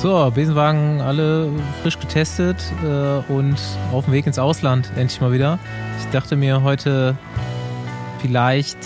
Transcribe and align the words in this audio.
So, 0.00 0.30
Besenwagen 0.32 1.00
alle 1.00 1.50
frisch 1.82 1.98
getestet 1.98 2.56
äh, 2.84 3.32
und 3.32 3.56
auf 3.92 4.04
dem 4.04 4.14
Weg 4.14 4.28
ins 4.28 4.38
Ausland 4.38 4.92
endlich 4.94 5.20
mal 5.20 5.32
wieder. 5.32 5.58
Ich 5.98 6.06
dachte 6.12 6.36
mir 6.36 6.62
heute, 6.62 7.18
vielleicht 8.20 8.78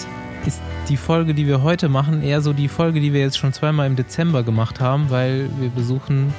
ist 0.47 0.63
die 0.89 0.97
Folge, 0.97 1.35
die 1.35 1.47
wir 1.47 1.63
heute 1.63 1.91
machen, 1.91 2.23
eher 2.23 2.41
so 2.41 2.55
die 2.55 2.67
Folge, 2.67 2.99
die 2.99 3.13
wir 3.13 3.21
jetzt 3.21 3.37
schon 3.37 3.53
zweimal 3.53 3.89
im 3.89 3.95
Dezember 3.95 4.43
gemacht 4.43 4.81
haben, 4.81 5.11
weil 5.11 5.51
wir 5.61 5.69
besuchen 5.69 6.33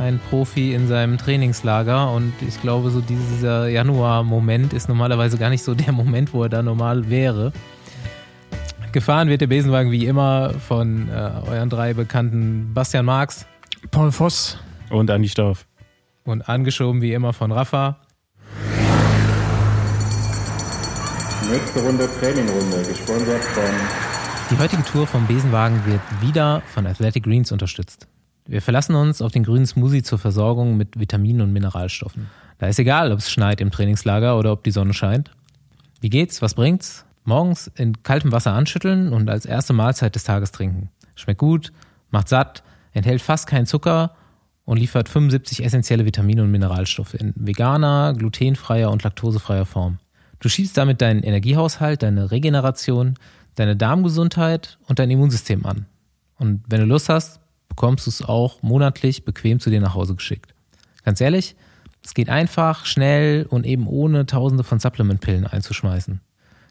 einen 0.00 0.18
Profi 0.18 0.74
in 0.74 0.88
seinem 0.88 1.16
Trainingslager 1.16 2.10
und 2.10 2.32
ich 2.40 2.60
glaube, 2.60 2.90
so 2.90 3.00
dieser 3.00 3.68
Januar-Moment 3.68 4.72
ist 4.72 4.88
normalerweise 4.88 5.38
gar 5.38 5.50
nicht 5.50 5.62
so 5.62 5.76
der 5.76 5.92
Moment, 5.92 6.34
wo 6.34 6.42
er 6.42 6.48
da 6.48 6.60
normal 6.60 7.08
wäre. 7.08 7.52
Gefahren 8.90 9.28
wird 9.28 9.42
der 9.42 9.46
Besenwagen 9.46 9.92
wie 9.92 10.06
immer 10.06 10.54
von 10.54 11.08
äh, 11.08 11.30
euren 11.48 11.70
drei 11.70 11.94
bekannten 11.94 12.72
Bastian 12.74 13.04
Marx. 13.04 13.46
Paul 13.90 14.12
Voss. 14.12 14.58
Und 14.90 15.10
Andi 15.10 15.28
Stauf. 15.28 15.66
Und 16.24 16.48
angeschoben 16.48 17.02
wie 17.02 17.12
immer 17.12 17.32
von 17.32 17.52
Rafa. 17.52 17.98
Nächste 21.50 21.80
Runde 21.80 22.08
Trainingrunde, 22.20 22.82
gesponsert 22.88 23.42
von. 23.42 23.64
Die 24.50 24.58
heutige 24.58 24.84
Tour 24.84 25.06
vom 25.06 25.26
Besenwagen 25.26 25.84
wird 25.86 26.00
wieder 26.20 26.62
von 26.66 26.86
Athletic 26.86 27.24
Greens 27.24 27.52
unterstützt. 27.52 28.06
Wir 28.46 28.62
verlassen 28.62 28.94
uns 28.94 29.20
auf 29.22 29.32
den 29.32 29.44
grünen 29.44 29.66
Smoothie 29.66 30.02
zur 30.02 30.18
Versorgung 30.18 30.76
mit 30.76 30.98
Vitaminen 30.98 31.42
und 31.42 31.52
Mineralstoffen. 31.52 32.28
Da 32.58 32.66
ist 32.66 32.78
egal, 32.78 33.12
ob 33.12 33.18
es 33.18 33.30
schneit 33.30 33.60
im 33.60 33.70
Trainingslager 33.70 34.38
oder 34.38 34.52
ob 34.52 34.64
die 34.64 34.70
Sonne 34.70 34.94
scheint. 34.94 35.30
Wie 36.00 36.10
geht's? 36.10 36.42
Was 36.42 36.54
bringt's? 36.54 37.04
Morgens 37.24 37.70
in 37.74 38.02
kaltem 38.02 38.32
Wasser 38.32 38.52
anschütteln 38.52 39.12
und 39.12 39.28
als 39.28 39.44
erste 39.44 39.74
Mahlzeit 39.74 40.14
des 40.14 40.24
Tages 40.24 40.50
trinken. 40.50 40.90
Schmeckt 41.14 41.40
gut, 41.40 41.72
macht 42.10 42.28
satt, 42.28 42.62
enthält 42.98 43.22
fast 43.22 43.46
keinen 43.46 43.66
Zucker 43.66 44.14
und 44.64 44.76
liefert 44.76 45.08
75 45.08 45.64
essentielle 45.64 46.04
Vitamine 46.04 46.42
und 46.42 46.50
Mineralstoffe 46.50 47.14
in 47.14 47.32
veganer, 47.36 48.12
glutenfreier 48.16 48.90
und 48.90 49.02
laktosefreier 49.02 49.64
Form. 49.64 49.98
Du 50.40 50.48
schiebst 50.48 50.76
damit 50.76 51.00
deinen 51.00 51.22
Energiehaushalt, 51.22 52.02
deine 52.02 52.30
Regeneration, 52.30 53.14
deine 53.54 53.76
Darmgesundheit 53.76 54.78
und 54.86 54.98
dein 54.98 55.10
Immunsystem 55.10 55.64
an. 55.66 55.86
Und 56.38 56.62
wenn 56.68 56.80
du 56.80 56.86
Lust 56.86 57.08
hast, 57.08 57.40
bekommst 57.68 58.06
du 58.06 58.10
es 58.10 58.22
auch 58.22 58.62
monatlich 58.62 59.24
bequem 59.24 59.58
zu 59.58 59.70
dir 59.70 59.80
nach 59.80 59.94
Hause 59.94 60.14
geschickt. 60.14 60.54
Ganz 61.04 61.20
ehrlich, 61.20 61.56
es 62.04 62.14
geht 62.14 62.28
einfach, 62.28 62.86
schnell 62.86 63.46
und 63.48 63.66
eben 63.66 63.86
ohne 63.86 64.26
tausende 64.26 64.64
von 64.64 64.78
Supplementpillen 64.78 65.46
einzuschmeißen. 65.46 66.20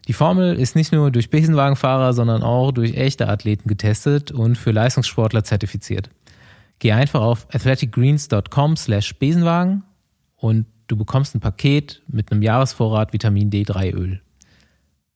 Die 0.06 0.14
Formel 0.14 0.58
ist 0.58 0.74
nicht 0.74 0.92
nur 0.92 1.10
durch 1.10 1.28
Besenwagenfahrer, 1.28 2.14
sondern 2.14 2.42
auch 2.42 2.72
durch 2.72 2.94
echte 2.94 3.28
Athleten 3.28 3.68
getestet 3.68 4.32
und 4.32 4.56
für 4.56 4.70
Leistungssportler 4.70 5.44
zertifiziert. 5.44 6.08
Geh 6.80 6.92
einfach 6.92 7.20
auf 7.20 7.46
athleticgreens.com 7.52 8.76
slash 8.76 9.14
Besenwagen 9.18 9.82
und 10.36 10.66
du 10.86 10.96
bekommst 10.96 11.34
ein 11.34 11.40
Paket 11.40 12.02
mit 12.06 12.30
einem 12.30 12.40
Jahresvorrat 12.42 13.12
Vitamin 13.12 13.50
D3 13.50 13.92
Öl. 13.94 14.20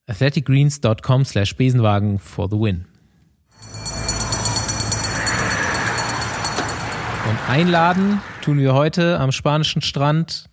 athleticgreens.com 0.07 1.25
slash 1.25 1.57
Besenwagen 1.57 2.19
for 2.19 2.49
the 2.51 2.57
win. 2.57 2.87
Und 7.29 7.49
einladen 7.49 8.21
tun 8.43 8.59
wir 8.59 8.75
heute 8.75 9.21
am 9.21 9.31
spanischen 9.31 9.83
Strand 9.83 10.47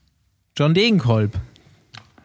John 0.55 0.75
Degenkolb. 0.75 1.39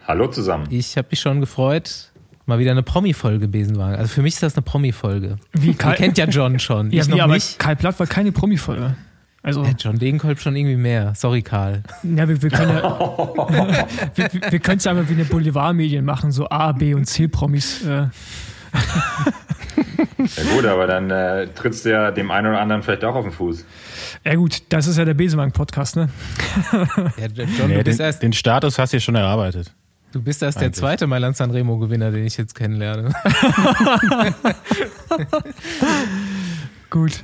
Hallo 0.06 0.28
zusammen. 0.28 0.66
Ich 0.68 0.98
habe 0.98 1.08
mich 1.10 1.20
schon 1.20 1.40
gefreut. 1.40 2.12
Mal 2.46 2.58
wieder 2.58 2.72
eine 2.72 2.82
Promi-Folge 2.82 3.48
Besenwagen. 3.48 3.96
Also 3.96 4.08
für 4.08 4.22
mich 4.22 4.34
ist 4.34 4.42
das 4.42 4.54
eine 4.56 4.62
Promi-Folge. 4.62 5.36
Wie 5.52 5.68
Ihr 5.68 5.74
Kai, 5.78 5.94
kennt 5.94 6.18
ja 6.18 6.26
John 6.26 6.58
schon. 6.58 6.90
ja, 6.90 7.02
ich 7.02 7.08
wie, 7.08 7.12
noch 7.12 7.20
aber 7.22 7.34
nicht. 7.34 7.58
Kai 7.58 7.74
Platt 7.74 7.98
war 7.98 8.06
keine 8.06 8.32
Promi-Folge. 8.32 8.96
Also, 9.42 9.62
Ja, 9.64 9.72
John 9.78 9.98
Degenkolb 9.98 10.40
schon 10.40 10.56
irgendwie 10.56 10.76
mehr. 10.76 11.12
Sorry, 11.14 11.42
Karl. 11.42 11.82
ja, 12.02 12.26
wir, 12.28 12.40
wir 12.42 12.50
können 12.50 12.76
ja, 12.78 12.82
wir, 14.14 14.28
wir- 14.50 14.58
können 14.58 14.78
es 14.78 14.86
einfach 14.86 15.08
wie 15.08 15.14
eine 15.14 15.24
Boulevardmedien 15.24 16.04
machen, 16.04 16.32
so 16.32 16.48
A, 16.48 16.72
B 16.72 16.94
und 16.94 17.04
C-Promis. 17.06 17.84
Äh, 17.84 18.06
Ja 20.36 20.42
gut, 20.54 20.64
aber 20.64 20.86
dann 20.86 21.10
äh, 21.10 21.46
trittst 21.48 21.84
du 21.84 21.90
ja 21.90 22.10
dem 22.10 22.30
einen 22.30 22.48
oder 22.48 22.60
anderen 22.60 22.82
vielleicht 22.82 23.04
auch 23.04 23.14
auf 23.14 23.24
den 23.24 23.32
Fuß. 23.32 23.64
ja 24.24 24.34
gut, 24.34 24.62
das 24.70 24.86
ist 24.86 24.96
ja 24.96 25.04
der 25.04 25.14
Besenwagen-Podcast, 25.14 25.96
ne? 25.96 26.08
Ja, 26.72 27.26
John, 27.34 27.68
Nee, 27.68 27.76
du 27.78 27.84
bist 27.84 27.98
den, 28.00 28.06
erst, 28.06 28.22
den 28.22 28.32
Status 28.32 28.78
hast 28.78 28.92
du 28.92 28.96
ja 28.96 29.00
schon 29.00 29.14
erarbeitet. 29.14 29.72
Du 30.14 30.22
bist 30.22 30.42
erst 30.42 30.58
der 30.58 30.66
eigentlich. 30.66 30.76
zweite 30.76 31.06
Mailand 31.06 31.36
Sanremo-Gewinner, 31.36 32.10
den 32.12 32.24
ich 32.24 32.36
jetzt 32.36 32.54
kennenlerne. 32.54 33.12
Gut. 36.90 37.22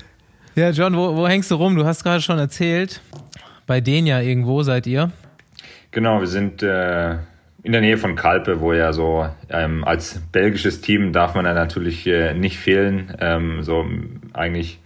Ja, 0.57 0.71
John, 0.71 0.97
wo, 0.97 1.17
wo 1.17 1.29
hängst 1.29 1.51
du 1.51 1.55
rum? 1.55 1.77
Du 1.77 1.85
hast 1.85 2.03
gerade 2.03 2.21
schon 2.21 2.39
erzählt, 2.39 3.01
bei 3.67 3.81
denen 3.81 4.07
ja 4.09 4.21
irgendwo 4.21 4.63
seid 4.63 4.87
ihr. 4.87 5.13
Genau, 5.93 6.21
wir 6.21 6.27
sind 6.27 6.63
äh, 6.63 7.13
in 7.63 7.73
der 7.73 7.81
Nähe 7.81 7.97
von 7.97 8.17
Kalpe, 8.17 8.61
wo 8.61 8.73
ja 8.73 8.93
so 8.93 9.29
ähm, 9.49 9.85
als 9.85 10.21
belgisches 10.33 10.81
Team 10.81 11.13
darf 11.13 11.35
man 11.35 11.45
ja 11.45 11.55
natürlich 11.55 12.07
äh, 12.07 12.35
nicht 12.35 12.59
fehlen. 12.59 13.15
Ähm, 13.21 13.63
so 13.63 13.87
eigentlich 14.33 14.81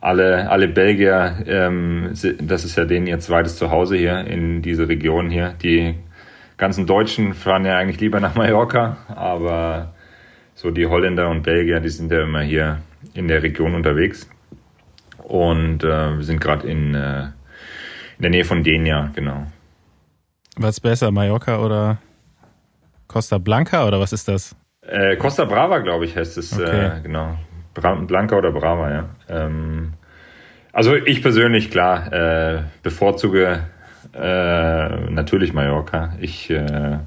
alle, 0.00 0.50
alle 0.50 0.68
Belgier, 0.68 1.36
ähm, 1.46 2.12
das 2.40 2.64
ist 2.64 2.76
ja 2.76 2.84
denen 2.84 3.06
ihr 3.06 3.18
zweites 3.20 3.56
Zuhause 3.56 3.96
hier 3.96 4.20
in 4.26 4.62
diese 4.62 4.88
Region 4.88 5.30
hier. 5.30 5.54
Die 5.62 5.94
ganzen 6.56 6.86
Deutschen 6.86 7.34
fahren 7.34 7.64
ja 7.64 7.76
eigentlich 7.76 8.00
lieber 8.00 8.20
nach 8.20 8.34
Mallorca, 8.34 8.98
aber 9.08 9.94
so 10.54 10.70
die 10.70 10.86
Holländer 10.86 11.28
und 11.28 11.42
Belgier, 11.42 11.80
die 11.80 11.88
sind 11.88 12.12
ja 12.12 12.22
immer 12.22 12.42
hier 12.42 12.78
in 13.14 13.28
der 13.28 13.42
Region 13.42 13.74
unterwegs. 13.74 14.28
Und 15.22 15.82
äh, 15.84 16.16
wir 16.16 16.24
sind 16.24 16.40
gerade 16.40 16.68
in, 16.68 16.94
äh, 16.94 17.22
in 18.18 18.22
der 18.22 18.30
Nähe 18.30 18.44
von 18.44 18.62
Denia, 18.62 19.10
genau. 19.14 19.46
Was 20.56 20.80
besser, 20.80 21.10
Mallorca 21.10 21.58
oder 21.58 21.98
Costa 23.08 23.38
Blanca 23.38 23.86
oder 23.86 23.98
was 24.00 24.12
ist 24.12 24.28
das? 24.28 24.54
Äh, 24.82 25.16
Costa 25.16 25.44
Brava, 25.46 25.78
glaube 25.78 26.04
ich, 26.04 26.16
heißt 26.16 26.36
es, 26.38 26.52
Okay. 26.52 26.98
äh, 26.98 27.00
genau. 27.02 27.36
Bra 27.72 27.94
Blanca 27.94 28.36
oder 28.36 28.52
Brava, 28.52 28.90
ja. 28.90 29.08
Ähm, 29.28 29.94
also 30.72 30.94
ich 30.94 31.22
persönlich, 31.22 31.70
klar, 31.70 32.12
äh, 32.12 32.62
bevorzuge 32.82 33.66
äh, 34.14 35.10
natürlich 35.10 35.52
Mallorca. 35.52 36.14
Ich 36.20 36.50
äh, 36.50 36.98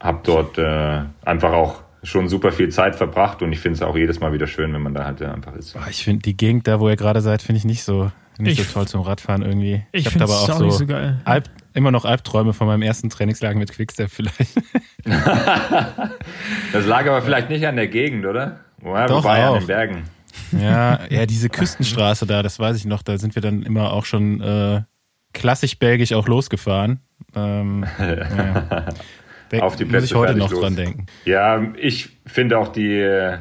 habe 0.00 0.20
dort 0.24 0.58
äh, 0.58 1.00
einfach 1.24 1.52
auch 1.52 1.82
schon 2.02 2.28
super 2.28 2.52
viel 2.52 2.68
Zeit 2.68 2.96
verbracht 2.96 3.40
und 3.42 3.52
ich 3.52 3.60
finde 3.60 3.76
es 3.76 3.82
auch 3.82 3.96
jedes 3.96 4.20
Mal 4.20 4.32
wieder 4.32 4.46
schön, 4.46 4.72
wenn 4.74 4.82
man 4.82 4.92
da 4.94 5.04
halt 5.06 5.20
äh, 5.22 5.26
einfach 5.26 5.54
ist. 5.54 5.72
Boah, 5.74 5.86
ich 5.88 6.04
finde 6.04 6.22
die 6.22 6.36
Gegend 6.36 6.66
da, 6.68 6.78
wo 6.80 6.88
ihr 6.88 6.96
gerade 6.96 7.20
seid, 7.22 7.40
finde 7.42 7.58
ich 7.58 7.64
nicht 7.64 7.82
so 7.84 8.10
nicht 8.36 8.58
Ich- 8.58 8.66
so 8.66 8.72
toll 8.74 8.88
zum 8.88 9.00
Radfahren 9.02 9.42
irgendwie. 9.42 9.84
Ich 9.92 10.06
hab 10.06 10.12
finde 10.12 10.26
da 10.26 10.32
es 10.32 10.42
aber 10.42 10.52
auch, 10.54 10.56
auch 10.58 10.64
nicht 10.64 10.72
so, 10.72 10.78
so 10.80 10.86
geil. 10.86 11.20
Alp, 11.24 11.48
immer 11.72 11.90
noch 11.92 12.04
Albträume 12.04 12.52
von 12.52 12.66
meinem 12.66 12.82
ersten 12.82 13.08
Trainingslager 13.08 13.58
mit 13.58 13.70
Quickstep 13.72 14.10
vielleicht. 14.10 14.60
Das 16.72 16.86
lag 16.86 17.06
aber 17.06 17.22
vielleicht 17.22 17.48
nicht 17.50 17.66
an 17.66 17.76
der 17.76 17.88
Gegend, 17.88 18.26
oder? 18.26 18.60
Ja, 18.84 19.06
Doch, 19.06 19.18
wobei 19.24 19.44
an 19.44 19.50
auch. 19.50 19.58
den 19.58 19.66
Bergen. 19.66 20.02
Ja, 20.52 21.00
ja, 21.08 21.26
diese 21.26 21.48
Küstenstraße 21.48 22.26
da, 22.26 22.42
das 22.42 22.58
weiß 22.58 22.76
ich 22.76 22.84
noch, 22.86 23.02
da 23.02 23.18
sind 23.18 23.34
wir 23.34 23.42
dann 23.42 23.62
immer 23.62 23.92
auch 23.92 24.04
schon 24.04 24.40
äh, 24.40 24.82
klassisch 25.34 25.78
belgisch 25.78 26.12
auch 26.14 26.26
losgefahren. 26.28 27.00
Ähm, 27.36 27.84
ja. 27.98 28.86
Auf 29.60 29.76
die 29.76 29.84
muss 29.84 29.90
Plätze 29.92 30.06
ich 30.06 30.14
heute 30.14 30.34
noch 30.34 30.50
los. 30.50 30.60
dran 30.60 30.76
denken. 30.76 31.06
Ja, 31.24 31.62
ich 31.76 32.16
finde 32.26 32.58
auch 32.58 32.68
die, 32.68 33.34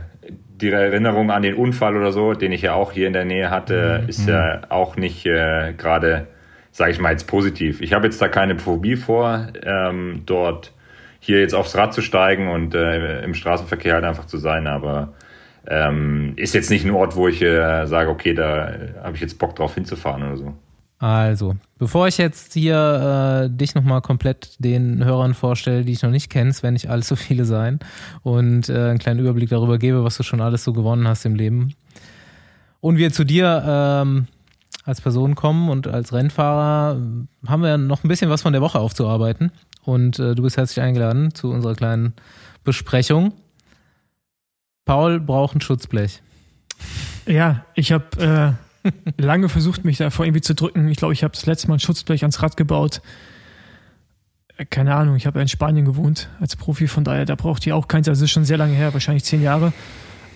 die 0.62 0.70
Erinnerung 0.70 1.31
an 1.31 1.42
den 1.42 1.56
Unfall 1.56 1.96
oder 1.96 2.12
so, 2.12 2.34
den 2.34 2.52
ich 2.52 2.62
ja 2.64 2.74
auch 2.74 2.92
hier 2.92 3.08
in 3.08 3.14
der 3.14 3.26
Nähe 3.26 3.50
hatte, 3.50 4.02
Mhm. 4.04 4.09
ist 4.09 4.28
ja 4.28 4.62
auch 4.70 4.96
nicht 4.96 5.26
äh, 5.26 5.74
gerade, 5.78 6.28
sage 6.72 6.92
ich 6.92 7.00
mal 7.00 7.12
jetzt 7.12 7.28
positiv. 7.28 7.81
Ich 7.81 7.94
habe 7.94 8.06
jetzt 8.06 8.22
da 8.22 8.28
keine 8.28 8.60
Phobie 8.60 8.96
vor, 8.96 9.48
ähm, 9.64 10.22
dort 10.25 10.74
hier 11.20 11.40
jetzt 11.40 11.56
aufs 11.56 11.75
Rad 11.78 11.94
zu 11.94 12.02
steigen 12.02 12.50
und 12.50 12.75
äh, 12.75 13.22
im 13.24 13.34
Straßenverkehr 13.34 13.94
halt 13.96 14.04
einfach 14.04 14.25
zu 14.25 14.38
sein, 14.38 14.68
aber 14.68 15.14
ähm, 15.66 16.34
ist 16.36 16.54
jetzt 16.54 16.70
nicht 16.70 16.84
ein 16.86 16.92
Ort, 16.92 17.16
wo 17.16 17.28
ich 17.30 17.42
äh, 17.42 17.86
sage, 17.86 18.10
okay, 18.10 18.34
da 18.34 18.70
äh, 18.70 18.94
habe 19.02 19.16
ich 19.16 19.22
jetzt 19.22 19.40
Bock 19.40 19.56
drauf 19.56 19.74
hinzufahren 19.75 20.22
oder 20.24 20.36
so. 20.38 20.54
Also, 21.03 21.57
bevor 21.79 22.07
ich 22.07 22.17
jetzt 22.17 22.53
hier 22.53 23.44
äh, 23.44 23.50
dich 23.53 23.75
nochmal 23.75 24.00
komplett 24.00 24.55
den 24.59 25.03
Hörern 25.03 25.33
vorstelle, 25.33 25.83
die 25.83 25.91
ich 25.91 26.01
noch 26.01 26.11
nicht 26.11 26.29
kenne, 26.29 26.50
es 26.50 26.63
werden 26.63 26.75
nicht 26.75 26.89
allzu 26.89 27.17
viele 27.17 27.44
sein, 27.44 27.79
und 28.21 28.69
äh, 28.69 28.91
einen 28.91 29.00
kleinen 29.00 29.19
Überblick 29.19 29.50
darüber 29.50 29.77
gebe, 29.77 30.05
was 30.05 30.15
du 30.15 30.23
schon 30.23 30.39
alles 30.39 30.63
so 30.63 30.71
gewonnen 30.71 31.05
hast 31.05 31.25
im 31.25 31.35
Leben. 31.35 31.73
Und 32.79 32.95
wir 32.95 33.11
zu 33.11 33.25
dir 33.25 33.65
ähm, 33.67 34.27
als 34.85 35.01
Person 35.01 35.35
kommen 35.35 35.67
und 35.67 35.88
als 35.88 36.13
Rennfahrer 36.13 36.97
äh, 36.97 37.50
haben 37.50 37.63
wir 37.63 37.77
noch 37.77 38.05
ein 38.05 38.07
bisschen 38.07 38.29
was 38.29 38.41
von 38.41 38.53
der 38.53 38.61
Woche 38.61 38.79
aufzuarbeiten. 38.79 39.51
Und 39.83 40.19
äh, 40.19 40.35
du 40.35 40.44
bist 40.44 40.55
herzlich 40.55 40.81
eingeladen 40.81 41.35
zu 41.35 41.51
unserer 41.51 41.75
kleinen 41.75 42.13
Besprechung. 42.63 43.33
Paul 44.85 45.19
braucht 45.19 45.57
ein 45.57 45.59
Schutzblech. 45.59 46.21
Ja, 47.25 47.65
ich 47.75 47.91
habe 47.91 48.55
äh, 48.57 48.62
lange 49.18 49.50
versucht, 49.50 49.85
mich 49.85 49.97
davor 49.97 50.25
irgendwie 50.25 50.41
zu 50.41 50.56
drücken. 50.56 50.88
Ich 50.89 50.97
glaube, 50.97 51.13
ich 51.13 51.24
habe 51.24 51.33
das 51.33 51.45
letzte 51.45 51.68
Mal 51.68 51.75
ein 51.75 51.80
Schutzblech 51.80 52.24
ans 52.24 52.41
Rad 52.41 52.57
gebaut. 52.57 53.01
Äh, 54.57 54.65
Keine 54.65 54.95
Ahnung, 54.95 55.15
ich 55.15 55.25
habe 55.25 55.41
in 55.41 55.47
Spanien 55.47 55.85
gewohnt 55.85 56.30
als 56.39 56.56
Profi, 56.56 56.88
von 56.88 57.03
daher, 57.03 57.25
da 57.25 57.35
braucht 57.35 57.65
ihr 57.65 57.75
auch 57.75 57.88
keins. 57.88 58.07
Also, 58.07 58.21
das 58.21 58.30
ist 58.30 58.31
schon 58.33 58.45
sehr 58.45 58.57
lange 58.57 58.74
her, 58.74 58.94
wahrscheinlich 58.94 59.24
zehn 59.24 59.41
Jahre. 59.41 59.74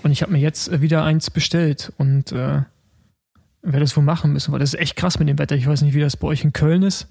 Und 0.03 0.11
ich 0.11 0.21
habe 0.21 0.31
mir 0.31 0.39
jetzt 0.39 0.69
äh, 0.69 0.81
wieder 0.81 1.03
eins 1.03 1.29
bestellt 1.29 1.91
und 1.97 2.31
äh, 2.31 2.61
wer 3.63 3.79
das 3.79 3.95
wohl 3.97 4.03
machen 4.03 4.31
müssen, 4.33 4.51
weil 4.53 4.59
das 4.59 4.73
ist 4.73 4.79
echt 4.79 4.95
krass 4.95 5.19
mit 5.19 5.27
dem 5.27 5.39
Wetter. 5.39 5.55
Ich 5.55 5.67
weiß 5.67 5.81
nicht, 5.81 5.93
wie 5.93 5.99
das 5.99 6.15
bei 6.15 6.27
euch 6.27 6.43
in 6.43 6.53
Köln 6.53 6.83
ist, 6.83 7.07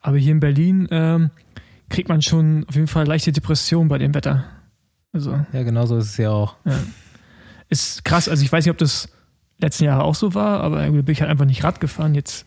aber 0.00 0.16
hier 0.16 0.32
in 0.32 0.40
Berlin 0.40 0.88
ähm, 0.90 1.30
kriegt 1.90 2.08
man 2.08 2.22
schon 2.22 2.64
auf 2.68 2.74
jeden 2.74 2.88
Fall 2.88 3.06
leichte 3.06 3.30
Depression 3.30 3.88
bei 3.88 3.98
dem 3.98 4.14
Wetter. 4.14 4.44
Also, 5.12 5.38
Ja, 5.52 5.62
genau 5.62 5.86
so 5.86 5.96
ist 5.98 6.06
es 6.06 6.16
ja 6.16 6.30
auch. 6.30 6.56
ist 7.68 8.04
krass. 8.04 8.28
Also 8.28 8.42
ich 8.42 8.50
weiß 8.50 8.64
nicht, 8.64 8.72
ob 8.72 8.78
das 8.78 9.08
letzten 9.58 9.84
Jahre 9.84 10.04
auch 10.04 10.14
so 10.14 10.34
war, 10.34 10.60
aber 10.60 10.82
irgendwie 10.82 11.02
bin 11.02 11.12
ich 11.12 11.20
halt 11.20 11.30
einfach 11.30 11.44
nicht 11.46 11.62
Rad 11.64 11.80
gefahren. 11.80 12.14
Jetzt, 12.14 12.44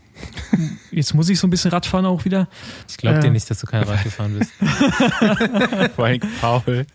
jetzt 0.92 1.14
muss 1.14 1.30
ich 1.30 1.40
so 1.40 1.48
ein 1.48 1.50
bisschen 1.50 1.72
Rad 1.72 1.86
fahren 1.86 2.06
auch 2.06 2.26
wieder. 2.26 2.48
Ich 2.90 2.98
glaube 2.98 3.20
dir 3.20 3.28
Äh. 3.28 3.32
nicht, 3.32 3.50
dass 3.50 3.60
du 3.60 3.68
kein 3.68 3.84
Rad 3.84 4.04
gefahren 4.04 4.38
bist. 4.38 4.52
Vor 5.96 6.06
allem 6.06 6.20
Paul. 6.42 6.86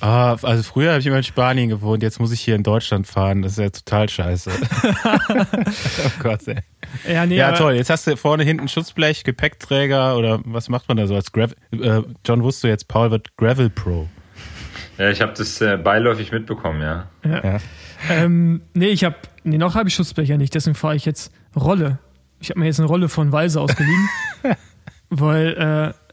Ah, 0.00 0.36
also 0.42 0.62
früher 0.62 0.90
habe 0.90 1.00
ich 1.00 1.06
immer 1.06 1.16
in 1.16 1.22
Spanien 1.22 1.70
gewohnt, 1.70 2.02
jetzt 2.02 2.20
muss 2.20 2.30
ich 2.30 2.40
hier 2.42 2.54
in 2.54 2.62
Deutschland 2.62 3.06
fahren. 3.06 3.40
Das 3.42 3.52
ist 3.52 3.58
ja 3.58 3.70
total 3.70 4.08
scheiße. 4.08 4.50
oh 5.08 6.10
Gott, 6.22 6.46
ey. 6.48 6.58
Ja, 7.10 7.24
nee, 7.24 7.36
Ja, 7.36 7.52
toll. 7.52 7.74
Jetzt 7.74 7.88
hast 7.90 8.06
du 8.06 8.16
vorne 8.16 8.44
hinten 8.44 8.68
Schutzblech, 8.68 9.24
Gepäckträger 9.24 10.16
oder 10.18 10.40
was 10.44 10.68
macht 10.68 10.88
man 10.88 10.98
da 10.98 11.06
so 11.06 11.14
als 11.14 11.32
Gravel? 11.32 11.56
Äh, 11.72 12.02
John 12.26 12.42
wusste 12.42 12.68
jetzt, 12.68 12.88
Paul 12.88 13.10
wird 13.10 13.36
Gravel 13.38 13.70
Pro. 13.70 14.06
Ja, 14.98 15.10
ich 15.10 15.20
habe 15.22 15.32
das 15.34 15.60
äh, 15.62 15.76
beiläufig 15.78 16.30
mitbekommen, 16.30 16.82
ja. 16.82 17.06
Ja. 17.24 17.58
Ähm, 18.10 18.62
nee, 18.74 18.88
ich 18.88 19.04
habe, 19.04 19.16
nee, 19.44 19.58
noch 19.58 19.74
habe 19.74 19.88
ich 19.88 19.94
Schutzblecher 19.94 20.36
nicht, 20.38 20.54
deswegen 20.54 20.74
fahre 20.74 20.96
ich 20.96 21.04
jetzt 21.04 21.32
Rolle. 21.54 21.98
Ich 22.40 22.50
habe 22.50 22.60
mir 22.60 22.66
jetzt 22.66 22.78
eine 22.78 22.88
Rolle 22.88 23.08
von 23.08 23.32
Walser 23.32 23.62
ausgeliehen, 23.62 24.08
weil 25.10 25.94
äh, 25.94 26.06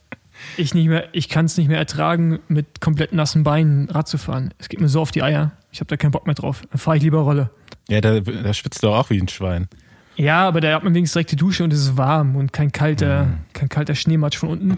ich 0.58 0.74
nicht 0.74 0.88
mehr, 0.88 1.10
ich 1.12 1.30
kann 1.30 1.46
es 1.46 1.58
nicht 1.58 1.68
mehr 1.68 1.78
ertragen, 1.78 2.40
mit 2.48 2.82
komplett 2.82 3.14
nassen 3.14 3.44
Beinen 3.44 3.90
Rad 3.90 4.08
zu 4.08 4.18
fahren. 4.18 4.54
Es 4.58 4.70
geht 4.70 4.80
mir 4.80 4.90
so 4.90 5.02
auf 5.02 5.12
die 5.12 5.24
Eier. 5.24 5.52
Ich 5.72 5.80
habe 5.80 5.88
da 5.88 5.98
keinen 5.98 6.12
Bock 6.12 6.26
mehr 6.26 6.36
drauf. 6.36 6.62
Dann 6.70 6.80
fahre 6.80 6.98
ich 6.98 7.04
lieber 7.04 7.20
Rolle. 7.20 7.50
Ja, 7.90 8.02
da, 8.02 8.20
da 8.20 8.54
schwitzt 8.54 8.84
du 8.84 8.90
auch 8.90 9.10
wie 9.10 9.20
ein 9.20 9.28
Schwein. 9.28 9.68
Ja, 10.16 10.48
aber 10.48 10.62
da 10.62 10.74
hat 10.74 10.84
man 10.84 10.94
wenigstens 10.94 11.14
direkt 11.14 11.32
die 11.32 11.36
Dusche 11.36 11.64
und 11.64 11.74
es 11.74 11.82
ist 11.82 11.98
warm 11.98 12.36
und 12.36 12.54
kein 12.54 12.72
kalter, 12.72 13.28
kein 13.54 13.70
kalter 13.70 13.96
Schneematsch 13.96 14.38
von 14.38 14.50
unten. 14.50 14.78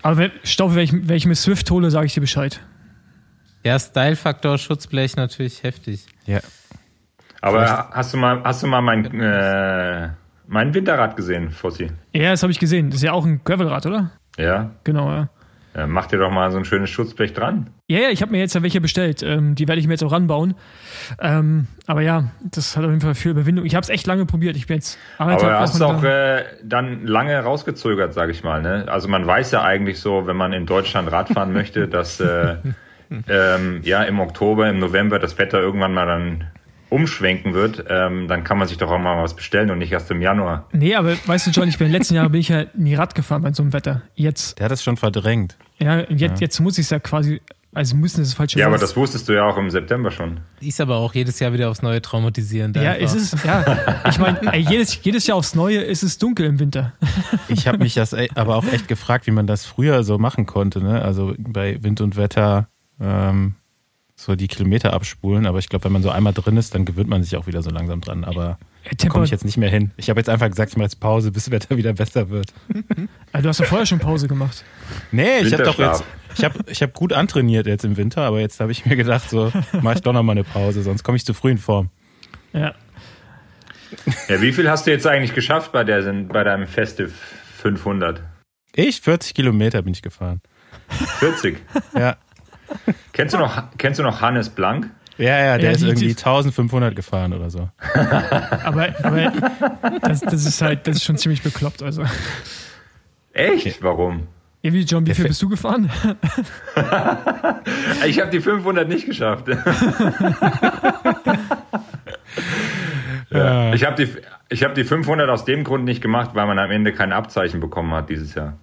Aber 0.00 0.16
wenn, 0.16 0.32
Stoff, 0.42 0.74
wenn 0.74 0.84
ich, 0.84 0.92
wenn 0.92 1.16
ich 1.16 1.26
mir 1.26 1.34
Swift 1.34 1.70
hole, 1.70 1.90
sage 1.90 2.06
ich 2.06 2.14
dir 2.14 2.20
Bescheid. 2.20 2.60
Ja, 3.64 3.78
Style-Faktor, 3.78 4.58
Schutzblech 4.58 5.16
natürlich 5.16 5.62
heftig. 5.62 6.06
Ja. 6.26 6.40
Aber 7.40 7.90
hast 7.92 8.14
du 8.14 8.18
mal, 8.18 8.42
hast 8.44 8.62
du 8.62 8.66
mal 8.66 8.80
mein, 8.80 9.20
äh, 9.20 10.10
mein 10.46 10.74
Winterrad 10.74 11.16
gesehen, 11.16 11.50
Fossi? 11.50 11.90
Ja, 12.12 12.30
das 12.30 12.42
habe 12.42 12.52
ich 12.52 12.58
gesehen. 12.58 12.90
Das 12.90 12.96
ist 12.96 13.02
ja 13.02 13.12
auch 13.12 13.24
ein 13.24 13.40
Gravelrad, 13.44 13.86
oder? 13.86 14.10
Ja. 14.38 14.70
Genau, 14.84 15.10
ja. 15.10 15.28
Äh, 15.74 15.86
mach 15.86 16.06
dir 16.06 16.18
doch 16.18 16.30
mal 16.30 16.50
so 16.52 16.58
ein 16.58 16.64
schönes 16.64 16.90
Schutzblech 16.90 17.32
dran. 17.32 17.70
Ja, 17.88 18.00
ja, 18.00 18.10
ich 18.10 18.20
habe 18.20 18.30
mir 18.30 18.38
jetzt 18.38 18.54
ja 18.54 18.62
welche 18.62 18.80
bestellt. 18.80 19.22
Ähm, 19.22 19.54
die 19.54 19.66
werde 19.68 19.80
ich 19.80 19.86
mir 19.86 19.94
jetzt 19.94 20.04
auch 20.04 20.12
ranbauen. 20.12 20.54
Ähm, 21.18 21.66
aber 21.86 22.02
ja, 22.02 22.30
das 22.50 22.76
hat 22.76 22.84
auf 22.84 22.90
jeden 22.90 23.00
Fall 23.00 23.14
viel 23.14 23.30
Überwindung. 23.30 23.64
Ich 23.64 23.74
habe 23.74 23.82
es 23.82 23.88
echt 23.88 24.06
lange 24.06 24.26
probiert. 24.26 24.56
Ich 24.56 24.66
bin 24.66 24.76
jetzt 24.76 24.98
anderthalb 25.16 25.50
Aber 25.50 25.60
hast 25.60 25.80
du 25.80 25.84
Wochen 25.84 25.96
auch 25.96 26.04
äh, 26.04 26.44
dann 26.62 27.06
lange 27.06 27.38
rausgezögert, 27.40 28.12
sage 28.12 28.32
ich 28.32 28.44
mal. 28.44 28.60
Ne? 28.60 28.84
Also 28.88 29.08
man 29.08 29.26
weiß 29.26 29.50
ja 29.52 29.62
eigentlich 29.62 29.98
so, 29.98 30.26
wenn 30.26 30.36
man 30.36 30.52
in 30.52 30.66
Deutschland 30.66 31.10
Radfahren 31.10 31.52
möchte, 31.54 31.88
dass 31.88 32.20
äh, 32.20 32.56
ähm, 33.28 33.80
ja 33.84 34.02
im 34.04 34.20
Oktober, 34.20 34.68
im 34.68 34.78
November 34.78 35.18
das 35.18 35.38
Wetter 35.38 35.60
irgendwann 35.60 35.92
mal 35.94 36.06
dann 36.06 36.44
umschwenken 36.88 37.54
wird, 37.54 37.84
ähm, 37.88 38.28
dann 38.28 38.44
kann 38.44 38.58
man 38.58 38.68
sich 38.68 38.76
doch 38.76 38.90
auch 38.90 38.98
mal 38.98 39.22
was 39.22 39.34
bestellen 39.34 39.70
und 39.70 39.78
nicht 39.78 39.92
erst 39.92 40.10
im 40.10 40.20
Januar. 40.20 40.68
Nee, 40.72 40.94
aber 40.94 41.14
weißt 41.26 41.46
du, 41.46 41.50
John, 41.50 41.66
ich 41.68 41.78
bin 41.78 41.86
in 41.86 41.92
den 41.92 41.98
letzten 42.00 42.14
Jahren 42.14 42.30
bin 42.30 42.40
ich 42.40 42.48
ja 42.48 42.64
nie 42.74 42.94
Rad 42.94 43.14
gefahren 43.14 43.42
bei 43.42 43.52
so 43.52 43.62
einem 43.62 43.72
Wetter. 43.72 44.02
Jetzt, 44.14 44.58
Der 44.58 44.64
hat 44.66 44.72
das 44.72 44.82
schon 44.84 44.98
verdrängt. 44.98 45.56
ja, 45.78 46.00
jetzt, 46.10 46.40
jetzt 46.42 46.60
muss 46.60 46.76
ich 46.76 46.84
es 46.84 46.90
ja 46.90 46.98
quasi, 46.98 47.40
also 47.72 47.96
müssen 47.96 48.20
das 48.20 48.34
falsche 48.34 48.58
Ja, 48.58 48.66
aber 48.66 48.76
das 48.76 48.94
wusstest 48.94 49.26
du 49.26 49.32
ja 49.32 49.44
auch 49.46 49.56
im 49.56 49.70
September 49.70 50.10
schon. 50.10 50.40
Ist 50.60 50.82
aber 50.82 50.96
auch 50.96 51.14
jedes 51.14 51.40
Jahr 51.40 51.54
wieder 51.54 51.70
aufs 51.70 51.80
Neue 51.80 52.02
traumatisierend. 52.02 52.76
Ja, 52.76 52.90
einfach. 52.92 53.04
es 53.06 53.14
ist, 53.32 53.42
ja. 53.42 53.78
Ich 54.10 54.18
meine, 54.18 54.54
jedes, 54.58 55.02
jedes 55.02 55.26
Jahr 55.26 55.38
aufs 55.38 55.54
Neue 55.54 55.78
ist 55.80 56.02
es 56.02 56.18
dunkel 56.18 56.44
im 56.44 56.60
Winter. 56.60 56.92
Ich 57.48 57.66
habe 57.66 57.78
mich 57.78 57.94
das 57.94 58.12
e- 58.12 58.28
aber 58.34 58.56
auch 58.56 58.66
echt 58.70 58.86
gefragt, 58.88 59.26
wie 59.26 59.30
man 59.30 59.46
das 59.46 59.64
früher 59.64 60.04
so 60.04 60.18
machen 60.18 60.44
konnte. 60.44 60.82
Ne? 60.82 61.00
Also 61.00 61.32
bei 61.38 61.82
Wind 61.82 62.02
und 62.02 62.16
Wetter 62.18 62.68
ähm, 63.02 63.54
so 64.14 64.36
die 64.36 64.48
Kilometer 64.48 64.92
abspulen. 64.92 65.46
Aber 65.46 65.58
ich 65.58 65.68
glaube, 65.68 65.84
wenn 65.84 65.92
man 65.92 66.02
so 66.02 66.10
einmal 66.10 66.32
drin 66.32 66.56
ist, 66.56 66.74
dann 66.74 66.84
gewöhnt 66.84 67.08
man 67.08 67.22
sich 67.22 67.36
auch 67.36 67.46
wieder 67.46 67.62
so 67.62 67.70
langsam 67.70 68.00
dran. 68.00 68.24
Aber 68.24 68.58
da 68.96 69.08
komme 69.08 69.24
ich 69.24 69.30
jetzt 69.30 69.44
nicht 69.44 69.56
mehr 69.56 69.70
hin. 69.70 69.90
Ich 69.96 70.10
habe 70.10 70.20
jetzt 70.20 70.28
einfach 70.28 70.48
gesagt, 70.48 70.70
ich 70.70 70.76
mache 70.76 70.84
jetzt 70.84 71.00
Pause, 71.00 71.32
bis 71.32 71.44
das 71.44 71.50
Wetter 71.52 71.76
wieder 71.76 71.92
besser 71.92 72.30
wird. 72.30 72.52
Ah, 73.32 73.40
du 73.40 73.48
hast 73.48 73.60
ja 73.60 73.66
vorher 73.66 73.86
schon 73.86 73.98
Pause 73.98 74.28
gemacht. 74.28 74.64
Nee, 75.10 75.40
ich 75.40 75.52
habe 75.52 75.62
doch 75.62 75.78
jetzt, 75.78 76.04
ich 76.36 76.44
habe 76.44 76.58
ich 76.66 76.82
hab 76.82 76.92
gut 76.94 77.12
antrainiert 77.12 77.66
jetzt 77.66 77.84
im 77.84 77.96
Winter, 77.96 78.22
aber 78.22 78.40
jetzt 78.40 78.60
habe 78.60 78.72
ich 78.72 78.84
mir 78.84 78.96
gedacht, 78.96 79.28
so 79.30 79.52
mache 79.80 79.96
ich 79.96 80.02
doch 80.02 80.12
noch 80.12 80.22
mal 80.22 80.32
eine 80.32 80.44
Pause, 80.44 80.82
sonst 80.82 81.02
komme 81.02 81.16
ich 81.16 81.24
zu 81.24 81.34
früh 81.34 81.50
in 81.50 81.58
Form. 81.58 81.90
Ja. 82.52 82.74
Ja, 84.28 84.40
wie 84.40 84.52
viel 84.52 84.70
hast 84.70 84.86
du 84.86 84.90
jetzt 84.90 85.06
eigentlich 85.06 85.34
geschafft 85.34 85.72
bei, 85.72 85.84
der, 85.84 86.02
bei 86.24 86.44
deinem 86.44 86.66
Festive 86.66 87.10
500? 87.58 88.22
Ich, 88.74 89.00
40 89.00 89.34
Kilometer 89.34 89.82
bin 89.82 89.92
ich 89.92 90.02
gefahren. 90.02 90.40
40. 91.20 91.58
Ja, 91.94 92.16
Kennst 93.12 93.34
du 93.34 93.38
noch, 93.38 93.62
kennst 93.78 93.98
du 93.98 94.02
noch 94.02 94.20
Hannes 94.20 94.48
Blank? 94.50 94.90
ja, 95.18 95.26
ja 95.38 95.58
der 95.58 95.66
Ja, 95.66 95.70
ist 95.72 95.82
die- 95.82 95.86
irgendwie 95.86 96.06
die- 96.08 96.16
1500 96.16 96.96
gefahren 96.96 97.32
oder 97.32 97.50
so. 97.50 97.68
Aber, 98.64 98.88
aber 99.02 99.32
das, 100.00 100.20
das 100.20 100.46
ist 100.46 100.62
halt, 100.62 100.86
das 100.86 100.96
ist 100.96 101.04
schon 101.04 101.16
ziemlich 101.18 101.42
bekloppt. 101.42 101.82
Also. 101.82 102.04
Echt? 103.32 103.82
Warum? 103.82 104.26
Ja, 104.62 104.72
wie, 104.72 104.82
John, 104.82 105.04
wie 105.06 105.14
viel 105.14 105.26
bist 105.26 105.42
du 105.42 105.48
gefahren? 105.48 105.90
Ich 108.06 108.20
habe 108.20 108.30
die 108.30 108.40
500 108.40 108.88
nicht 108.88 109.06
geschafft. 109.06 109.46
Ja. 113.30 113.72
Ich 113.74 113.84
habe 113.84 114.04
die, 114.04 114.12
ich 114.50 114.62
hab 114.64 114.74
die 114.74 114.84
500 114.84 115.28
aus 115.30 115.44
dem 115.44 115.64
Grund 115.64 115.84
nicht 115.84 116.02
gemacht, 116.02 116.30
weil 116.34 116.46
man 116.46 116.58
am 116.58 116.70
Ende 116.70 116.92
kein 116.92 117.12
Abzeichen 117.12 117.60
bekommen 117.60 117.92
hat 117.92 118.10
dieses 118.10 118.34
Jahr. 118.34 118.58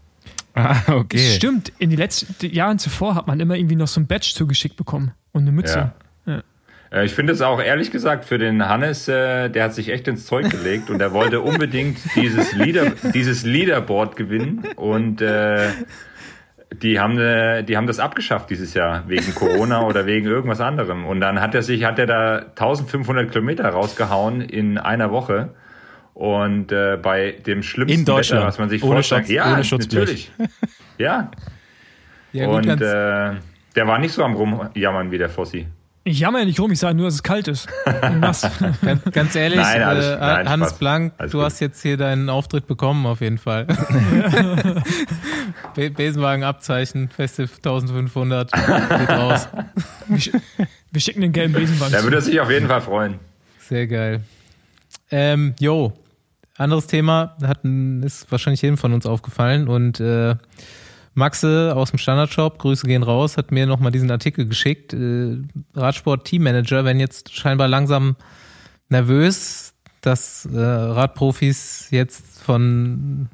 Ah, 0.59 0.75
okay. 0.93 1.17
Stimmt, 1.17 1.71
in 1.79 1.89
den 1.89 1.99
letzten 1.99 2.45
Jahren 2.53 2.79
zuvor 2.79 3.15
hat 3.15 3.27
man 3.27 3.39
immer 3.39 3.55
irgendwie 3.55 3.75
noch 3.75 3.87
so 3.87 3.99
ein 3.99 4.07
Badge 4.07 4.31
zugeschickt 4.35 4.75
bekommen 4.75 5.11
und 5.31 5.41
eine 5.43 5.51
Mütze. 5.51 5.93
Äh, 6.91 7.05
Ich 7.05 7.13
finde 7.13 7.33
es 7.33 7.41
auch 7.41 7.61
ehrlich 7.61 7.91
gesagt 7.91 8.25
für 8.25 8.37
den 8.39 8.67
Hannes, 8.67 9.07
äh, 9.07 9.49
der 9.49 9.65
hat 9.65 9.73
sich 9.75 9.89
echt 9.89 10.07
ins 10.07 10.25
Zeug 10.25 10.49
gelegt 10.49 10.89
und 10.89 10.99
er 11.01 11.13
wollte 11.13 11.41
unbedingt 11.41 11.97
dieses, 12.15 12.53
Leader, 12.53 12.91
dieses 13.13 13.43
Leaderboard 13.43 14.15
gewinnen 14.15 14.67
und 14.75 15.21
äh, 15.21 15.69
die 16.81 16.99
haben, 16.99 17.17
äh, 17.19 17.63
die 17.63 17.77
haben 17.77 17.87
das 17.87 17.99
abgeschafft 17.99 18.49
dieses 18.49 18.73
Jahr 18.73 19.03
wegen 19.07 19.33
Corona 19.35 19.81
oder 19.83 20.05
wegen 20.05 20.27
irgendwas 20.27 20.61
anderem. 20.61 21.05
Und 21.05 21.19
dann 21.19 21.41
hat 21.41 21.55
er 21.55 21.63
sich, 21.63 21.83
hat 21.83 21.97
er 21.99 22.05
da 22.05 22.37
1500 22.49 23.31
Kilometer 23.31 23.67
rausgehauen 23.69 24.41
in 24.41 24.77
einer 24.77 25.11
Woche. 25.11 25.49
Und 26.19 26.71
äh, 26.73 26.97
bei 27.01 27.31
dem 27.45 27.63
schlimmsten 27.63 27.99
In 27.99 28.03
Deutschland. 28.05 28.41
Wetter, 28.41 28.47
was 28.49 28.59
man 28.59 28.69
sich 28.69 28.83
Ohne 28.83 28.95
vorstellen 28.95 29.21
Schutz- 29.23 29.31
ja, 29.31 29.53
ohne 29.53 29.61
natürlich. 29.61 30.31
Ja, 30.97 31.31
Ja, 32.33 32.45
gut, 32.45 32.67
und 32.67 32.81
äh, 32.81 33.35
der 33.75 33.87
war 33.87 33.99
nicht 33.99 34.11
so 34.11 34.25
am 34.25 34.33
Rumjammern 34.35 35.11
wie 35.11 35.17
der 35.17 35.29
Fossi. 35.29 35.67
Ich 36.03 36.19
jammer 36.19 36.39
ja 36.39 36.45
nicht 36.45 36.59
rum, 36.59 36.71
ich 36.73 36.79
sage 36.79 36.95
nur, 36.95 37.05
dass 37.05 37.13
es 37.15 37.23
kalt 37.23 37.47
ist. 37.47 37.69
Ganz, 38.21 38.45
ganz 39.13 39.35
ehrlich, 39.35 39.59
Nein, 39.59 39.81
alles- 39.81 40.05
äh, 40.07 40.17
nein, 40.19 40.49
Hannes 40.49 40.69
Spaß. 40.69 40.79
Blank, 40.79 41.13
Alles 41.17 41.31
du 41.31 41.37
gut. 41.37 41.45
hast 41.45 41.59
jetzt 41.61 41.81
hier 41.81 41.95
deinen 41.95 42.29
Auftritt 42.29 42.67
bekommen, 42.67 43.05
auf 43.05 43.21
jeden 43.21 43.37
Fall. 43.37 43.65
Be 45.75 45.89
Besenwagen-Abzeichen, 45.91 47.09
Festive 47.09 47.49
1500, 47.55 48.51
geht 48.51 49.09
raus. 49.09 49.47
Wir, 50.07 50.19
sch 50.19 50.31
wir 50.91 51.01
schicken 51.01 51.21
den 51.21 51.31
gelben 51.31 51.53
Besenwagen. 51.53 51.93
Da 51.93 52.03
würde 52.03 52.17
er 52.17 52.21
sich 52.21 52.39
auf 52.41 52.49
jeden 52.49 52.67
Fall 52.67 52.81
freuen. 52.81 53.19
Sehr 53.59 53.85
geil. 53.87 54.21
Ähm, 55.11 55.53
jo, 55.59 55.93
anderes 56.59 56.87
Thema, 56.87 57.35
hat, 57.43 57.63
ist 57.63 58.31
wahrscheinlich 58.31 58.61
jedem 58.61 58.77
von 58.77 58.93
uns 58.93 59.05
aufgefallen 59.05 59.67
und 59.67 59.99
äh, 59.99 60.35
Maxe 61.13 61.73
aus 61.75 61.89
dem 61.89 61.99
Standardshop, 61.99 62.59
Grüße 62.59 62.87
gehen 62.87 63.03
raus, 63.03 63.37
hat 63.37 63.51
mir 63.51 63.65
nochmal 63.65 63.91
diesen 63.91 64.09
Artikel 64.11 64.47
geschickt. 64.47 64.93
Äh, 64.93 65.37
Radsport 65.75 66.25
Teammanager 66.25 66.85
werden 66.85 66.99
jetzt 66.99 67.33
scheinbar 67.33 67.67
langsam 67.67 68.15
nervös, 68.89 69.73
dass 70.01 70.45
äh, 70.45 70.59
Radprofis 70.59 71.87
jetzt 71.91 72.41
von 72.41 73.29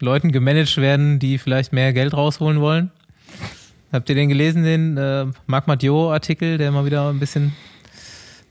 Leuten 0.00 0.32
gemanagt 0.32 0.76
werden, 0.76 1.18
die 1.18 1.38
vielleicht 1.38 1.72
mehr 1.72 1.92
Geld 1.92 2.14
rausholen 2.14 2.60
wollen. 2.60 2.90
Habt 3.92 4.08
ihr 4.10 4.14
den 4.14 4.28
gelesen, 4.28 4.64
den 4.64 4.96
äh, 4.96 5.26
Marc 5.46 5.66
Mathieu-Artikel, 5.66 6.58
der 6.58 6.70
mal 6.70 6.84
wieder 6.84 7.08
ein 7.08 7.18
bisschen 7.18 7.52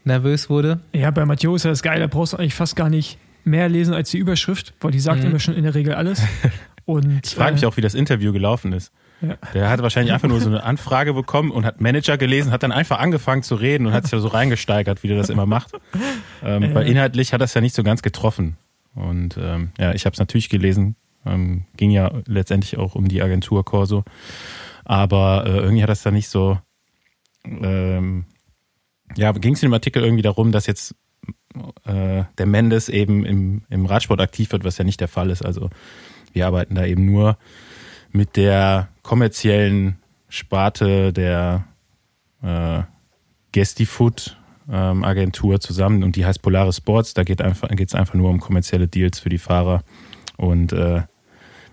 nervös 0.04 0.50
wurde? 0.50 0.80
Ja, 0.94 1.12
bei 1.12 1.26
Matteo 1.26 1.56
ist 1.56 1.66
das 1.66 1.84
Geile, 1.84 2.02
da 2.02 2.08
brauchst 2.08 2.34
du 2.34 2.38
eigentlich 2.38 2.56
fast 2.56 2.76
gar 2.76 2.90
nicht 2.90 3.20
mehr 3.48 3.70
lesen 3.70 3.94
als 3.94 4.12
die 4.12 4.18
Überschrift, 4.18 4.74
weil 4.82 4.92
die 4.92 5.00
sagt 5.00 5.22
Mhm. 5.24 5.30
immer 5.32 5.40
schon 5.40 5.56
in 5.56 5.64
der 5.64 5.74
Regel 5.76 5.94
alles. 5.96 6.22
Und, 6.86 7.26
Ich 7.28 7.36
frage 7.36 7.54
mich 7.54 7.66
auch, 7.66 7.76
wie 7.76 7.82
das 7.82 7.94
Interview 7.96 8.32
gelaufen 8.32 8.72
ist. 8.72 8.94
Ja. 9.22 9.36
Der 9.54 9.70
hat 9.70 9.82
wahrscheinlich 9.82 10.14
einfach 10.14 10.30
nur 10.30 10.40
so 10.40 10.48
eine 10.50 10.64
Anfrage 10.64 11.14
bekommen 11.14 11.52
und 11.52 11.66
hat 11.66 11.82
Manager 11.82 12.18
gelesen, 12.18 12.52
hat 12.52 12.64
dann 12.64 12.72
einfach 12.72 13.00
angefangen 13.00 13.44
zu 13.44 13.56
reden 13.56 13.88
und 13.88 13.94
hat 13.94 14.04
sich 14.04 14.12
da 14.12 14.20
so 14.20 14.30
reingesteigert, 14.30 15.04
wie 15.04 15.08
der 15.10 15.18
das 15.18 15.30
immer 15.30 15.46
macht. 15.46 15.72
Ähm, 16.44 16.74
Weil 16.74 16.88
inhaltlich 16.88 17.34
hat 17.34 17.42
das 17.42 17.54
ja 17.56 17.60
nicht 17.62 17.76
so 17.76 17.84
ganz 17.84 18.02
getroffen. 18.04 18.56
Und 18.96 19.36
ähm, 19.38 19.72
ja, 19.78 19.94
ich 19.94 20.06
habe 20.06 20.14
es 20.14 20.20
natürlich 20.20 20.48
gelesen. 20.50 20.96
Ähm, 21.26 21.66
ging 21.76 21.92
ja 21.92 22.10
letztendlich 22.26 22.78
auch 22.78 22.96
um 22.96 23.10
die 23.10 23.22
Agentur 23.22 23.66
Corso. 23.66 24.06
Aber 24.86 25.44
äh, 25.46 25.58
irgendwie 25.58 25.84
hat 25.84 25.90
das 25.90 26.04
da 26.04 26.12
nicht 26.12 26.30
so. 26.30 26.58
Ähm, 27.46 28.26
ja, 29.18 29.32
ging 29.34 29.56
es 29.56 29.64
in 29.64 29.70
dem 29.70 29.74
Artikel 29.74 30.04
irgendwie 30.04 30.22
darum, 30.24 30.52
dass 30.54 30.68
jetzt 30.68 30.96
äh, 31.86 32.24
der 32.38 32.46
Mendes 32.46 32.90
eben 32.90 33.26
im, 33.26 33.64
im 33.70 33.86
Radsport 33.86 34.22
aktiv 34.22 34.52
wird, 34.52 34.64
was 34.64 34.78
ja 34.78 34.84
nicht 34.84 35.02
der 35.02 35.08
Fall 35.08 35.30
ist. 35.30 35.46
Also 35.46 35.70
wir 36.34 36.48
arbeiten 36.48 36.76
da 36.76 36.86
eben 36.86 37.06
nur 37.06 37.38
mit 38.12 38.36
der 38.36 38.90
kommerziellen 39.04 39.98
Sparte 40.30 41.14
der 41.14 41.66
äh, 42.42 42.82
Gestifood 43.52 44.38
ähm, 44.70 45.04
Agentur 45.04 45.60
zusammen 45.60 46.04
und 46.04 46.16
die 46.16 46.26
heißt 46.26 46.42
Polaris 46.42 46.78
Sports. 46.78 47.14
Da 47.14 47.24
geht 47.24 47.42
einfach 47.42 47.70
es 47.72 47.96
einfach 47.96 48.14
nur 48.14 48.30
um 48.30 48.40
kommerzielle 48.40 48.88
Deals 48.88 49.20
für 49.20 49.30
die 49.30 49.38
Fahrer 49.38 49.84
und 50.38 50.74
äh, 50.74 51.02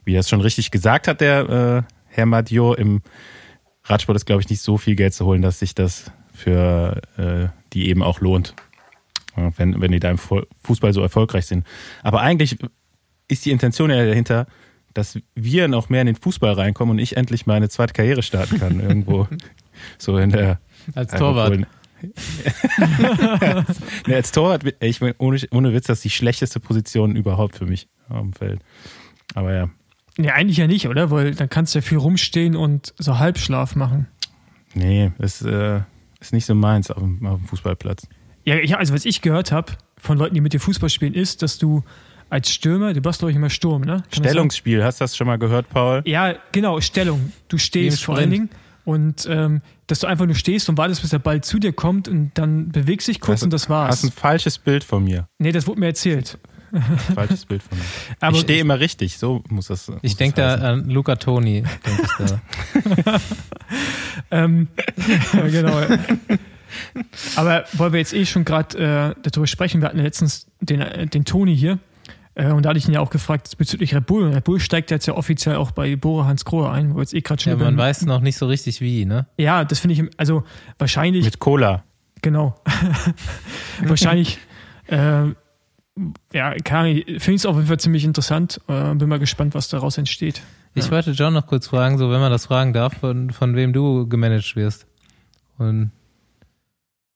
wie 0.04 0.14
er 0.14 0.20
es 0.20 0.28
schon 0.28 0.40
richtig 0.40 0.70
gesagt 0.70 1.08
hat, 1.08 1.20
der 1.20 1.48
äh, 1.48 1.94
Herr 2.06 2.26
Madio, 2.26 2.74
im 2.74 3.02
Radsport 3.84 4.16
ist 4.16 4.26
glaube 4.26 4.42
ich 4.42 4.48
nicht 4.48 4.60
so 4.60 4.78
viel 4.78 4.96
Geld 4.96 5.14
zu 5.14 5.24
holen, 5.26 5.42
dass 5.42 5.58
sich 5.58 5.74
das 5.74 6.10
für 6.32 7.00
äh, 7.16 7.48
die 7.72 7.88
eben 7.88 8.02
auch 8.02 8.20
lohnt, 8.20 8.54
wenn 9.56 9.80
wenn 9.80 9.92
die 9.92 10.00
da 10.00 10.10
im 10.10 10.18
Fußball 10.18 10.92
so 10.92 11.00
erfolgreich 11.00 11.46
sind. 11.46 11.66
Aber 12.02 12.20
eigentlich 12.20 12.58
ist 13.28 13.44
die 13.44 13.50
Intention 13.50 13.90
ja 13.90 14.04
dahinter, 14.04 14.46
dass 14.92 15.18
wir 15.34 15.68
noch 15.68 15.88
mehr 15.88 16.02
in 16.02 16.06
den 16.06 16.16
Fußball 16.16 16.52
reinkommen 16.52 16.92
und 16.92 16.98
ich 16.98 17.16
endlich 17.16 17.46
meine 17.46 17.68
zweite 17.68 17.92
Karriere 17.92 18.22
starten 18.22 18.58
kann 18.58 18.80
irgendwo 18.80 19.28
so 19.98 20.18
in 20.18 20.30
der 20.30 20.60
als 20.94 21.12
Torwart. 21.12 21.66
nee, 24.06 24.14
als 24.14 24.32
Torwart, 24.32 24.64
ich 24.80 25.00
meine, 25.00 25.14
ohne, 25.18 25.40
ohne 25.50 25.72
Witz, 25.72 25.86
das 25.86 25.98
ist 25.98 26.04
die 26.04 26.10
schlechteste 26.10 26.60
Position 26.60 27.16
überhaupt 27.16 27.56
für 27.56 27.66
mich 27.66 27.88
am 28.08 28.32
Feld. 28.32 28.60
Aber 29.34 29.52
ja. 29.52 29.70
Nee, 30.16 30.30
eigentlich 30.30 30.58
ja 30.58 30.66
nicht, 30.66 30.86
oder? 30.86 31.10
Weil 31.10 31.34
dann 31.34 31.48
kannst 31.48 31.74
du 31.74 31.78
ja 31.78 31.82
viel 31.82 31.98
rumstehen 31.98 32.56
und 32.56 32.94
so 32.98 33.18
Halbschlaf 33.18 33.74
machen. 33.74 34.06
Nee, 34.74 35.12
das 35.18 35.42
äh, 35.42 35.80
ist 36.20 36.32
nicht 36.32 36.46
so 36.46 36.54
meins 36.54 36.90
auf 36.90 37.02
dem, 37.02 37.24
auf 37.26 37.38
dem 37.38 37.48
Fußballplatz. 37.48 38.06
Ja, 38.44 38.76
also 38.76 38.92
was 38.92 39.04
ich 39.04 39.22
gehört 39.22 39.52
habe 39.52 39.72
von 39.96 40.18
Leuten, 40.18 40.34
die 40.34 40.40
mit 40.40 40.52
dir 40.52 40.60
Fußball 40.60 40.90
spielen, 40.90 41.14
ist, 41.14 41.42
dass 41.42 41.58
du 41.58 41.82
als 42.30 42.50
Stürmer, 42.50 42.92
du 42.92 43.04
warst 43.04 43.20
glaube 43.20 43.30
ich 43.30 43.36
immer 43.36 43.50
Sturm, 43.50 43.82
ne? 43.82 44.02
Kann 44.10 44.24
Stellungsspiel, 44.24 44.84
hast 44.84 45.00
du 45.00 45.04
das 45.04 45.16
schon 45.16 45.26
mal 45.26 45.38
gehört, 45.38 45.68
Paul? 45.70 46.02
Ja, 46.04 46.34
genau, 46.52 46.80
Stellung. 46.80 47.32
Du 47.48 47.58
stehst 47.58 48.04
vor 48.04 48.16
allen 48.16 48.30
Dingen 48.30 48.50
und 48.84 49.26
ähm, 49.30 49.62
dass 49.86 50.00
du 50.00 50.06
einfach 50.06 50.26
nur 50.26 50.34
stehst 50.34 50.68
und 50.68 50.76
wartest, 50.76 51.00
bis 51.00 51.10
der 51.10 51.18
Ball 51.18 51.42
zu 51.42 51.58
dir 51.58 51.72
kommt 51.72 52.08
und 52.08 52.32
dann 52.34 52.70
bewegst 52.70 53.08
dich 53.08 53.20
kurz 53.20 53.40
das, 53.40 53.44
und 53.44 53.52
das 53.52 53.68
war's. 53.68 53.90
Hast 53.90 54.04
ein 54.04 54.12
falsches 54.12 54.58
Bild 54.58 54.84
von 54.84 55.04
mir. 55.04 55.28
Nee, 55.38 55.52
das 55.52 55.66
wurde 55.66 55.80
mir 55.80 55.86
erzählt. 55.86 56.38
Falsches 57.14 57.46
Bild 57.46 57.62
von 57.62 57.78
mir. 57.78 57.84
Aber 58.20 58.36
ich 58.36 58.42
stehe 58.42 58.60
immer 58.60 58.80
richtig, 58.80 59.16
so 59.16 59.42
muss 59.48 59.68
das. 59.68 59.88
Muss 59.88 60.00
ich 60.02 60.16
denke 60.16 60.40
da 60.40 60.54
an 60.54 60.88
Luca 60.88 61.16
Toni. 61.16 61.62
ähm, 64.30 64.68
ja, 65.32 65.48
genau. 65.48 65.80
Aber 67.36 67.64
weil 67.72 67.92
wir 67.92 67.98
jetzt 68.00 68.14
eh 68.14 68.26
schon 68.26 68.44
gerade 68.44 68.78
äh, 68.78 69.20
darüber 69.22 69.46
sprechen, 69.46 69.80
wir 69.80 69.88
hatten 69.88 69.98
letztens 69.98 70.46
den, 70.60 70.80
äh, 70.80 71.06
den 71.06 71.24
Toni 71.24 71.56
hier 71.56 71.78
äh, 72.34 72.50
und 72.50 72.64
da 72.64 72.70
hatte 72.70 72.78
ich 72.78 72.88
ihn 72.88 72.94
ja 72.94 73.00
auch 73.00 73.10
gefragt 73.10 73.56
bezüglich 73.58 73.94
Red 73.94 74.06
Bull. 74.06 74.24
Und 74.24 74.34
Red 74.34 74.44
Bull 74.44 74.60
steigt 74.60 74.90
jetzt 74.90 75.06
ja 75.06 75.14
offiziell 75.14 75.56
auch 75.56 75.70
bei 75.70 75.96
Bora 75.96 76.26
Hans 76.26 76.44
Grohe 76.44 76.70
ein, 76.70 76.94
wo 76.94 77.00
jetzt 77.00 77.14
eh 77.14 77.20
gerade 77.20 77.42
schon. 77.42 77.52
Ja, 77.52 77.64
man 77.64 77.76
weiß 77.76 78.06
noch 78.06 78.20
nicht 78.20 78.36
so 78.36 78.46
richtig 78.46 78.80
wie, 78.80 79.04
ne? 79.04 79.26
Ja, 79.38 79.64
das 79.64 79.80
finde 79.80 79.94
ich, 79.94 80.02
also 80.16 80.44
wahrscheinlich. 80.78 81.24
Mit 81.24 81.38
Cola. 81.38 81.84
Genau. 82.22 82.54
wahrscheinlich, 83.84 84.38
äh, 84.86 85.26
ja, 86.32 86.54
finde 86.64 86.90
ich 86.90 87.26
es 87.26 87.46
auf 87.46 87.56
jeden 87.56 87.68
Fall 87.68 87.78
ziemlich 87.78 88.04
interessant. 88.04 88.60
Äh, 88.66 88.94
bin 88.94 89.08
mal 89.08 89.18
gespannt, 89.18 89.54
was 89.54 89.68
daraus 89.68 89.98
entsteht. 89.98 90.42
Ich 90.74 90.86
ja. 90.86 90.90
wollte 90.90 91.12
John 91.12 91.34
noch 91.34 91.46
kurz 91.46 91.68
fragen, 91.68 91.98
so 91.98 92.10
wenn 92.10 92.20
man 92.20 92.32
das 92.32 92.46
fragen 92.46 92.72
darf, 92.72 92.94
von, 92.98 93.30
von 93.30 93.54
wem 93.54 93.72
du 93.72 94.08
gemanagt 94.08 94.56
wirst. 94.56 94.86
Und 95.58 95.92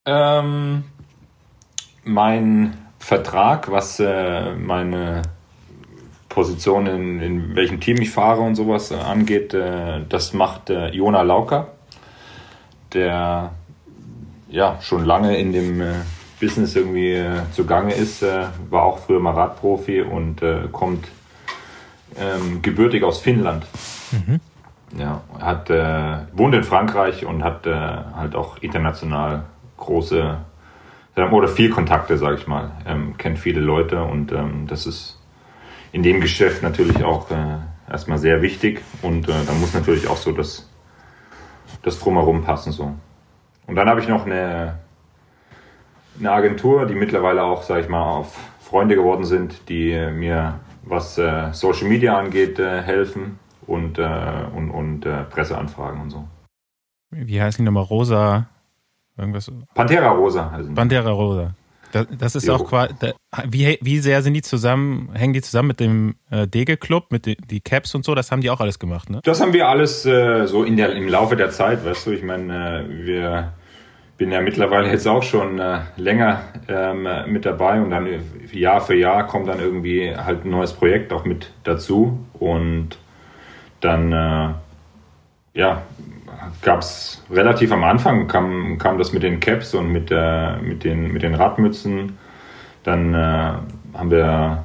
ähm, 0.09 0.85
mein 2.05 2.79
Vertrag, 2.99 3.71
was 3.71 4.01
äh, 4.01 4.55
meine 4.55 5.23
Position 6.31 6.87
in, 6.87 7.21
in 7.21 7.55
welchem 7.55 7.81
Team 7.81 8.01
ich 8.01 8.11
fahre 8.11 8.41
und 8.41 8.55
sowas 8.55 8.91
äh, 8.91 8.95
angeht, 8.95 9.53
äh, 9.53 10.01
das 10.09 10.33
macht 10.33 10.71
äh, 10.71 10.89
Jona 10.89 11.23
Lauker, 11.23 11.69
der 12.95 13.51
ja 14.49 14.79
schon 14.81 15.05
lange 15.05 15.37
in 15.37 15.53
dem 15.53 15.81
äh, 15.83 15.95
Business 16.41 16.75
irgendwie 16.75 17.13
äh, 17.13 17.43
zugange 17.53 17.93
ist, 17.93 18.25
war 18.71 18.85
auch 18.85 18.99
früher 19.01 19.19
mal 19.21 19.35
Radprofi 19.35 20.03
und 20.03 20.41
kommt 20.71 21.09
ähm, 22.17 22.63
gebürtig 22.63 23.03
aus 23.03 23.19
Finnland. 23.19 23.67
Mhm. 24.13 24.41
Ja, 24.97 25.21
hat 25.41 25.69
wohnt 25.69 26.55
in 26.55 26.63
Frankreich 26.63 27.27
und 27.27 27.43
hat 27.43 27.67
halt 27.67 28.37
auch 28.37 28.59
international 28.59 29.43
große 29.79 30.39
oder 31.17 31.49
viel 31.49 31.71
Kontakte, 31.71 32.17
sage 32.17 32.37
ich 32.37 32.47
mal, 32.47 32.71
ähm, 32.87 33.17
kennt 33.19 33.39
viele 33.39 33.61
Leute 33.61 34.03
und 34.03 34.31
ähm, 34.31 34.67
das 34.69 34.87
ist 34.87 35.21
in 35.91 36.03
dem 36.03 36.21
Geschäft 36.21 36.63
natürlich 36.63 37.03
auch 37.03 37.31
äh, 37.31 37.59
erstmal 37.91 38.19
sehr 38.19 38.43
wichtig 38.43 38.83
und 39.03 39.29
äh, 39.29 39.33
da 39.47 39.53
muss 39.55 39.75
natürlich 39.75 40.07
auch 40.09 40.17
so 40.17 40.33
das, 40.33 40.71
das 41.83 41.99
drumherum 41.99 42.45
passen 42.45 42.73
so. 42.73 42.95
Und 43.67 43.75
dann 43.75 43.89
habe 43.89 44.01
ich 44.01 44.09
noch 44.09 44.27
eine, 44.27 44.79
eine 46.19 46.31
Agentur, 46.31 46.87
die 46.87 46.95
mittlerweile 46.95 47.43
auch, 47.43 47.63
sage 47.63 47.83
ich 47.83 47.89
mal, 47.89 48.03
auf 48.03 48.39
Freunde 48.61 48.95
geworden 48.95 49.25
sind, 49.25 49.69
die 49.69 49.95
mir 50.13 50.61
was 50.83 51.19
äh, 51.19 51.53
Social 51.53 51.89
Media 51.89 52.17
angeht 52.17 52.59
äh, 52.59 52.83
helfen 52.83 53.39
und, 53.67 53.99
äh, 53.99 54.47
und, 54.55 54.71
und 54.71 55.05
äh, 55.05 55.25
Presseanfragen 55.25 56.01
und 56.01 56.11
so. 56.11 56.29
Wie 57.11 57.41
heißt 57.41 57.59
die 57.59 57.63
nochmal? 57.63 57.85
Rosa 57.85 58.47
Irgendwas. 59.19 59.51
Pantera 59.75 60.11
Rosa. 60.11 60.51
Also 60.55 60.73
Pantera 60.73 61.11
Rosa. 61.11 61.55
Das, 61.93 62.07
das 62.19 62.37
ist 62.37 62.47
jo. 62.47 62.55
auch 62.55 62.67
quasi. 62.67 62.95
Wie, 63.47 63.79
wie 63.81 63.99
sehr 63.99 64.23
sind 64.23 64.35
die 64.35 64.43
zusammen, 64.43 65.11
hängen 65.15 65.33
die 65.33 65.43
zusammen 65.43 65.69
mit 65.69 65.81
dem 65.81 66.17
äh, 66.31 66.47
Dege 66.47 66.77
Club, 66.77 67.11
mit 67.11 67.27
die, 67.27 67.37
die 67.37 67.61
Caps 67.61 67.95
und 67.95 68.05
so? 68.05 68.15
Das 68.15 68.31
haben 68.31 68.43
die 68.43 68.51
auch 68.51 68.61
alles 68.61 68.79
gemacht, 68.79 69.11
ne? 69.11 69.21
Das 69.25 69.41
haben 69.41 69.53
wir 69.53 69.69
alles 69.69 70.05
äh, 70.05 70.47
so 70.47 70.65
in 70.65 70.77
der, 70.77 70.95
im 70.95 71.09
Laufe 71.09 71.37
der 71.37 71.51
Zeit, 71.51 71.85
weißt 71.85 72.07
du. 72.07 72.11
Ich 72.13 72.23
meine, 72.23 72.85
äh, 72.85 73.07
wir 73.07 73.53
bin 74.19 74.33
ja 74.33 74.41
mittlerweile 74.41 74.91
jetzt 74.91 75.07
auch 75.07 75.23
schon 75.23 75.61
äh, 75.61 75.79
länger 75.97 76.41
ähm, 76.69 77.09
mit 77.29 77.47
dabei 77.47 77.81
und 77.81 77.91
dann 77.91 78.09
Jahr 78.53 78.81
für 78.81 78.97
Jahr 78.97 79.27
kommt 79.27 79.49
dann 79.49 79.61
irgendwie 79.61 80.15
halt 80.15 80.45
ein 80.45 80.51
neues 80.51 80.73
Projekt 80.73 81.13
auch 81.13 81.25
mit 81.25 81.53
dazu 81.63 82.19
und 82.33 82.99
dann 83.81 84.13
äh, 84.13 84.55
ja 85.55 85.83
gab 86.63 86.81
es 86.81 87.23
relativ 87.31 87.73
am 87.73 87.85
Anfang, 87.85 88.29
kam, 88.29 88.79
kam 88.79 88.99
das 88.99 89.13
mit 89.13 89.23
den 89.23 89.41
Caps 89.41 89.75
und 89.75 89.91
mit, 89.91 90.11
der, 90.11 90.61
mit, 90.63 90.85
den, 90.85 91.13
mit 91.13 91.23
den 91.23 91.35
Radmützen. 91.35 92.19
Dann 92.85 93.15
äh, 93.15 93.53
haben 93.95 94.11
wir 94.11 94.65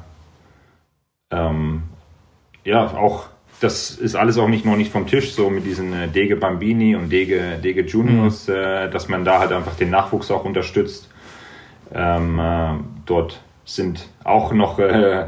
ähm, 1.30 1.82
ja 2.64 2.86
auch, 2.86 3.26
das 3.60 3.90
ist 3.90 4.14
alles 4.14 4.38
auch 4.38 4.48
nicht 4.48 4.64
noch 4.64 4.76
nicht 4.76 4.92
vom 4.92 5.06
Tisch, 5.06 5.32
so 5.34 5.50
mit 5.50 5.64
diesen 5.64 5.92
äh, 5.92 6.08
Dege 6.08 6.36
Bambini 6.36 6.96
und 6.96 7.10
Dege, 7.10 7.58
Dege 7.62 7.82
Juniors, 7.82 8.48
mhm. 8.48 8.54
äh, 8.54 8.90
dass 8.90 9.08
man 9.08 9.24
da 9.24 9.40
halt 9.40 9.52
einfach 9.52 9.74
den 9.74 9.90
Nachwuchs 9.90 10.30
auch 10.30 10.44
unterstützt. 10.44 11.10
Ähm, 11.92 12.38
äh, 12.38 12.74
dort 13.06 13.40
sind 13.64 14.08
auch 14.24 14.52
noch 14.52 14.78
äh, 14.78 15.26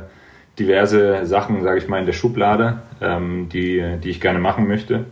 diverse 0.58 1.26
Sachen, 1.26 1.62
sage 1.62 1.78
ich 1.78 1.88
mal, 1.88 2.00
in 2.00 2.06
der 2.06 2.12
Schublade, 2.12 2.82
ähm, 3.00 3.48
die, 3.50 3.98
die 4.02 4.10
ich 4.10 4.20
gerne 4.20 4.38
machen 4.38 4.66
möchte 4.66 5.06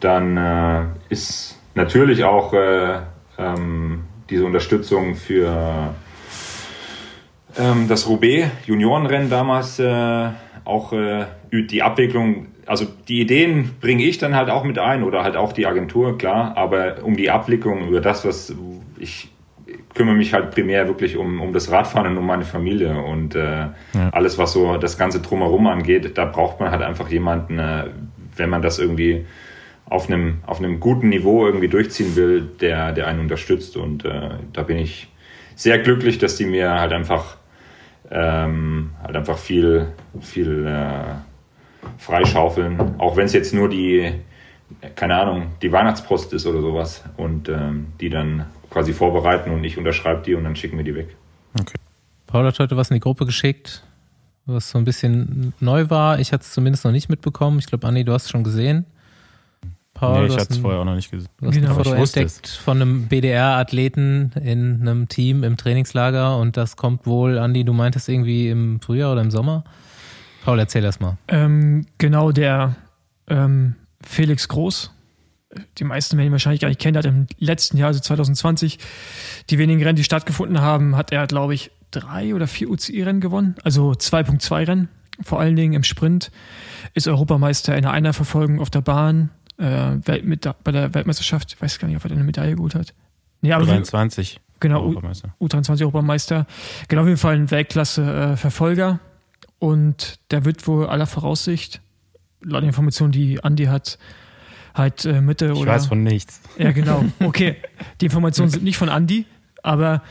dann 0.00 0.36
äh, 0.36 0.84
ist 1.08 1.58
natürlich 1.74 2.24
auch 2.24 2.52
äh, 2.52 2.98
ähm, 3.38 4.04
diese 4.28 4.44
Unterstützung 4.44 5.14
für 5.14 5.94
ähm, 7.58 7.88
das 7.88 8.08
Roubaix 8.08 8.48
Juniorenrennen 8.66 9.30
damals 9.30 9.78
äh, 9.78 10.28
auch 10.64 10.92
äh, 10.92 11.26
die 11.52 11.82
Abwicklung, 11.82 12.46
also 12.66 12.86
die 13.08 13.20
Ideen 13.20 13.72
bringe 13.80 14.04
ich 14.04 14.18
dann 14.18 14.34
halt 14.34 14.50
auch 14.50 14.64
mit 14.64 14.78
ein 14.78 15.02
oder 15.02 15.24
halt 15.24 15.36
auch 15.36 15.52
die 15.52 15.66
Agentur, 15.66 16.16
klar, 16.18 16.56
aber 16.56 17.02
um 17.02 17.16
die 17.16 17.30
Abwicklung 17.30 17.88
über 17.88 18.00
das, 18.00 18.24
was 18.24 18.54
ich 18.98 19.30
kümmere 19.94 20.14
mich 20.14 20.32
halt 20.32 20.52
primär 20.52 20.86
wirklich 20.86 21.16
um, 21.16 21.40
um 21.40 21.52
das 21.52 21.70
Radfahren 21.70 22.12
und 22.12 22.18
um 22.18 22.26
meine 22.26 22.44
Familie. 22.44 23.02
Und 23.02 23.34
äh, 23.34 23.40
ja. 23.40 23.72
alles, 24.12 24.38
was 24.38 24.52
so 24.52 24.76
das 24.76 24.98
Ganze 24.98 25.20
drumherum 25.20 25.66
angeht, 25.66 26.16
da 26.16 26.24
braucht 26.24 26.60
man 26.60 26.70
halt 26.70 26.82
einfach 26.82 27.08
jemanden, 27.08 27.58
äh, 27.58 27.86
wenn 28.36 28.50
man 28.50 28.62
das 28.62 28.78
irgendwie 28.78 29.26
auf 29.90 30.08
einem, 30.08 30.38
auf 30.46 30.60
einem 30.60 30.80
guten 30.80 31.08
Niveau 31.08 31.44
irgendwie 31.44 31.68
durchziehen 31.68 32.16
will, 32.16 32.48
der, 32.60 32.92
der 32.92 33.08
einen 33.08 33.20
unterstützt. 33.20 33.76
Und 33.76 34.04
äh, 34.04 34.30
da 34.52 34.62
bin 34.62 34.78
ich 34.78 35.08
sehr 35.56 35.78
glücklich, 35.80 36.18
dass 36.18 36.36
die 36.36 36.46
mir 36.46 36.70
halt 36.70 36.92
einfach, 36.92 37.36
ähm, 38.10 38.90
halt 39.02 39.16
einfach 39.16 39.36
viel, 39.36 39.88
viel 40.20 40.64
äh, 40.66 41.14
freischaufeln. 41.98 42.98
Auch 42.98 43.16
wenn 43.16 43.26
es 43.26 43.32
jetzt 43.32 43.52
nur 43.52 43.68
die, 43.68 44.12
keine 44.94 45.16
Ahnung, 45.16 45.48
die 45.60 45.72
Weihnachtspost 45.72 46.32
ist 46.32 46.46
oder 46.46 46.60
sowas. 46.60 47.04
Und 47.16 47.48
ähm, 47.48 47.88
die 48.00 48.10
dann 48.10 48.46
quasi 48.70 48.92
vorbereiten 48.92 49.50
und 49.50 49.64
ich 49.64 49.76
unterschreibe 49.76 50.22
die 50.22 50.36
und 50.36 50.44
dann 50.44 50.54
schicken 50.54 50.76
wir 50.76 50.84
die 50.84 50.94
weg. 50.94 51.16
Okay. 51.60 51.74
Paul 52.28 52.46
hat 52.46 52.60
heute 52.60 52.76
was 52.76 52.90
in 52.90 52.94
die 52.94 53.00
Gruppe 53.00 53.26
geschickt, 53.26 53.82
was 54.46 54.70
so 54.70 54.78
ein 54.78 54.84
bisschen 54.84 55.52
neu 55.58 55.90
war. 55.90 56.20
Ich 56.20 56.32
hatte 56.32 56.42
es 56.42 56.52
zumindest 56.52 56.84
noch 56.84 56.92
nicht 56.92 57.08
mitbekommen. 57.08 57.58
Ich 57.58 57.66
glaube, 57.66 57.88
Anni, 57.88 58.04
du 58.04 58.12
hast 58.12 58.26
es 58.26 58.30
schon 58.30 58.44
gesehen. 58.44 58.86
Paul? 60.00 60.22
nee, 60.22 60.34
ich 60.34 60.40
hatte 60.40 60.54
es 60.54 60.58
vorher 60.58 60.80
auch 60.80 60.84
noch 60.86 60.94
nicht 60.94 61.10
gesehen. 61.10 61.28
Du 61.38 61.46
hast 61.46 61.54
Genau, 61.54 61.68
ein 61.68 61.74
Foto 61.74 61.92
entdeckt 61.92 62.48
von 62.48 62.80
einem 62.80 63.08
BDR-Athleten 63.08 64.32
in 64.42 64.80
einem 64.80 65.08
Team 65.08 65.44
im 65.44 65.58
Trainingslager 65.58 66.38
und 66.38 66.56
das 66.56 66.76
kommt 66.76 67.06
wohl, 67.06 67.38
Andi, 67.38 67.64
du 67.64 67.74
meintest 67.74 68.08
irgendwie 68.08 68.48
im 68.48 68.80
Frühjahr 68.80 69.12
oder 69.12 69.20
im 69.20 69.30
Sommer? 69.30 69.62
Paul, 70.42 70.58
erzähl 70.58 70.80
das 70.80 71.00
mal. 71.00 71.18
Ähm, 71.28 71.84
genau, 71.98 72.32
der 72.32 72.76
ähm, 73.28 73.74
Felix 74.02 74.48
Groß. 74.48 74.90
Die 75.76 75.84
meisten 75.84 76.16
werden 76.16 76.28
ihn 76.28 76.32
wahrscheinlich 76.32 76.62
gar 76.62 76.68
nicht 76.68 76.80
kennen. 76.80 76.94
Der 76.94 77.02
hat 77.02 77.10
im 77.10 77.26
letzten 77.38 77.76
Jahr, 77.76 77.88
also 77.88 78.00
2020, 78.00 78.78
die 79.50 79.58
wenigen 79.58 79.82
Rennen, 79.82 79.96
die 79.96 80.04
stattgefunden 80.04 80.62
haben, 80.62 80.96
hat 80.96 81.12
er, 81.12 81.26
glaube 81.26 81.52
ich, 81.52 81.72
drei 81.90 82.34
oder 82.34 82.46
vier 82.46 82.70
UCI-Rennen 82.70 83.20
gewonnen. 83.20 83.56
Also 83.64 83.90
2.2-Rennen, 83.90 84.88
vor 85.20 85.40
allen 85.40 85.56
Dingen 85.56 85.74
im 85.74 85.82
Sprint. 85.82 86.30
Ist 86.94 87.06
Europameister 87.06 87.76
in 87.76 87.82
der 87.82 87.90
Einerverfolgung 87.90 88.60
auf 88.60 88.70
der 88.70 88.80
Bahn. 88.80 89.28
Äh, 89.60 90.06
Welt 90.06 90.24
mit, 90.24 90.48
bei 90.64 90.72
der 90.72 90.94
Weltmeisterschaft. 90.94 91.52
Ich 91.52 91.60
weiß 91.60 91.78
gar 91.78 91.86
nicht, 91.88 91.96
ob 91.98 92.04
er 92.04 92.08
da 92.08 92.14
eine 92.14 92.24
Medaille 92.24 92.56
geholt 92.56 92.74
hat. 92.74 92.94
Nee, 93.42 93.52
aber 93.52 93.66
23 93.66 94.40
genau, 94.58 94.82
Europameister. 94.82 95.34
U23 95.40 95.80
Europameister. 95.82 96.46
Genau, 96.88 97.02
auf 97.02 97.08
jeden 97.08 97.18
Fall 97.18 97.34
ein 97.36 97.50
Weltklasse-Verfolger. 97.50 99.00
Und 99.58 100.18
der 100.30 100.44
wird 100.46 100.66
wohl 100.66 100.86
aller 100.86 101.06
Voraussicht, 101.06 101.82
laut 102.42 102.62
den 102.62 102.68
Informationen, 102.68 103.12
die 103.12 103.44
Andi 103.44 103.66
hat, 103.66 103.98
halt 104.74 105.04
äh, 105.04 105.20
Mitte 105.20 105.50
Ich 105.52 105.58
oder. 105.58 105.72
weiß 105.72 105.86
von 105.86 106.02
nichts. 106.02 106.40
ja, 106.58 106.72
genau. 106.72 107.04
Okay. 107.20 107.56
Die 108.00 108.06
Informationen 108.06 108.50
sind 108.50 108.64
nicht 108.64 108.78
von 108.78 108.88
Andi, 108.88 109.26
aber 109.62 110.02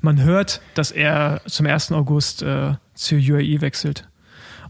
man 0.00 0.22
hört, 0.22 0.62
dass 0.74 0.90
er 0.90 1.42
zum 1.46 1.66
1. 1.66 1.92
August 1.92 2.42
äh, 2.42 2.74
zur 2.94 3.18
UAE 3.18 3.60
wechselt. 3.60 4.08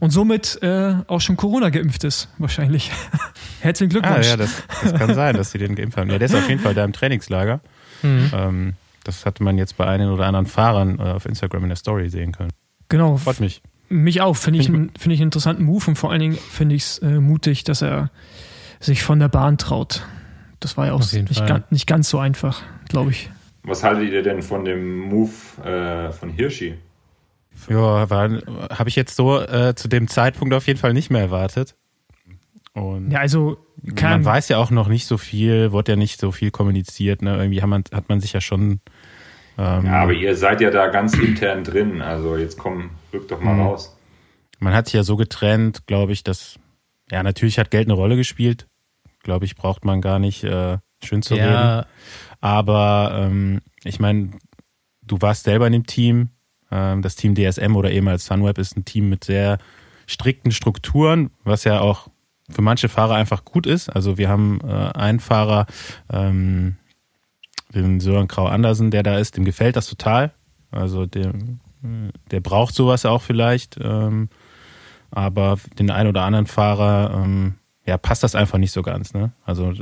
Und 0.01 0.11
somit 0.11 0.61
äh, 0.63 0.95
auch 1.07 1.21
schon 1.21 1.37
Corona 1.37 1.71
geimpft 1.71 2.05
ist, 2.05 2.29
wahrscheinlich. 2.39 2.91
Herzlichen 3.61 3.97
Ah, 3.97 4.01
Glückwunsch. 4.01 4.27
ja, 4.29 4.37
das, 4.37 4.63
das 4.83 4.95
kann 4.95 5.15
sein, 5.15 5.37
dass 5.37 5.51
sie 5.53 5.59
den 5.59 5.75
geimpft 5.75 5.97
haben. 5.97 6.11
Ja, 6.11 6.19
der 6.19 6.27
ist 6.27 6.35
auf 6.35 6.49
jeden 6.49 6.61
Fall 6.61 6.75
da 6.75 6.85
im 6.85 6.93
Trainingslager. 6.93 7.61
Mhm. 8.03 8.31
Ähm, 8.35 8.73
das 9.05 9.25
hatte 9.27 9.43
man 9.43 9.59
jetzt 9.59 9.77
bei 9.77 9.87
einen 9.87 10.11
oder 10.11 10.27
anderen 10.27 10.47
Fahrern 10.47 10.99
äh, 10.99 11.03
auf 11.03 11.27
Instagram 11.27 11.63
in 11.65 11.69
der 11.69 11.77
Story 11.77 12.09
sehen 12.11 12.33
können. 12.33 12.51
genau. 12.89 13.17
Freut 13.17 13.41
mich. 13.41 13.63
Mich 13.91 14.23
auch, 14.23 14.35
finde 14.37 14.61
ich, 14.61 14.67
Find 14.67 14.91
ich 14.97 15.21
einen 15.21 15.29
interessanten 15.29 15.65
Move 15.65 15.85
und 15.89 15.97
vor 15.97 16.11
allen 16.11 16.21
Dingen 16.21 16.35
finde 16.51 16.75
ich 16.75 16.83
es 16.83 16.99
äh, 17.01 17.21
mutig, 17.21 17.65
dass 17.65 17.83
er 17.83 18.11
sich 18.81 19.03
von 19.03 19.21
der 19.21 19.29
Bahn 19.29 19.59
traut. 19.59 20.05
Das 20.59 20.77
war 20.79 20.87
ja 20.87 20.95
auch 20.95 21.01
nicht, 21.13 21.47
ganz, 21.47 21.65
nicht 21.71 21.87
ganz 21.87 22.09
so 22.09 22.19
einfach, 22.19 22.63
glaube 22.89 23.11
ich. 23.11 23.31
Was 23.63 23.85
haltet 23.85 24.11
ihr 24.11 24.23
denn 24.23 24.43
von 24.43 24.65
dem 24.65 25.01
Move 25.01 25.31
äh, 25.65 26.11
von 26.13 26.31
Hirschi? 26.31 26.75
Ja, 27.69 28.07
habe 28.09 28.89
ich 28.89 28.97
jetzt 28.97 29.17
so 29.17 29.41
äh, 29.41 29.75
zu 29.75 29.89
dem 29.89 30.09
Zeitpunkt 30.09 30.53
auf 30.55 30.67
jeden 30.67 30.79
Fall 30.79 30.93
nicht 30.93 31.11
mehr 31.11 31.23
erwartet. 31.23 31.75
Und 32.75 33.11
Ja, 33.11 33.21
also 33.21 33.59
man 33.83 33.95
kann, 33.95 34.25
weiß 34.25 34.49
ja 34.49 34.59
auch 34.59 34.71
noch 34.71 34.89
nicht 34.89 35.07
so 35.07 35.17
viel, 35.17 35.73
wurde 35.73 35.93
ja 35.93 35.97
nicht 35.97 36.21
so 36.21 36.33
viel 36.33 36.51
kommuniziert. 36.51 37.23
Ne? 37.23 37.37
Irgendwie 37.37 37.63
hat 37.63 37.69
man, 37.69 37.85
hat 37.93 38.09
man 38.09 38.21
sich 38.21 38.33
ja 38.33 38.41
schon. 38.41 38.81
Ähm, 39.57 39.87
Ja, 39.87 40.03
aber 40.03 40.13
ihr 40.13 40.35
seid 40.37 40.61
ja 40.61 40.71
da 40.71 40.89
ganz 40.89 41.15
intern 41.17 41.63
drin. 41.65 42.03
Also 42.03 42.37
jetzt 42.37 42.59
komm, 42.59 42.91
rück 43.13 43.29
doch 43.29 43.41
mal 43.41 43.55
Mhm. 43.55 43.61
raus. 43.63 43.97
man 44.59 44.75
hat 44.75 44.87
sich 44.87 44.95
ja 44.95 45.03
so 45.05 45.17
getrennt, 45.17 45.87
glaube 45.87 46.13
ich, 46.13 46.25
dass. 46.25 46.59
Ja, 47.11 47.23
natürlich 47.23 47.59
hat 47.59 47.71
Geld 47.71 47.87
eine 47.87 47.95
Rolle 47.95 48.17
gespielt. 48.17 48.67
Glaube 49.23 49.45
ich, 49.45 49.55
braucht 49.57 49.85
man 49.85 50.01
gar 50.01 50.19
nicht 50.19 50.43
äh, 50.45 50.79
schön 51.05 51.23
zu 51.23 51.35
reden. 51.35 51.47
Ja, 51.47 51.87
Aber 52.41 53.13
ähm, 53.31 53.61
ich 53.85 54.01
meine, 54.01 54.33
du 55.03 55.21
warst 55.21 55.45
selber 55.45 55.67
in 55.67 55.73
dem 55.75 55.87
Team. 55.87 56.31
Ähm, 56.75 57.03
das 57.03 57.15
Team 57.15 57.35
DSM 57.35 57.77
oder 57.77 57.91
ehemals 57.91 58.27
Sunweb 58.27 58.59
ist 58.59 58.77
ein 58.77 58.85
Team 58.85 59.09
mit 59.09 59.25
sehr 59.25 59.59
strikten 60.07 60.51
Strukturen, 60.51 61.31
was 61.45 61.65
ja 61.65 61.81
auch 61.81 62.09
für 62.51 62.63
manche 62.63 62.89
Fahrer 62.89 63.15
einfach 63.15 63.45
gut 63.45 63.67
ist. 63.67 63.89
Also 63.89 64.19
wir 64.19 64.29
haben 64.29 64.61
äh, 64.63 64.91
einen 64.99 65.21
Fahrer, 65.21 65.67
ähm, 66.13 66.77
den 67.75 68.01
Sören 68.01 68.29
Krau 68.29 68.47
Andersen, 68.47 68.91
der 68.91 69.03
da 69.03 69.19
ist, 69.19 69.37
dem 69.37 69.45
gefällt 69.45 69.77
das 69.77 69.89
total. 69.89 70.33
Also 70.71 71.07
dem, 71.07 71.61
der 72.31 72.41
braucht 72.41 72.75
sowas 72.75 73.07
auch 73.07 73.23
vielleicht. 73.23 73.79
Ähm, 73.81 74.29
aber 75.11 75.59
den 75.79 75.91
einen 75.91 76.09
oder 76.09 76.23
anderen 76.23 76.47
Fahrer, 76.47 77.23
ähm, 77.23 77.55
ja, 77.87 77.97
passt 77.99 78.23
das 78.23 78.35
einfach 78.35 78.59
nicht 78.59 78.73
so 78.73 78.83
ganz. 78.83 79.15
Ne? 79.15 79.33
Also 79.45 79.73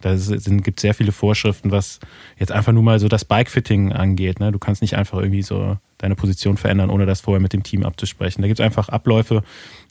da 0.00 0.16
gibt 0.16 0.80
sehr 0.80 0.94
viele 0.94 1.12
Vorschriften, 1.12 1.70
was 1.70 2.00
jetzt 2.38 2.52
einfach 2.52 2.72
nur 2.72 2.82
mal 2.82 2.98
so 2.98 3.08
das 3.08 3.24
Bikefitting 3.24 3.92
angeht. 3.92 4.40
Ne? 4.40 4.52
Du 4.52 4.58
kannst 4.58 4.82
nicht 4.82 4.96
einfach 4.96 5.18
irgendwie 5.18 5.42
so 5.42 5.78
deine 6.02 6.16
Position 6.16 6.56
verändern, 6.56 6.90
ohne 6.90 7.06
das 7.06 7.20
vorher 7.20 7.40
mit 7.40 7.52
dem 7.52 7.62
Team 7.62 7.84
abzusprechen. 7.84 8.42
Da 8.42 8.48
gibt 8.48 8.58
es 8.60 8.64
einfach 8.64 8.88
Abläufe, 8.88 9.42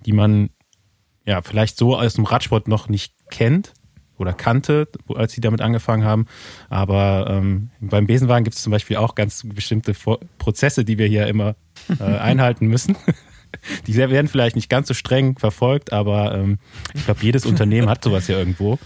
die 0.06 0.12
man 0.12 0.50
ja 1.26 1.42
vielleicht 1.42 1.78
so 1.78 1.98
aus 1.98 2.16
dem 2.16 2.26
Radsport 2.26 2.68
noch 2.68 2.90
nicht 2.90 3.14
kennt 3.32 3.74
oder 4.18 4.34
kannte, 4.34 4.90
als 5.16 5.32
sie 5.32 5.42
damit 5.42 5.62
angefangen 5.62 6.04
haben. 6.04 6.26
Aber 6.70 7.28
ähm, 7.30 7.70
beim 7.80 8.08
Besenwagen 8.08 8.44
gibt 8.44 8.58
es 8.58 8.62
zum 8.62 8.72
Beispiel 8.72 8.98
auch 8.98 9.16
ganz 9.16 9.44
bestimmte 9.48 9.94
Vor 9.94 10.20
Prozesse, 10.38 10.84
die 10.84 10.98
wir 10.98 11.08
hier 11.08 11.28
immer 11.28 11.56
äh, 12.00 12.04
einhalten 12.20 12.68
müssen. 12.68 12.96
Die 13.86 13.98
werden 13.98 14.30
vielleicht 14.30 14.56
nicht 14.56 14.70
ganz 14.70 14.88
so 14.88 14.94
streng 14.94 15.38
verfolgt, 15.38 15.92
aber 15.92 16.34
ähm, 16.36 16.58
ich 16.94 17.04
glaube, 17.04 17.20
jedes 17.22 17.46
Unternehmen 17.46 17.90
hat 17.90 18.02
sowas 18.02 18.30
ja 18.30 18.38
irgendwo. 18.38 18.78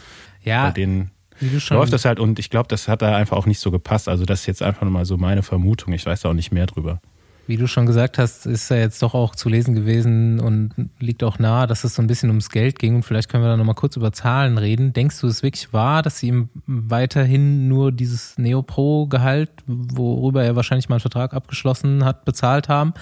Bei 0.44 0.50
ja 0.50 0.72
denen 0.72 1.12
wie 1.40 1.50
du 1.50 1.60
schon 1.60 1.78
läuft 1.78 1.94
das 1.94 2.06
halt 2.06 2.20
und 2.20 2.40
ich 2.40 2.50
glaube, 2.50 2.68
das 2.68 2.88
hat 2.88 3.04
da 3.04 3.16
einfach 3.16 3.38
auch 3.38 3.46
nicht 3.46 3.60
so 3.60 3.70
gepasst. 3.70 4.10
Also 4.10 4.26
das 4.26 4.42
ist 4.42 4.46
jetzt 4.48 4.64
einfach 4.64 4.88
mal 4.90 5.06
so 5.06 5.18
meine 5.18 5.44
Vermutung. 5.44 5.94
Ich 5.94 6.06
weiß 6.06 6.22
da 6.22 6.30
auch 6.30 6.34
nicht 6.34 6.52
mehr 6.52 6.66
drüber. 6.66 7.00
Wie 7.48 7.58
du 7.58 7.68
schon 7.68 7.86
gesagt 7.86 8.18
hast, 8.18 8.48
ist 8.48 8.70
ja 8.70 8.78
jetzt 8.78 9.02
doch 9.04 9.14
auch 9.14 9.36
zu 9.36 9.50
lesen 9.50 9.76
gewesen 9.76 10.40
und 10.40 10.72
liegt 11.00 11.24
auch 11.24 11.38
nahe, 11.38 11.68
dass 11.68 11.84
es 11.84 11.94
so 11.94 12.02
ein 12.02 12.08
bisschen 12.08 12.30
ums 12.30 12.50
Geld 12.50 12.80
ging 12.80 12.96
und 12.96 13.04
vielleicht 13.04 13.30
können 13.30 13.44
wir 13.44 13.50
da 13.50 13.58
nochmal 13.58 13.76
kurz 13.76 13.96
über 13.96 14.12
Zahlen 14.12 14.58
reden. 14.58 14.94
Denkst 14.94 15.22
du, 15.22 15.28
es 15.28 15.44
wirklich 15.44 15.72
wahr, 15.72 16.02
dass 16.02 16.20
sie 16.20 16.28
ihm 16.28 16.50
weiterhin 16.66 17.68
nur 17.68 17.92
dieses 17.92 18.38
Neo-Pro-Gehalt, 18.38 19.52
worüber 19.68 20.44
er 20.44 20.56
wahrscheinlich 20.56 20.90
mal 20.90 20.96
einen 20.96 21.02
Vertrag 21.02 21.34
abgeschlossen 21.34 22.04
hat, 22.04 22.26
bezahlt 22.26 22.68
haben? 22.68 22.94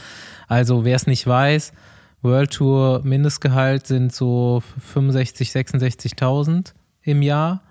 Also 0.50 0.84
wer 0.84 0.98
es 0.98 1.08
nicht 1.08 1.26
weiß, 1.26 1.72
World 2.22 2.52
Tour 2.52 3.02
Mindestgehalt 3.04 3.88
sind 3.88 4.14
so 4.14 4.62
65, 4.94 5.52
66.000 5.52 6.74
im 7.04 7.22
Jahr. 7.22 7.62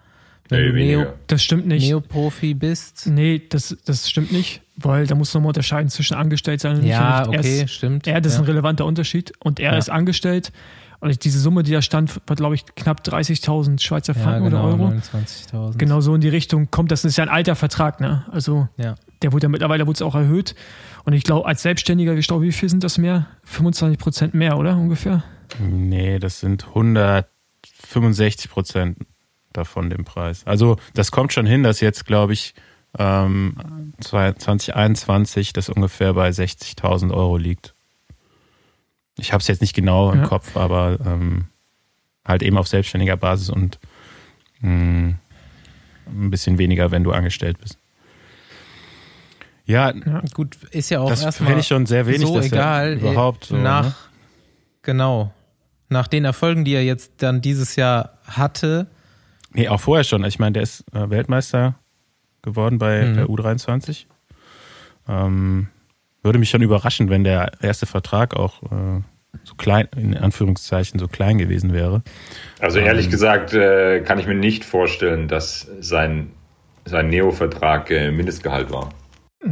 Wenn 0.53 0.69
du 0.69 0.75
weniger. 0.75 0.99
Neo, 1.05 1.13
das 1.27 1.43
stimmt 1.43 1.67
nicht. 1.67 1.87
Neoprofi 1.89 2.55
bist. 2.55 3.07
Nee, 3.07 3.43
das, 3.49 3.77
das 3.85 4.09
stimmt 4.09 4.33
nicht, 4.33 4.63
weil 4.77 5.07
da 5.07 5.15
muss 5.15 5.33
man 5.35 5.43
mal 5.45 5.49
unterscheiden 5.49 5.89
zwischen 5.91 6.15
angestellt 6.15 6.61
sein 6.61 6.77
und 6.77 6.85
Ja, 6.85 7.21
nicht. 7.27 7.33
Er 7.35 7.39
okay, 7.41 7.63
ist, 7.65 7.73
stimmt. 7.73 8.07
er, 8.07 8.21
das 8.21 8.33
ist 8.33 8.39
ja. 8.39 8.45
ein 8.45 8.49
relevanter 8.49 8.85
Unterschied 8.87 9.33
und 9.41 9.61
er 9.61 9.73
Ja. 9.73 9.79
ist 9.79 9.91
angestellt 9.91 10.53
und 11.01 11.25
diese 11.25 11.41
Summe, 11.41 11.65
die 11.65 11.73
da 11.73 11.83
stand, 11.83 12.21
war 12.29 12.37
glaube 12.37 12.55
ich 12.55 12.65
knapp 12.77 13.01
30.000 13.05 13.81
Schweizer 13.83 14.15
ja, 14.15 14.23
Franken 14.23 14.45
genau, 14.51 14.73
oder 14.73 14.85
Euro. 14.85 14.95
29.000. 14.95 15.77
Genau 15.77 16.01
so 16.01 16.15
in 16.15 16.21
die 16.21 16.29
Richtung 16.29 16.71
kommt. 16.71 16.93
Das 16.93 17.05
ist 17.05 17.17
ja 17.17 17.25
ein 17.25 17.29
alter 17.31 17.57
Vertrag, 17.57 18.01
ne? 18.01 18.25
Also 18.31 18.69
Ja. 18.77 18.95
der 19.23 19.33
wurde 19.33 19.47
ja 19.47 19.49
mittlerweile 19.49 19.87
wurde 19.89 19.97
es 19.97 20.03
auch 20.03 20.15
erhöht. 20.15 20.55
Und 21.05 21.13
ich 21.15 21.25
glaube, 21.25 21.47
als 21.49 21.63
Selbstständiger, 21.63 22.15
ich 22.15 22.29
glaube, 22.29 22.45
wie 22.45 22.53
viel 22.53 22.69
sind 22.69 22.85
das 22.85 22.99
mehr? 22.99 23.27
25 23.43 23.99
Prozent 23.99 24.35
mehr, 24.35 24.57
oder 24.59 24.77
ungefähr? 24.77 25.25
Nee, 25.61 26.21
das 26.21 26.39
sind 26.39 26.69
165 26.69 28.49
Prozent 28.49 28.99
davon 29.53 29.91
dem 29.91 30.05
Preis. 30.05 30.43
Also 30.47 30.77
das 30.95 31.11
kommt 31.11 31.33
schon 31.33 31.47
hin, 31.47 31.63
dass 31.63 31.81
jetzt, 31.81 32.07
glaube 32.07 32.33
ich, 32.33 32.55
ähm, 32.99 33.95
2021 34.01 35.53
das 35.53 35.69
ungefähr 35.69 36.15
bei 36.15 36.29
60.000 36.29 37.13
Euro 37.13 37.37
liegt. 37.37 37.75
Ich 39.19 39.33
habe 39.33 39.41
es 39.41 39.49
jetzt 39.49 39.61
nicht 39.61 39.75
genau 39.75 40.13
im 40.13 40.21
Ja. 40.23 40.27
Kopf, 40.27 40.57
aber 40.57 40.99
ähm, 41.05 41.47
halt 42.25 42.43
eben 42.43 42.57
auf 42.59 42.69
selbstständiger 42.69 43.17
Basis 43.17 43.51
und 43.51 43.79
mh, 44.61 45.15
ein 46.07 46.31
bisschen 46.31 46.59
weniger, 46.59 46.91
wenn 46.91 47.05
du 47.05 47.13
angestellt 47.13 47.59
bist. 47.61 47.79
Ja, 49.65 49.93
Gut, 50.35 50.57
ist 50.73 50.91
ja 50.91 51.01
auch 51.01 51.09
das 51.09 51.23
erstmal 51.23 51.59
ich 51.59 51.67
schon 51.69 51.87
sehr 51.87 52.07
wenig, 52.07 52.27
so 52.27 52.35
dass 52.35 52.47
egal. 52.47 52.95
überhaupt 52.95 53.45
so, 53.47 53.57
nach, 53.57 53.85
ne? 53.85 53.95
genau, 54.83 55.33
nach 55.89 56.09
den 56.09 56.25
Erfolgen, 56.25 56.65
die 56.65 56.73
er 56.75 56.85
jetzt 56.85 57.13
dann 57.19 57.41
dieses 57.41 57.77
Jahr 57.77 58.19
hatte, 58.25 58.89
Nee, 59.55 59.69
auch 59.69 59.81
vorher 59.81 60.05
schon. 60.05 60.25
Ich 60.25 60.39
meine, 60.39 60.53
der 60.55 60.63
ist 60.63 60.85
äh, 60.95 61.11
Weltmeister 61.11 61.75
geworden 62.43 62.79
bei 62.79 63.07
Mhm. 63.07 63.15
der 63.15 63.27
U23. 63.27 64.07
Ähm, 65.09 65.69
würde 66.23 66.39
mich 66.39 66.51
schon 66.51 66.63
überraschen, 66.63 67.11
wenn 67.11 67.25
der 67.25 67.53
erste 67.63 67.87
Vertrag 67.87 68.35
auch 68.35 68.63
äh, 68.65 69.01
so 69.45 69.55
klein, 69.57 69.89
in 69.97 70.17
Anführungszeichen, 70.17 71.01
so 71.01 71.09
klein 71.09 71.39
gewesen 71.39 71.73
wäre. 71.73 72.03
Also 72.61 72.79
ehrlich 72.79 73.07
Ähm. 73.07 73.11
gesagt 73.11 73.53
äh, 73.55 74.01
kann 74.01 74.19
ich 74.19 74.27
mir 74.27 74.35
nicht 74.35 74.65
vorstellen, 74.65 75.27
dass 75.29 75.69
sein, 75.81 76.31
sein 76.85 77.09
Neo-Vertrag 77.09 77.91
äh, 77.91 78.11
Mindestgehalt 78.13 78.71
war. 78.71 78.91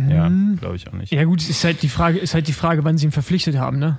Ja, 0.08 0.28
Mhm. 0.28 0.56
glaube 0.60 0.76
ich 0.76 0.86
auch 0.88 0.92
nicht. 0.92 1.12
Ja 1.12 1.24
gut, 1.24 1.48
ist 1.48 1.64
halt 1.64 1.82
die 1.82 1.88
Frage, 1.88 2.18
ist 2.18 2.34
halt 2.34 2.46
die 2.46 2.52
Frage, 2.52 2.84
wann 2.84 2.96
sie 2.96 3.06
ihn 3.06 3.12
verpflichtet 3.12 3.56
haben, 3.58 3.78
ne? 3.80 3.98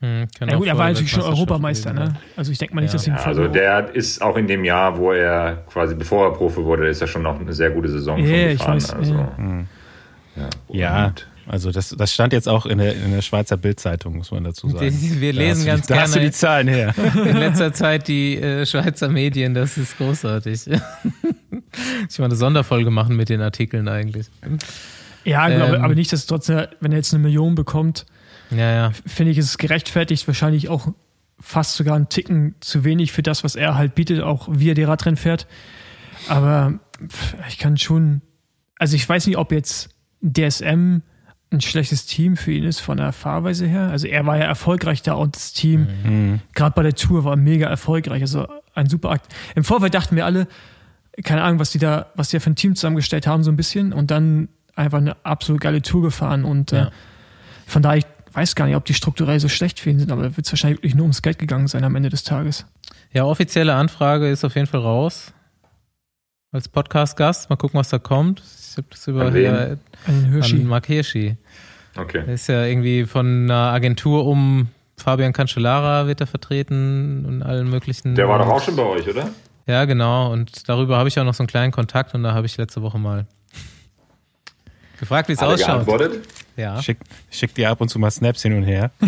Hm, 0.00 0.26
Ja 0.40 0.56
gut, 0.56 0.66
er 0.66 0.78
war 0.78 0.88
natürlich 0.88 1.10
schon 1.10 1.22
Europameister, 1.22 1.92
ne? 1.92 2.14
Also 2.36 2.52
ich 2.52 2.58
denke 2.58 2.74
mal 2.74 2.80
nicht, 2.80 2.92
Ja. 2.92 2.98
dass 2.98 3.06
ihn 3.06 3.14
Ja, 3.14 3.22
also 3.22 3.48
der 3.48 3.94
ist 3.94 4.22
auch 4.22 4.36
in 4.36 4.46
dem 4.46 4.64
Jahr, 4.64 4.96
wo 4.96 5.12
er 5.12 5.64
quasi, 5.70 5.94
bevor 5.94 6.26
er 6.26 6.32
Profi 6.32 6.64
wurde, 6.64 6.88
ist 6.88 7.00
er 7.00 7.06
schon 7.06 7.22
noch 7.22 7.38
eine 7.38 7.52
sehr 7.52 7.70
gute 7.70 7.88
Saison 7.88 8.18
Ja, 8.18 8.24
schon 8.26 8.34
ich 8.34 8.58
gefahren. 8.58 8.74
weiß, 8.74 8.94
also, 8.94 9.14
ja. 9.14 9.32
Mhm. 9.36 9.66
ja. 10.68 11.12
Also 11.46 11.72
das, 11.72 11.88
das 11.90 12.14
stand 12.14 12.32
jetzt 12.32 12.48
auch 12.48 12.64
in 12.64 12.78
der, 12.78 12.94
in 12.94 13.10
der 13.10 13.22
Schweizer 13.22 13.56
Bildzeitung, 13.56 14.16
muss 14.18 14.30
man 14.30 14.44
dazu 14.44 14.68
sagen. 14.68 14.96
Wir 15.20 15.32
lesen 15.32 15.66
da 15.66 15.72
ganz 15.72 15.86
du, 15.86 15.94
gerne. 15.94 15.98
Da 15.98 16.02
hast 16.04 16.14
du 16.14 16.20
die 16.20 16.30
Zahlen 16.30 16.68
her. 16.68 16.94
In 17.26 17.36
letzter 17.38 17.72
Zeit 17.72 18.06
die 18.06 18.36
äh, 18.36 18.64
Schweizer 18.64 19.08
Medien, 19.08 19.52
das 19.52 19.76
ist 19.76 19.96
großartig. 19.98 20.68
ich 22.08 22.18
mal 22.20 22.26
eine 22.26 22.36
Sonderfolge 22.36 22.90
machen 22.90 23.16
mit 23.16 23.30
den 23.30 23.40
Artikeln 23.40 23.88
eigentlich. 23.88 24.28
Ja, 25.24 25.48
ähm, 25.48 25.60
aber, 25.62 25.80
aber 25.82 25.94
nicht, 25.96 26.12
dass 26.12 26.26
trotzdem, 26.26 26.66
wenn 26.78 26.92
er 26.92 26.98
jetzt 26.98 27.12
eine 27.12 27.22
Million 27.22 27.56
bekommt, 27.56 28.06
ja, 28.50 28.72
ja. 28.72 28.92
finde 29.06 29.32
ich, 29.32 29.38
ist 29.38 29.46
es 29.46 29.58
gerechtfertigt, 29.58 30.26
wahrscheinlich 30.26 30.68
auch 30.68 30.88
fast 31.38 31.76
sogar 31.76 31.96
einen 31.96 32.08
Ticken 32.08 32.54
zu 32.60 32.84
wenig 32.84 33.12
für 33.12 33.22
das, 33.22 33.44
was 33.44 33.56
er 33.56 33.76
halt 33.76 33.94
bietet, 33.94 34.20
auch 34.22 34.48
wie 34.50 34.70
er 34.70 34.74
die 34.74 34.82
Radrennen 34.82 35.16
fährt. 35.16 35.46
Aber 36.28 36.78
ich 37.48 37.58
kann 37.58 37.78
schon, 37.78 38.20
also 38.76 38.94
ich 38.94 39.08
weiß 39.08 39.26
nicht, 39.26 39.38
ob 39.38 39.52
jetzt 39.52 39.90
DSM 40.22 40.98
ein 41.52 41.60
schlechtes 41.60 42.06
Team 42.06 42.36
für 42.36 42.52
ihn 42.52 42.64
ist 42.64 42.80
von 42.80 42.98
der 42.98 43.12
Fahrweise 43.12 43.66
her. 43.66 43.88
Also 43.90 44.06
er 44.06 44.24
war 44.26 44.36
ja 44.36 44.44
erfolgreich 44.44 45.02
da 45.02 45.14
und 45.14 45.34
das 45.34 45.52
Team, 45.52 45.88
mhm. 46.04 46.40
gerade 46.54 46.74
bei 46.74 46.82
der 46.82 46.94
Tour, 46.94 47.24
war 47.24 47.36
mega 47.36 47.68
erfolgreich. 47.68 48.22
Also 48.22 48.46
ein 48.74 48.86
super 48.86 49.10
Akt. 49.10 49.34
Im 49.56 49.64
Vorfeld 49.64 49.94
dachten 49.94 50.14
wir 50.14 50.26
alle, 50.26 50.46
keine 51.24 51.42
Ahnung, 51.42 51.58
was 51.58 51.70
die 51.70 51.78
da, 51.78 52.06
was 52.14 52.28
die 52.28 52.36
da 52.36 52.40
für 52.40 52.50
ein 52.50 52.56
Team 52.56 52.76
zusammengestellt 52.76 53.26
haben, 53.26 53.42
so 53.42 53.50
ein 53.50 53.56
bisschen. 53.56 53.92
Und 53.92 54.12
dann 54.12 54.48
einfach 54.76 54.98
eine 54.98 55.16
absolut 55.24 55.60
geile 55.60 55.82
Tour 55.82 56.02
gefahren. 56.02 56.44
Und 56.44 56.70
ja. 56.70 56.86
äh, 56.86 56.90
von 57.66 57.82
daher, 57.82 57.98
ich 57.98 58.06
weiß 58.32 58.54
gar 58.54 58.66
nicht, 58.66 58.76
ob 58.76 58.84
die 58.84 58.94
strukturell 58.94 59.40
so 59.40 59.48
schlecht 59.48 59.80
für 59.80 59.90
ihn 59.90 59.98
sind, 59.98 60.12
aber 60.12 60.36
wird 60.36 60.46
es 60.46 60.52
wahrscheinlich 60.52 60.78
wirklich 60.78 60.94
nur 60.94 61.04
ums 61.04 61.22
Geld 61.22 61.38
gegangen 61.38 61.66
sein 61.68 61.84
am 61.84 61.96
Ende 61.96 62.08
des 62.08 62.24
Tages. 62.24 62.66
Ja, 63.12 63.24
offizielle 63.24 63.74
Anfrage 63.74 64.28
ist 64.28 64.44
auf 64.44 64.54
jeden 64.54 64.66
Fall 64.66 64.80
raus. 64.80 65.32
Als 66.52 66.68
Podcast-Gast. 66.68 67.50
Mal 67.50 67.56
gucken, 67.56 67.78
was 67.78 67.90
da 67.90 67.98
kommt. 67.98 68.42
Ich 68.70 68.76
habe 68.76 68.86
das 68.90 69.06
über 69.06 69.26
an, 69.26 69.34
hier, 69.34 69.78
an, 70.06 70.24
Hirschi. 70.32 70.56
an 70.56 70.66
Mark 70.66 70.86
Hirschi. 70.86 71.36
Okay. 71.96 72.24
Der 72.24 72.34
ist 72.34 72.46
ja 72.48 72.64
irgendwie 72.64 73.04
von 73.04 73.44
einer 73.44 73.72
Agentur 73.72 74.26
um 74.26 74.68
Fabian 75.00 75.32
Cancellara 75.32 76.06
wird 76.06 76.20
er 76.20 76.26
vertreten 76.26 77.24
und 77.26 77.42
allen 77.42 77.68
möglichen. 77.68 78.14
Der 78.14 78.28
war 78.28 78.38
doch 78.38 78.48
auch 78.48 78.62
schon 78.62 78.76
bei 78.76 78.82
euch, 78.82 79.08
oder? 79.08 79.30
Ja, 79.66 79.84
genau. 79.84 80.30
Und 80.32 80.68
darüber 80.68 80.98
habe 80.98 81.08
ich 81.08 81.18
auch 81.18 81.24
noch 81.24 81.34
so 81.34 81.42
einen 81.42 81.48
kleinen 81.48 81.72
Kontakt 81.72 82.14
und 82.14 82.22
da 82.22 82.34
habe 82.34 82.46
ich 82.46 82.56
letzte 82.56 82.82
Woche 82.82 82.98
mal 82.98 83.26
gefragt, 85.00 85.28
wie 85.28 85.32
es 85.32 85.38
ausschaut. 85.40 85.86
Geantwortet? 85.86 86.20
Ja. 86.56 86.82
Schick, 86.82 86.98
schick 87.30 87.54
dir 87.54 87.70
ab 87.70 87.80
und 87.80 87.88
zu 87.88 87.98
mal 87.98 88.10
Snaps 88.10 88.42
hin 88.42 88.54
und 88.54 88.64
her. 88.64 88.90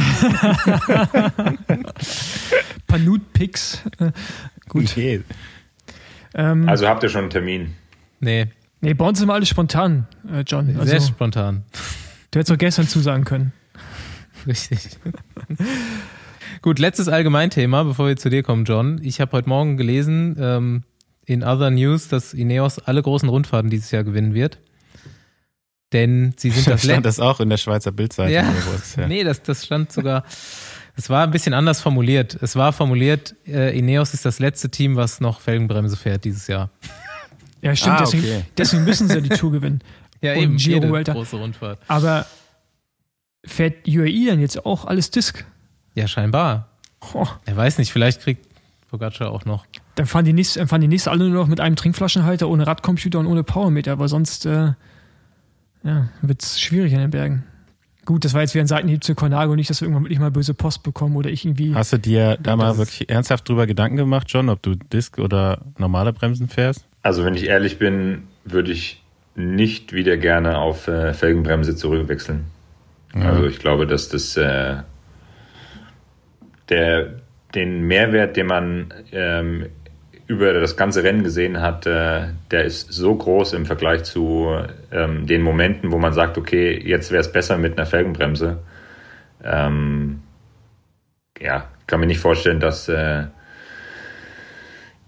paar 2.86 2.98
Nude-Pics. 2.98 3.82
Gut. 4.68 4.90
Okay. 4.90 5.22
Ähm, 6.34 6.68
also 6.68 6.86
habt 6.88 7.02
ihr 7.02 7.08
schon 7.08 7.22
einen 7.22 7.30
Termin? 7.30 7.74
Nee. 8.20 8.46
Nee, 8.80 8.94
bei 8.94 9.06
uns 9.06 9.18
sind 9.18 9.28
wir 9.28 9.34
alle 9.34 9.46
spontan, 9.46 10.06
äh, 10.30 10.40
John. 10.46 10.68
Also, 10.70 10.86
Sehr 10.86 11.00
spontan. 11.00 11.64
Du 12.30 12.38
hättest 12.38 12.52
auch 12.52 12.58
gestern 12.58 12.88
zusagen 12.88 13.24
können. 13.24 13.52
Richtig. 14.46 14.98
Gut, 16.62 16.78
letztes 16.78 17.08
Allgemeinthema, 17.08 17.84
bevor 17.84 18.08
wir 18.08 18.16
zu 18.16 18.28
dir 18.28 18.42
kommen, 18.42 18.64
John. 18.64 19.00
Ich 19.02 19.20
habe 19.20 19.32
heute 19.32 19.48
Morgen 19.48 19.76
gelesen 19.76 20.36
ähm, 20.38 20.82
in 21.26 21.44
Other 21.44 21.70
News, 21.70 22.08
dass 22.08 22.34
Ineos 22.34 22.78
alle 22.78 23.02
großen 23.02 23.28
Rundfahrten 23.28 23.70
dieses 23.70 23.90
Jahr 23.90 24.02
gewinnen 24.02 24.34
wird. 24.34 24.58
Denn 25.92 26.34
sie 26.36 26.50
sind 26.50 26.66
das 26.68 26.84
Stand 26.84 27.06
das 27.06 27.20
auch 27.20 27.40
in 27.40 27.50
der 27.50 27.56
Schweizer 27.56 27.92
Bildzeitung? 27.92 28.32
Ja. 28.32 28.44
ja. 28.96 29.06
Nee, 29.06 29.24
das, 29.24 29.42
das 29.42 29.64
stand 29.66 29.92
sogar. 29.92 30.24
Es 30.94 31.08
war 31.08 31.24
ein 31.24 31.30
bisschen 31.30 31.54
anders 31.54 31.80
formuliert. 31.80 32.36
Es 32.42 32.54
war 32.56 32.72
formuliert, 32.72 33.34
äh, 33.46 33.76
Ineos 33.78 34.12
ist 34.12 34.24
das 34.24 34.38
letzte 34.38 34.70
Team, 34.70 34.96
was 34.96 35.20
noch 35.20 35.40
Felgenbremse 35.40 35.96
fährt 35.96 36.24
dieses 36.24 36.46
Jahr. 36.48 36.70
Ja, 37.62 37.74
stimmt. 37.74 37.96
Ah, 37.96 38.00
deswegen, 38.00 38.24
okay. 38.24 38.44
deswegen 38.58 38.84
müssen 38.84 39.08
sie 39.08 39.14
ja 39.14 39.20
die 39.20 39.28
Tour 39.30 39.52
gewinnen. 39.52 39.82
Ja, 40.24 40.34
Und 40.34 40.38
eben. 40.38 40.56
Giro 40.56 40.96
jede 40.98 41.12
große 41.14 41.34
Rundfahrt. 41.36 41.80
Aber 41.88 42.26
fährt 43.44 43.88
UAE 43.88 44.26
denn 44.26 44.40
jetzt 44.40 44.64
auch 44.64 44.84
alles 44.84 45.10
Disc? 45.10 45.44
Ja, 45.96 46.06
scheinbar. 46.06 46.68
Oh, 47.12 47.26
Er 47.44 47.56
weiß 47.56 47.78
nicht, 47.78 47.90
vielleicht 47.90 48.20
kriegt 48.20 48.46
Pogacar 48.88 49.32
auch 49.32 49.44
noch. 49.46 49.66
dann 49.96 50.06
fahren 50.06 50.24
die, 50.24 50.32
nächsten, 50.32 50.68
fahren 50.68 50.80
die 50.80 50.86
nächsten 50.86 51.10
alle 51.10 51.24
nur 51.28 51.40
noch 51.42 51.48
mit 51.48 51.58
einem 51.58 51.74
Trinkflaschenhalter, 51.74 52.48
ohne 52.48 52.68
Radcomputer 52.68 53.18
und 53.18 53.26
ohne 53.26 53.42
Powermeter, 53.42 53.90
aber 53.90 54.06
sonst 54.06 54.46
äh, 54.46 54.74
ja, 55.84 56.08
wird 56.20 56.42
es 56.42 56.60
schwierig 56.60 56.92
in 56.92 56.98
den 56.98 57.10
Bergen. 57.10 57.44
Gut, 58.04 58.24
das 58.24 58.34
war 58.34 58.40
jetzt 58.40 58.54
wie 58.54 58.60
ein 58.60 58.66
Seitenhieb 58.66 59.04
zu 59.04 59.14
Cornago, 59.14 59.54
nicht, 59.54 59.70
dass 59.70 59.80
wir 59.80 59.86
irgendwann 59.86 60.04
wirklich 60.04 60.18
mal 60.18 60.32
böse 60.32 60.54
Post 60.54 60.82
bekommen 60.82 61.16
oder 61.16 61.30
ich 61.30 61.44
irgendwie. 61.44 61.74
Hast 61.74 61.92
du 61.92 61.98
dir 61.98 62.36
da 62.42 62.56
mal 62.56 62.76
wirklich 62.76 63.08
ernsthaft 63.08 63.48
drüber 63.48 63.66
Gedanken 63.66 63.96
gemacht, 63.96 64.26
John, 64.28 64.48
ob 64.48 64.60
du 64.62 64.74
Disc 64.74 65.18
oder 65.18 65.60
normale 65.78 66.12
Bremsen 66.12 66.48
fährst? 66.48 66.84
Also 67.02 67.24
wenn 67.24 67.34
ich 67.34 67.46
ehrlich 67.46 67.78
bin, 67.78 68.24
würde 68.44 68.72
ich 68.72 69.02
nicht 69.36 69.92
wieder 69.92 70.16
gerne 70.16 70.58
auf 70.58 70.88
äh, 70.88 71.14
Felgenbremse 71.14 71.76
zurückwechseln. 71.76 72.44
Also 73.14 73.46
ich 73.46 73.58
glaube, 73.58 73.86
dass 73.86 74.08
das 74.08 74.36
äh, 74.36 74.76
der 76.68 77.20
den 77.54 77.86
Mehrwert, 77.86 78.36
den 78.36 78.46
man 78.46 78.94
ähm, 79.12 79.66
über 80.32 80.52
das 80.52 80.76
ganze 80.76 81.04
Rennen 81.04 81.22
gesehen 81.22 81.60
hat, 81.60 81.86
äh, 81.86 82.28
der 82.50 82.64
ist 82.64 82.92
so 82.92 83.14
groß 83.14 83.52
im 83.52 83.66
Vergleich 83.66 84.04
zu 84.04 84.48
ähm, 84.90 85.26
den 85.26 85.42
Momenten, 85.42 85.92
wo 85.92 85.98
man 85.98 86.12
sagt, 86.12 86.38
okay, 86.38 86.80
jetzt 86.84 87.10
wäre 87.12 87.20
es 87.20 87.30
besser 87.30 87.58
mit 87.58 87.78
einer 87.78 87.86
Felgenbremse. 87.86 88.58
Ähm, 89.44 90.20
ja, 91.40 91.68
kann 91.86 92.00
mir 92.00 92.06
nicht 92.06 92.20
vorstellen, 92.20 92.60
dass 92.60 92.88
äh, 92.88 93.24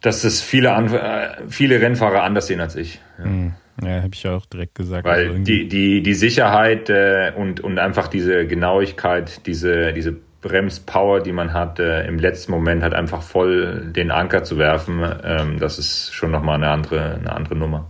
dass 0.05 0.23
es 0.23 0.43
viele, 0.43 0.73
An 0.75 0.93
äh, 0.93 1.49
viele 1.49 1.81
Rennfahrer 1.81 2.23
anders 2.23 2.47
sehen 2.47 2.61
als 2.61 2.77
ich. 2.77 3.01
Ja. 3.19 3.25
Hm. 3.25 3.53
Ja, 3.83 4.03
habe 4.03 4.11
ich 4.13 4.23
ja 4.23 4.37
auch 4.37 4.47
direkt 4.47 4.77
gesagt. 4.77 5.05
Weil 5.05 5.31
Also 5.31 5.39
die, 5.39 5.67
die, 5.67 6.03
die 6.03 6.15
Sicherheit 6.15 6.91
äh, 6.91 7.33
und, 7.35 7.61
und 7.61 7.79
einfach 7.79 8.07
diese 8.07 8.47
Genauigkeit, 8.47 9.47
diese, 9.47 9.93
diese 9.93 10.17
Bremspower, 10.45 11.21
die 11.21 11.33
man 11.33 11.55
hat, 11.55 11.81
äh, 11.81 12.07
im 12.07 12.19
letzten 12.19 12.53
Moment 12.53 12.83
halt 12.83 12.93
einfach 12.93 13.23
voll 13.23 13.91
den 13.97 14.11
Anker 14.11 14.45
zu 14.45 14.59
werfen, 14.59 15.03
ähm, 15.25 15.59
das 15.59 15.79
ist 15.79 16.13
schon 16.13 16.31
nochmal 16.31 16.57
eine 16.57 16.69
andere, 16.69 17.15
eine 17.15 17.33
andere 17.33 17.57
Nummer. 17.57 17.87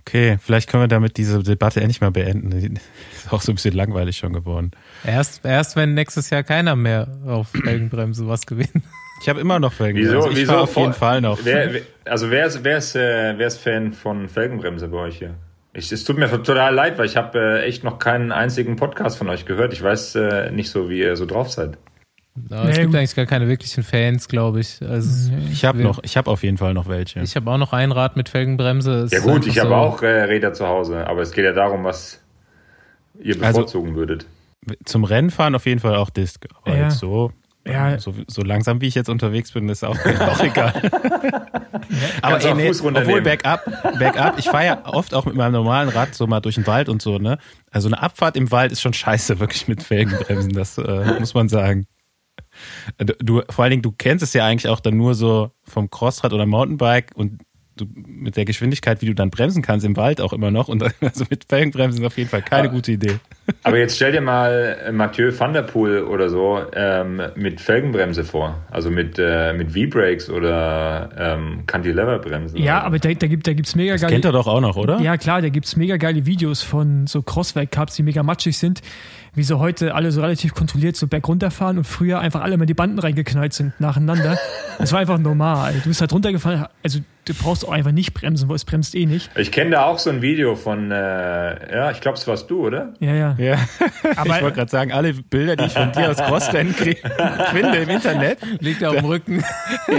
Okay, 0.00 0.38
vielleicht 0.40 0.70
können 0.70 0.82
wir 0.82 0.88
damit 0.88 1.16
diese 1.16 1.42
Debatte 1.42 1.80
endlich 1.80 2.00
mal 2.00 2.10
beenden. 2.10 2.50
Die 2.50 2.74
Ist 3.14 3.32
auch 3.32 3.40
so 3.40 3.52
ein 3.52 3.56
bisschen 3.56 3.74
langweilig 3.74 4.16
schon 4.18 4.32
geworden. 4.32 4.70
Erst, 5.04 5.44
erst 5.44 5.76
wenn 5.76 5.94
nächstes 5.94 6.30
Jahr 6.30 6.42
keiner 6.42 6.76
mehr 6.76 7.08
auf 7.26 7.48
Felgenbremse 7.48 8.28
was 8.28 8.46
gewinnt. 8.46 8.84
Ich 9.20 9.28
habe 9.28 9.40
immer 9.40 9.58
noch 9.58 9.72
Felgen. 9.72 9.98
Wieso? 9.98 10.18
Also 10.18 10.30
ich 10.30 10.36
wieso 10.36 10.56
auf 10.58 10.76
jeden 10.76 10.92
Fall 10.92 11.20
noch. 11.20 11.40
Wer, 11.42 11.72
wer, 11.72 11.80
also 12.04 12.30
wer 12.30 12.46
ist, 12.46 12.62
wer, 12.62 12.78
ist, 12.78 12.94
äh, 12.94 13.34
wer 13.36 13.46
ist 13.48 13.58
Fan 13.58 13.92
von 13.92 14.28
Felgenbremse 14.28 14.88
bei 14.88 14.98
euch 14.98 15.18
hier? 15.18 15.34
Ich, 15.78 15.92
es 15.92 16.04
tut 16.04 16.18
mir 16.18 16.28
total 16.30 16.74
leid, 16.74 16.98
weil 16.98 17.06
ich 17.06 17.16
habe 17.16 17.38
äh, 17.38 17.62
echt 17.64 17.84
noch 17.84 17.98
keinen 17.98 18.32
einzigen 18.32 18.76
Podcast 18.76 19.16
von 19.18 19.28
euch 19.28 19.46
gehört. 19.46 19.72
Ich 19.72 19.82
weiß 19.82 20.14
äh, 20.16 20.50
nicht 20.50 20.70
so, 20.70 20.90
wie 20.90 20.98
ihr 21.00 21.16
so 21.16 21.24
drauf 21.26 21.50
seid. 21.50 21.78
Es 22.36 22.50
Nee, 22.50 22.72
gibt 22.72 22.86
gut. 22.86 22.96
eigentlich 22.96 23.16
gar 23.16 23.26
keine 23.26 23.48
wirklichen 23.48 23.82
Fans, 23.82 24.28
glaube 24.28 24.60
ich. 24.60 24.80
Also 24.82 25.32
Ich 25.50 25.64
habe 25.64 25.82
noch, 25.82 26.00
ich 26.02 26.16
habe 26.16 26.30
auf 26.30 26.42
jeden 26.44 26.56
Fall 26.56 26.72
noch 26.74 26.88
welche. 26.88 27.20
Ich 27.20 27.34
habe 27.36 27.50
auch 27.50 27.58
noch 27.58 27.72
ein 27.72 27.90
Rad 27.92 28.16
mit 28.16 28.28
Felgenbremse. 28.28 29.02
Es 29.04 29.12
Ja 29.12 29.20
gut, 29.20 29.46
ich 29.46 29.58
habe 29.58 29.70
so- 29.70 29.74
auch 29.74 30.02
äh, 30.02 30.06
Räder 30.22 30.52
zu 30.52 30.66
Hause, 30.66 31.06
aber 31.06 31.22
es 31.22 31.32
geht 31.32 31.44
ja 31.44 31.52
darum, 31.52 31.84
was 31.84 32.20
ihr 33.20 33.34
Also- 33.42 33.60
bevorzugen 33.60 33.94
würdet. 33.96 34.26
Zum 34.84 35.04
Rennfahren 35.04 35.54
auf 35.54 35.66
jeden 35.66 35.80
Fall 35.80 35.96
auch 35.96 36.10
Disc. 36.10 36.44
Aber 36.62 36.76
Ja. 36.76 36.84
jetzt 36.84 36.98
so, 36.98 37.32
Ja. 37.72 37.98
so, 37.98 38.14
so 38.26 38.42
langsam 38.42 38.80
wie 38.80 38.86
ich 38.86 38.94
jetzt 38.94 39.08
unterwegs 39.08 39.52
bin, 39.52 39.68
ist 39.68 39.84
auch, 39.84 39.96
auch 40.20 40.40
egal. 40.40 40.72
Aber 42.22 42.36
auch 42.36 42.54
nee, 42.54 42.70
obwohl 42.70 43.22
bergab, 43.22 43.64
bergab, 43.98 44.38
ich 44.38 44.46
fahre 44.46 44.64
ja 44.66 44.86
oft 44.86 45.14
auch 45.14 45.26
mit 45.26 45.34
meinem 45.34 45.52
normalen 45.52 45.88
Rad 45.88 46.14
so 46.14 46.26
mal 46.26 46.40
durch 46.40 46.56
den 46.56 46.66
Wald 46.66 46.88
und 46.88 47.02
so, 47.02 47.18
ne? 47.18 47.38
Also 47.70 47.88
eine 47.88 48.02
Abfahrt 48.02 48.36
im 48.36 48.50
Wald 48.50 48.72
ist 48.72 48.80
schon 48.80 48.92
scheiße, 48.94 49.38
wirklich 49.40 49.68
mit 49.68 49.82
Felgenbremsen, 49.82 50.52
das 50.52 50.78
äh, 50.78 51.16
muss 51.18 51.34
man 51.34 51.48
sagen. 51.48 51.86
Du, 52.98 53.12
du, 53.20 53.42
vor 53.50 53.64
allen 53.64 53.70
Dingen, 53.70 53.82
du 53.82 53.92
kennst 53.92 54.22
es 54.22 54.32
ja 54.32 54.44
eigentlich 54.44 54.68
auch 54.68 54.80
dann 54.80 54.96
nur 54.96 55.14
so 55.14 55.52
vom 55.64 55.90
Crossrad 55.90 56.32
oder 56.32 56.46
Mountainbike 56.46 57.12
und 57.14 57.42
du, 57.76 57.86
mit 58.06 58.36
der 58.36 58.44
Geschwindigkeit, 58.44 59.00
wie 59.02 59.06
du 59.06 59.14
dann 59.14 59.30
bremsen 59.30 59.62
kannst 59.62 59.86
im 59.86 59.96
Wald 59.96 60.20
auch 60.20 60.32
immer 60.32 60.50
noch. 60.50 60.68
Und 60.68 60.82
also 61.00 61.24
mit 61.30 61.44
Felgenbremsen 61.48 62.00
ist 62.02 62.06
auf 62.06 62.16
jeden 62.18 62.30
Fall 62.30 62.42
keine 62.42 62.68
Ja. 62.68 62.72
gute 62.72 62.92
Idee. 62.92 63.18
Aber 63.62 63.78
jetzt 63.78 63.96
stell 63.96 64.12
dir 64.12 64.20
mal 64.20 64.76
äh, 64.86 64.92
Mathieu 64.92 65.32
van 65.36 65.52
der 65.52 65.62
Poel 65.62 66.02
oder 66.02 66.28
so 66.28 66.60
ähm, 66.74 67.22
mit 67.34 67.60
Felgenbremse 67.60 68.24
vor. 68.24 68.56
Also 68.70 68.90
mit, 68.90 69.18
äh, 69.18 69.52
mit 69.52 69.72
V-Brakes 69.72 70.30
oder 70.30 71.10
ähm, 71.18 71.64
Cantilever-Bremsen. 71.66 72.58
Ja, 72.58 72.82
aber 72.82 72.98
da, 72.98 73.12
da 73.12 73.26
gibt 73.26 73.46
es 73.46 73.72
da 73.72 73.76
mega 73.78 73.92
Das 73.92 74.02
geile. 74.02 74.12
kennt 74.12 74.24
er 74.24 74.32
doch 74.32 74.46
auch 74.46 74.60
noch, 74.60 74.76
oder? 74.76 75.00
Ja, 75.00 75.16
klar, 75.16 75.42
da 75.42 75.48
gibt 75.48 75.66
es 75.66 75.76
mega 75.76 75.96
geile 75.96 76.26
Videos 76.26 76.62
von 76.62 77.06
so 77.06 77.22
Crossweltcups, 77.22 77.94
die 77.96 78.02
mega 78.02 78.22
matschig 78.22 78.58
sind, 78.58 78.80
wie 79.34 79.42
so 79.42 79.58
heute 79.58 79.94
alle 79.94 80.10
so 80.12 80.20
relativ 80.20 80.54
kontrolliert 80.54 80.96
so 80.96 81.06
bergunter 81.06 81.50
fahren 81.50 81.78
und 81.78 81.84
früher 81.84 82.20
einfach 82.20 82.42
alle 82.42 82.56
mal 82.56 82.66
die 82.66 82.74
Banden 82.74 82.98
reingeknallt 82.98 83.52
sind 83.52 83.78
nacheinander. 83.80 84.38
Das 84.78 84.92
war 84.92 85.00
einfach 85.00 85.18
normal. 85.18 85.74
Du 85.82 85.88
bist 85.88 86.00
halt 86.00 86.12
runtergefallen, 86.12 86.66
also 86.82 87.00
du 87.28 87.34
brauchst 87.34 87.66
auch 87.66 87.72
einfach 87.72 87.92
nicht 87.92 88.14
bremsen, 88.14 88.48
weil 88.48 88.56
es 88.56 88.64
bremst 88.64 88.94
eh 88.94 89.06
nicht. 89.06 89.30
Ich 89.36 89.52
kenne 89.52 89.70
da 89.72 89.84
auch 89.84 89.98
so 89.98 90.10
ein 90.10 90.22
Video 90.22 90.54
von, 90.56 90.90
äh, 90.90 90.94
ja, 91.74 91.90
ich 91.90 92.00
glaube, 92.00 92.16
es 92.18 92.26
warst 92.26 92.50
du, 92.50 92.66
oder? 92.66 92.94
Ja, 93.00 93.14
ja. 93.14 93.34
Ja, 93.38 93.56
Aber 94.16 94.36
ich 94.36 94.42
wollte 94.42 94.56
gerade 94.56 94.70
sagen, 94.70 94.92
alle 94.92 95.12
Bilder, 95.14 95.56
die 95.56 95.64
ich 95.64 95.72
von 95.74 95.92
dir 95.92 96.10
aus 96.10 96.16
Crossrennen 96.16 96.74
krieg- 96.74 97.02
finde 97.52 97.78
im 97.78 97.88
Internet, 97.90 98.38
Liegt 98.60 98.84
auf 98.84 98.96
dem 98.96 99.04
Rücken. 99.04 99.44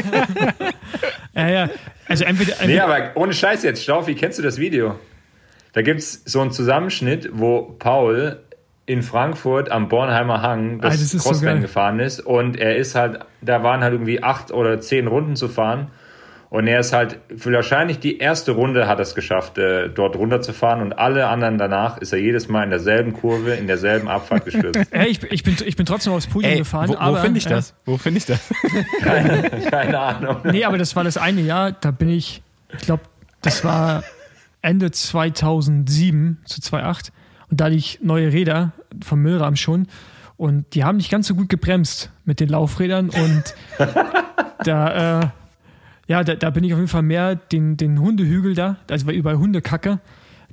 ja, 1.35 1.47
ja. 1.47 1.69
Also 2.07 2.25
entweder, 2.25 2.53
Nee, 2.57 2.63
entweder 2.63 2.83
aber 2.85 3.11
ohne 3.15 3.33
Scheiß 3.33 3.63
jetzt, 3.63 3.83
Staufi, 3.83 4.15
kennst 4.15 4.39
du 4.39 4.43
das 4.43 4.57
Video? 4.57 4.99
Da 5.73 5.81
gibt 5.81 5.99
es 5.99 6.23
so 6.25 6.41
einen 6.41 6.51
Zusammenschnitt, 6.51 7.29
wo 7.33 7.75
Paul 7.77 8.39
in 8.87 9.03
Frankfurt 9.03 9.69
am 9.69 9.87
Bornheimer 9.87 10.41
Hang 10.41 10.81
das, 10.81 10.87
Ah, 10.87 10.97
das 10.97 11.13
ist 11.13 11.23
so 11.23 11.39
gefahren 11.59 11.99
ist 11.99 12.21
und 12.21 12.57
er 12.57 12.75
ist 12.75 12.95
halt, 12.95 13.19
da 13.41 13.61
waren 13.61 13.81
halt 13.83 13.93
irgendwie 13.93 14.23
acht 14.23 14.51
oder 14.51 14.81
zehn 14.81 15.05
Runden 15.05 15.35
zu 15.35 15.47
fahren 15.47 15.91
und 16.49 16.65
er 16.65 16.79
ist 16.79 16.93
halt 16.93 17.19
für 17.37 17.51
wahrscheinlich 17.51 17.99
die 17.99 18.17
erste 18.17 18.53
Runde 18.53 18.87
hat 18.87 18.97
er 18.97 19.03
es 19.03 19.13
geschafft, 19.13 19.57
äh, 19.59 19.89
dort 19.89 20.15
runterzufahren 20.15 20.81
und 20.81 20.93
alle 20.93 21.27
anderen 21.27 21.59
danach 21.59 21.99
ist 21.99 22.11
er 22.11 22.19
jedes 22.19 22.47
Mal 22.47 22.63
in 22.63 22.71
derselben 22.71 23.13
Kurve, 23.13 23.53
in 23.53 23.67
derselben 23.67 24.07
Abfahrt 24.07 24.45
gestürzt. 24.45 24.79
Ja, 24.93 25.03
ich, 25.03 25.21
ich, 25.31 25.43
bin, 25.43 25.55
ich 25.63 25.75
bin 25.75 25.85
trotzdem 25.85 26.13
aufs 26.13 26.27
Podium 26.27 26.53
Ey, 26.53 26.59
gefahren. 26.59 26.89
wo, 26.89 26.93
wo 26.93 26.97
aber, 26.97 27.21
finde 27.21 27.37
ich 27.37 27.45
ja. 27.45 27.51
das? 27.51 27.75
Wo 27.85 27.97
finde 27.97 28.17
ich 28.17 28.25
das? 28.25 28.39
Keine 29.69 29.99
Ahnung. 29.99 30.37
Nee, 30.45 30.65
aber 30.65 30.77
das 30.77 30.95
war 30.95 31.03
das 31.03 31.17
eine 31.17 31.41
Jahr, 31.41 31.71
da 31.71 31.91
bin 31.91 32.09
ich, 32.09 32.41
ich 32.73 32.79
glaube, 32.79 33.03
das 33.41 33.63
war 33.63 34.03
Ende 34.61 34.91
2007 34.91 36.39
zu 36.45 36.61
2.8 36.61 37.11
und 37.51 37.61
da 37.61 37.65
hatte 37.65 37.75
ich 37.75 37.99
neue 38.01 38.33
Räder 38.33 38.71
vom 39.03 39.21
Milram 39.21 39.55
schon 39.55 39.87
und 40.37 40.73
die 40.73 40.83
haben 40.83 40.97
nicht 40.97 41.11
ganz 41.11 41.27
so 41.27 41.35
gut 41.35 41.49
gebremst 41.49 42.11
mit 42.25 42.39
den 42.39 42.49
Laufrädern 42.49 43.09
und 43.09 43.43
da, 44.63 45.21
äh, 45.21 45.27
ja, 46.09 46.23
da, 46.25 46.35
da 46.35 46.49
bin 46.49 46.63
ich 46.65 46.73
auf 46.73 46.79
jeden 46.79 46.89
Fall 46.89 47.03
mehr 47.03 47.35
den, 47.35 47.77
den 47.77 47.99
Hundehügel 48.01 48.55
da, 48.55 48.75
also 48.89 49.05
war 49.05 49.13
überall 49.13 49.37
Hundekacke, 49.37 49.99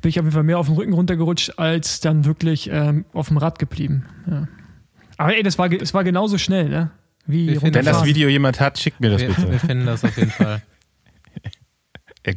bin 0.03 0.09
ich 0.11 0.21
auf 0.21 0.25
jeden 0.27 0.35
Fall 0.35 0.43
mehr 0.45 0.59
auf 0.61 0.67
den 0.67 0.77
Rücken 0.77 0.93
runtergerutscht, 0.93 1.59
als 1.59 1.99
dann 2.01 2.25
wirklich 2.27 2.71
ähm, 2.73 3.05
auf 3.13 3.29
dem 3.29 3.39
Rad 3.39 3.59
geblieben. 3.59 4.05
Ja. 4.31 4.47
Aber 5.17 5.35
ey, 5.37 5.43
das 5.43 5.59
war, 5.59 5.73
es 5.73 5.95
war 5.95 6.05
genauso 6.05 6.39
schnell, 6.39 6.69
ne? 6.69 6.91
Wie 7.27 7.49
Wir 7.49 7.63
Wenn 7.63 7.73
das. 7.73 8.05
Video 8.05 8.29
jemand 8.29 8.61
hat, 8.61 8.79
schickt 8.79 9.01
mir 9.01 9.11
das 9.11 9.21
Wir, 9.23 9.37
wir 9.37 9.45
bitte. 9.47 9.67
finden 9.67 9.87
das 9.87 10.05
auf 10.05 10.17
jeden 10.17 10.31
Fall. 10.31 10.63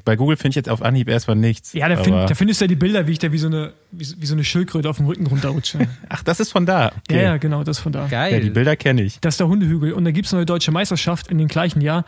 Bei 0.05 0.15
Google 0.15 0.37
finde 0.37 0.49
ich 0.51 0.55
jetzt 0.55 0.69
auf 0.69 0.83
Anhieb 0.83 1.09
erstmal 1.09 1.35
nichts. 1.35 1.73
Ja, 1.73 1.89
da, 1.89 1.97
find, 1.97 2.15
da 2.29 2.35
findest 2.35 2.61
du 2.61 2.65
ja 2.65 2.67
die 2.67 2.75
Bilder, 2.75 3.07
wie 3.07 3.11
ich 3.13 3.17
da 3.19 3.31
wie 3.31 3.39
so 3.39 3.47
eine, 3.47 3.73
wie, 3.91 4.03
so- 4.03 4.15
wie 4.19 4.25
so 4.27 4.35
eine 4.35 4.43
Schildkröte 4.43 4.87
auf 4.87 4.97
dem 4.97 5.07
Rücken 5.07 5.25
runterrutsche. 5.25 5.79
Ach, 6.09 6.21
das 6.21 6.39
ist 6.39 6.51
von 6.51 6.67
da. 6.67 6.91
Okay. 7.07 7.15
Ja, 7.17 7.21
ja, 7.23 7.37
genau, 7.37 7.63
das 7.63 7.79
von 7.79 7.91
da. 7.91 8.05
Geil. 8.05 8.33
Ja, 8.33 8.39
die 8.39 8.51
Bilder 8.51 8.75
kenne 8.75 9.01
ich. 9.01 9.19
Das 9.19 9.33
ist 9.33 9.39
der 9.39 9.47
Hundehügel. 9.47 9.93
Und 9.93 10.05
da 10.05 10.11
gibt 10.11 10.27
es 10.27 10.33
eine 10.33 10.45
deutsche 10.45 10.71
Meisterschaft 10.71 11.27
in 11.29 11.39
dem 11.39 11.47
gleichen 11.47 11.81
Jahr 11.81 12.05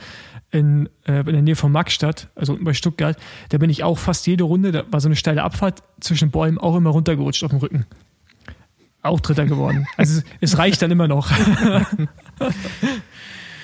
in, 0.51 0.89
äh, 1.05 1.19
in 1.19 1.25
der 1.25 1.41
Nähe 1.41 1.55
von 1.55 1.71
Magstadt, 1.71 2.29
also 2.35 2.53
unten 2.53 2.65
bei 2.65 2.73
Stuttgart. 2.73 3.17
Da 3.49 3.57
bin 3.57 3.69
ich 3.69 3.83
auch 3.83 3.97
fast 3.97 4.27
jede 4.27 4.43
Runde, 4.43 4.71
da 4.71 4.83
war 4.91 4.99
so 4.99 5.07
eine 5.07 5.15
steile 5.15 5.43
Abfahrt 5.43 5.83
zwischen 5.99 6.31
Bäumen, 6.31 6.57
auch 6.57 6.75
immer 6.75 6.89
runtergerutscht 6.89 7.43
auf 7.43 7.51
dem 7.51 7.59
Rücken. 7.59 7.85
Auch 9.01 9.19
Dritter 9.19 9.45
geworden. 9.45 9.87
Also 9.97 10.19
es, 10.19 10.25
es 10.41 10.57
reicht 10.57 10.81
dann 10.81 10.91
immer 10.91 11.07
noch. 11.07 11.31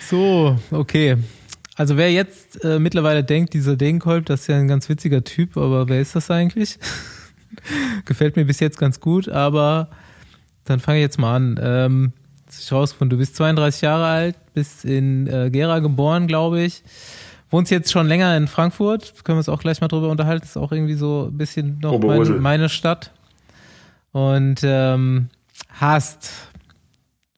So, 0.09 0.57
okay. 0.71 1.17
Also 1.75 1.97
wer 1.97 2.11
jetzt 2.13 2.63
äh, 2.63 2.79
mittlerweile 2.79 3.25
denkt, 3.25 3.53
dieser 3.53 3.75
Degenkolb, 3.75 4.25
das 4.25 4.41
ist 4.41 4.47
ja 4.47 4.55
ein 4.55 4.69
ganz 4.69 4.87
witziger 4.87 5.21
Typ, 5.25 5.57
aber 5.57 5.89
wer 5.89 5.99
ist 5.99 6.15
das 6.15 6.31
eigentlich? 6.31 6.79
Gefällt 8.05 8.37
mir 8.37 8.45
bis 8.45 8.61
jetzt 8.61 8.79
ganz 8.79 9.01
gut, 9.01 9.27
aber 9.27 9.89
dann 10.63 10.79
fange 10.79 10.99
ich 10.99 11.01
jetzt 11.01 11.19
mal 11.19 11.35
an. 11.35 11.59
Ähm, 11.61 12.13
ich 12.49 12.71
rausgefunden, 12.71 13.17
du 13.17 13.17
bist 13.17 13.35
32 13.35 13.81
Jahre 13.81 14.05
alt, 14.05 14.35
bist 14.53 14.85
in 14.85 15.27
äh, 15.27 15.49
Gera 15.49 15.79
geboren, 15.79 16.27
glaube 16.27 16.61
ich. 16.61 16.83
Wohnst 17.49 17.71
jetzt 17.71 17.91
schon 17.91 18.07
länger 18.07 18.35
in 18.35 18.47
Frankfurt, 18.47 19.23
können 19.23 19.37
wir 19.37 19.39
uns 19.39 19.49
auch 19.49 19.61
gleich 19.61 19.79
mal 19.79 19.87
drüber 19.87 20.09
unterhalten, 20.09 20.45
ist 20.45 20.57
auch 20.57 20.71
irgendwie 20.71 20.95
so 20.95 21.29
ein 21.31 21.37
bisschen 21.37 21.79
noch 21.79 21.97
mein, 21.99 22.41
meine 22.41 22.69
Stadt. 22.69 23.11
Und 24.11 24.61
ähm, 24.63 25.29
hast, 25.69 26.29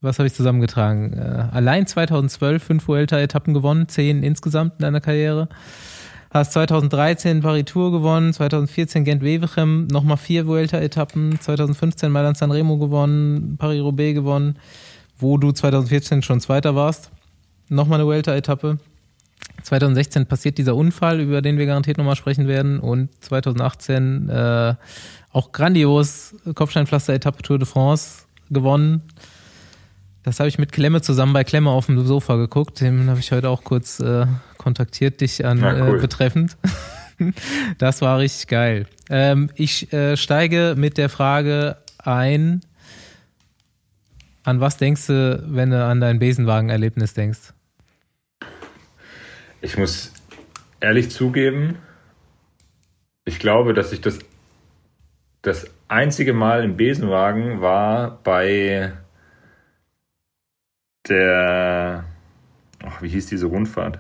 was 0.01 0.17
habe 0.17 0.27
ich 0.27 0.33
zusammengetragen? 0.33 1.13
Äh, 1.13 1.47
allein 1.51 1.85
2012 1.85 2.63
fünf 2.63 2.87
Vuelta-Etappen 2.87 3.53
gewonnen, 3.53 3.87
zehn 3.87 4.23
insgesamt 4.23 4.73
in 4.79 4.83
deiner 4.83 5.01
Karriere. 5.01 5.49
Hast 6.31 6.53
2013 6.53 7.41
Paris-Tour 7.41 7.91
gewonnen, 7.91 8.31
2014 8.33 9.03
Gent-Wevelgem, 9.03 9.87
nochmal 9.87 10.17
vier 10.17 10.45
Vuelta-Etappen, 10.45 11.39
2015 11.39 12.11
Mailand 12.11 12.37
Sanremo 12.37 12.77
gewonnen, 12.77 13.57
Paris-Roubaix 13.57 14.13
gewonnen, 14.13 14.57
wo 15.19 15.37
du 15.37 15.51
2014 15.51 16.21
schon 16.21 16.39
Zweiter 16.39 16.75
warst. 16.75 17.11
Nochmal 17.67 17.99
eine 17.99 18.07
Vuelta-Etappe. 18.07 18.79
2016 19.63 20.25
passiert 20.25 20.57
dieser 20.57 20.75
Unfall, 20.75 21.19
über 21.19 21.41
den 21.41 21.57
wir 21.57 21.65
garantiert 21.65 21.97
nochmal 21.97 22.15
sprechen 22.15 22.47
werden. 22.47 22.79
Und 22.79 23.09
2018 23.23 24.29
äh, 24.29 24.75
auch 25.31 25.51
grandios 25.51 26.35
Kopfsteinpflaster-Etappe 26.55 27.43
Tour 27.43 27.59
de 27.59 27.67
France 27.67 28.23
gewonnen. 28.49 29.03
Das 30.23 30.39
habe 30.39 30.49
ich 30.49 30.57
mit 30.57 30.71
Klemme 30.71 31.01
zusammen 31.01 31.33
bei 31.33 31.43
Klemme 31.43 31.69
auf 31.69 31.85
dem 31.85 32.05
Sofa 32.05 32.35
geguckt. 32.35 32.81
Den 32.81 33.09
habe 33.09 33.19
ich 33.19 33.31
heute 33.31 33.49
auch 33.49 33.63
kurz 33.63 33.99
äh, 33.99 34.25
kontaktiert, 34.57 35.21
dich 35.21 35.45
an 35.45 35.59
Ja, 35.59 35.73
cool. 35.73 35.97
äh, 35.97 36.01
betreffend. 36.01 36.57
das 37.77 38.01
war 38.01 38.19
richtig 38.19 38.47
geil. 38.47 38.85
Ähm, 39.09 39.49
ich 39.55 39.91
äh, 39.93 40.17
steige 40.17 40.75
mit 40.77 40.97
der 40.97 41.09
Frage 41.09 41.77
ein, 41.97 42.61
an 44.49 44.59
was 44.59 44.77
denkst 44.77 45.07
du, 45.07 45.43
wenn 45.47 45.69
du 45.69 45.83
an 45.83 46.01
dein 46.01 46.19
Besenwagen-Erlebnis 46.19 47.13
denkst? 47.13 47.53
Ich 49.61 49.77
muss 49.77 50.13
ehrlich 50.79 51.11
zugeben, 51.11 51.77
ich 53.25 53.39
glaube, 53.39 53.73
dass 53.73 53.91
ich 53.91 54.01
das 54.01 54.19
das 55.41 55.67
einzige 55.87 56.33
Mal 56.33 56.63
im 56.63 56.77
Besenwagen 56.77 57.61
war 57.61 58.19
bei 58.23 58.91
der, 61.07 62.03
ach, 62.85 63.01
wie 63.01 63.09
hieß 63.09 63.27
diese 63.27 63.45
Rundfahrt? 63.45 63.99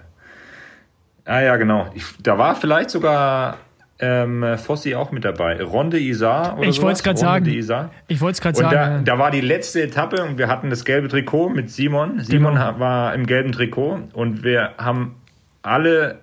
Ah 1.25 1.41
ja, 1.41 1.55
genau. 1.57 1.89
Ich, 1.93 2.05
da 2.21 2.37
war 2.37 2.55
vielleicht 2.55 2.89
sogar 2.89 3.57
ähm, 3.99 4.45
Fossi 4.57 4.95
auch 4.95 5.11
mit 5.11 5.25
dabei. 5.25 5.61
Ronde 5.61 5.99
Isar 5.99 6.57
oder 6.57 6.69
Ich 6.69 6.81
wollt's 6.81 7.03
grad 7.03 7.17
Ronde 7.17 7.25
sagen. 7.25 7.45
Isar. 7.45 7.91
Ich 8.07 8.21
wollte 8.21 8.33
es 8.33 8.41
gerade 8.41 8.57
sagen. 8.57 8.71
da, 8.71 8.91
ja. 8.91 9.01
da 9.01 9.19
war 9.19 9.31
die 9.31 9.41
letzte 9.41 9.81
Etappe 9.81 10.23
und 10.23 10.37
wir 10.37 10.47
hatten 10.47 10.69
das 10.69 10.85
gelbe 10.85 11.09
Trikot 11.09 11.49
mit 11.49 11.69
Simon. 11.69 12.19
Simon 12.19 12.53
Genau. 12.53 12.79
war 12.79 13.13
im 13.13 13.25
gelben 13.25 13.51
Trikot 13.51 13.99
und 14.13 14.43
wir 14.43 14.71
haben 14.77 15.15
alle 15.61 16.19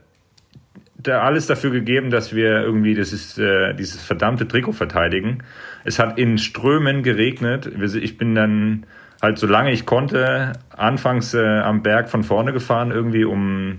da 0.98 1.20
alles 1.20 1.46
dafür 1.46 1.70
gegeben, 1.70 2.10
dass 2.10 2.34
wir 2.34 2.62
irgendwie 2.62 2.94
dieses, 2.94 3.38
äh, 3.38 3.74
dieses 3.74 4.02
verdammte 4.02 4.48
Trikot 4.48 4.72
verteidigen. 4.72 5.42
Es 5.84 5.98
hat 5.98 6.18
in 6.18 6.38
Strömen 6.38 7.02
geregnet. 7.02 7.70
Ich 7.94 8.18
bin 8.18 8.34
dann 8.34 8.86
halt 9.22 9.38
so 9.38 9.46
lange 9.46 9.72
ich 9.72 9.86
konnte 9.86 10.54
anfangs 10.76 11.34
äh, 11.34 11.44
am 11.44 11.82
Berg 11.82 12.08
von 12.08 12.24
vorne 12.24 12.52
gefahren, 12.52 12.90
irgendwie 12.90 13.24
um 13.24 13.78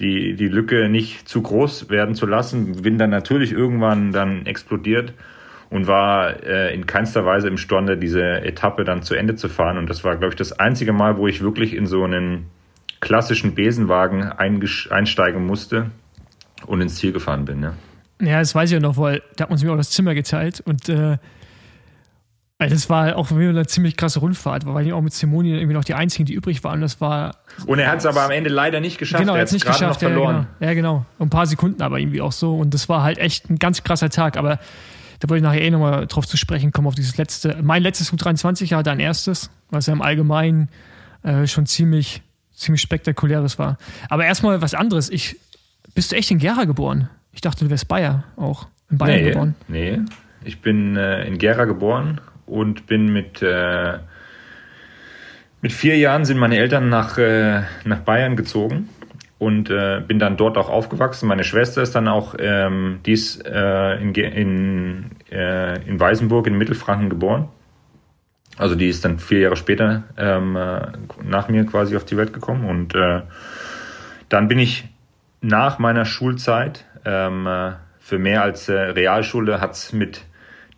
die, 0.00 0.34
die 0.34 0.48
Lücke 0.48 0.88
nicht 0.88 1.28
zu 1.28 1.42
groß 1.42 1.90
werden 1.90 2.14
zu 2.14 2.26
lassen. 2.26 2.82
Bin 2.82 2.98
dann 2.98 3.10
natürlich 3.10 3.52
irgendwann 3.52 4.12
dann 4.12 4.46
explodiert 4.46 5.12
und 5.68 5.86
war 5.86 6.42
äh, 6.42 6.74
in 6.74 6.86
keinster 6.86 7.24
Weise 7.24 7.48
imstande, 7.48 7.96
diese 7.96 8.42
Etappe 8.42 8.84
dann 8.84 9.02
zu 9.02 9.14
Ende 9.14 9.36
zu 9.36 9.48
fahren. 9.48 9.78
Und 9.78 9.88
das 9.88 10.02
war, 10.02 10.16
glaube 10.16 10.32
ich, 10.32 10.36
das 10.36 10.52
einzige 10.58 10.92
Mal, 10.92 11.16
wo 11.16 11.28
ich 11.28 11.42
wirklich 11.42 11.74
in 11.74 11.86
so 11.86 12.02
einen 12.04 12.46
klassischen 13.00 13.54
Besenwagen 13.54 14.24
einsteigen 14.24 15.46
musste 15.46 15.90
und 16.66 16.80
ins 16.80 16.96
Ziel 16.96 17.12
gefahren 17.12 17.44
bin. 17.44 17.62
Ja. 17.62 17.74
Ja, 18.20 18.38
das 18.40 18.54
weiß 18.54 18.70
ich 18.70 18.74
ja 18.74 18.80
noch, 18.80 18.98
weil 18.98 19.22
da 19.36 19.44
hat 19.44 19.50
man 19.50 19.58
mir 19.58 19.72
auch 19.72 19.76
das 19.76 19.90
Zimmer 19.90 20.14
geteilt 20.14 20.60
und 20.66 20.88
äh, 20.90 21.16
weil 22.60 22.68
das 22.70 22.88
war 22.90 23.16
auch 23.16 23.32
eine 23.32 23.66
ziemlich 23.66 23.96
krasse 23.96 24.20
Rundfahrt, 24.20 24.66
weil 24.66 24.84
wir 24.84 24.94
auch 24.94 25.00
mit 25.00 25.12
Simoni 25.14 25.50
irgendwie 25.54 25.72
noch 25.74 25.82
die 25.82 25.94
einzigen, 25.94 26.26
die 26.26 26.34
übrig 26.34 26.62
waren. 26.62 26.80
Das 26.80 27.00
war 27.00 27.36
Und 27.66 27.78
er 27.80 27.90
hat 27.90 27.98
es 28.00 28.06
aber 28.06 28.22
am 28.22 28.30
Ende 28.30 28.50
leider 28.50 28.78
nicht 28.80 28.98
geschafft. 28.98 29.22
genau 29.22 29.34
er 29.34 29.40
hat 29.42 29.50
nicht 29.52 29.64
gerade 29.64 29.78
geschafft. 29.78 30.02
noch 30.02 30.08
Ja, 30.08 30.14
verloren. 30.14 30.46
genau. 30.58 30.68
ja, 30.70 30.74
genau. 30.74 31.06
Ein 31.18 31.30
paar 31.30 31.46
Sekunden 31.46 31.82
aber 31.82 31.98
irgendwie 31.98 32.20
auch 32.20 32.32
so 32.32 32.56
und 32.56 32.72
das 32.74 32.88
war 32.88 33.02
halt 33.02 33.18
echt 33.18 33.48
ein 33.50 33.58
ganz 33.58 33.82
krasser 33.82 34.10
Tag. 34.10 34.36
Aber 34.36 34.58
da 35.20 35.28
wollte 35.28 35.38
ich 35.38 35.42
nachher 35.42 35.62
eh 35.62 35.70
nochmal 35.70 36.06
drauf 36.06 36.26
zu 36.26 36.36
sprechen 36.36 36.70
kommen 36.70 36.86
auf 36.86 36.94
dieses 36.94 37.16
letzte. 37.16 37.56
Mein 37.62 37.82
letztes 37.82 38.12
U23 38.12 38.66
Jahr, 38.66 38.82
dein 38.82 39.00
erstes, 39.00 39.50
was 39.70 39.86
ja 39.86 39.92
im 39.94 40.02
Allgemeinen 40.02 40.68
äh, 41.22 41.46
schon 41.46 41.66
ziemlich 41.66 42.22
ziemlich 42.54 42.82
spektakuläres 42.82 43.58
war. 43.58 43.78
Aber 44.10 44.26
erstmal 44.26 44.60
was 44.60 44.74
anderes. 44.74 45.08
Ich 45.08 45.36
bist 45.94 46.12
du 46.12 46.16
echt 46.16 46.30
in 46.30 46.38
Gera 46.38 46.64
geboren? 46.64 47.08
Ich 47.32 47.40
dachte, 47.40 47.64
du 47.64 47.70
wärst 47.70 47.88
Bayer 47.88 48.24
auch 48.36 48.66
in 48.90 48.98
Bayern 48.98 49.20
Nee, 49.22 49.28
geboren. 49.30 49.54
nee. 49.68 49.98
Ich 50.44 50.60
bin 50.60 50.96
äh, 50.96 51.24
in 51.24 51.38
Gera 51.38 51.64
geboren 51.64 52.20
und 52.50 52.86
bin 52.86 53.12
mit, 53.12 53.42
äh, 53.42 53.98
mit 55.60 55.72
vier 55.72 55.96
Jahren 55.98 56.24
sind 56.24 56.38
meine 56.38 56.58
Eltern 56.58 56.88
nach, 56.88 57.18
äh, 57.18 57.62
nach 57.84 58.00
Bayern 58.00 58.36
gezogen 58.36 58.88
und 59.38 59.70
äh, 59.70 60.02
bin 60.06 60.18
dann 60.18 60.36
dort 60.36 60.58
auch 60.58 60.68
aufgewachsen. 60.68 61.28
Meine 61.28 61.44
Schwester 61.44 61.82
ist 61.82 61.94
dann 61.94 62.08
auch, 62.08 62.34
ähm, 62.38 63.00
die 63.06 63.12
ist 63.12 63.44
äh, 63.46 63.94
in, 63.96 64.14
in, 64.14 65.10
äh, 65.30 65.82
in 65.88 65.98
Weißenburg 65.98 66.46
in 66.46 66.58
Mittelfranken 66.58 67.08
geboren. 67.08 67.48
Also 68.58 68.74
die 68.74 68.88
ist 68.88 69.04
dann 69.04 69.18
vier 69.18 69.40
Jahre 69.40 69.56
später 69.56 70.04
ähm, 70.18 70.56
äh, 70.56 70.80
nach 71.22 71.48
mir 71.48 71.64
quasi 71.64 71.96
auf 71.96 72.04
die 72.04 72.16
Welt 72.16 72.32
gekommen 72.32 72.68
und 72.68 72.94
dann 74.30 74.48
bin 74.48 74.58
ich 74.58 74.88
nach 75.42 75.78
meiner 75.78 76.04
Schulzeit 76.04 76.86
ähm, 77.04 77.46
äh, 77.46 77.72
für 77.98 78.18
mehr 78.18 78.42
als 78.42 78.68
äh, 78.68 78.74
Realschule 78.74 79.60
hat's 79.60 79.92
mit 79.92 80.22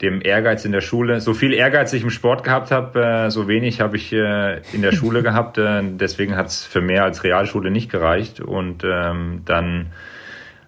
dem 0.03 0.21
Ehrgeiz 0.21 0.65
in 0.65 0.73
der 0.73 0.81
Schule, 0.81 1.21
so 1.21 1.33
viel 1.33 1.53
Ehrgeiz 1.53 1.93
ich 1.93 2.03
im 2.03 2.11
Sport 2.11 2.43
gehabt 2.43 2.73
habe, 2.73 3.01
äh, 3.01 3.31
so 3.31 3.47
wenig 3.47 3.81
habe 3.81 3.97
ich 3.97 4.13
äh, 4.13 4.61
in 4.73 4.83
der 4.83 4.93
Schule 4.93 5.23
gehabt. 5.23 5.59
Äh, 5.59 5.83
deswegen 5.85 6.37
hat's 6.37 6.65
für 6.65 6.81
mehr 6.81 7.05
als 7.05 7.23
Realschule 7.23 7.71
nicht 7.71 7.91
gereicht. 7.91 8.41
Und 8.41 8.83
ähm, 8.85 9.43
dann 9.45 9.93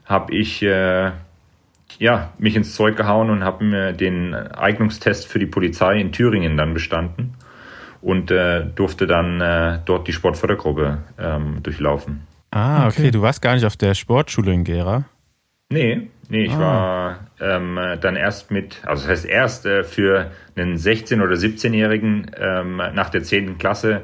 habe 0.04 0.34
ich 0.34 0.60
ja, 0.60 2.32
mich 2.38 2.56
ins 2.56 2.74
Zeug 2.74 2.94
gehauen 2.94 3.30
und 3.30 3.42
habe 3.42 3.64
mir 3.64 3.92
den 3.94 4.34
Eignungstest 4.34 5.26
für 5.26 5.38
die 5.38 5.46
Polizei 5.46 5.98
in 5.98 6.12
Thüringen 6.12 6.58
dann 6.58 6.74
bestanden 6.74 7.34
und 8.02 8.30
durfte 8.30 9.06
dann 9.06 9.82
dort 9.86 10.06
die 10.06 10.12
Sportfördergruppe 10.12 10.98
ähm, 11.18 11.62
durchlaufen. 11.62 12.26
Ah, 12.50 12.86
okay. 12.86 13.00
okay. 13.00 13.10
Du 13.12 13.22
warst 13.22 13.40
gar 13.40 13.54
nicht 13.54 13.64
auf 13.64 13.78
der 13.78 13.94
Sportschule 13.94 14.52
in 14.52 14.64
Gera? 14.64 15.06
Nee, 15.70 16.08
nee, 16.28 16.44
ich 16.44 16.52
ah. 16.52 16.58
war 16.58 17.18
ähm, 17.40 17.78
dann 18.00 18.16
erst 18.16 18.50
mit, 18.50 18.82
also 18.84 19.02
das 19.02 19.10
heißt 19.10 19.24
erst 19.26 19.66
äh, 19.66 19.84
für 19.84 20.30
einen 20.56 20.76
16- 20.76 21.22
oder 21.22 21.34
17-Jährigen 21.34 22.30
ähm, 22.38 22.76
nach 22.76 23.10
der 23.10 23.22
10. 23.22 23.58
Klasse 23.58 24.02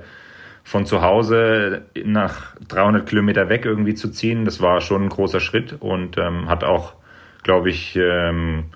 von 0.63 0.87
zu 0.87 1.03
Hause 1.03 1.83
nach 2.05 2.55
300 2.69 3.09
Kilometer 3.09 3.49
weg 3.49 3.65
irgendwie 3.65 3.95
zu 3.95 4.11
ziehen. 4.11 4.45
Das 4.45 4.61
war 4.61 4.81
schon 4.81 5.05
ein 5.05 5.09
großer 5.09 5.41
Schritt 5.41 5.77
und 5.81 6.19
ähm, 6.19 6.49
hat 6.49 6.65
auch, 6.65 6.95
glaube 7.43 7.71
ich, 7.71 7.97
ähm, 7.97 8.67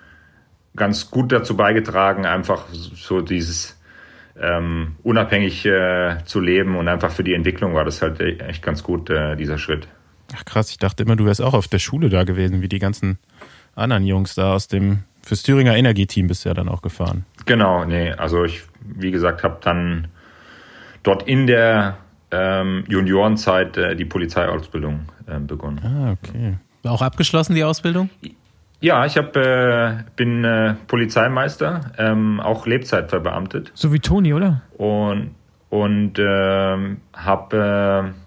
ganz 0.77 1.11
gut 1.11 1.31
dazu 1.31 1.57
beigetragen, 1.57 2.27
einfach 2.27 2.67
so 2.73 3.21
dieses 3.21 3.81
ähm, 4.41 4.97
unabhängig 5.03 5.65
äh, 5.67 6.19
zu 6.25 6.41
leben 6.41 6.77
und 6.77 6.89
einfach 6.89 7.13
für 7.13 7.23
die 7.23 7.35
Entwicklung 7.35 7.75
war 7.75 7.85
das 7.85 8.03
halt 8.03 8.21
echt 8.21 8.63
ganz 8.63 8.83
gut, 8.83 9.11
äh, 9.11 9.37
dieser 9.37 9.59
Schritt. 9.59 9.87
Ach 10.37 10.45
krass, 10.45 10.71
ich 10.71 10.79
dachte 10.79 11.05
immer, 11.05 11.17
du 11.17 11.27
wärst 11.27 11.43
auch 11.43 11.55
auf 11.55 11.69
der 11.69 11.79
Schule 11.79 12.09
da 12.09 12.25
gewesen, 12.25 12.61
wie 12.61 12.69
die 12.69 12.79
ganzen 12.79 13.19
anderen 13.75 14.05
Jungs 14.05 14.35
da 14.35 14.55
aus 14.55 14.69
dem, 14.69 15.01
fürs 15.23 15.43
Thüringer 15.43 15.77
Energieteam 15.77 16.27
bist 16.27 16.45
du 16.45 16.51
ja 16.51 16.55
dann 16.55 16.69
auch 16.69 16.83
gefahren. 16.83 17.25
Genau, 17.47 17.85
nee, 17.85 18.13
also 18.13 18.45
ich, 18.45 18.63
wie 18.81 19.11
gesagt, 19.11 19.43
habe 19.43 19.59
dann 19.61 20.09
dort 21.03 21.25
in 21.25 21.47
der 21.47 21.97
ähm, 22.31 22.85
Juniorenzeit 22.89 23.77
äh, 23.77 23.97
die 23.97 24.05
Polizeiausbildung 24.05 25.07
äh, 25.27 25.39
begonnen. 25.39 25.81
Ah, 25.85 26.13
okay. 26.13 26.59
Auch 26.85 27.03
abgeschlossen 27.03 27.55
die 27.55 27.65
Ausbildung? 27.65 28.11
Ja, 28.81 29.07
ich 29.07 29.17
hab, 29.17 29.35
äh, 29.37 29.95
bin 30.17 30.45
äh, 30.45 30.75
Polizeimeister, 30.87 31.93
ähm, 31.97 32.41
auch 32.41 32.67
Lebzeit 32.67 33.09
verbeamtet. 33.09 33.73
So 33.75 33.93
wie 33.93 34.01
Toni, 34.01 34.35
oder? 34.35 34.63
Und, 34.77 35.35
und 35.71 36.19
ähm, 36.19 36.99
habe 37.15 38.13
äh, 38.13 38.21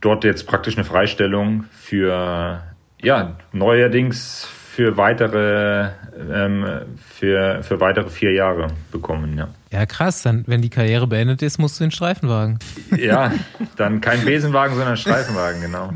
dort 0.00 0.24
jetzt 0.24 0.46
praktisch 0.46 0.76
eine 0.76 0.84
Freistellung 0.84 1.64
für, 1.72 2.62
ja, 3.02 3.36
neuerdings 3.52 4.46
für 4.46 4.96
weitere, 4.96 5.90
ähm, 6.32 6.64
für, 6.96 7.62
für 7.62 7.80
weitere 7.80 8.08
vier 8.08 8.32
Jahre 8.32 8.68
bekommen, 8.92 9.36
ja. 9.36 9.48
Ja, 9.72 9.86
krass. 9.86 10.22
Dann, 10.22 10.44
wenn 10.46 10.62
die 10.62 10.70
Karriere 10.70 11.06
beendet 11.06 11.42
ist, 11.42 11.58
musst 11.58 11.78
du 11.78 11.84
den 11.84 11.90
Streifenwagen. 11.90 12.58
Ja, 12.96 13.32
dann 13.76 14.00
kein 14.00 14.24
Besenwagen, 14.24 14.74
sondern 14.74 14.96
Streifenwagen, 14.96 15.60
genau. 15.60 15.92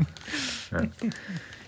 Ja. 0.71 0.81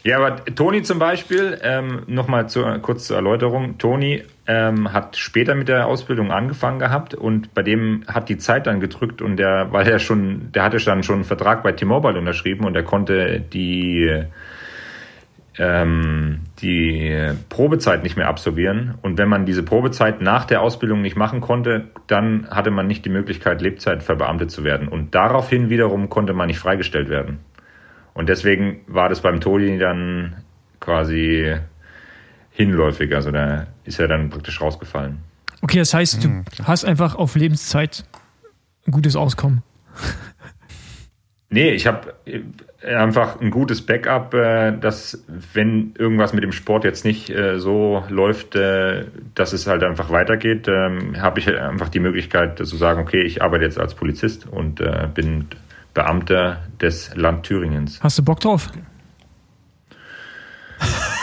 Ja, 0.04 0.20
aber 0.20 0.46
Toni 0.46 0.84
zum 0.84 1.00
Beispiel, 1.00 1.60
ähm, 1.64 2.04
nochmal 2.08 2.48
zu, 2.48 2.64
kurz 2.82 3.08
zur 3.08 3.18
Erläuterung. 3.18 3.78
Toni 3.78 4.24
ähm, 4.46 4.94
hat 4.94 5.18
später 5.18 5.54
mit 5.54 5.68
der 5.68 5.88
Ausbildung 5.88 6.32
angefangen 6.32 6.80
gehabt 6.80 7.14
und 7.14 7.54
bei 7.54 7.62
dem 7.62 8.06
hat 8.08 8.30
die 8.30 8.38
Zeit 8.38 8.68
dann 8.68 8.80
gedrückt 8.80 9.22
und 9.22 9.36
der, 9.36 9.68
weil 9.72 9.86
er 9.86 10.00
schon, 10.00 10.52
der 10.54 10.64
hatte 10.64 10.78
dann 10.78 11.04
schon 11.04 11.16
einen 11.16 11.24
Vertrag 11.26 11.62
bei 11.62 11.74
T-Mobile 11.74 12.18
unterschrieben 12.18 12.66
und 12.66 12.74
er 12.76 12.84
konnte 12.84 13.42
die, 13.42 14.24
ähm, 15.60 16.42
die 16.60 17.32
Probezeit 17.50 18.04
nicht 18.04 18.18
mehr 18.18 18.28
absolvieren. 18.28 18.96
Und 19.02 19.18
wenn 19.18 19.30
man 19.30 19.46
diese 19.46 19.64
Probezeit 19.64 20.22
nach 20.22 20.46
der 20.46 20.62
Ausbildung 20.62 21.02
nicht 21.02 21.16
machen 21.16 21.42
konnte, 21.42 21.88
dann 22.08 22.48
hatte 22.50 22.72
man 22.72 22.88
nicht 22.88 23.06
die 23.06 23.10
Möglichkeit, 23.10 23.62
Lebzeit 23.62 24.04
verbeamtet 24.04 24.52
zu 24.52 24.64
werden. 24.64 24.88
Und 24.88 25.16
daraufhin 25.16 25.70
wiederum 25.70 26.10
konnte 26.10 26.34
man 26.34 26.48
nicht 26.48 26.60
freigestellt 26.60 27.10
werden. 27.10 27.40
Und 28.14 28.30
deswegen 28.30 28.82
war 28.88 29.10
das 29.10 29.22
beim 29.22 29.40
Todi 29.42 29.78
dann 29.78 30.38
quasi 30.80 31.56
hinläufig. 32.52 33.14
Also 33.14 33.32
da 33.32 33.68
ist 33.84 34.00
er 34.00 34.08
dann 34.08 34.30
praktisch 34.30 34.62
rausgefallen. 34.62 35.20
Okay, 35.62 35.80
das 35.80 35.94
heißt, 35.94 36.24
du 36.24 36.30
mhm. 36.30 36.46
hast 36.64 36.86
einfach 36.86 37.16
auf 37.16 37.36
Lebenszeit 37.36 38.06
ein 38.86 38.92
gutes 38.92 39.16
Auskommen. 39.16 39.64
Nee, 41.50 41.72
ich 41.72 41.88
habe 41.88 42.14
einfach 42.84 43.42
ein 43.42 43.50
gutes 43.50 43.86
Backup, 43.86 44.34
äh, 44.34 44.72
dass 44.78 45.24
wenn 45.54 45.94
irgendwas 45.98 46.34
mit 46.34 46.44
dem 46.44 46.52
Sport 46.52 46.84
jetzt 46.84 47.06
nicht 47.06 47.30
äh, 47.30 47.60
so 47.60 48.04
läuft, 48.10 48.56
äh, 48.56 49.06
dass 49.36 49.54
es 49.54 49.68
halt 49.68 49.84
einfach 49.84 50.10
weitergeht, 50.10 50.68
ähm, 50.68 51.20
habe 51.22 51.40
ich 51.40 51.48
einfach 51.48 51.90
die 51.90 52.00
Möglichkeit 52.00 52.58
zu 52.58 52.78
sagen, 52.78 53.02
okay, 53.02 53.22
ich 53.22 53.42
arbeite 53.42 53.66
jetzt 53.66 53.80
als 53.80 53.96
Polizist 53.96 54.48
und 54.48 54.82
bin 55.14 55.48
Beamter 55.94 56.64
des 56.80 57.16
Land 57.16 57.44
Thüringens. 57.44 58.00
Hast 58.02 58.20
du 58.20 58.24
Bock 58.24 58.40
drauf? 58.40 58.70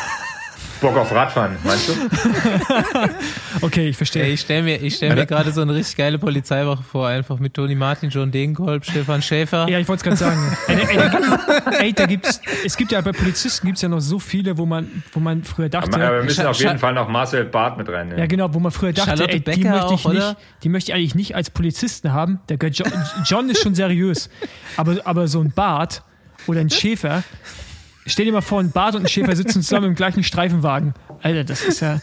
Bock 0.84 0.98
auf 0.98 1.12
Radfahren, 1.12 1.56
meinst 1.64 1.88
du? 1.88 1.92
okay, 3.62 3.88
ich 3.88 3.96
verstehe. 3.96 4.26
ich 4.26 4.40
stelle 4.42 4.62
mir, 4.62 4.90
stell 4.90 5.14
mir 5.14 5.24
gerade 5.24 5.50
so 5.50 5.62
eine 5.62 5.74
richtig 5.74 5.96
geile 5.96 6.18
Polizeiwoche 6.18 6.82
vor, 6.82 7.08
einfach 7.08 7.38
mit 7.38 7.54
Toni 7.54 7.74
Martin, 7.74 8.10
John 8.10 8.30
Degenkolb, 8.30 8.84
Stefan 8.84 9.22
Schäfer. 9.22 9.66
Ja, 9.66 9.78
ich 9.78 9.88
wollte 9.88 10.00
es 10.10 10.18
gerade 10.20 10.36
sagen. 10.36 10.56
ey, 10.68 10.76
ey, 10.76 11.86
ey, 11.86 11.92
da 11.94 12.04
gibt's, 12.04 12.38
es 12.66 12.76
gibt 12.76 12.92
ja 12.92 13.00
bei 13.00 13.12
Polizisten 13.12 13.66
gibt 13.66 13.76
es 13.78 13.82
ja 13.82 13.88
noch 13.88 14.00
so 14.00 14.18
viele, 14.18 14.58
wo 14.58 14.66
man, 14.66 15.02
wo 15.12 15.20
man 15.20 15.42
früher 15.42 15.70
dachte. 15.70 15.94
Aber, 15.94 16.04
aber 16.04 16.16
wir 16.18 16.24
müssen 16.24 16.44
auf 16.44 16.60
jeden 16.60 16.78
Fall 16.78 16.92
noch 16.92 17.08
Marcel 17.08 17.46
Barth 17.46 17.78
mit 17.78 17.88
reinnehmen. 17.88 18.18
Ja, 18.18 18.26
genau, 18.26 18.52
wo 18.52 18.60
man 18.60 18.70
früher 18.70 18.92
dachte, 18.92 19.26
ey, 19.26 19.40
die 19.40 19.64
möchte 19.64 19.94
ich 19.94 20.04
auch, 20.04 20.12
nicht, 20.12 20.36
die 20.64 20.68
möchte 20.68 20.92
ich 20.92 20.98
eigentlich 20.98 21.14
nicht 21.14 21.34
als 21.34 21.48
Polizisten 21.48 22.12
haben. 22.12 22.40
Der 22.50 22.58
John, 22.68 22.92
John 23.24 23.48
ist 23.48 23.62
schon 23.62 23.74
seriös, 23.74 24.28
aber, 24.76 24.98
aber 25.04 25.28
so 25.28 25.40
ein 25.40 25.50
Bart 25.50 26.02
oder 26.46 26.60
ein 26.60 26.68
Schäfer, 26.68 27.22
Stell 28.06 28.26
dir 28.26 28.32
mal 28.32 28.42
vor, 28.42 28.60
ein 28.60 28.70
Bart 28.70 28.94
und 28.94 29.02
ein 29.02 29.08
Schäfer 29.08 29.34
sitzen 29.34 29.62
zusammen 29.62 29.86
im 29.86 29.94
gleichen 29.94 30.22
Streifenwagen. 30.22 30.94
Alter, 31.22 31.44
das 31.44 31.62
ist 31.62 31.80
ja. 31.80 32.00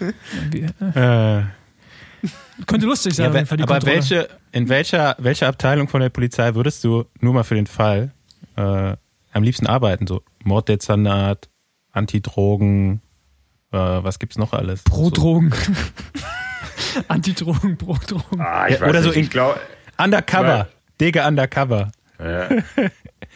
Äh. 0.00 1.44
Könnte 2.66 2.86
lustig 2.86 3.14
sein. 3.14 3.32
Ja, 3.32 3.40
aber 3.40 3.44
Kontrolle. 3.46 3.86
welche, 3.86 4.28
in 4.52 4.68
welcher, 4.68 5.16
welcher 5.18 5.48
Abteilung 5.48 5.88
von 5.88 6.00
der 6.00 6.08
Polizei 6.08 6.54
würdest 6.54 6.84
du 6.84 7.04
nur 7.20 7.34
mal 7.34 7.42
für 7.42 7.54
den 7.54 7.66
Fall 7.66 8.12
äh, 8.56 8.96
am 9.32 9.42
liebsten 9.42 9.66
arbeiten? 9.66 10.06
So 10.06 10.22
Morddezernat, 10.42 11.48
Antidrogen, 11.92 13.02
äh, 13.72 13.76
was 13.76 14.18
gibt's 14.18 14.38
noch 14.38 14.52
alles? 14.52 14.82
Pro-Drogen. 14.84 15.52
So. 15.52 17.00
Antidrogen, 17.08 17.76
Pro-Drogen. 17.76 18.40
Ah, 18.40 18.68
ja, 18.68 18.82
oder 18.86 19.02
so 19.02 19.10
in, 19.10 19.28
glaub, 19.28 19.58
Undercover. 19.98 20.68
Dege 21.00 21.24
Undercover. 21.24 21.90
Ja. 22.18 22.48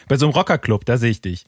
Bei 0.09 0.17
so 0.17 0.27
einem 0.27 0.35
Rockerclub, 0.35 0.85
da 0.85 0.97
sehe 0.97 1.11
ich 1.11 1.21
dich. 1.21 1.45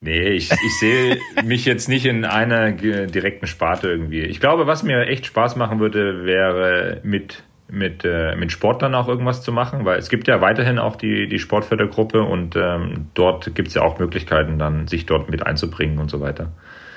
Nee, 0.00 0.28
ich, 0.28 0.50
ich 0.50 0.78
sehe 0.80 1.18
mich 1.44 1.64
jetzt 1.64 1.88
nicht 1.88 2.04
in 2.04 2.26
einer 2.26 2.72
direkten 2.72 3.46
Sparte 3.46 3.88
irgendwie. 3.88 4.20
Ich 4.20 4.38
glaube, 4.38 4.66
was 4.66 4.82
mir 4.82 5.06
echt 5.06 5.24
Spaß 5.24 5.56
machen 5.56 5.80
würde, 5.80 6.26
wäre 6.26 7.00
mit, 7.04 7.42
mit, 7.70 8.04
äh, 8.04 8.36
mit 8.36 8.52
Sportlern 8.52 8.94
auch 8.94 9.08
irgendwas 9.08 9.42
zu 9.42 9.50
machen, 9.50 9.86
weil 9.86 9.98
es 9.98 10.10
gibt 10.10 10.28
ja 10.28 10.42
weiterhin 10.42 10.78
auch 10.78 10.96
die, 10.96 11.26
die 11.26 11.38
Sportfördergruppe 11.38 12.22
und 12.22 12.54
ähm, 12.54 13.06
dort 13.14 13.54
gibt 13.54 13.68
es 13.68 13.74
ja 13.74 13.82
auch 13.82 13.98
Möglichkeiten, 13.98 14.58
dann 14.58 14.86
sich 14.88 15.06
dort 15.06 15.30
mit 15.30 15.46
einzubringen 15.46 15.98
und 15.98 16.10
so 16.10 16.20
weiter. 16.20 16.52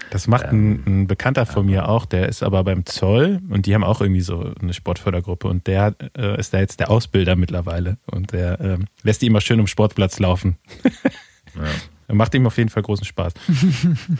Das 0.10 0.28
macht 0.28 0.46
ein, 0.46 0.84
ein, 0.86 1.08
Bekannter 1.08 1.46
von 1.46 1.66
mir 1.66 1.90
auch, 1.90 2.06
der 2.06 2.30
ist 2.30 2.44
aber 2.44 2.64
beim 2.64 2.86
Zoll 2.86 3.40
und 3.50 3.66
die 3.66 3.76
haben 3.76 3.84
auch 3.84 4.02
irgendwie 4.02 4.22
so 4.22 4.54
eine 4.62 4.74
Sportfördergruppe 4.74 5.48
und 5.48 5.68
der 5.68 5.96
äh, 6.18 6.40
ist 6.40 6.54
da 6.54 6.60
jetzt 6.60 6.80
der 6.80 6.90
Ausbilder 6.90 7.36
mittlerweile 7.36 7.98
und 8.06 8.32
der 8.32 8.60
äh, 8.60 8.78
lässt 9.04 9.22
die 9.22 9.28
immer 9.28 9.42
schön 9.42 9.60
um 9.60 9.68
Sportplatz 9.68 10.20
laufen. 10.20 10.58
ja. 11.56 12.14
Macht 12.14 12.34
ihm 12.36 12.48
auf 12.48 12.58
jeden 12.58 12.70
Fall 12.70 12.84
großen 12.84 13.06
Spaß. 13.06 13.34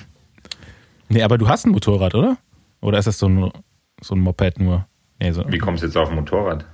nee, 1.10 1.24
aber 1.24 1.38
du 1.38 1.48
hast 1.48 1.66
ein 1.66 1.72
Motorrad, 1.72 2.16
oder? 2.16 2.38
Oder 2.82 3.00
ist 3.00 3.06
das 3.06 3.18
so 3.18 3.28
ein, 3.28 3.52
so 4.02 4.16
ein 4.16 4.20
Moped 4.20 4.60
nur? 4.60 4.86
Nee, 5.20 5.32
so. 5.32 5.44
Wie 5.48 5.58
kommst 5.58 5.84
du 5.84 5.88
jetzt 5.88 5.96
auf 5.96 6.10
ein 6.10 6.16
Motorrad? 6.16 6.66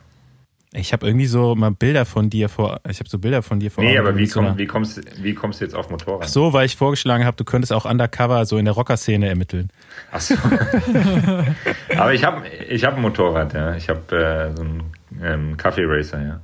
Ich 0.75 0.91
habe 0.91 1.05
irgendwie 1.05 1.27
so 1.27 1.53
mal 1.53 1.69
Bilder 1.69 2.03
von 2.03 2.31
dir 2.31 2.49
vor. 2.49 2.81
Ich 2.89 2.99
habe 2.99 3.07
so 3.07 3.19
Bilder 3.19 3.43
von 3.43 3.59
dir 3.59 3.69
vor. 3.69 3.83
Nee, 3.83 3.97
aber 3.97 4.17
wie, 4.17 4.27
komm, 4.27 4.57
wie, 4.57 4.65
kommst, 4.65 4.99
wie 5.23 5.35
kommst 5.35 5.61
du 5.61 5.65
jetzt 5.65 5.75
auf 5.75 5.91
Motorrad? 5.91 6.23
Ach 6.23 6.27
so, 6.27 6.51
weil 6.51 6.65
ich 6.65 6.75
vorgeschlagen 6.75 7.25
habe, 7.25 7.37
du 7.37 7.43
könntest 7.43 7.71
auch 7.71 7.85
undercover 7.85 8.45
so 8.45 8.57
in 8.57 8.65
der 8.65 8.73
Rocker-Szene 8.73 9.27
ermitteln. 9.27 9.69
Ach 10.11 10.19
so. 10.19 10.33
aber 11.97 12.13
ich 12.15 12.23
habe 12.23 12.47
ich 12.69 12.83
hab 12.85 12.95
ein 12.95 13.01
Motorrad, 13.01 13.53
ja. 13.53 13.75
Ich 13.75 13.87
habe 13.87 14.15
äh, 14.15 14.55
so 14.55 14.63
einen 14.63 14.83
ähm, 15.21 15.57
Kaffee 15.57 15.85
Racer, 15.85 16.21
ja. 16.21 16.39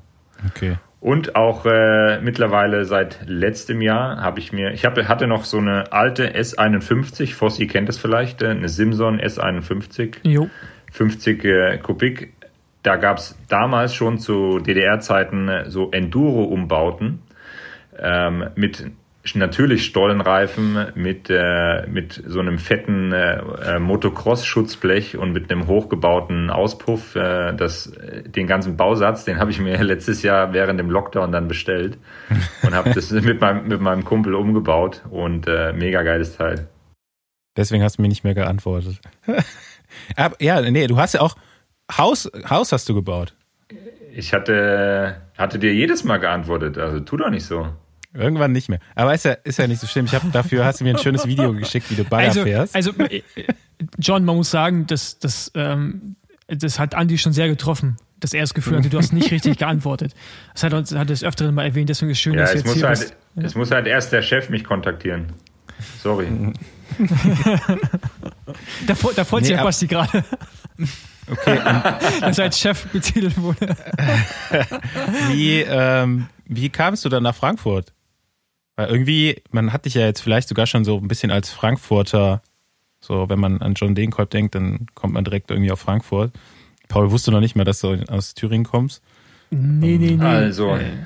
Okay. 0.48 0.78
Und 1.02 1.36
auch 1.36 1.66
äh, 1.66 2.20
mittlerweile 2.22 2.86
seit 2.86 3.20
letztem 3.26 3.82
Jahr 3.82 4.18
habe 4.18 4.40
ich 4.40 4.52
mir, 4.52 4.74
ich 4.74 4.86
hab, 4.86 4.98
hatte 4.98 5.28
noch 5.28 5.46
so 5.46 5.58
eine 5.58 5.92
alte 5.92 6.36
S51, 6.36 7.34
Fossi 7.34 7.68
kennt 7.68 7.90
es 7.90 7.98
vielleicht, 7.98 8.42
äh, 8.42 8.50
eine 8.50 8.70
Simson 8.70 9.20
S51. 9.20 10.18
Jo. 10.24 10.50
50 10.92 11.46
äh, 11.46 11.78
Kubik 11.78 12.34
da 12.84 12.96
gab 12.96 13.18
es 13.18 13.38
damals 13.48 13.94
schon 13.94 14.20
zu 14.20 14.60
DDR-Zeiten 14.60 15.48
äh, 15.50 15.70
so 15.70 15.92
Enduro-Umbauten 15.92 17.22
ähm, 17.98 18.50
mit 18.56 18.92
natürlich 19.36 19.86
Stollenreifen, 19.86 20.88
mit, 20.96 21.30
äh, 21.30 21.86
mit 21.88 22.24
so 22.26 22.40
einem 22.40 22.58
fetten 22.58 23.12
äh, 23.12 23.38
äh 23.38 23.80
Motocross-Schutzblech 23.80 25.18
und 25.18 25.34
mit 25.34 25.52
einem 25.52 25.68
hochgebauten 25.68 26.50
Auspuff. 26.50 27.16
Äh, 27.16 27.54
das, 27.54 27.88
äh, 27.88 28.24
den 28.24 28.48
ganzen 28.48 28.78
Bausatz, 28.78 29.26
den 29.26 29.38
habe 29.38 29.52
ich 29.52 29.60
mir 29.60 29.78
letztes 29.84 30.24
Jahr 30.24 30.54
während 30.54 30.80
dem 30.80 30.90
Lockdown 30.90 31.32
dann 31.32 31.48
bestellt 31.48 31.98
und 32.64 32.74
habe 32.74 32.92
das 32.94 33.12
mit 33.12 33.42
meinem, 33.42 33.68
mit 33.68 33.82
meinem 33.82 34.06
Kumpel 34.06 34.36
umgebaut 34.36 35.04
und 35.10 35.48
mega 35.76 36.02
geiles 36.04 36.38
Teil. 36.38 36.68
Deswegen 37.58 37.84
hast 37.84 37.98
du 37.98 38.02
mir 38.02 38.08
nicht 38.08 38.24
mehr 38.24 38.36
geantwortet. 38.36 39.00
Aber, 40.16 40.36
ja, 40.40 40.62
nee, 40.62 40.88
du 40.88 40.98
hast 40.98 41.14
ja 41.14 41.22
auch 41.22 41.36
Haus, 41.98 42.30
Haus 42.50 42.72
hast 42.72 42.88
du 42.90 42.94
gebaut. 42.94 43.34
Ich 44.14 44.34
hatte, 44.34 45.22
hatte 45.38 45.60
dir 45.60 45.74
jedes 45.74 46.04
Mal 46.04 46.18
geantwortet, 46.18 46.78
also 46.78 47.00
tu 47.00 47.18
doch 47.18 47.30
nicht 47.30 47.46
so. 47.46 47.68
Irgendwann 48.14 48.52
nicht 48.52 48.70
mehr. 48.70 48.80
Aber 48.96 49.14
ist 49.14 49.26
ja, 49.26 49.34
ist 49.34 49.60
ja 49.60 49.68
nicht 49.68 49.80
so 49.80 49.86
schlimm. 49.88 50.06
Ich 50.06 50.16
habe 50.16 50.28
dafür 50.32 50.66
hast 50.66 50.80
du 50.80 50.84
mir 50.84 50.96
ein 50.96 50.98
schönes 51.02 51.28
Video 51.28 51.54
geschickt, 51.54 51.92
wie 51.92 51.96
du 51.96 52.04
Bagger 52.04 52.28
Also, 52.30 52.44
fährst. 52.44 52.76
also 52.76 52.92
äh, 52.98 53.22
John, 54.00 54.26
man 54.26 54.36
muss 54.36 54.50
sagen, 54.50 54.88
das, 54.88 55.20
das, 55.20 55.52
ähm, 55.54 56.16
das 56.48 56.80
hat 56.80 56.96
Andi 56.96 57.20
schon 57.20 57.34
sehr 57.34 57.48
getroffen, 57.48 57.98
dass 58.20 58.34
er 58.34 58.42
das 58.42 58.56
Gefühl 58.56 58.78
hatte, 58.80 58.90
du 58.90 58.98
hast 58.98 59.14
nicht 59.14 59.30
richtig 59.32 59.58
geantwortet. 59.60 60.16
Das 60.54 60.64
hat 60.64 60.74
uns 60.74 60.94
hat 60.96 61.10
es 61.12 61.24
öfteren 61.24 61.54
mal 61.54 61.66
erwähnt, 61.66 61.90
deswegen 61.90 62.10
ist 62.12 62.18
es 62.18 62.22
schön, 62.22 62.34
Ja, 62.34 62.42
dass 62.42 62.52
du 62.54 62.58
es 62.58 62.64
jetzt 62.64 62.68
muss, 62.72 62.78
hier 62.78 62.88
halt, 62.88 63.00
bist. 63.00 63.46
es 63.46 63.56
muss 63.56 63.72
halt 63.72 63.86
erst 63.86 64.12
der 64.12 64.24
Chef 64.24 64.50
mich 64.50 64.64
kontaktieren. 64.64 65.28
Sorry. 66.02 66.28
Da, 68.88 68.96
da 69.16 69.24
freut 69.24 69.44
sich 69.44 69.52
Nee, 69.52 69.56
ja 69.56 69.60
ab- 69.60 69.66
Basti 69.68 69.88
gerade, 69.88 70.24
Okay, 71.32 71.58
er 71.58 72.00
als 72.22 72.60
Chef 72.60 72.88
betitelt 72.88 73.38
wurde. 73.42 73.76
wie, 75.30 75.62
ähm, 75.62 76.28
wie 76.46 76.70
kamst 76.70 77.06
du 77.06 77.10
dann 77.10 77.24
nach 77.24 77.36
Frankfurt? 77.36 77.94
Weil 78.76 78.90
irgendwie, 78.90 79.42
man 79.52 79.74
hat 79.74 79.86
dich 79.86 79.94
ja 79.96 80.06
jetzt 80.06 80.22
vielleicht 80.22 80.48
sogar 80.48 80.66
schon 80.66 80.86
so 80.86 80.98
ein 80.98 81.08
bisschen 81.08 81.32
als 81.32 81.50
Frankfurter, 81.50 82.42
so 83.02 83.30
wenn 83.30 83.40
man 83.40 83.62
an 83.62 83.74
John 83.74 83.96
Degenkolb 83.96 84.30
denkt, 84.30 84.56
dann 84.56 84.88
kommt 84.94 85.14
man 85.14 85.24
direkt 85.24 85.52
irgendwie 85.52 85.72
auf 85.72 85.80
Frankfurt. 85.80 86.32
Paul 86.88 87.12
wusste 87.12 87.32
noch 87.32 87.40
nicht 87.42 87.56
mal, 87.56 87.66
dass 87.66 87.82
du 87.82 87.98
aus 88.08 88.34
Thüringen 88.34 88.66
kommst. 88.66 89.04
Nee, 89.52 89.98
nee, 89.98 90.16
nee. 90.18 90.26
Also, 90.26 90.76
Äh, 90.76 91.06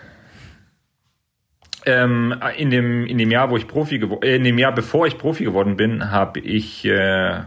Ähm, 1.85 2.33
in, 2.57 2.69
dem, 2.69 3.05
in 3.05 3.17
dem 3.17 3.29
Jahr, 3.29 3.49
wo 3.49 3.57
ich 3.57 3.67
Profi 3.67 3.99
geworden, 3.99 4.23
äh, 4.23 4.37
in 4.37 4.45
dem 4.45 4.57
Jahr, 4.57 4.73
bevor 4.73 5.05
ich 5.05 5.17
Profi 5.17 5.43
geworden 5.43 5.75
bin, 5.75 6.11
habe 6.11 6.39
ich 6.39 6.85
äh, 6.85 7.41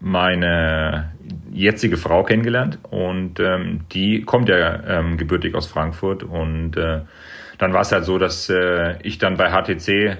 meine 0.00 1.12
jetzige 1.52 1.96
Frau 1.96 2.22
kennengelernt 2.22 2.78
und 2.90 3.40
ähm, 3.40 3.80
die 3.92 4.22
kommt 4.22 4.48
ja 4.48 4.82
ähm, 4.86 5.16
gebürtig 5.16 5.54
aus 5.54 5.66
Frankfurt 5.66 6.22
und 6.22 6.76
äh, 6.76 7.00
dann 7.58 7.72
war 7.72 7.80
es 7.80 7.92
halt 7.92 8.04
so, 8.04 8.18
dass 8.18 8.50
äh, 8.50 9.00
ich 9.02 9.18
dann 9.18 9.36
bei 9.36 9.50
HTC 9.50 10.18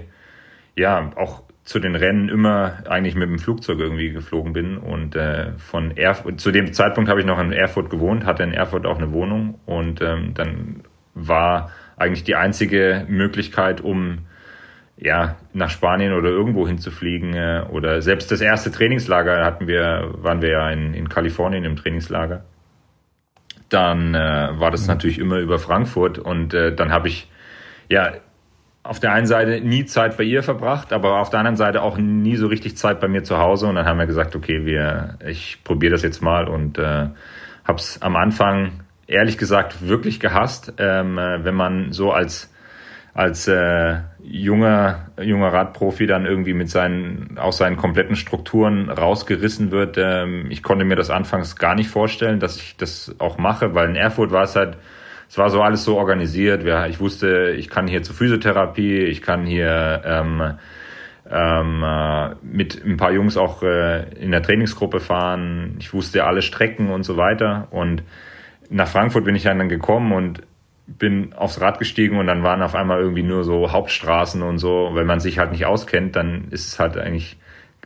ja 0.77 1.13
auch 1.17 1.43
zu 1.65 1.81
den 1.81 1.97
Rennen 1.97 2.29
immer 2.29 2.85
eigentlich 2.89 3.17
mit 3.17 3.29
dem 3.29 3.39
Flugzeug 3.39 3.81
irgendwie 3.81 4.11
geflogen 4.11 4.53
bin 4.53 4.79
und 4.79 5.17
äh, 5.17 5.53
von 5.59 5.97
Erfurt, 5.97 6.41
zu 6.41 6.53
dem 6.53 6.73
Zeitpunkt 6.73 7.11
habe 7.11 7.21
ich 7.21 7.27
noch 7.27 7.41
in 7.41 7.53
Erfurt 7.53 7.91
gewohnt, 7.91 8.25
hatte 8.25 8.45
in 8.45 8.53
Erfurt 8.53 8.87
auch 8.87 8.99
eine 8.99 9.13
Wohnung 9.13 9.59
und 9.67 10.01
ähm, 10.01 10.33
dann 10.35 10.83
war 11.15 11.71
eigentlich 11.97 12.25
die 12.25 12.37
einzige 12.37 13.05
Möglichkeit, 13.09 13.81
um 13.81 14.19
ja 14.97 15.37
nach 15.53 15.71
Spanien 15.71 16.13
oder 16.13 16.31
irgendwo 16.31 16.67
hinzufliegen 16.67 17.35
äh, 17.35 17.65
oder 17.71 18.01
selbst 18.03 18.31
das 18.31 18.41
erste 18.41 18.71
Trainingslager 18.71 19.45
hatten 19.45 19.67
wir, 19.67 20.15
waren 20.19 20.41
wir 20.41 20.51
ja 20.51 20.71
in, 20.71 20.95
in 20.95 21.09
Kalifornien 21.09 21.65
im 21.65 21.77
Trainingslager. 21.77 22.45
Dann 23.69 24.15
äh, 24.15 24.49
war 24.59 24.71
das 24.71 24.87
natürlich 24.87 25.19
immer 25.19 25.39
über 25.39 25.59
Frankfurt 25.59 26.19
und 26.19 26.55
äh, 26.55 26.75
dann 26.75 26.93
habe 26.93 27.09
ich 27.09 27.29
ja 27.89 28.13
auf 28.87 29.01
der 29.01 29.13
einen 29.13 29.27
Seite 29.27 29.61
nie 29.61 29.85
Zeit 29.85 30.17
bei 30.17 30.23
ihr 30.23 30.43
verbracht, 30.43 30.93
aber 30.93 31.21
auf 31.21 31.31
der 31.31 31.41
anderen 31.41 31.57
Seite 31.57 31.83
auch 31.83 31.99
nie 31.99 32.37
so 32.37 32.47
richtig 32.47 32.77
Zeit 32.77 33.01
bei 33.01 33.09
mir 33.09 33.25
zu 33.25 33.39
Hause. 33.39 33.67
Und 33.67 33.75
dann 33.75 33.87
haben 33.87 33.99
wir 33.99 34.07
gesagt, 34.07 34.37
okay, 34.37 34.65
wir, 34.65 35.19
ich 35.27 35.59
probiere 35.65 35.93
das 35.93 36.03
jetzt 36.03 36.23
mal 36.23 36.49
und 36.49 36.79
äh, 36.79 37.09
habe 37.65 37.79
es 37.79 38.01
am 38.01 38.17
Anfang 38.17 38.85
ehrlich 39.09 39.39
gesagt 39.39 39.87
wirklich 39.89 40.21
gehasst, 40.21 40.75
ähm, 40.79 41.19
äh, 41.19 41.45
wenn 41.45 41.55
man 41.55 41.93
so 41.93 42.13
als 42.13 42.53
als 43.17 43.49
äh, 43.49 43.97
junger 44.23 45.07
junger 45.19 45.51
Radprofi 45.51 46.07
dann 46.07 46.27
irgendwie 46.27 46.53
mit 46.53 46.69
seinen 46.69 47.39
aus 47.39 47.57
seinen 47.57 47.79
kompletten 47.79 48.15
Strukturen 48.15 48.91
rausgerissen 48.91 49.71
wird. 49.71 49.97
Ähm, 49.97 50.49
ich 50.51 50.63
konnte 50.63 50.85
mir 50.85 50.97
das 50.97 51.09
anfangs 51.09 51.57
gar 51.57 51.75
nicht 51.75 51.89
vorstellen, 51.89 52.41
dass 52.41 52.57
ich 52.57 52.77
das 52.77 53.15
auch 53.19 53.39
mache, 53.39 53.75
weil 53.75 53.89
in 53.89 53.97
Erfurt 53.97 54.33
war 54.33 54.43
es 54.43 54.55
halt 54.55 54.77
es 55.29 55.39
war 55.39 55.49
so 55.49 55.63
alles 55.63 55.83
so 55.83 55.97
organisiert. 55.97 56.65
Wir, 56.65 56.87
ich 56.89 57.01
wusste, 57.01 57.55
ich 57.57 57.69
kann 57.71 57.89
hier 57.89 58.03
zur 58.03 58.15
Physiotherapie, 58.15 58.99
ich 58.99 59.23
kann 59.23 59.45
hier 59.47 60.03
ähm, 60.05 60.55
ähm, 61.29 61.83
äh, 61.83 62.35
mit 62.43 62.85
ein 62.85 62.99
paar 62.99 63.13
Jungs 63.13 63.39
auch 63.39 63.63
äh, 63.63 64.09
in 64.21 64.31
der 64.31 64.43
Trainingsgruppe 64.43 65.01
fahren. 65.01 65.77
Ich 65.81 65.95
wusste 65.95 66.25
alle 66.25 66.43
Strecken 66.43 66.91
und 66.91 67.03
so 67.03 67.17
weiter. 67.17 67.67
Und 67.71 68.03
nach 68.69 68.89
Frankfurt 68.89 69.25
bin 69.25 69.35
ich 69.35 69.45
dann 69.45 69.69
gekommen 69.69 70.13
und 70.13 70.43
bin 70.87 71.33
aufs 71.33 71.61
Rad 71.61 71.79
gestiegen 71.79 72.19
und 72.19 72.27
dann 72.27 72.43
waren 72.43 72.63
auf 72.63 72.75
einmal 72.75 73.01
irgendwie 73.01 73.23
nur 73.23 73.45
so 73.45 73.73
Hauptstraßen 73.73 74.43
und 74.43 74.59
so. 74.59 74.91
Wenn 74.95 75.07
man 75.07 75.21
sich 75.21 75.39
halt 75.39 75.53
nicht 75.53 75.67
auskennt, 75.67 76.17
dann 76.17 76.49
ist 76.51 76.69
es 76.69 76.79
halt 76.79 76.97
eigentlich 76.97 77.39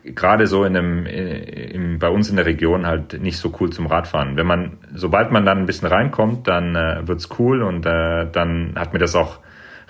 gerade 0.05 0.47
so 0.47 0.65
in 0.65 0.77
einem, 0.77 1.07
in, 1.07 1.99
bei 1.99 2.09
uns 2.09 2.31
in 2.31 2.37
der 2.37 2.47
Region 2.47 2.87
halt 2.87 3.21
nicht 3.21 3.39
so 3.39 3.55
cool 3.61 3.71
zum 3.71 3.87
Radfahren. 3.87 4.37
Wenn 4.37 4.47
man, 4.47 4.79
sobald 4.95 5.31
man 5.31 5.45
dann 5.45 5.59
ein 5.59 5.67
bisschen 5.67 5.89
reinkommt, 5.89 6.47
dann 6.49 6.77
äh, 6.77 7.07
wird's 7.07 7.29
cool 7.39 7.63
und 7.63 7.87
äh, 7.87 8.27
dann 8.31 8.75
hat 8.77 8.93
mir 8.93 8.99
das 8.99 9.15
auch 9.15 9.39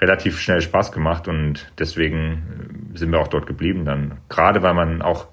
relativ 0.00 0.40
schnell 0.40 0.60
Spaß 0.60 0.92
gemacht 0.92 1.28
und 1.28 1.70
deswegen 1.78 2.90
sind 2.94 3.12
wir 3.12 3.20
auch 3.20 3.28
dort 3.28 3.46
geblieben 3.46 3.84
dann. 3.84 4.18
Gerade 4.28 4.62
weil 4.62 4.74
man 4.74 5.02
auch 5.02 5.28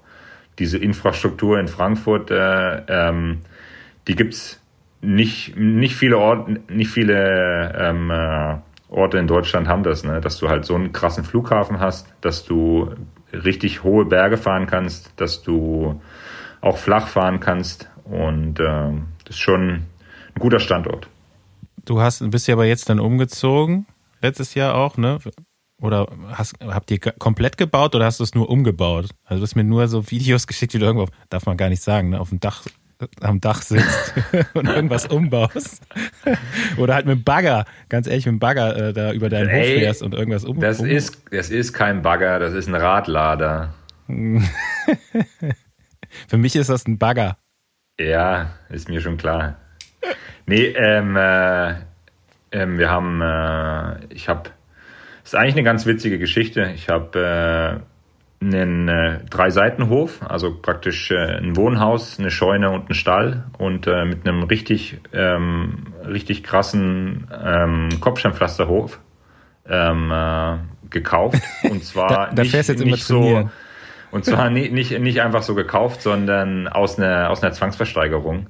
diese 0.58 0.78
Infrastruktur 0.78 1.58
in 1.58 1.68
Frankfurt, 1.68 2.30
äh, 2.30 2.82
ähm, 2.88 3.40
die 4.06 4.16
gibt's 4.16 4.57
nicht, 5.00 5.56
nicht 5.56 5.94
viele 5.94 6.18
Orte, 6.18 6.60
nicht 6.68 6.90
viele 6.90 7.72
ähm, 7.78 8.10
äh, 8.10 8.56
Orte 8.88 9.18
in 9.18 9.26
Deutschland 9.26 9.68
haben 9.68 9.82
das, 9.82 10.04
ne? 10.04 10.20
dass 10.20 10.38
du 10.38 10.48
halt 10.48 10.64
so 10.64 10.74
einen 10.74 10.92
krassen 10.92 11.24
Flughafen 11.24 11.78
hast, 11.80 12.12
dass 12.20 12.44
du 12.44 12.90
richtig 13.32 13.84
hohe 13.84 14.04
Berge 14.04 14.36
fahren 14.36 14.66
kannst, 14.66 15.12
dass 15.16 15.42
du 15.42 16.00
auch 16.60 16.78
flach 16.78 17.06
fahren 17.06 17.40
kannst 17.40 17.88
und 18.04 18.58
äh, 18.58 18.92
das 19.24 19.36
ist 19.36 19.38
schon 19.38 19.70
ein 19.70 20.38
guter 20.38 20.58
Standort. 20.58 21.08
Du 21.84 22.00
hast, 22.00 22.28
bist 22.30 22.48
ja 22.48 22.54
aber 22.54 22.64
jetzt 22.64 22.88
dann 22.88 23.00
umgezogen, 23.00 23.86
letztes 24.20 24.54
Jahr 24.54 24.74
auch, 24.74 24.96
ne? 24.96 25.18
Oder 25.80 26.08
hast, 26.32 26.54
habt 26.60 26.90
ihr 26.90 26.98
komplett 26.98 27.56
gebaut 27.56 27.94
oder 27.94 28.04
hast 28.04 28.18
du 28.18 28.24
es 28.24 28.34
nur 28.34 28.50
umgebaut? 28.50 29.10
Also 29.24 29.40
du 29.40 29.42
hast 29.46 29.54
mir 29.54 29.64
nur 29.64 29.86
so 29.86 30.10
Videos 30.10 30.46
geschickt, 30.48 30.74
wie 30.74 30.78
du 30.78 30.86
irgendwo, 30.86 31.06
darf 31.28 31.46
man 31.46 31.56
gar 31.56 31.68
nicht 31.68 31.82
sagen, 31.82 32.10
ne? 32.10 32.20
auf 32.20 32.30
dem 32.30 32.40
Dach, 32.40 32.64
am 33.20 33.40
Dach 33.40 33.62
sitzt 33.62 34.14
und 34.54 34.68
irgendwas 34.68 35.06
umbaust. 35.06 35.82
oder 36.76 36.94
halt 36.94 37.06
mit 37.06 37.18
dem 37.18 37.24
Bagger, 37.24 37.64
ganz 37.88 38.06
ehrlich, 38.06 38.26
mit 38.26 38.34
dem 38.34 38.38
Bagger 38.38 38.88
äh, 38.88 38.92
da 38.92 39.12
über 39.12 39.28
deinen 39.28 39.48
Hof 39.48 39.64
Ey, 39.64 39.80
fährst 39.80 40.02
und 40.02 40.14
irgendwas 40.14 40.44
um. 40.44 40.60
Das 40.60 40.80
um 40.80 40.86
ist, 40.86 41.22
das 41.30 41.50
ist 41.50 41.72
kein 41.72 42.02
Bagger, 42.02 42.38
das 42.38 42.54
ist 42.54 42.68
ein 42.68 42.74
Radlader. 42.74 43.74
Für 46.28 46.38
mich 46.38 46.56
ist 46.56 46.70
das 46.70 46.86
ein 46.86 46.98
Bagger. 46.98 47.36
Ja, 48.00 48.54
ist 48.70 48.88
mir 48.88 49.00
schon 49.00 49.16
klar. 49.16 49.56
Nee, 50.46 50.66
ähm, 50.76 51.16
äh, 51.16 51.74
ähm, 52.52 52.78
wir 52.78 52.90
haben, 52.90 53.20
äh, 53.20 54.14
ich 54.14 54.28
habe, 54.28 54.50
ist 55.24 55.34
eigentlich 55.34 55.54
eine 55.54 55.64
ganz 55.64 55.84
witzige 55.84 56.18
Geschichte. 56.18 56.72
Ich 56.74 56.88
habe 56.88 57.80
äh, 57.80 57.97
einen 58.40 58.88
äh, 58.88 59.18
Drei-Seiten-Hof, 59.30 60.20
also 60.22 60.54
praktisch 60.54 61.10
äh, 61.10 61.38
ein 61.38 61.56
Wohnhaus, 61.56 62.18
eine 62.18 62.30
Scheune 62.30 62.70
und 62.70 62.82
einen 62.86 62.94
Stall 62.94 63.44
und 63.58 63.86
äh, 63.86 64.04
mit 64.04 64.28
einem 64.28 64.44
richtig, 64.44 64.98
ähm, 65.12 65.88
richtig 66.06 66.44
krassen 66.44 67.26
ähm, 67.44 67.88
Kopfsteinpflasterhof 68.00 69.00
ähm, 69.68 70.10
äh, 70.12 70.56
gekauft. 70.90 71.42
Und 71.70 71.84
zwar 71.84 72.08
Da- 72.08 72.30
da 72.32 72.42
nicht, 72.42 72.52
nicht 72.86 73.04
so. 73.04 73.20
Und 74.10 74.24
zwar 74.24 74.48
nicht, 74.48 74.72
nicht, 74.72 74.98
nicht 75.00 75.20
einfach 75.20 75.42
so 75.42 75.54
gekauft, 75.54 76.00
sondern 76.00 76.66
aus 76.68 76.98
einer, 76.98 77.28
aus 77.30 77.42
einer 77.42 77.52
Zwangsversteigerung. 77.52 78.46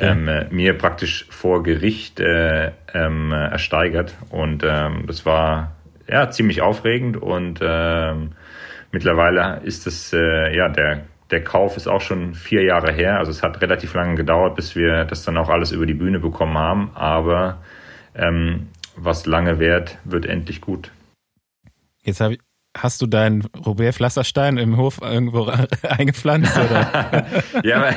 Ähm, 0.00 0.26
äh, 0.28 0.46
mir 0.50 0.76
praktisch 0.76 1.26
vor 1.30 1.62
Gericht 1.62 2.18
äh, 2.18 2.72
ähm, 2.92 3.30
äh, 3.32 3.48
ersteigert. 3.50 4.14
Und 4.30 4.64
ähm, 4.66 5.04
das 5.06 5.24
war 5.24 5.76
ja 6.08 6.28
ziemlich 6.30 6.60
aufregend 6.62 7.16
und 7.16 7.60
ähm, 7.62 8.32
mittlerweile 8.92 9.60
ist 9.64 9.86
es, 9.86 10.12
äh, 10.12 10.56
ja, 10.56 10.68
der, 10.68 11.04
der 11.30 11.44
Kauf 11.44 11.76
ist 11.76 11.88
auch 11.88 12.00
schon 12.00 12.34
vier 12.34 12.64
Jahre 12.64 12.92
her. 12.92 13.18
Also 13.18 13.30
es 13.30 13.42
hat 13.42 13.60
relativ 13.60 13.94
lange 13.94 14.14
gedauert, 14.14 14.56
bis 14.56 14.74
wir 14.76 15.04
das 15.04 15.24
dann 15.24 15.36
auch 15.36 15.48
alles 15.48 15.72
über 15.72 15.86
die 15.86 15.94
Bühne 15.94 16.20
bekommen 16.20 16.56
haben. 16.56 16.90
Aber 16.94 17.62
ähm, 18.14 18.68
was 18.96 19.26
lange 19.26 19.58
währt, 19.58 19.98
wird 20.04 20.26
endlich 20.26 20.60
gut. 20.60 20.90
Jetzt 22.02 22.20
hab 22.20 22.32
ich, 22.32 22.40
hast 22.76 23.02
du 23.02 23.06
deinen 23.06 23.42
Robert 23.66 23.94
Pflasterstein 23.94 24.56
im 24.56 24.76
Hof 24.76 25.00
irgendwo 25.02 25.50
eingepflanzt 25.82 26.56
oder? 26.56 27.26
ja, 27.64 27.94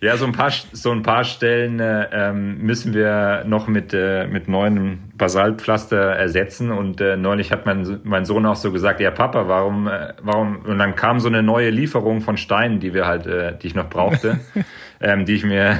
ja, 0.00 0.16
so 0.16 0.26
ein 0.26 0.32
paar, 0.32 0.50
so 0.50 0.90
ein 0.90 1.02
paar 1.02 1.24
Stellen 1.24 1.80
äh, 1.80 2.08
ähm, 2.12 2.58
müssen 2.58 2.92
wir 2.92 3.44
noch 3.46 3.66
mit, 3.66 3.94
äh, 3.94 4.26
mit 4.26 4.48
neuem 4.48 4.98
Basaltpflaster 5.14 5.96
ersetzen. 5.96 6.70
Und 6.70 7.00
äh, 7.00 7.16
neulich 7.16 7.52
hat 7.52 7.66
mein, 7.66 8.00
mein 8.04 8.24
Sohn 8.24 8.44
auch 8.46 8.56
so 8.56 8.72
gesagt, 8.72 9.00
ja 9.00 9.10
Papa, 9.10 9.48
warum, 9.48 9.88
äh, 9.88 10.12
warum? 10.20 10.58
Und 10.66 10.78
dann 10.78 10.96
kam 10.96 11.20
so 11.20 11.28
eine 11.28 11.42
neue 11.42 11.70
Lieferung 11.70 12.20
von 12.20 12.36
Steinen, 12.36 12.80
die 12.80 12.92
wir 12.92 13.06
halt, 13.06 13.26
äh, 13.26 13.56
die 13.56 13.68
ich 13.68 13.74
noch 13.74 13.88
brauchte, 13.88 14.40
ähm, 15.00 15.24
die 15.24 15.34
ich 15.34 15.44
mir, 15.44 15.78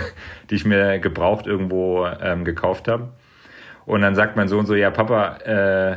die 0.50 0.54
ich 0.54 0.64
mir 0.64 0.98
gebraucht 0.98 1.46
irgendwo 1.46 2.06
ähm, 2.06 2.44
gekauft 2.44 2.88
habe. 2.88 3.10
Und 3.84 4.00
dann 4.00 4.14
sagt 4.14 4.36
mein 4.36 4.48
Sohn 4.48 4.66
so, 4.66 4.74
ja 4.74 4.90
Papa, 4.90 5.36
äh, 5.44 5.96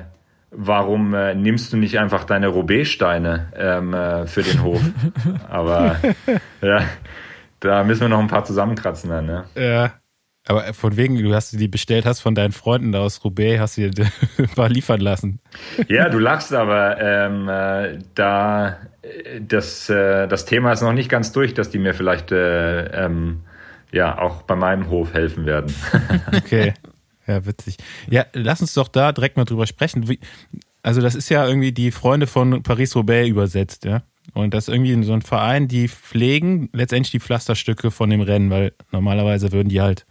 warum 0.52 1.14
äh, 1.14 1.36
nimmst 1.36 1.74
du 1.74 1.78
nicht 1.78 2.00
einfach 2.00 2.24
deine 2.24 2.48
Roubaix-Steine 2.48 3.54
ähm, 3.56 3.94
äh, 3.94 4.28
für 4.28 4.44
den 4.44 4.62
Hof? 4.64 4.82
Aber 5.50 5.96
ja, 6.62 6.84
da 7.60 7.84
müssen 7.84 8.02
wir 8.02 8.10
noch 8.10 8.20
ein 8.20 8.28
paar 8.28 8.46
zusammenkratzen 8.46 9.10
dann, 9.10 9.26
ne? 9.26 9.46
Ja. 9.56 9.94
Aber 10.48 10.74
von 10.74 10.98
wegen, 10.98 11.22
du 11.22 11.36
hast 11.36 11.52
die 11.60 11.68
bestellt 11.68 12.06
hast 12.06 12.22
von 12.22 12.34
deinen 12.34 12.54
Freunden 12.54 12.96
aus 12.96 13.24
Roubaix, 13.24 13.60
hast 13.60 13.78
du 13.78 13.92
dir 13.92 14.08
ein 14.38 14.48
paar 14.48 14.70
liefern 14.70 15.00
lassen. 15.00 15.40
Ja, 15.88 16.10
du 16.10 16.18
lachst, 16.18 16.54
aber 16.54 17.00
ähm, 17.00 17.48
äh, 17.48 18.00
da 18.16 18.78
das, 19.42 19.90
äh, 19.90 20.28
das 20.28 20.46
Thema 20.46 20.72
ist 20.72 20.82
noch 20.82 20.94
nicht 20.94 21.10
ganz 21.10 21.32
durch, 21.32 21.54
dass 21.54 21.70
die 21.70 21.78
mir 21.78 21.94
vielleicht 21.94 22.32
äh, 22.32 23.06
ähm, 23.06 23.42
ja 23.92 24.18
auch 24.18 24.44
bei 24.44 24.56
meinem 24.56 24.90
Hof 24.90 25.14
helfen 25.14 25.46
werden. 25.46 25.74
okay. 26.36 26.74
Ja, 27.28 27.46
witzig. 27.46 27.78
Ja, 28.10 28.26
lass 28.34 28.62
uns 28.62 28.74
doch 28.74 28.88
da 28.88 29.12
direkt 29.12 29.38
mal 29.38 29.46
drüber 29.46 29.68
sprechen. 29.68 30.10
Wie, 30.10 30.20
also, 30.82 31.02
das 31.02 31.14
ist 31.14 31.30
ja 31.30 31.46
irgendwie 31.48 31.72
die 31.72 31.92
Freunde 31.92 32.26
von 32.26 32.64
Paris-Roubaix 32.64 33.30
übersetzt, 33.30 33.86
ja. 33.86 34.02
Und 34.34 34.54
das 34.54 34.68
ist 34.68 34.74
irgendwie 34.74 35.02
so 35.04 35.14
ein 35.14 35.22
Verein, 35.22 35.68
die 35.68 35.88
pflegen 35.88 36.70
letztendlich 36.74 37.12
die 37.12 37.20
Pflasterstücke 37.20 37.92
von 37.92 38.10
dem 38.10 38.22
Rennen, 38.22 38.50
weil 38.50 38.74
normalerweise 38.92 39.52
würden 39.52 39.70
die 39.70 39.82
halt 39.82 40.06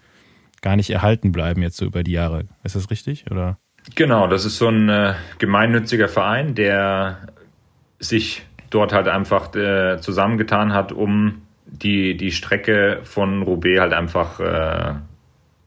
gar 0.60 0.76
nicht 0.76 0.90
erhalten 0.90 1.32
bleiben 1.32 1.62
jetzt 1.62 1.76
so 1.76 1.84
über 1.84 2.02
die 2.02 2.12
Jahre. 2.12 2.44
Ist 2.64 2.76
das 2.76 2.90
richtig? 2.90 3.30
Oder? 3.30 3.58
Genau, 3.94 4.26
das 4.26 4.44
ist 4.44 4.58
so 4.58 4.68
ein 4.68 4.88
äh, 4.88 5.14
gemeinnütziger 5.38 6.08
Verein, 6.08 6.54
der 6.54 7.18
sich 7.98 8.42
dort 8.70 8.92
halt 8.92 9.08
einfach 9.08 9.54
äh, 9.54 9.98
zusammengetan 10.00 10.72
hat, 10.72 10.92
um 10.92 11.42
die, 11.66 12.16
die 12.16 12.32
Strecke 12.32 13.00
von 13.04 13.42
Roubaix 13.42 13.80
halt 13.80 13.92
einfach 13.92 14.40
äh, 14.40 14.94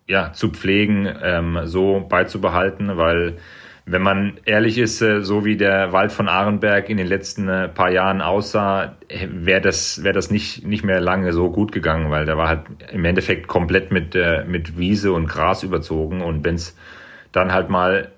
ja, 0.07 0.33
zu 0.33 0.49
pflegen, 0.49 1.07
ähm, 1.23 1.59
so 1.65 2.05
beizubehalten, 2.07 2.97
weil 2.97 3.37
wenn 3.86 4.01
man 4.01 4.39
ehrlich 4.45 4.77
ist, 4.77 5.01
äh, 5.01 5.21
so 5.21 5.43
wie 5.43 5.57
der 5.57 5.91
Wald 5.91 6.11
von 6.11 6.27
Arenberg 6.27 6.89
in 6.89 6.97
den 6.97 7.07
letzten 7.07 7.47
äh, 7.49 7.67
paar 7.67 7.91
Jahren 7.91 8.21
aussah, 8.21 8.95
wäre 9.27 9.61
das, 9.61 10.03
wäre 10.03 10.13
das 10.13 10.29
nicht, 10.29 10.65
nicht 10.65 10.84
mehr 10.84 11.01
lange 11.01 11.34
so 11.34 11.49
gut 11.49 11.71
gegangen, 11.71 12.11
weil 12.11 12.25
der 12.25 12.38
war 12.38 12.47
halt 12.47 12.61
im 12.91 13.05
Endeffekt 13.05 13.47
komplett 13.47 13.91
mit, 13.91 14.15
äh, 14.15 14.45
mit 14.45 14.77
Wiese 14.77 15.13
und 15.13 15.27
Gras 15.27 15.63
überzogen. 15.63 16.21
Und 16.21 16.45
wenn 16.45 16.55
es 16.55 16.77
dann 17.32 17.53
halt 17.53 17.69
mal 17.69 18.09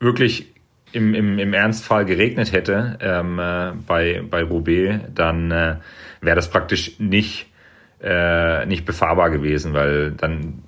wirklich 0.00 0.52
im, 0.92 1.14
im, 1.14 1.38
im 1.38 1.52
Ernstfall 1.52 2.04
geregnet 2.04 2.52
hätte 2.52 2.98
ähm, 3.00 3.38
äh, 3.38 3.72
bei, 3.86 4.22
bei 4.28 4.42
Roubaix, 4.42 5.00
dann 5.14 5.50
äh, 5.50 5.76
wäre 6.20 6.36
das 6.36 6.50
praktisch 6.50 6.98
nicht, 6.98 7.46
äh, 8.02 8.66
nicht 8.66 8.84
befahrbar 8.84 9.30
gewesen, 9.30 9.72
weil 9.72 10.12
dann 10.12 10.62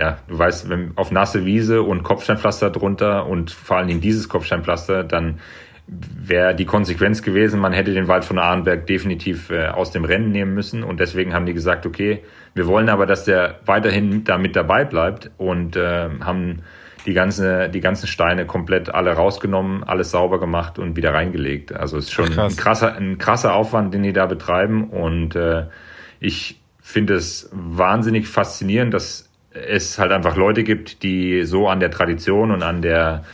ja, 0.00 0.16
du 0.28 0.38
weißt, 0.38 0.70
wenn 0.70 0.92
auf 0.96 1.10
nasse 1.10 1.44
Wiese 1.44 1.82
und 1.82 2.02
Kopfsteinpflaster 2.02 2.70
drunter 2.70 3.26
und 3.26 3.50
vor 3.50 3.76
allen 3.76 3.86
Dingen 3.86 4.00
dieses 4.00 4.30
Kopfsteinpflaster, 4.30 5.04
dann 5.04 5.40
wäre 5.86 6.54
die 6.54 6.64
Konsequenz 6.64 7.22
gewesen, 7.22 7.60
man 7.60 7.72
hätte 7.72 7.92
den 7.92 8.08
Wald 8.08 8.24
von 8.24 8.38
Ahrenberg 8.38 8.86
definitiv 8.86 9.50
äh, 9.50 9.66
aus 9.66 9.90
dem 9.90 10.04
Rennen 10.04 10.30
nehmen 10.30 10.54
müssen. 10.54 10.84
Und 10.84 11.00
deswegen 11.00 11.34
haben 11.34 11.44
die 11.46 11.52
gesagt, 11.52 11.84
okay, 11.84 12.22
wir 12.54 12.66
wollen 12.66 12.88
aber, 12.88 13.04
dass 13.06 13.24
der 13.24 13.60
weiterhin 13.66 14.24
da 14.24 14.38
mit 14.38 14.56
dabei 14.56 14.84
bleibt. 14.84 15.30
Und 15.36 15.76
äh, 15.76 16.08
haben 16.20 16.62
die, 17.04 17.12
ganze, 17.12 17.68
die 17.68 17.80
ganzen 17.80 18.06
Steine 18.06 18.46
komplett 18.46 18.94
alle 18.94 19.12
rausgenommen, 19.12 19.84
alles 19.84 20.12
sauber 20.12 20.40
gemacht 20.40 20.78
und 20.78 20.96
wieder 20.96 21.12
reingelegt. 21.12 21.72
Also 21.74 21.98
es 21.98 22.04
ist 22.04 22.12
schon 22.12 22.30
Ach, 22.38 22.44
ein, 22.44 22.56
krasser, 22.56 22.94
ein 22.94 23.18
krasser 23.18 23.54
Aufwand, 23.54 23.92
den 23.92 24.02
die 24.02 24.12
da 24.12 24.26
betreiben. 24.26 24.84
Und 24.90 25.34
äh, 25.34 25.66
ich 26.20 26.60
finde 26.80 27.14
es 27.14 27.50
wahnsinnig 27.52 28.28
faszinierend, 28.28 28.94
dass 28.94 29.29
es 29.52 29.98
halt 29.98 30.12
einfach 30.12 30.36
Leute 30.36 30.62
gibt, 30.62 31.02
die 31.02 31.44
so 31.44 31.68
an 31.68 31.80
der 31.80 31.90
Tradition 31.90 32.50
und 32.50 32.62
an 32.62 32.82
der 32.82 33.24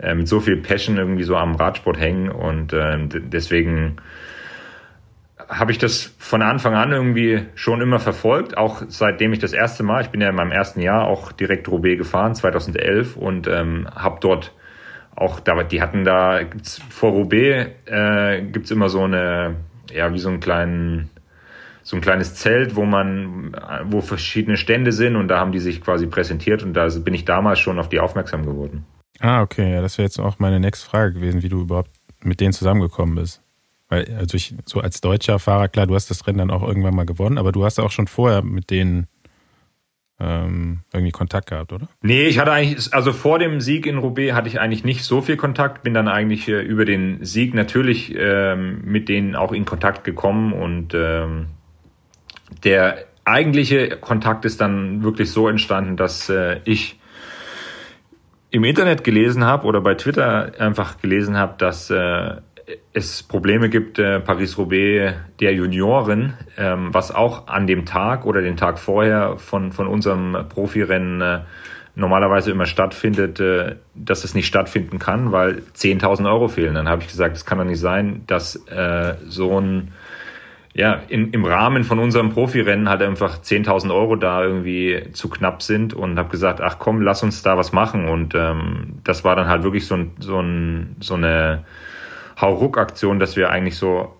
äh, 0.00 0.14
mit 0.14 0.28
so 0.28 0.40
viel 0.40 0.56
Passion 0.56 0.96
irgendwie 0.96 1.24
so 1.24 1.36
am 1.36 1.54
Radsport 1.54 1.98
hängen 1.98 2.30
und 2.30 2.72
äh, 2.72 2.96
deswegen 3.08 3.96
habe 5.48 5.72
ich 5.72 5.78
das 5.78 6.14
von 6.18 6.42
Anfang 6.42 6.74
an 6.74 6.92
irgendwie 6.92 7.42
schon 7.56 7.80
immer 7.80 7.98
verfolgt, 7.98 8.56
auch 8.56 8.82
seitdem 8.86 9.32
ich 9.32 9.40
das 9.40 9.52
erste 9.52 9.82
Mal, 9.82 10.02
ich 10.02 10.10
bin 10.10 10.20
ja 10.20 10.28
in 10.28 10.36
meinem 10.36 10.52
ersten 10.52 10.80
Jahr 10.80 11.06
auch 11.06 11.32
direkt 11.32 11.68
Roubaix 11.68 11.98
gefahren, 11.98 12.34
2011 12.34 13.16
und 13.16 13.48
ähm, 13.48 13.88
habe 13.92 14.18
dort 14.20 14.54
auch, 15.16 15.40
die 15.40 15.82
hatten 15.82 16.04
da, 16.04 16.44
gibt's, 16.44 16.80
vor 16.88 17.10
Roubaix 17.10 17.68
äh, 17.86 18.42
gibt's 18.42 18.70
immer 18.70 18.88
so 18.88 19.02
eine, 19.02 19.56
ja, 19.92 20.12
wie 20.12 20.18
so 20.18 20.28
einen 20.28 20.40
kleinen 20.40 21.10
so 21.90 21.96
ein 21.96 22.02
kleines 22.02 22.36
Zelt, 22.36 22.76
wo 22.76 22.84
man, 22.84 23.56
wo 23.86 24.00
verschiedene 24.00 24.56
Stände 24.56 24.92
sind 24.92 25.16
und 25.16 25.26
da 25.26 25.40
haben 25.40 25.50
die 25.50 25.58
sich 25.58 25.80
quasi 25.80 26.06
präsentiert 26.06 26.62
und 26.62 26.72
da 26.72 26.88
bin 27.00 27.14
ich 27.14 27.24
damals 27.24 27.58
schon 27.58 27.80
auf 27.80 27.88
die 27.88 27.98
aufmerksam 27.98 28.46
geworden. 28.46 28.86
Ah, 29.18 29.42
okay, 29.42 29.72
ja, 29.74 29.82
das 29.82 29.98
wäre 29.98 30.06
jetzt 30.06 30.20
auch 30.20 30.38
meine 30.38 30.60
nächste 30.60 30.88
Frage 30.88 31.14
gewesen, 31.14 31.42
wie 31.42 31.48
du 31.48 31.62
überhaupt 31.62 31.90
mit 32.22 32.40
denen 32.40 32.52
zusammengekommen 32.52 33.16
bist. 33.16 33.42
Weil, 33.88 34.06
also 34.16 34.36
ich, 34.36 34.54
so 34.66 34.78
als 34.78 35.00
deutscher 35.00 35.40
Fahrer, 35.40 35.66
klar, 35.66 35.88
du 35.88 35.96
hast 35.96 36.08
das 36.12 36.28
Rennen 36.28 36.38
dann 36.38 36.52
auch 36.52 36.62
irgendwann 36.62 36.94
mal 36.94 37.06
gewonnen, 37.06 37.38
aber 37.38 37.50
du 37.50 37.64
hast 37.64 37.80
auch 37.80 37.90
schon 37.90 38.06
vorher 38.06 38.42
mit 38.42 38.70
denen 38.70 39.08
ähm, 40.20 40.82
irgendwie 40.92 41.10
Kontakt 41.10 41.48
gehabt, 41.48 41.72
oder? 41.72 41.88
Nee, 42.02 42.26
ich 42.26 42.38
hatte 42.38 42.52
eigentlich, 42.52 42.94
also 42.94 43.12
vor 43.12 43.40
dem 43.40 43.60
Sieg 43.60 43.84
in 43.84 43.98
Roubaix 43.98 44.32
hatte 44.32 44.46
ich 44.46 44.60
eigentlich 44.60 44.84
nicht 44.84 45.02
so 45.02 45.22
viel 45.22 45.36
Kontakt, 45.36 45.82
bin 45.82 45.92
dann 45.92 46.06
eigentlich 46.06 46.46
über 46.46 46.84
den 46.84 47.24
Sieg 47.24 47.52
natürlich 47.52 48.14
ähm, 48.16 48.82
mit 48.84 49.08
denen 49.08 49.34
auch 49.34 49.50
in 49.50 49.64
Kontakt 49.64 50.04
gekommen 50.04 50.52
und 50.52 50.94
ähm, 50.94 51.46
der 52.64 53.04
eigentliche 53.24 53.96
Kontakt 53.98 54.44
ist 54.44 54.60
dann 54.60 55.02
wirklich 55.02 55.30
so 55.30 55.48
entstanden, 55.48 55.96
dass 55.96 56.28
äh, 56.28 56.60
ich 56.64 56.98
im 58.50 58.64
Internet 58.64 59.04
gelesen 59.04 59.44
habe 59.44 59.66
oder 59.66 59.80
bei 59.80 59.94
Twitter 59.94 60.52
einfach 60.58 61.00
gelesen 61.00 61.36
habe, 61.36 61.54
dass 61.58 61.90
äh, 61.90 62.36
es 62.92 63.22
Probleme 63.22 63.68
gibt, 63.68 63.98
äh, 63.98 64.20
Paris-Roubaix 64.20 65.14
der 65.40 65.54
Junioren, 65.54 66.34
ähm, 66.56 66.92
was 66.92 67.14
auch 67.14 67.46
an 67.46 67.66
dem 67.66 67.86
Tag 67.86 68.26
oder 68.26 68.40
den 68.40 68.56
Tag 68.56 68.78
vorher 68.78 69.36
von, 69.38 69.72
von 69.72 69.86
unserem 69.86 70.46
Profirennen 70.48 71.20
äh, 71.20 71.40
normalerweise 71.94 72.50
immer 72.50 72.66
stattfindet, 72.66 73.40
äh, 73.40 73.76
dass 73.94 74.24
es 74.24 74.34
nicht 74.34 74.46
stattfinden 74.46 74.98
kann, 74.98 75.32
weil 75.32 75.62
10.000 75.76 76.26
Euro 76.26 76.48
fehlen. 76.48 76.74
Dann 76.74 76.88
habe 76.88 77.02
ich 77.02 77.08
gesagt, 77.08 77.36
es 77.36 77.44
kann 77.44 77.58
doch 77.58 77.64
nicht 77.64 77.80
sein, 77.80 78.22
dass 78.26 78.56
äh, 78.66 79.14
so 79.28 79.60
ein 79.60 79.92
ja, 80.72 81.00
in, 81.08 81.32
im 81.32 81.44
Rahmen 81.44 81.82
von 81.82 81.98
unserem 81.98 82.30
Profirennen 82.30 82.88
halt 82.88 83.02
einfach 83.02 83.38
10.000 83.38 83.92
Euro 83.92 84.14
da 84.14 84.44
irgendwie 84.44 85.08
zu 85.12 85.28
knapp 85.28 85.62
sind 85.62 85.94
und 85.94 86.18
habe 86.18 86.28
gesagt, 86.28 86.60
ach 86.60 86.78
komm, 86.78 87.02
lass 87.02 87.22
uns 87.22 87.42
da 87.42 87.56
was 87.56 87.72
machen. 87.72 88.08
Und 88.08 88.34
ähm, 88.36 89.00
das 89.02 89.24
war 89.24 89.34
dann 89.34 89.48
halt 89.48 89.64
wirklich 89.64 89.86
so, 89.86 89.96
ein, 89.96 90.12
so, 90.20 90.38
ein, 90.38 90.96
so 91.00 91.14
eine 91.14 91.64
Hauruck-Aktion, 92.40 93.18
dass 93.18 93.36
wir 93.36 93.50
eigentlich 93.50 93.76
so, 93.76 94.16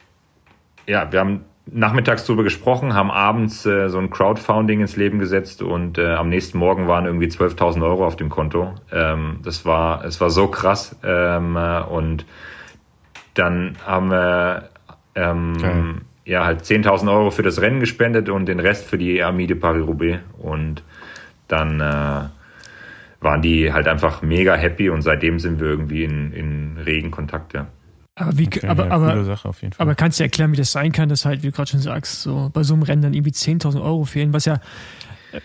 ja, 0.89 1.13
wir 1.13 1.21
haben 1.21 1.45
nachmittags 1.67 2.27
drüber 2.27 2.43
gesprochen, 2.43 2.95
haben 2.95 3.13
abends 3.13 3.65
äh, 3.65 3.89
so 3.89 3.99
ein 3.99 4.11
Crowdfunding 4.11 4.81
ins 4.81 4.97
Leben 4.97 5.21
gesetzt 5.21 5.63
und 5.63 5.99
äh, 5.99 6.15
am 6.15 6.29
nächsten 6.29 6.59
Morgen 6.59 6.89
waren 6.89 7.07
irgendwie 7.07 7.29
12.000 7.29 7.81
Euro 7.85 8.05
auf 8.05 8.17
dem 8.17 8.29
Konto. 8.29 8.75
Ähm, 8.91 9.39
das 9.45 9.65
war, 9.65 10.05
es 10.05 10.21
war 10.21 10.31
so 10.31 10.49
krass 10.49 10.99
ähm, 11.05 11.57
äh, 11.57 11.83
und 11.83 12.27
dann 13.35 13.77
haben 13.87 14.11
wir 14.11 14.71
ähm, 15.15 15.53
okay 15.57 16.10
ja, 16.31 16.45
halt 16.45 16.63
10.000 16.63 17.13
Euro 17.13 17.33
für 17.33 17.43
das 17.43 17.61
Rennen 17.61 17.81
gespendet 17.81 18.29
und 18.29 18.47
den 18.47 18.61
Rest 18.61 18.87
für 18.87 18.97
die 18.97 19.21
Amide 19.21 19.57
Paris-Roubaix. 19.57 20.21
Und 20.39 20.85
dann 21.49 21.81
äh, 21.81 22.29
waren 23.21 23.43
die 23.43 23.73
halt 23.73 23.89
einfach 23.89 24.23
mega 24.23 24.55
happy 24.55 24.91
und 24.91 25.03
seitdem 25.03 25.41
sind 25.41 25.59
wir 25.59 25.67
irgendwie 25.67 26.05
in, 26.05 26.33
in 26.33 26.79
regen 26.79 27.11
Kontakt, 27.11 27.53
ja. 27.53 27.67
Aber, 28.15 28.39
wie, 28.39 28.47
okay, 28.47 28.65
aber, 28.65 28.87
ja, 28.87 28.91
aber, 28.93 29.41
aber 29.79 29.95
kannst 29.97 30.21
du 30.21 30.23
erklären, 30.23 30.53
wie 30.53 30.57
das 30.57 30.71
sein 30.71 30.93
kann, 30.93 31.09
dass 31.09 31.25
halt, 31.25 31.43
wie 31.43 31.49
du 31.49 31.53
gerade 31.53 31.71
schon 31.71 31.81
sagst, 31.81 32.23
so 32.23 32.49
bei 32.53 32.63
so 32.63 32.75
einem 32.75 32.85
Rennen 32.85 33.03
dann 33.03 33.15
irgendwie 33.15 33.33
10.000 33.33 33.83
Euro 33.83 34.05
fehlen, 34.05 34.33
was 34.33 34.45
ja, 34.45 34.61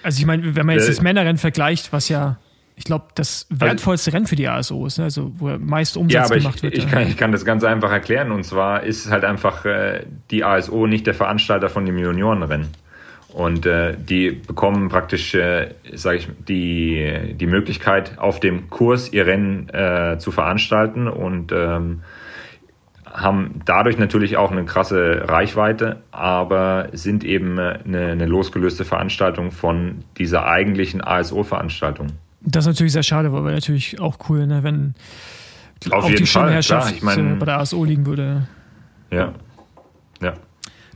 also 0.03 0.19
ich 0.19 0.25
meine, 0.27 0.55
wenn 0.55 0.67
man 0.67 0.75
jetzt 0.75 0.85
äh, 0.85 0.91
das 0.91 1.01
Männerrennen 1.01 1.37
vergleicht, 1.37 1.93
was 1.93 2.09
ja 2.09 2.37
ich 2.77 2.83
glaube, 2.83 3.05
das 3.15 3.47
also 3.49 3.61
wertvollste 3.61 4.11
Rennen 4.11 4.27
für 4.27 4.35
die 4.35 4.47
ASO 4.47 4.85
ist, 4.85 4.97
ne? 4.97 5.05
also 5.05 5.31
wo 5.35 5.57
meist 5.57 5.95
Umsatz 5.95 6.13
ja, 6.13 6.25
aber 6.25 6.37
gemacht 6.37 6.57
ich, 6.57 6.63
wird. 6.63 6.77
Ich 6.77 6.87
kann, 6.89 7.07
ich 7.07 7.17
kann 7.17 7.31
das 7.31 7.45
ganz 7.45 7.63
einfach 7.63 7.91
erklären. 7.91 8.31
Und 8.31 8.43
zwar 8.43 8.83
ist 8.83 9.09
halt 9.09 9.23
einfach 9.23 9.63
äh, 9.65 10.05
die 10.29 10.43
ASO 10.43 10.85
nicht 10.85 11.07
der 11.07 11.13
Veranstalter 11.13 11.69
von 11.69 11.85
dem 11.85 11.97
Juniorenrennen. 11.97 12.67
Und 13.29 13.65
äh, 13.65 13.95
die 13.97 14.31
bekommen 14.31 14.89
praktisch, 14.89 15.35
äh, 15.35 15.73
sage 15.93 16.17
ich, 16.17 16.29
die, 16.47 17.35
die 17.35 17.47
Möglichkeit, 17.47 18.17
auf 18.17 18.39
dem 18.39 18.69
Kurs 18.69 19.11
ihr 19.11 19.25
Rennen 19.25 19.69
äh, 19.69 20.17
zu 20.19 20.31
veranstalten 20.31 21.07
und 21.07 21.51
ähm, 21.51 22.01
haben 23.05 23.61
dadurch 23.65 23.97
natürlich 23.97 24.35
auch 24.35 24.51
eine 24.51 24.65
krasse 24.65 25.27
Reichweite, 25.27 26.03
aber 26.11 26.89
sind 26.91 27.23
eben 27.23 27.57
äh, 27.57 27.79
eine, 27.85 28.07
eine 28.11 28.25
losgelöste 28.25 28.83
Veranstaltung 28.83 29.51
von 29.51 30.03
dieser 30.17 30.45
eigentlichen 30.45 31.01
ASO-Veranstaltung. 31.01 32.07
Das 32.45 32.63
ist 32.63 32.67
natürlich 32.67 32.93
sehr 32.93 33.03
schade, 33.03 33.31
weil 33.33 33.43
wäre 33.43 33.55
natürlich 33.55 33.99
auch 33.99 34.17
cool, 34.29 34.45
ne, 34.45 34.63
wenn 34.63 34.93
Auf 35.89 36.05
auch 36.05 36.09
jeden 36.09 36.23
die 36.23 36.29
Fall, 36.29 36.59
klar. 36.61 36.91
Ich 36.91 37.01
mein, 37.01 37.39
bei 37.39 37.45
der 37.45 37.59
ASO 37.59 37.83
liegen 37.83 38.05
würde. 38.05 38.47
Ja. 39.11 39.33
Ja. 40.21 40.33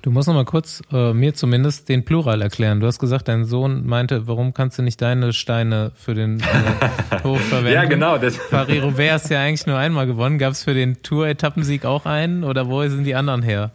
Du 0.02 0.12
musst 0.12 0.30
noch 0.30 0.36
mal 0.36 0.46
kurz 0.46 0.82
äh, 0.94 1.14
mir 1.14 1.34
zumindest 1.34 1.90
den 1.90 2.06
Plural 2.06 2.42
erklären. 2.42 2.80
Du 2.80 2.88
hast 2.88 3.00
gesagt, 3.00 3.28
dein 3.28 3.44
Sohn 3.44 3.86
meinte, 3.86 4.28
warum 4.28 4.54
kannst 4.54 4.78
du 4.78 4.82
nicht 4.82 5.02
deine 5.02 5.34
Steine 5.34 5.92
für 5.96 6.14
den 6.14 6.40
äh, 6.40 6.44
Hof 7.24 7.42
verwenden? 7.42 7.74
ja, 7.74 7.84
genau. 7.84 8.18
Das 8.18 8.40
Paris-Roubaix 8.50 9.12
hast 9.12 9.30
ja 9.30 9.42
eigentlich 9.42 9.68
nur 9.68 9.78
einmal 9.78 10.08
gewonnen. 10.08 10.38
Gab 10.38 10.54
es 10.54 10.64
für 10.64 10.74
den 10.74 11.04
Tour-Etappensieg 11.04 11.84
auch 11.84 12.06
einen 12.06 12.46
oder 12.46 12.70
wo 12.70 12.88
sind 12.88 13.04
die 13.04 13.16
anderen 13.16 13.42
her? 13.42 13.72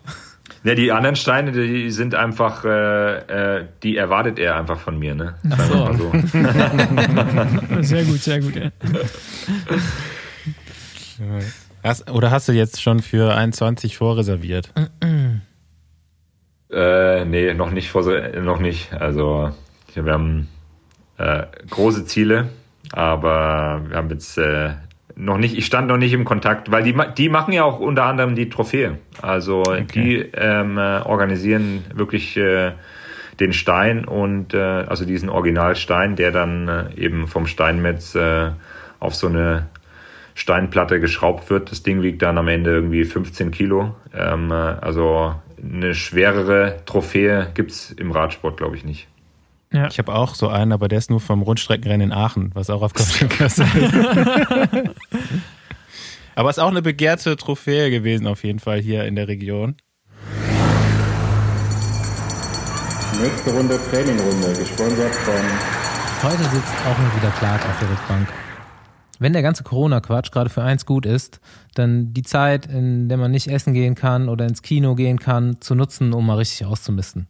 Ja, 0.63 0.75
die 0.75 0.93
anderen 0.93 1.17
Steine, 1.17 1.53
die 1.53 1.91
sind 1.91 2.15
einfach, 2.15 2.65
äh, 2.65 3.59
äh, 3.59 3.67
die 3.83 3.97
erwartet 3.97 4.39
er 4.39 4.57
einfach 4.57 4.79
von 4.79 4.99
mir, 4.99 5.15
ne? 5.15 5.35
Ach 5.51 5.61
so. 5.61 5.93
so. 5.95 6.13
sehr 7.83 8.05
gut, 8.05 8.23
sehr 8.23 8.41
gut, 8.41 8.57
ja. 8.57 8.71
Hast, 11.83 12.11
oder 12.11 12.31
hast 12.31 12.49
du 12.49 12.53
jetzt 12.53 12.83
schon 12.83 13.01
für 13.01 13.35
21 13.35 13.97
vorreserviert? 13.97 14.71
äh, 16.71 17.25
nee, 17.25 17.55
noch 17.55 17.71
nicht, 17.71 17.91
vor, 17.91 18.03
noch 18.41 18.59
nicht. 18.59 18.93
Also 18.93 19.51
wir 19.95 20.13
haben 20.13 20.49
äh, 21.19 21.45
große 21.71 22.05
Ziele, 22.07 22.49
aber 22.93 23.83
wir 23.87 23.97
haben 23.97 24.11
jetzt 24.11 24.37
äh, 24.39 24.71
noch 25.17 25.39
nicht, 25.39 25.57
ich 25.57 25.67
stand 25.67 25.89
noch 25.89 25.97
nicht 25.97 26.13
im 26.13 26.25
Kontakt, 26.25 26.71
weil 26.71 26.83
die, 26.83 26.95
die 27.17 27.29
machen 27.29 27.53
ja 27.53 27.65
auch 27.65 27.79
unter 27.79 28.05
anderem 28.05 28.35
die 28.35 28.49
Trophäe. 28.49 28.99
Also 29.23 29.61
okay. 29.61 29.87
die 29.95 30.17
ähm, 30.35 30.77
äh, 30.77 31.01
organisieren 31.03 31.85
wirklich 31.95 32.37
äh, 32.37 32.73
den 33.41 33.53
Stein 33.53 34.05
und 34.05 34.55
äh, 34.55 34.59
also 34.59 35.05
diesen 35.05 35.29
Originalstein, 35.29 36.17
der 36.17 36.31
dann 36.31 36.69
äh, 36.69 36.95
eben 36.97 37.27
vom 37.27 37.47
Steinmetz 37.47 38.15
äh, 38.15 38.51
auf 39.01 39.15
so 39.15 39.29
eine 39.29 39.67
Steinplatte 40.35 41.01
geschraubt 41.01 41.49
wird. 41.51 41.71
Das 41.71 41.83
Ding 41.83 42.03
wiegt 42.03 42.23
dann 42.23 42.39
am 42.39 42.49
Ende 42.49 42.73
irgendwie 42.73 43.05
15 43.05 43.51
Kilo. 43.51 43.95
Ähm, 44.13 44.51
äh, 44.51 44.55
also 44.55 45.35
eine 45.63 45.95
schwerere 45.95 46.81
Trophäe 46.87 47.51
gibt's 47.55 47.93
im 47.93 48.11
Radsport, 48.11 48.57
glaube 48.57 48.77
ich, 48.77 48.85
nicht. 48.85 49.09
Ja. 49.75 49.89
Ich 49.89 49.99
habe 49.99 50.15
auch 50.15 50.37
so 50.37 50.49
einen, 50.49 50.71
aber 50.73 50.87
der 50.87 50.99
ist 50.99 51.11
nur 51.11 51.21
vom 51.21 51.43
Rundstreckenrennen 51.43 52.13
in 52.13 52.17
Aachen, 52.17 52.53
was 52.55 52.71
auch 52.71 52.81
auf 52.81 52.95
Kopfsteinklasse 52.95 53.65
ist. 53.65 53.95
aber 56.37 56.51
ist 56.51 56.61
auch 56.61 56.71
eine 56.71 56.81
begehrte 56.81 57.37
Trophäe 57.37 57.91
gewesen, 57.91 58.29
auf 58.29 58.45
jeden 58.45 58.61
Fall 58.61 58.81
hier 58.81 59.05
in 59.05 59.17
der 59.17 59.27
Region. 59.27 59.77
Nächste 63.21 63.51
Runde 63.53 63.81
Trainingrunde, 63.91 64.53
gesponsert 64.59 65.15
von. 65.15 65.35
Heute 66.23 66.45
sitzt 66.45 66.73
auch 66.87 66.99
mal 66.99 67.17
wieder 67.17 67.31
Clark 67.39 67.65
auf 67.69 67.79
der 67.81 67.91
Rückbank. 67.91 68.29
Wenn 69.19 69.33
der 69.33 69.43
ganze 69.43 69.65
Corona-Quatsch 69.65 70.31
gerade 70.31 70.51
für 70.51 70.63
eins 70.63 70.87
gut 70.87 71.05
ist, 71.05 71.41
dann 71.75 72.13
die 72.13 72.23
Zeit, 72.23 72.67
in 72.67 73.09
der 73.09 73.19
man 73.19 73.33
nicht 73.33 73.49
essen 73.49 73.75
gehen 73.75 73.97
kann 73.97 74.29
oder 74.29 74.47
ins 74.47 74.63
Kino 74.63 74.95
gehen 74.95 75.19
kann, 75.19 75.61
zu 75.61 75.75
nutzen, 75.75 76.13
um 76.13 76.27
mal 76.27 76.37
richtig 76.37 76.67
auszumisten. 76.67 77.29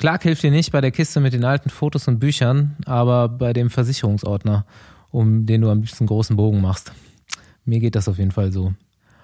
Clark 0.00 0.22
hilft 0.22 0.42
dir 0.42 0.50
nicht 0.50 0.72
bei 0.72 0.80
der 0.80 0.92
Kiste 0.92 1.20
mit 1.20 1.34
den 1.34 1.44
alten 1.44 1.68
Fotos 1.68 2.08
und 2.08 2.20
Büchern, 2.20 2.74
aber 2.86 3.28
bei 3.28 3.52
dem 3.52 3.68
Versicherungsordner, 3.68 4.64
um 5.10 5.44
den 5.44 5.60
du 5.60 5.68
am 5.68 5.82
liebsten 5.82 6.06
großen 6.06 6.36
Bogen 6.36 6.62
machst. 6.62 6.90
Mir 7.66 7.80
geht 7.80 7.94
das 7.94 8.08
auf 8.08 8.16
jeden 8.16 8.30
Fall 8.30 8.50
so. 8.50 8.72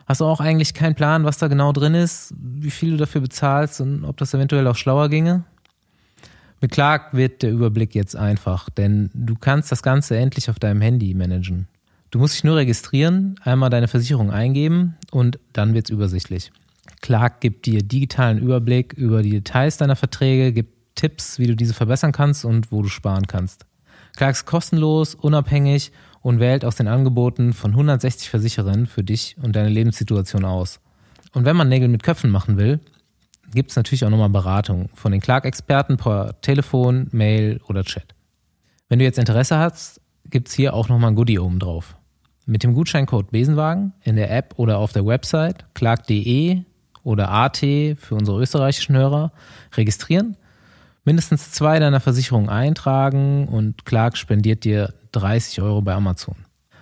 Hast 0.05 0.21
du 0.21 0.27
auch 0.27 0.39
eigentlich 0.39 0.75
keinen 0.75 0.95
Plan, 0.95 1.25
was 1.25 1.39
da 1.39 1.49
genau 1.49 1.73
drin 1.73 1.95
ist, 1.95 2.35
wie 2.39 2.71
viel 2.71 2.91
du 2.91 2.97
dafür 2.99 3.23
bezahlst 3.23 3.81
und 3.81 4.05
ob 4.05 4.19
das 4.19 4.35
eventuell 4.35 4.67
auch 4.67 4.77
schlauer 4.77 5.09
ginge? 5.09 5.45
Mit 6.61 6.73
Clark 6.73 7.15
wird 7.15 7.43
der 7.43 7.53
Überblick 7.53 7.95
jetzt 7.95 8.15
einfach, 8.15 8.69
denn 8.69 9.09
du 9.15 9.35
kannst 9.35 9.73
das 9.73 9.83
Ganze 9.83 10.19
endlich 10.19 10.51
auf 10.51 10.59
deinem 10.59 10.83
Handy 10.83 11.15
managen. 11.15 11.69
Du 12.11 12.19
musst 12.19 12.35
dich 12.35 12.45
nur 12.45 12.57
registrieren, 12.57 13.41
einmal 13.43 13.71
deine 13.71 13.89
Versicherung 13.89 14.31
eingeben 14.31 14.97
und 15.11 15.39
dann 15.55 15.73
wird's 15.73 15.89
übersichtlich. 15.89 16.53
Clark 17.01 17.41
gibt 17.41 17.67
dir 17.67 17.83
digitalen 17.83 18.39
Überblick 18.39 18.93
über 18.93 19.23
die 19.23 19.31
Details 19.31 19.77
deiner 19.77 19.97
Verträge, 19.97 20.53
gibt 20.53 20.77
Tipps, 20.95 21.39
wie 21.39 21.47
du 21.47 21.55
diese 21.55 21.75
verbessern 21.75 22.13
kannst 22.13 22.45
und 22.45 22.73
wo 22.73 22.83
du 22.83 22.89
sparen 22.89 23.27
kannst. 23.27 23.67
Clark 24.17 24.35
ist 24.35 24.47
kostenlos, 24.47 25.15
unabhängig 25.15 25.93
und 26.23 26.41
wählt 26.41 26.65
aus 26.65 26.77
den 26.77 26.89
Angeboten 26.89 27.53
von 27.53 27.73
160 27.73 28.31
Versicherern 28.31 28.87
für 28.87 29.05
dich 29.05 29.37
und 29.43 29.55
deine 29.55 29.69
Lebenssituation 29.69 30.45
aus. 30.45 30.81
Und 31.33 31.45
wenn 31.45 31.57
man 31.57 31.69
Nägel 31.69 31.89
mit 31.89 32.03
Köpfen 32.03 32.31
machen 32.31 32.57
will, 32.57 32.81
gibt 33.53 33.71
es 33.71 33.77
natürlich 33.77 34.05
auch 34.05 34.11
nochmal 34.11 34.31
Beratung 34.31 34.89
von 34.95 35.13
den 35.13 35.21
Clark-Experten 35.21 35.99
per 35.99 36.41
Telefon, 36.41 37.09
Mail 37.13 37.61
oder 37.69 37.85
Chat. 37.85 38.15
Wenn 38.89 38.99
du 38.99 39.05
jetzt 39.05 39.19
Interesse 39.19 39.59
hast, 39.59 40.01
gibt 40.31 40.49
es 40.49 40.55
hier 40.55 40.75
auch 40.75 40.89
nochmal 40.89 41.11
ein 41.11 41.15
Goodie 41.15 41.39
oben 41.39 41.59
drauf. 41.59 41.97
Mit 42.47 42.63
dem 42.63 42.75
Gutscheincode 42.75 43.31
Besenwagen 43.31 43.93
in 44.03 44.17
der 44.17 44.35
App 44.35 44.55
oder 44.57 44.79
auf 44.79 44.93
der 44.93 45.05
Website 45.05 45.67
clark.de 45.75 46.63
oder 47.07 47.31
AT 47.31 47.59
für 47.59 48.15
unsere 48.15 48.41
österreichischen 48.41 48.97
Hörer 48.97 49.31
registrieren, 49.77 50.37
mindestens 51.05 51.53
zwei 51.53 51.79
deiner 51.79 52.01
Versicherungen 52.01 52.51
eintragen 52.51 53.47
und 53.47 53.85
Clark 53.87 54.17
spendiert 54.17 54.65
dir 54.65 54.93
30 55.13 55.63
Euro 55.63 55.83
bei 55.83 55.95
Amazon. 55.95 56.35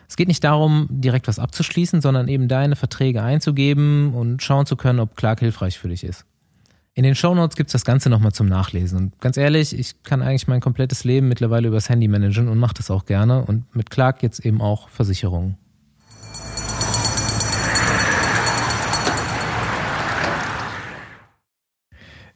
Es 0.08 0.16
geht 0.16 0.28
nicht 0.28 0.42
darum, 0.42 0.88
direkt 0.90 1.28
was 1.28 1.38
abzuschließen, 1.38 2.00
sondern 2.00 2.28
eben 2.28 2.48
deine 2.48 2.74
Verträge 2.74 3.22
einzugeben 3.22 4.14
und 4.14 4.42
schauen 4.42 4.64
zu 4.64 4.76
können, 4.76 5.00
ob 5.00 5.14
Clark 5.16 5.40
hilfreich 5.40 5.78
für 5.78 5.88
dich 5.88 6.04
ist. 6.04 6.24
In 6.94 7.02
den 7.02 7.16
Shownotes 7.16 7.56
gibt 7.56 7.68
es 7.68 7.72
das 7.72 7.84
Ganze 7.84 8.08
nochmal 8.08 8.32
zum 8.32 8.46
Nachlesen. 8.46 8.98
Und 8.98 9.20
ganz 9.20 9.36
ehrlich, 9.36 9.76
ich 9.78 10.02
kann 10.04 10.22
eigentlich 10.22 10.46
mein 10.46 10.60
komplettes 10.60 11.04
Leben 11.04 11.28
mittlerweile 11.28 11.68
übers 11.68 11.88
Handy 11.88 12.08
managen 12.08 12.48
und 12.48 12.58
mache 12.58 12.74
das 12.74 12.90
auch 12.90 13.04
gerne. 13.04 13.44
Und 13.44 13.74
mit 13.74 13.90
Clark 13.90 14.22
jetzt 14.22 14.40
eben 14.46 14.62
auch 14.62 14.88
Versicherungen. 14.88 15.58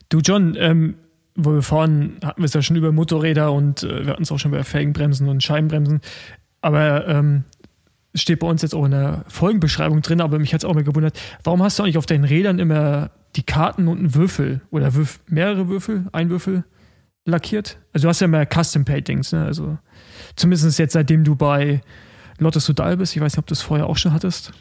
Du, 0.09 0.19
John, 0.19 0.55
ähm, 0.57 0.95
wo 1.35 1.53
wir 1.53 1.61
fahren, 1.61 2.17
hatten 2.23 2.41
wir 2.41 2.45
es 2.45 2.53
ja 2.53 2.61
schon 2.61 2.75
über 2.75 2.91
Motorräder 2.91 3.51
und 3.53 3.83
äh, 3.83 4.05
wir 4.05 4.11
hatten 4.11 4.23
es 4.23 4.31
auch 4.31 4.39
schon 4.39 4.51
über 4.51 4.63
Felgenbremsen 4.63 5.29
und 5.29 5.43
Scheibenbremsen. 5.43 6.01
Aber 6.61 7.07
ähm, 7.07 7.45
steht 8.15 8.39
bei 8.39 8.47
uns 8.47 8.61
jetzt 8.61 8.73
auch 8.73 8.85
in 8.85 8.91
der 8.91 9.23
Folgenbeschreibung 9.27 10.01
drin, 10.01 10.21
aber 10.21 10.39
mich 10.39 10.53
hat 10.53 10.61
es 10.61 10.65
auch 10.65 10.73
mal 10.73 10.83
gewundert, 10.83 11.19
warum 11.43 11.63
hast 11.63 11.79
du 11.79 11.83
eigentlich 11.83 11.97
auf 11.97 12.05
deinen 12.05 12.23
Rädern 12.23 12.59
immer 12.59 13.11
die 13.35 13.43
Karten 13.43 13.87
und 13.87 13.99
einen 13.99 14.15
Würfel 14.15 14.61
oder 14.71 14.95
Würf 14.95 15.19
mehrere 15.27 15.69
Würfel, 15.69 16.07
ein 16.11 16.29
Würfel 16.29 16.63
lackiert? 17.25 17.77
Also 17.93 18.05
du 18.05 18.09
hast 18.09 18.19
ja 18.19 18.27
mehr 18.27 18.47
Custom 18.47 18.85
Paintings, 18.85 19.31
ne? 19.31 19.45
Also 19.45 19.77
zumindest 20.35 20.79
jetzt 20.79 20.93
seitdem 20.93 21.23
du 21.23 21.35
bei 21.35 21.81
Lotte 22.39 22.59
Sudal 22.59 22.97
bist. 22.97 23.15
Ich 23.15 23.21
weiß 23.21 23.33
nicht, 23.33 23.39
ob 23.39 23.47
du 23.47 23.51
das 23.51 23.61
vorher 23.61 23.85
auch 23.85 23.97
schon 23.97 24.13
hattest. 24.13 24.51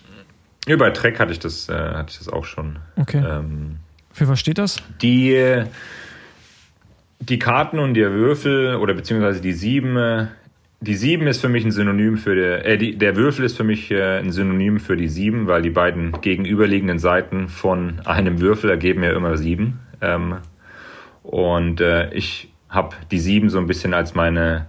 Ja, 0.67 0.77
bei 0.77 0.91
Trek 0.91 1.19
hatte 1.19 1.33
ich 1.33 1.39
das, 1.39 1.69
äh, 1.69 1.73
hatte 1.73 2.11
ich 2.11 2.19
das 2.19 2.29
auch 2.29 2.45
schon. 2.45 2.79
Okay. 2.97 3.25
Ähm, 3.25 3.79
für 4.19 4.29
was 4.29 4.41
steht 4.41 4.59
das? 4.59 4.77
Die, 5.01 5.65
die 7.21 7.39
Karten 7.39 7.79
und 7.79 7.95
der 7.95 8.13
Würfel 8.13 8.77
oder 8.77 8.95
beziehungsweise 8.95 9.41
die 9.41 9.53
sieben, 9.53 10.29
die 10.81 10.95
sieben 10.95 11.27
ist 11.27 11.41
für 11.41 11.49
mich 11.49 11.65
ein 11.65 11.73
Synonym 11.73 12.17
für 12.17 12.35
der, 12.35 12.65
äh, 12.65 12.79
die, 12.79 12.97
der 12.97 13.17
Würfel 13.17 13.45
ist 13.45 13.57
für 13.57 13.65
mich 13.65 13.91
äh, 13.91 14.19
ein 14.19 14.31
Synonym 14.31 14.79
für 14.79 14.97
die 14.97 15.09
sieben, 15.09 15.47
weil 15.47 15.63
die 15.63 15.71
beiden 15.71 16.13
gegenüberliegenden 16.21 16.99
Seiten 16.99 17.49
von 17.49 18.01
einem 18.05 18.41
Würfel 18.41 18.71
ergeben 18.71 19.03
ja 19.03 19.13
immer 19.13 19.37
sieben. 19.37 19.81
Ähm, 20.01 20.37
und 21.23 21.81
äh, 21.81 22.13
ich 22.15 22.53
habe 22.69 22.95
die 23.11 23.19
sieben 23.19 23.51
so 23.51 23.59
ein 23.59 23.67
bisschen 23.67 23.93
als 23.93 24.15
meine, 24.15 24.67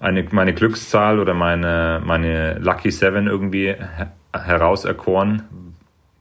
eine, 0.00 0.24
meine 0.30 0.52
Glückszahl 0.52 1.18
oder 1.18 1.34
meine, 1.34 2.02
meine 2.04 2.58
Lucky 2.58 2.90
Seven 2.90 3.26
irgendwie 3.26 3.74
herauserkoren. 4.32 5.42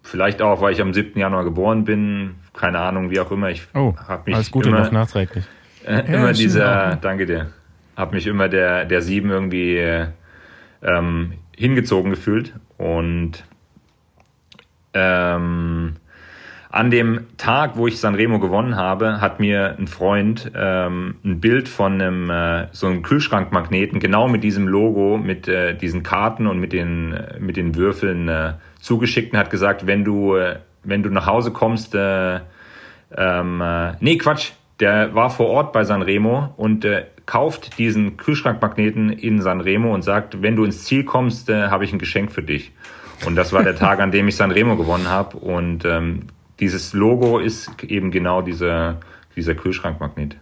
Vielleicht 0.03 0.41
auch, 0.41 0.61
weil 0.61 0.71
ich 0.71 0.81
am 0.81 0.93
7. 0.93 1.19
Januar 1.19 1.43
geboren 1.43 1.83
bin, 1.83 2.35
keine 2.57 2.79
Ahnung, 2.79 3.09
wie 3.11 3.19
auch 3.19 3.31
immer. 3.31 3.49
Ich 3.49 3.67
oh, 3.73 3.93
habe 4.07 4.23
mich 4.25 4.35
alles 4.35 4.51
Gute 4.51 4.69
immer, 4.69 4.81
noch 4.81 4.91
nachträglich. 4.91 5.45
Äh, 5.85 5.99
immer 6.07 6.27
ja, 6.27 6.33
dieser, 6.33 6.95
danke 6.97 7.25
dir, 7.25 7.51
habe 7.95 8.15
mich 8.15 8.27
immer 8.27 8.49
der 8.49 8.85
der 8.85 9.01
sieben 9.01 9.29
irgendwie 9.29 9.81
ähm, 10.81 11.33
hingezogen 11.55 12.11
gefühlt 12.11 12.53
und 12.77 13.43
ähm, 14.93 15.95
an 16.69 16.91
dem 16.91 17.27
Tag, 17.37 17.77
wo 17.77 17.87
ich 17.87 17.99
Sanremo 17.99 18.39
gewonnen 18.39 18.75
habe, 18.75 19.21
hat 19.21 19.39
mir 19.39 19.75
ein 19.79 19.87
Freund 19.87 20.51
ähm, 20.53 21.15
ein 21.23 21.39
Bild 21.39 21.69
von 21.69 21.93
einem 21.93 22.29
äh, 22.29 22.67
so 22.71 22.87
einem 22.87 23.03
Kühlschrankmagneten 23.03 23.99
genau 23.99 24.27
mit 24.27 24.43
diesem 24.43 24.67
Logo, 24.67 25.17
mit 25.17 25.47
äh, 25.47 25.75
diesen 25.75 26.03
Karten 26.03 26.45
und 26.45 26.59
mit 26.59 26.73
den 26.73 27.17
mit 27.39 27.57
den 27.57 27.75
Würfeln 27.75 28.27
äh, 28.27 28.53
zugeschickt 28.79 29.33
und 29.33 29.39
hat 29.39 29.49
gesagt, 29.49 29.87
wenn 29.87 30.03
du 30.03 30.35
äh, 30.35 30.57
wenn 30.87 31.03
du 31.03 31.09
nach 31.09 31.27
Hause 31.27 31.51
kommst, 31.51 31.93
äh, 31.93 32.39
ähm, 33.15 33.61
äh, 33.61 33.93
nee, 33.99 34.17
Quatsch, 34.17 34.51
der 34.79 35.13
war 35.15 35.29
vor 35.29 35.47
Ort 35.47 35.73
bei 35.73 35.83
Sanremo 35.83 36.53
und 36.57 36.85
äh, 36.85 37.05
kauft 37.25 37.77
diesen 37.77 38.17
Kühlschrankmagneten 38.17 39.11
in 39.11 39.41
Sanremo 39.41 39.93
und 39.93 40.01
sagt, 40.01 40.41
wenn 40.41 40.55
du 40.55 40.63
ins 40.63 40.85
Ziel 40.85 41.03
kommst, 41.03 41.49
äh, 41.49 41.67
habe 41.67 41.83
ich 41.83 41.93
ein 41.93 41.99
Geschenk 41.99 42.31
für 42.31 42.43
dich. 42.43 42.71
Und 43.25 43.35
das 43.35 43.53
war 43.53 43.63
der 43.63 43.75
Tag, 43.77 43.99
an 43.99 44.11
dem 44.11 44.27
ich 44.27 44.35
Sanremo 44.35 44.75
gewonnen 44.75 45.09
habe. 45.09 45.37
Und 45.37 45.83
ähm, 45.85 46.27
dieses 46.59 46.93
Logo 46.93 47.39
ist 47.39 47.83
eben 47.83 48.11
genau 48.11 48.41
dieser, 48.41 48.99
dieser 49.35 49.55
Kühlschrankmagnet. 49.55 50.37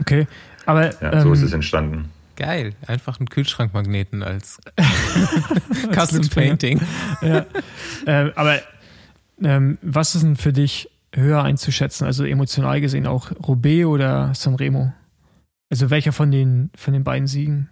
Okay, 0.00 0.26
aber 0.66 0.90
ja, 1.00 1.20
so 1.20 1.28
ähm, 1.28 1.34
ist 1.34 1.42
es 1.42 1.52
entstanden. 1.52 2.10
Geil, 2.36 2.72
einfach 2.88 3.20
einen 3.20 3.28
Kühlschrankmagneten 3.28 4.24
als 4.24 4.58
Custom 5.94 6.28
Painting. 6.28 6.80
ja. 7.22 7.46
äh, 8.06 8.32
aber 8.34 8.58
ähm, 9.44 9.78
was 9.82 10.14
ist 10.14 10.22
denn 10.22 10.36
für 10.36 10.52
dich 10.52 10.90
höher 11.14 11.42
einzuschätzen, 11.42 12.06
also 12.06 12.24
emotional 12.24 12.80
gesehen 12.80 13.06
auch 13.06 13.30
Roubaix 13.46 13.86
oder 13.86 14.34
Sanremo? 14.34 14.92
Also 15.70 15.90
welcher 15.90 16.12
von 16.12 16.30
den, 16.30 16.70
von 16.76 16.92
den 16.92 17.04
beiden 17.04 17.26
Siegen? 17.26 17.68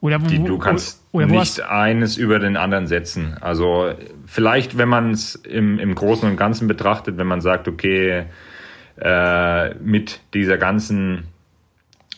Oder 0.00 0.22
wo, 0.22 0.26
Die, 0.26 0.42
du 0.42 0.58
kannst 0.58 1.02
oder 1.12 1.26
nicht 1.26 1.40
hast... 1.40 1.60
eines 1.60 2.16
über 2.16 2.38
den 2.38 2.56
anderen 2.56 2.86
setzen. 2.86 3.36
Also 3.40 3.92
vielleicht, 4.26 4.76
wenn 4.78 4.88
man 4.88 5.10
es 5.10 5.34
im, 5.34 5.78
im 5.78 5.94
Großen 5.94 6.28
und 6.28 6.36
Ganzen 6.36 6.68
betrachtet, 6.68 7.16
wenn 7.16 7.26
man 7.26 7.40
sagt, 7.40 7.66
okay, 7.66 8.26
äh, 9.00 9.74
mit 9.74 10.20
dieser 10.34 10.58
ganzen, 10.58 11.24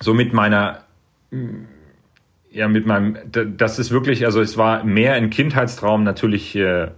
so 0.01 0.14
mit 0.14 0.32
meiner, 0.32 0.82
ja, 2.51 2.68
mit 2.68 2.86
meinem, 2.86 3.16
das 3.57 3.78
ist 3.78 3.90
wirklich, 3.90 4.26
also 4.26 4.40
es 4.40 4.57
war 4.57 4.84
mehr 4.84 5.14
ein 5.14 5.30
Kindheitstraum 5.30 6.03
natürlich 6.03 6.57
äh, 6.57 6.88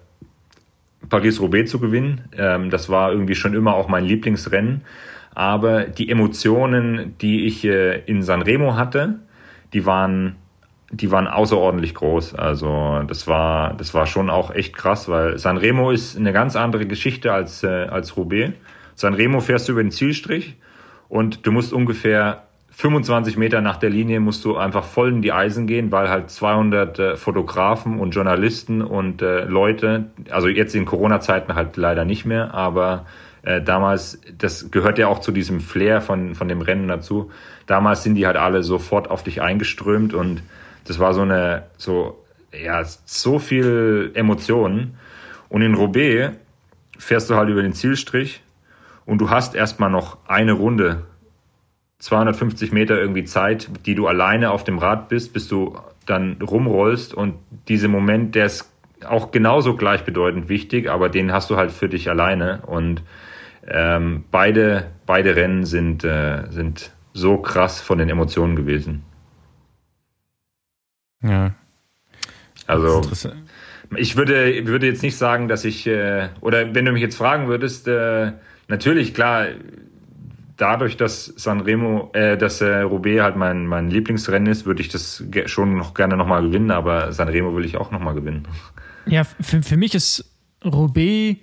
Paris-Roubaix 1.08 1.70
zu 1.70 1.80
gewinnen. 1.80 2.22
Ähm, 2.36 2.70
das 2.70 2.88
war 2.88 3.12
irgendwie 3.12 3.34
schon 3.34 3.54
immer 3.54 3.74
auch 3.74 3.88
mein 3.88 4.04
Lieblingsrennen. 4.04 4.82
Aber 5.34 5.84
die 5.84 6.10
Emotionen, 6.10 7.16
die 7.20 7.46
ich 7.46 7.64
äh, 7.64 8.00
in 8.04 8.22
Sanremo 8.22 8.74
hatte, 8.74 9.20
die 9.72 9.86
waren 9.86 10.36
die 10.92 11.10
waren 11.10 11.28
außerordentlich 11.28 11.94
groß. 11.94 12.34
Also 12.34 13.02
das 13.06 13.26
war, 13.26 13.74
das 13.74 13.94
war 13.94 14.06
schon 14.06 14.28
auch 14.28 14.52
echt 14.52 14.76
krass, 14.76 15.08
weil 15.08 15.38
Sanremo 15.38 15.90
ist 15.90 16.16
eine 16.16 16.32
ganz 16.32 16.56
andere 16.56 16.86
Geschichte 16.86 17.32
als, 17.32 17.62
äh, 17.62 17.68
als 17.68 18.16
Roubaix. 18.16 18.54
Sanremo 18.96 19.40
fährst 19.40 19.68
du 19.68 19.72
über 19.72 19.82
den 19.82 19.92
Zielstrich 19.92 20.56
und 21.08 21.46
du 21.46 21.52
musst 21.52 21.72
ungefähr 21.72 22.48
25 22.70 23.36
Meter 23.36 23.60
nach 23.60 23.76
der 23.76 23.90
Linie 23.90 24.20
musst 24.20 24.44
du 24.44 24.56
einfach 24.56 24.84
voll 24.84 25.10
in 25.10 25.22
die 25.22 25.32
Eisen 25.32 25.66
gehen, 25.66 25.92
weil 25.92 26.08
halt 26.08 26.30
200 26.30 26.98
äh, 26.98 27.16
Fotografen 27.16 27.98
und 27.98 28.12
Journalisten 28.12 28.80
und 28.80 29.22
äh, 29.22 29.44
Leute, 29.44 30.06
also 30.30 30.48
jetzt 30.48 30.74
in 30.74 30.86
Corona-Zeiten 30.86 31.54
halt 31.54 31.76
leider 31.76 32.04
nicht 32.04 32.24
mehr, 32.24 32.54
aber 32.54 33.06
äh, 33.42 33.60
damals, 33.60 34.20
das 34.38 34.70
gehört 34.70 34.98
ja 34.98 35.08
auch 35.08 35.18
zu 35.18 35.32
diesem 35.32 35.60
Flair 35.60 36.00
von, 36.00 36.34
von 36.34 36.48
dem 36.48 36.60
Rennen 36.60 36.88
dazu. 36.88 37.30
Damals 37.66 38.02
sind 38.02 38.14
die 38.14 38.26
halt 38.26 38.36
alle 38.36 38.62
sofort 38.62 39.10
auf 39.10 39.22
dich 39.22 39.42
eingeströmt 39.42 40.14
und 40.14 40.42
das 40.84 40.98
war 40.98 41.14
so 41.14 41.22
eine, 41.22 41.64
so, 41.76 42.22
ja, 42.52 42.82
so 43.04 43.38
viel 43.38 44.10
Emotionen. 44.14 44.96
Und 45.48 45.62
in 45.62 45.74
Roubaix 45.74 46.36
fährst 46.98 47.30
du 47.30 47.34
halt 47.34 47.48
über 47.48 47.62
den 47.62 47.72
Zielstrich 47.72 48.42
und 49.06 49.18
du 49.18 49.30
hast 49.30 49.54
erstmal 49.54 49.90
noch 49.90 50.18
eine 50.28 50.52
Runde, 50.52 51.04
250 52.00 52.72
Meter 52.72 52.98
irgendwie 52.98 53.24
Zeit, 53.24 53.70
die 53.86 53.94
du 53.94 54.06
alleine 54.06 54.50
auf 54.50 54.64
dem 54.64 54.78
Rad 54.78 55.08
bist, 55.08 55.32
bis 55.32 55.48
du 55.48 55.78
dann 56.06 56.40
rumrollst 56.42 57.14
und 57.14 57.34
dieser 57.68 57.88
Moment, 57.88 58.34
der 58.34 58.46
ist 58.46 58.72
auch 59.06 59.30
genauso 59.30 59.76
gleichbedeutend 59.76 60.48
wichtig, 60.48 60.90
aber 60.90 61.08
den 61.08 61.32
hast 61.32 61.50
du 61.50 61.56
halt 61.56 61.70
für 61.70 61.88
dich 61.88 62.10
alleine 62.10 62.62
und 62.66 63.02
ähm, 63.66 64.24
beide, 64.30 64.90
beide 65.06 65.36
Rennen 65.36 65.64
sind, 65.64 66.02
äh, 66.02 66.50
sind 66.50 66.92
so 67.12 67.38
krass 67.38 67.80
von 67.80 67.98
den 67.98 68.08
Emotionen 68.08 68.56
gewesen. 68.56 69.04
Ja. 71.22 71.54
Also 72.66 73.02
ich 73.96 74.16
würde, 74.16 74.66
würde 74.66 74.86
jetzt 74.86 75.02
nicht 75.02 75.16
sagen, 75.16 75.48
dass 75.48 75.64
ich, 75.64 75.86
äh, 75.86 76.28
oder 76.40 76.74
wenn 76.74 76.84
du 76.84 76.92
mich 76.92 77.02
jetzt 77.02 77.16
fragen 77.16 77.48
würdest, 77.48 77.88
äh, 77.88 78.32
natürlich, 78.68 79.12
klar, 79.12 79.48
dadurch, 80.60 80.96
dass 80.96 81.26
Sanremo, 81.26 82.10
äh, 82.12 82.36
dass 82.36 82.60
äh, 82.60 82.80
Roubaix 82.80 83.22
halt 83.22 83.36
mein, 83.36 83.66
mein 83.66 83.90
Lieblingsrennen 83.90 84.50
ist, 84.50 84.66
würde 84.66 84.82
ich 84.82 84.88
das 84.88 85.24
schon 85.46 85.76
noch 85.76 85.94
gerne 85.94 86.16
nochmal 86.16 86.42
gewinnen, 86.42 86.70
aber 86.70 87.12
Sanremo 87.12 87.54
will 87.56 87.64
ich 87.64 87.76
auch 87.76 87.90
nochmal 87.90 88.14
gewinnen. 88.14 88.46
Ja, 89.06 89.24
für, 89.24 89.62
für 89.62 89.76
mich 89.76 89.94
ist 89.94 90.30
Roubaix, 90.64 91.38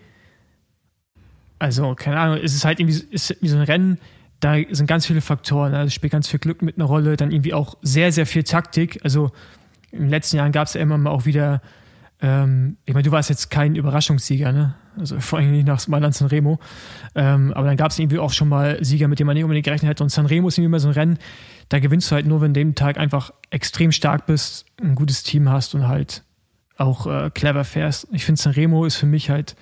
also 1.59 1.95
keine 1.95 2.19
Ahnung, 2.19 2.37
ist 2.37 2.55
es 2.55 2.63
halt 2.63 2.79
irgendwie 2.79 3.03
ist 3.09 3.35
wie 3.41 3.47
so 3.47 3.57
ein 3.57 3.63
Rennen, 3.63 3.99
da 4.39 4.55
sind 4.69 4.85
ganz 4.85 5.07
viele 5.07 5.21
Faktoren, 5.21 5.73
also 5.73 5.89
spielt 5.89 6.11
ganz 6.11 6.27
viel 6.27 6.39
Glück 6.39 6.61
mit 6.61 6.77
einer 6.77 6.85
Rolle, 6.85 7.17
dann 7.17 7.31
irgendwie 7.31 7.55
auch 7.55 7.77
sehr, 7.81 8.11
sehr 8.11 8.27
viel 8.27 8.43
Taktik, 8.43 8.99
also 9.03 9.31
in 9.91 10.01
den 10.01 10.09
letzten 10.09 10.37
Jahren 10.37 10.51
gab 10.51 10.67
es 10.67 10.75
ja 10.75 10.81
immer 10.81 10.97
mal 10.97 11.09
auch 11.09 11.25
wieder, 11.25 11.61
ähm, 12.21 12.77
ich 12.85 12.93
meine, 12.93 13.03
du 13.03 13.11
warst 13.11 13.29
jetzt 13.29 13.49
kein 13.49 13.75
Überraschungssieger, 13.75 14.51
ne? 14.51 14.75
Also 14.97 15.19
vor 15.19 15.39
allem 15.39 15.51
nicht 15.51 15.67
nach 15.67 15.85
Mailand 15.87 16.15
Sanremo. 16.15 16.59
Ähm, 17.15 17.53
aber 17.53 17.67
dann 17.67 17.77
gab 17.77 17.91
es 17.91 17.99
irgendwie 17.99 18.19
auch 18.19 18.31
schon 18.31 18.49
mal 18.49 18.83
Sieger, 18.83 19.07
mit 19.07 19.19
denen 19.19 19.27
man 19.27 19.35
nicht 19.35 19.43
unbedingt 19.43 19.65
gerechnet 19.65 19.89
hätte. 19.89 20.03
Und 20.03 20.09
Sanremo 20.09 20.47
ist 20.47 20.57
irgendwie 20.57 20.67
immer 20.67 20.79
so 20.79 20.87
ein 20.87 20.93
Rennen, 20.93 21.19
da 21.69 21.79
gewinnst 21.79 22.09
du 22.09 22.15
halt 22.15 22.25
nur, 22.25 22.41
wenn 22.41 22.53
du 22.53 22.59
dem 22.59 22.75
Tag 22.75 22.97
einfach 22.97 23.31
extrem 23.49 23.91
stark 23.91 24.25
bist, 24.25 24.65
ein 24.81 24.95
gutes 24.95 25.23
Team 25.23 25.49
hast 25.49 25.75
und 25.75 25.87
halt 25.87 26.23
auch 26.77 27.07
äh, 27.07 27.29
clever 27.33 27.63
fährst. 27.63 28.07
Ich 28.11 28.25
finde, 28.25 28.41
Sanremo 28.41 28.85
ist 28.85 28.95
für 28.95 29.05
mich 29.05 29.29
halt 29.29 29.55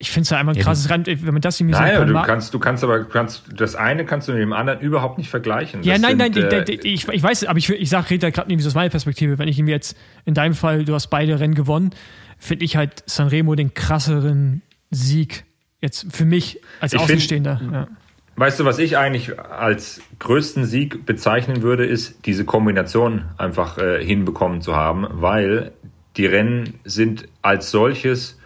ich 0.00 0.10
finde 0.10 0.22
es 0.22 0.30
ja 0.30 0.38
einfach 0.38 0.54
ein 0.54 0.60
krasses 0.60 0.88
Rennen, 0.90 1.06
wenn 1.06 1.34
man 1.34 1.40
das 1.40 1.58
irgendwie 1.58 1.76
nein, 1.76 1.96
so. 1.96 2.04
Nein, 2.04 2.14
du 2.14 2.22
kannst, 2.22 2.54
du 2.54 2.58
kannst 2.60 2.84
aber, 2.84 3.04
kannst, 3.04 3.46
das 3.52 3.74
eine 3.74 4.04
kannst 4.04 4.28
du 4.28 4.32
mit 4.32 4.40
dem 4.40 4.52
anderen 4.52 4.80
überhaupt 4.80 5.18
nicht 5.18 5.28
vergleichen. 5.28 5.82
Ja, 5.82 5.94
das 5.94 6.02
nein, 6.02 6.32
sind, 6.32 6.50
nein, 6.50 6.68
äh, 6.68 6.72
ich, 6.72 7.08
ich 7.08 7.22
weiß, 7.22 7.44
aber 7.46 7.58
ich, 7.58 7.68
ich 7.68 7.90
sage, 7.90 8.10
rede 8.10 8.20
da 8.26 8.30
gerade 8.30 8.48
irgendwie 8.50 8.66
aus 8.66 8.74
meiner 8.74 8.90
Perspektive. 8.90 9.38
Wenn 9.38 9.48
ich 9.48 9.58
irgendwie 9.58 9.72
jetzt, 9.72 9.96
in 10.24 10.34
deinem 10.34 10.54
Fall, 10.54 10.84
du 10.84 10.94
hast 10.94 11.08
beide 11.08 11.40
Rennen 11.40 11.54
gewonnen, 11.54 11.90
finde 12.38 12.64
ich 12.64 12.76
halt 12.76 13.02
Sanremo 13.06 13.56
den 13.56 13.74
krasseren 13.74 14.62
Sieg 14.90 15.44
jetzt 15.80 16.06
für 16.14 16.24
mich 16.24 16.60
als 16.78 16.92
ich 16.92 17.00
Außenstehender. 17.00 17.58
Find, 17.58 17.72
ja. 17.72 17.88
Weißt 18.36 18.60
du, 18.60 18.64
was 18.64 18.78
ich 18.78 18.96
eigentlich 18.96 19.36
als 19.40 20.00
größten 20.20 20.64
Sieg 20.64 21.06
bezeichnen 21.06 21.62
würde, 21.62 21.84
ist 21.84 22.24
diese 22.24 22.44
Kombination 22.44 23.24
einfach 23.36 23.78
äh, 23.78 24.04
hinbekommen 24.04 24.62
zu 24.62 24.76
haben, 24.76 25.08
weil 25.10 25.72
die 26.16 26.26
Rennen 26.26 26.74
sind 26.84 27.26
als 27.42 27.72
solches 27.72 28.37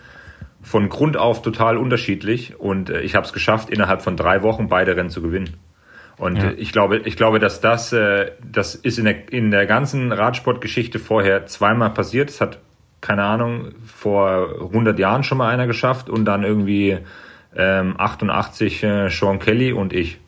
von 0.63 0.89
Grund 0.89 1.17
auf 1.17 1.43
total 1.43 1.77
unterschiedlich 1.77 2.59
und 2.59 2.89
äh, 2.89 3.01
ich 3.01 3.15
habe 3.15 3.27
es 3.27 3.33
geschafft, 3.33 3.71
innerhalb 3.71 4.03
von 4.03 4.17
drei 4.17 4.43
Wochen 4.43 4.69
beide 4.69 4.97
Rennen 4.97 5.11
zu 5.11 5.21
gewinnen. 5.21 5.57
Und 6.19 6.37
ja. 6.37 6.53
ich 6.57 6.73
glaube, 6.73 6.99
ich 6.99 7.17
glaube, 7.17 7.39
dass 7.39 7.61
das, 7.61 7.93
äh, 7.93 8.33
das 8.49 8.75
ist 8.75 8.99
in 8.99 9.07
der, 9.07 9.33
in 9.33 9.51
der 9.51 9.67
ganzen 9.67 10.13
Radsportgeschichte 10.13 10.99
vorher 10.99 11.47
zweimal 11.47 11.91
passiert. 11.91 12.31
Es 12.31 12.41
hat, 12.41 12.61
keine 13.01 13.25
Ahnung, 13.25 13.73
vor 13.85 14.61
100 14.61 14.99
Jahren 14.99 15.25
schon 15.25 15.39
mal 15.39 15.49
einer 15.49 15.67
geschafft 15.67 16.09
und 16.09 16.25
dann 16.25 16.45
irgendwie 16.45 16.99
ähm, 17.57 17.95
88 17.99 18.83
äh, 18.83 19.09
Sean 19.09 19.39
Kelly 19.41 19.73
und 19.73 19.93
ich. 19.93 20.21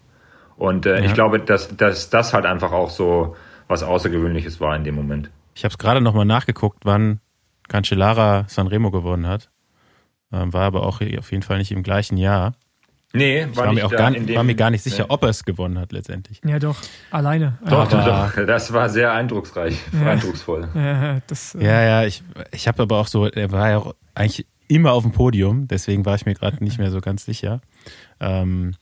Und 0.56 0.86
äh, 0.86 0.98
ja. 0.98 1.04
ich 1.04 1.14
glaube, 1.14 1.38
dass, 1.38 1.76
dass 1.76 2.10
das 2.10 2.34
halt 2.34 2.46
einfach 2.46 2.72
auch 2.72 2.90
so 2.90 3.36
was 3.68 3.82
Außergewöhnliches 3.82 4.60
war 4.60 4.74
in 4.76 4.84
dem 4.84 4.94
Moment. 4.94 5.30
Ich 5.54 5.64
habe 5.64 5.72
es 5.72 5.78
gerade 5.78 6.00
nochmal 6.00 6.26
nachgeguckt, 6.26 6.84
wann 6.84 7.20
Cancellara 7.68 8.44
Sanremo 8.48 8.90
gewonnen 8.90 9.26
hat. 9.26 9.50
Ähm, 10.34 10.52
war 10.52 10.62
aber 10.62 10.82
auch 10.82 11.00
auf 11.00 11.30
jeden 11.30 11.42
Fall 11.42 11.58
nicht 11.58 11.70
im 11.70 11.82
gleichen 11.82 12.16
Jahr. 12.16 12.54
Nee, 13.12 13.46
war, 13.54 13.66
war 13.66 13.72
mir 13.72 13.86
auch 13.86 13.92
gar, 13.92 14.12
war 14.12 14.42
mir 14.42 14.56
gar 14.56 14.70
nicht 14.70 14.82
sicher, 14.82 15.04
nee. 15.04 15.10
ob 15.10 15.22
er 15.22 15.28
es 15.28 15.44
gewonnen 15.44 15.78
hat 15.78 15.92
letztendlich. 15.92 16.40
Ja, 16.44 16.58
doch, 16.58 16.76
alleine. 17.12 17.58
Doch, 17.64 17.92
aber, 17.92 18.32
doch, 18.34 18.46
das 18.46 18.72
war 18.72 18.88
sehr 18.88 19.12
eindrucksreich, 19.12 19.78
ja. 19.92 20.10
eindrucksvoll. 20.10 20.68
Ja, 20.74 21.20
das, 21.28 21.54
äh 21.54 21.64
ja, 21.64 21.82
ja, 21.82 22.04
ich, 22.04 22.24
ich 22.50 22.66
habe 22.66 22.82
aber 22.82 22.98
auch 22.98 23.06
so, 23.06 23.26
er 23.26 23.52
war 23.52 23.70
ja 23.70 23.78
auch 23.78 23.94
eigentlich 24.14 24.48
immer 24.66 24.92
auf 24.92 25.04
dem 25.04 25.12
Podium, 25.12 25.68
deswegen 25.68 26.04
war 26.04 26.16
ich 26.16 26.26
mir 26.26 26.34
gerade 26.34 26.62
nicht 26.64 26.78
mehr 26.78 26.90
so 26.90 27.00
ganz 27.00 27.24
sicher. 27.24 27.60
Ähm, 28.18 28.74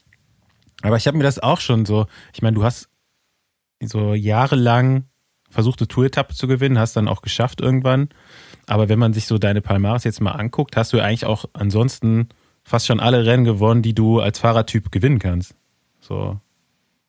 aber 0.81 0.97
ich 0.97 1.05
habe 1.05 1.17
mir 1.17 1.23
das 1.23 1.37
auch 1.37 1.59
schon 1.59 1.85
so, 1.85 2.07
ich 2.33 2.41
meine, 2.41 2.55
du 2.55 2.63
hast 2.63 2.89
so 3.83 4.15
jahrelang 4.15 5.05
versucht, 5.51 5.79
eine 5.79 5.87
Tour-Etappe 5.87 6.33
zu 6.33 6.47
gewinnen, 6.47 6.79
hast 6.79 6.95
dann 6.95 7.07
auch 7.07 7.21
geschafft 7.21 7.61
irgendwann. 7.61 8.09
Aber 8.67 8.89
wenn 8.89 8.99
man 8.99 9.13
sich 9.13 9.27
so 9.27 9.37
deine 9.37 9.61
Palmares 9.61 10.03
jetzt 10.03 10.21
mal 10.21 10.31
anguckt, 10.31 10.77
hast 10.77 10.93
du 10.93 10.99
eigentlich 10.99 11.25
auch 11.25 11.45
ansonsten 11.53 12.29
fast 12.63 12.87
schon 12.87 12.99
alle 12.99 13.25
Rennen 13.25 13.43
gewonnen, 13.43 13.81
die 13.81 13.93
du 13.93 14.19
als 14.19 14.39
Fahrertyp 14.39 14.91
gewinnen 14.91 15.19
kannst. 15.19 15.55
So. 15.99 16.39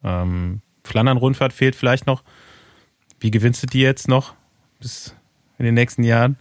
Ähm, 0.03 0.61
Flandern-Rundfahrt 0.85 1.53
fehlt 1.53 1.77
vielleicht 1.77 2.07
noch. 2.07 2.25
Wie 3.21 3.31
gewinnst 3.31 3.63
du 3.63 3.67
die 3.67 3.81
jetzt 3.81 4.09
noch 4.09 4.35
bis 4.81 5.15
in 5.59 5.65
den 5.65 5.75
nächsten 5.75 6.03
Jahren? 6.03 6.37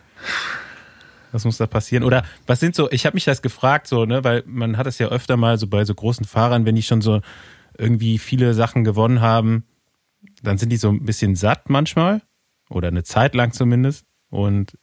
Was 1.32 1.46
muss 1.46 1.58
da 1.58 1.68
passieren? 1.68 2.04
Oder 2.04 2.24
was 2.46 2.60
sind 2.60 2.76
so, 2.76 2.92
ich 2.92 3.06
habe 3.06 3.16
mich 3.16 3.26
das 3.26 3.42
gefragt, 3.42 3.88
so, 3.88 4.06
ne, 4.06 4.24
weil 4.24 4.44
man 4.46 4.78
hat 4.78 4.88
es 4.88 5.00
ja 5.00 5.08
öfter 5.08 5.38
mal 5.38 5.58
so 5.58 5.68
bei 5.68 5.86
so 5.86 5.96
großen 5.96 6.26
Fahrern, 6.26 6.66
wenn 6.66 6.76
die 6.76 6.84
schon 6.84 7.02
so 7.02 7.22
irgendwie 7.78 8.18
viele 8.18 8.54
Sachen 8.54 8.84
gewonnen 8.84 9.22
haben, 9.22 9.66
dann 10.42 10.58
sind 10.58 10.70
die 10.70 10.78
so 10.78 10.90
ein 10.90 11.06
bisschen 11.06 11.36
satt 11.36 11.70
manchmal. 11.70 12.22
Oder 12.70 12.90
eine 12.90 13.04
Zeit 13.04 13.36
lang 13.36 13.52
zumindest. 13.52 14.06
Und 14.30 14.78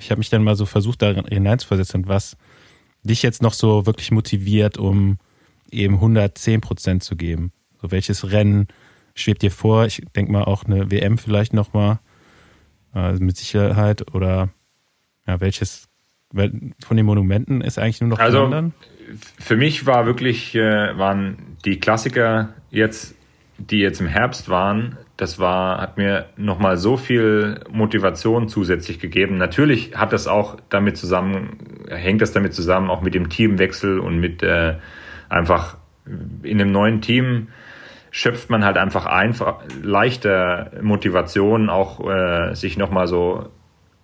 ich 0.00 0.10
habe 0.10 0.18
mich 0.18 0.30
dann 0.30 0.42
mal 0.42 0.56
so 0.56 0.66
versucht, 0.66 1.02
da 1.02 1.12
hineinzuversetzen, 1.12 2.08
was 2.08 2.36
dich 3.02 3.22
jetzt 3.22 3.42
noch 3.42 3.54
so 3.54 3.86
wirklich 3.86 4.10
motiviert, 4.10 4.78
um 4.78 5.18
eben 5.70 5.94
110 5.94 6.60
Prozent 6.60 7.02
zu 7.02 7.16
geben. 7.16 7.52
So 7.80 7.90
welches 7.90 8.32
Rennen 8.32 8.68
schwebt 9.14 9.42
dir 9.42 9.50
vor? 9.50 9.86
Ich 9.86 10.02
denke 10.16 10.32
mal 10.32 10.44
auch 10.44 10.64
eine 10.64 10.90
WM 10.90 11.18
vielleicht 11.18 11.52
nochmal, 11.52 12.00
also 12.92 13.22
mit 13.22 13.36
Sicherheit. 13.36 14.14
Oder 14.14 14.50
ja, 15.26 15.40
welches 15.40 15.88
von 16.32 16.96
den 16.96 17.06
Monumenten 17.06 17.60
ist 17.60 17.78
eigentlich 17.78 18.00
nur 18.00 18.10
noch 18.10 18.18
also, 18.18 18.44
anderen? 18.44 18.72
Für 19.38 19.56
mich 19.56 19.86
war 19.86 20.06
wirklich, 20.06 20.54
äh, 20.54 20.96
waren 20.96 21.56
die 21.64 21.80
Klassiker 21.80 22.50
jetzt, 22.70 23.14
die 23.58 23.78
jetzt 23.78 24.00
im 24.00 24.06
Herbst 24.06 24.48
waren, 24.48 24.96
das 25.20 25.38
war, 25.38 25.80
hat 25.80 25.98
mir 25.98 26.26
nochmal 26.36 26.76
so 26.76 26.96
viel 26.96 27.60
Motivation 27.70 28.48
zusätzlich 28.48 28.98
gegeben. 28.98 29.36
Natürlich 29.36 29.96
hat 29.96 30.12
das 30.12 30.26
auch 30.26 30.56
damit 30.70 30.96
zusammen, 30.96 31.58
hängt 31.88 32.22
das 32.22 32.32
damit 32.32 32.54
zusammen, 32.54 32.88
auch 32.90 33.02
mit 33.02 33.14
dem 33.14 33.28
Teamwechsel 33.28 33.98
und 34.00 34.18
mit 34.18 34.42
äh, 34.42 34.76
einfach 35.28 35.76
in 36.42 36.60
einem 36.60 36.72
neuen 36.72 37.00
Team 37.02 37.48
schöpft 38.10 38.50
man 38.50 38.64
halt 38.64 38.76
einfach 38.76 39.06
einfach 39.06 39.62
leichter 39.82 40.72
Motivation, 40.82 41.70
auch 41.70 42.00
äh, 42.08 42.54
sich 42.54 42.76
nochmal 42.76 43.06
so 43.06 43.48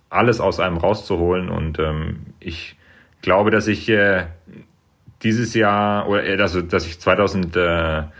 alles 0.09 0.39
aus 0.39 0.59
einem 0.59 0.77
rauszuholen. 0.77 1.49
Und 1.49 1.79
ähm, 1.79 2.27
ich 2.39 2.77
glaube, 3.21 3.51
dass 3.51 3.67
ich 3.67 3.89
äh, 3.89 4.25
dieses 5.23 5.53
Jahr, 5.53 6.07
oder 6.07 6.25
äh, 6.25 6.39
also 6.39 6.61
dass 6.61 6.85
ich 6.85 6.99
2020 6.99 8.11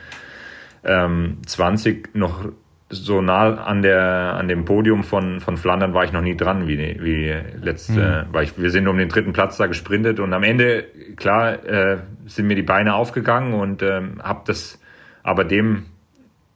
ähm, 0.84 2.04
noch 2.14 2.46
so 2.90 3.22
nah 3.22 3.56
an 3.56 3.82
der 3.82 4.36
an 4.38 4.48
dem 4.48 4.64
Podium 4.64 5.04
von 5.04 5.42
von 5.42 5.58
Flandern 5.58 5.94
war 5.94 6.06
ich 6.06 6.14
noch 6.14 6.22
nie 6.22 6.38
dran 6.38 6.68
wie 6.68 6.78
wie 6.78 7.36
letzte 7.62 8.26
mhm. 8.30 8.34
weil 8.34 8.46
ich, 8.46 8.58
wir 8.58 8.70
sind 8.70 8.88
um 8.88 8.98
den 8.98 9.10
dritten 9.10 9.34
Platz 9.34 9.58
da 9.58 9.68
gesprintet 9.68 10.20
und 10.20 10.34
am 10.34 10.44
Ende 10.44 10.86
klar 11.18 11.66
äh, 11.66 11.98
sind 12.28 12.48
mir 12.48 12.56
die 12.56 12.64
Beine 12.64 12.96
aufgegangen 12.96 13.54
und 13.54 13.84
ähm, 13.84 14.22
habe 14.24 14.42
das 14.46 14.80
aber 15.22 15.44
dem 15.44 15.88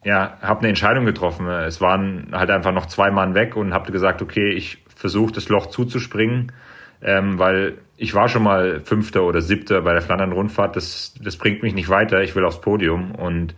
ja 0.05 0.37
habe 0.41 0.61
eine 0.61 0.69
Entscheidung 0.69 1.05
getroffen. 1.05 1.47
Es 1.47 1.81
waren 1.81 2.29
halt 2.31 2.49
einfach 2.49 2.71
noch 2.71 2.85
zwei 2.85 3.11
Mann 3.11 3.33
weg 3.35 3.57
und 3.57 3.73
habe 3.73 3.91
gesagt 3.91 4.21
okay 4.21 4.51
ich 4.51 4.77
versuche 4.95 5.33
das 5.33 5.49
Loch 5.49 5.65
zuzuspringen 5.65 6.53
ähm, 7.01 7.39
weil 7.39 7.79
ich 7.97 8.13
war 8.13 8.29
schon 8.29 8.43
mal 8.43 8.79
Fünfter 8.79 9.23
oder 9.23 9.41
Siebter 9.41 9.81
bei 9.81 9.91
der 9.91 10.01
Flandern 10.01 10.31
Rundfahrt 10.31 10.77
das 10.77 11.13
das 11.21 11.35
bringt 11.35 11.61
mich 11.61 11.73
nicht 11.73 11.89
weiter. 11.89 12.21
Ich 12.21 12.37
will 12.37 12.45
aufs 12.45 12.61
Podium 12.61 13.15
und 13.15 13.53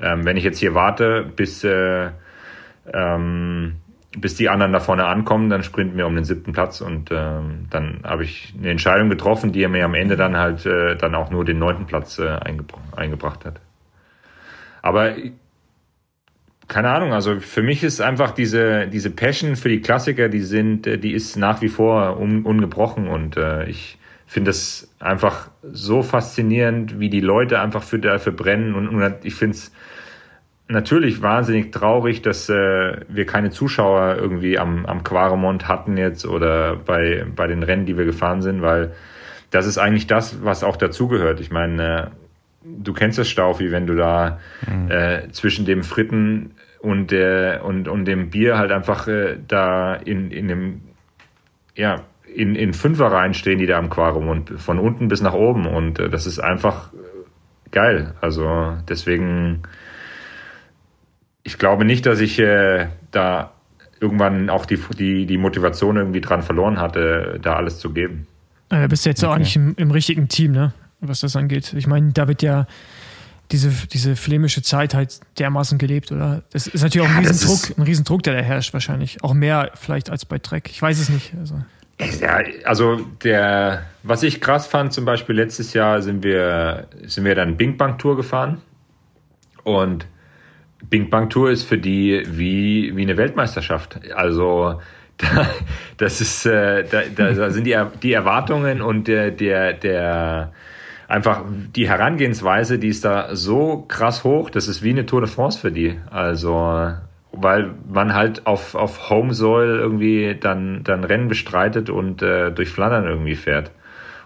ähm, 0.00 0.24
wenn 0.24 0.36
ich 0.36 0.44
jetzt 0.44 0.58
hier 0.58 0.74
warte, 0.74 1.24
bis, 1.36 1.64
äh, 1.64 2.10
ähm, 2.92 3.76
bis 4.16 4.36
die 4.36 4.48
anderen 4.48 4.72
da 4.72 4.80
vorne 4.80 5.06
ankommen, 5.06 5.50
dann 5.50 5.62
sprinten 5.62 5.96
wir 5.98 6.06
um 6.06 6.14
den 6.14 6.24
siebten 6.24 6.52
Platz 6.52 6.80
und 6.80 7.10
ähm, 7.10 7.66
dann 7.70 8.00
habe 8.04 8.24
ich 8.24 8.54
eine 8.58 8.70
Entscheidung 8.70 9.10
getroffen, 9.10 9.52
die 9.52 9.66
mir 9.68 9.84
am 9.84 9.94
Ende 9.94 10.16
dann 10.16 10.36
halt 10.36 10.64
äh, 10.66 10.96
dann 10.96 11.14
auch 11.14 11.30
nur 11.30 11.44
den 11.44 11.58
neunten 11.58 11.86
Platz 11.86 12.18
äh, 12.18 12.28
eingebra 12.28 12.78
eingebracht 12.96 13.44
hat. 13.44 13.60
Aber 14.82 15.14
keine 16.68 16.90
Ahnung, 16.90 17.12
also 17.12 17.40
für 17.40 17.62
mich 17.62 17.82
ist 17.82 18.00
einfach 18.00 18.30
diese, 18.32 18.86
diese 18.88 19.10
Passion 19.10 19.56
für 19.56 19.70
die 19.70 19.80
Klassiker, 19.80 20.28
die 20.28 20.42
sind, 20.42 20.86
äh, 20.86 20.98
die 20.98 21.12
ist 21.12 21.36
nach 21.36 21.60
wie 21.62 21.68
vor 21.68 22.20
un, 22.20 22.44
ungebrochen 22.44 23.08
und 23.08 23.36
äh, 23.36 23.66
ich 23.68 23.97
finde 24.28 24.50
es 24.50 24.94
einfach 25.00 25.50
so 25.62 26.02
faszinierend, 26.02 27.00
wie 27.00 27.08
die 27.08 27.20
Leute 27.20 27.60
einfach 27.60 27.82
für 27.82 27.98
dafür 27.98 28.32
brennen 28.32 28.74
und, 28.74 28.88
und 28.88 29.24
ich 29.24 29.34
finde 29.34 29.56
es 29.56 29.72
natürlich 30.68 31.22
wahnsinnig 31.22 31.72
traurig, 31.72 32.20
dass 32.20 32.48
äh, 32.50 33.00
wir 33.08 33.24
keine 33.24 33.50
Zuschauer 33.50 34.16
irgendwie 34.16 34.58
am, 34.58 34.84
am 34.84 35.02
Quaremont 35.02 35.66
hatten 35.66 35.96
jetzt 35.96 36.26
oder 36.26 36.76
bei, 36.76 37.24
bei 37.34 37.46
den 37.46 37.62
Rennen, 37.62 37.86
die 37.86 37.96
wir 37.96 38.04
gefahren 38.04 38.42
sind, 38.42 38.60
weil 38.60 38.92
das 39.50 39.66
ist 39.66 39.78
eigentlich 39.78 40.06
das, 40.06 40.44
was 40.44 40.62
auch 40.62 40.76
dazugehört. 40.76 41.40
Ich 41.40 41.50
meine, 41.50 41.82
äh, 41.82 42.06
du 42.62 42.92
kennst 42.92 43.18
das 43.18 43.28
Staufi, 43.28 43.72
wenn 43.72 43.86
du 43.86 43.96
da 43.96 44.40
mhm. 44.70 44.90
äh, 44.90 45.30
zwischen 45.30 45.64
dem 45.64 45.82
Fritten 45.82 46.50
und 46.80 47.10
der 47.10 47.64
und, 47.64 47.88
und 47.88 48.04
dem 48.04 48.28
Bier 48.28 48.58
halt 48.58 48.70
einfach 48.70 49.08
äh, 49.08 49.38
da 49.48 49.94
in, 49.94 50.30
in 50.30 50.48
dem 50.48 50.80
ja 51.74 52.02
in, 52.34 52.54
in 52.54 52.72
Fünferreihen 52.72 53.34
stehen 53.34 53.58
die 53.58 53.66
da 53.66 53.78
am 53.78 53.90
Quarum 53.90 54.28
und 54.28 54.50
von 54.60 54.78
unten 54.78 55.08
bis 55.08 55.20
nach 55.20 55.34
oben 55.34 55.66
und 55.66 55.98
äh, 55.98 56.08
das 56.08 56.26
ist 56.26 56.38
einfach 56.38 56.90
geil. 57.70 58.14
Also 58.20 58.76
deswegen 58.88 59.62
ich 61.48 61.56
glaube 61.56 61.86
nicht, 61.86 62.04
dass 62.04 62.20
ich 62.20 62.38
äh, 62.38 62.88
da 63.10 63.52
irgendwann 64.00 64.50
auch 64.50 64.66
die, 64.66 64.78
die, 64.98 65.24
die 65.24 65.38
Motivation 65.38 65.96
irgendwie 65.96 66.20
dran 66.20 66.42
verloren 66.42 66.78
hatte, 66.78 67.38
da 67.42 67.56
alles 67.56 67.78
zu 67.78 67.90
geben. 67.90 68.26
Ja, 68.70 68.86
bist 68.86 69.06
du 69.06 69.10
jetzt 69.10 69.24
okay. 69.24 69.32
auch 69.32 69.38
nicht 69.38 69.56
im, 69.56 69.74
im, 69.76 69.90
richtigen 69.90 70.28
Team, 70.28 70.52
ne? 70.52 70.74
was 71.00 71.20
das 71.20 71.36
angeht. 71.36 71.72
Ich 71.72 71.86
meine, 71.86 72.12
da 72.12 72.28
wird 72.28 72.42
ja 72.42 72.66
diese, 73.50 73.70
diese 73.86 74.14
flämische 74.14 74.60
Zeit 74.60 74.92
halt 74.92 75.20
dermaßen 75.38 75.78
gelebt, 75.78 76.12
oder? 76.12 76.42
Das 76.52 76.66
ist 76.66 76.82
natürlich 76.82 77.08
auch 77.08 77.10
ein 77.10 77.24
ja, 77.24 77.30
Riesendruck, 77.30 77.78
ein 77.78 77.82
Riesendruck, 77.82 78.22
der 78.24 78.34
da 78.34 78.42
herrscht 78.42 78.74
wahrscheinlich. 78.74 79.24
Auch 79.24 79.32
mehr 79.32 79.70
vielleicht 79.74 80.10
als 80.10 80.26
bei 80.26 80.38
Trek. 80.38 80.68
Ich 80.70 80.82
weiß 80.82 80.98
es 80.98 81.08
nicht. 81.08 81.32
Also. 81.40 81.54
Ja, 82.20 82.40
also 82.64 82.96
der, 83.24 83.86
was 84.02 84.22
ich 84.22 84.40
krass 84.40 84.66
fand, 84.66 84.92
zum 84.92 85.04
Beispiel 85.04 85.34
letztes 85.34 85.74
Jahr 85.74 86.00
sind 86.00 86.22
wir, 86.22 86.86
sind 87.04 87.24
wir 87.24 87.34
dann 87.34 87.56
Bing 87.56 87.76
Bang 87.76 87.98
Tour 87.98 88.16
gefahren 88.16 88.60
und 89.64 90.06
Bing 90.88 91.10
Bang 91.10 91.28
Tour 91.28 91.50
ist 91.50 91.64
für 91.64 91.78
die 91.78 92.22
wie, 92.26 92.96
wie 92.96 93.02
eine 93.02 93.16
Weltmeisterschaft. 93.16 93.98
Also 94.14 94.80
da, 95.18 95.48
das 95.96 96.20
ist, 96.20 96.46
äh, 96.46 96.84
da, 96.84 97.02
da 97.34 97.50
sind 97.50 97.64
die, 97.64 97.76
die 98.02 98.12
Erwartungen 98.12 98.80
und 98.80 99.08
der, 99.08 99.32
der, 99.32 99.72
der 99.72 100.52
einfach 101.08 101.42
die 101.74 101.88
Herangehensweise, 101.88 102.78
die 102.78 102.88
ist 102.88 103.04
da 103.04 103.34
so 103.34 103.84
krass 103.88 104.22
hoch, 104.22 104.50
das 104.50 104.68
ist 104.68 104.82
wie 104.82 104.90
eine 104.90 105.06
Tour 105.06 105.22
de 105.22 105.30
France 105.30 105.58
für 105.58 105.72
die. 105.72 105.98
Also 106.10 106.92
weil 107.32 107.74
man 107.88 108.14
halt 108.14 108.46
auf, 108.46 108.74
auf 108.74 109.10
Home 109.10 109.34
Soil 109.34 109.78
irgendwie 109.78 110.36
dann, 110.40 110.82
dann 110.84 111.04
Rennen 111.04 111.28
bestreitet 111.28 111.90
und 111.90 112.22
äh, 112.22 112.50
durch 112.50 112.70
Flandern 112.70 113.04
irgendwie 113.04 113.36
fährt 113.36 113.70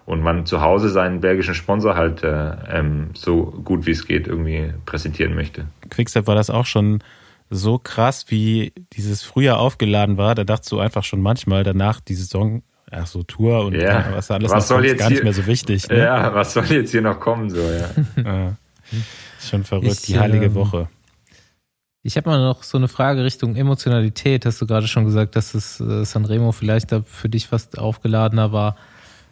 und 0.05 0.23
man 0.23 0.47
zu 0.47 0.61
Hause 0.61 0.89
seinen 0.89 1.21
belgischen 1.21 1.55
Sponsor 1.55 1.97
halt 1.97 2.23
äh, 2.23 2.53
ähm, 2.71 3.11
so 3.15 3.45
gut 3.65 3.87
wie 3.87 3.93
es 3.93 4.07
geht 4.07 4.27
irgendwie 4.27 4.73
präsentieren 4.85 5.35
möchte. 5.35 5.67
Quickstep 5.91 6.27
war 6.27 6.35
das 6.35 6.51
auch 6.51 6.67
schon 6.67 7.03
so 7.51 7.79
krass, 7.79 8.27
wie 8.29 8.73
dieses 8.95 9.23
früher 9.23 9.59
aufgeladen 9.59 10.17
war. 10.17 10.35
Da 10.35 10.45
dachtest 10.45 10.73
du 10.73 10.81
einfach 10.81 11.05
schon 11.05 11.21
manchmal 11.21 11.65
danach 11.65 12.01
die 12.01 12.15
Saison, 12.15 12.63
ach 12.91 13.07
so 13.07 13.23
Tour 13.23 13.65
und 13.67 13.75
ja. 13.75 14.07
was 14.13 14.31
alles 14.31 14.51
was 14.51 14.69
soll 14.69 14.87
jetzt 14.87 14.99
gar 14.99 15.09
hier, 15.09 15.17
nicht 15.17 15.25
mehr 15.25 15.35
so 15.35 15.47
wichtig. 15.47 15.89
Ne? 15.89 15.99
Ja, 15.99 16.35
was 16.35 16.55
soll 16.55 16.65
jetzt 16.67 16.91
hier 16.91 17.03
noch 17.03 17.21
kommen 17.21 17.51
so, 17.51 17.61
ja. 17.61 18.23
ja. 18.23 18.57
Schon 19.41 19.65
verrückt, 19.65 19.93
ich, 19.93 20.03
die 20.03 20.19
heilige 20.19 20.47
ähm, 20.47 20.55
Woche. 20.55 20.89
Ich 22.05 22.17
habe 22.17 22.31
mal 22.31 22.41
noch 22.41 22.65
so 22.65 22.79
eine 22.79 22.89
Frage 22.89 23.23
Richtung 23.23 23.55
Emotionalität. 23.55 24.45
Hast 24.45 24.61
du 24.61 24.67
gerade 24.67 24.89
schon 24.89 25.05
gesagt, 25.05 25.37
dass 25.37 25.55
es 25.55 25.79
äh, 25.79 26.05
Sanremo 26.05 26.51
vielleicht 26.51 26.91
da 26.91 27.03
für 27.05 27.29
dich 27.29 27.47
fast 27.47 27.79
aufgeladener 27.79 28.53
war? 28.53 28.77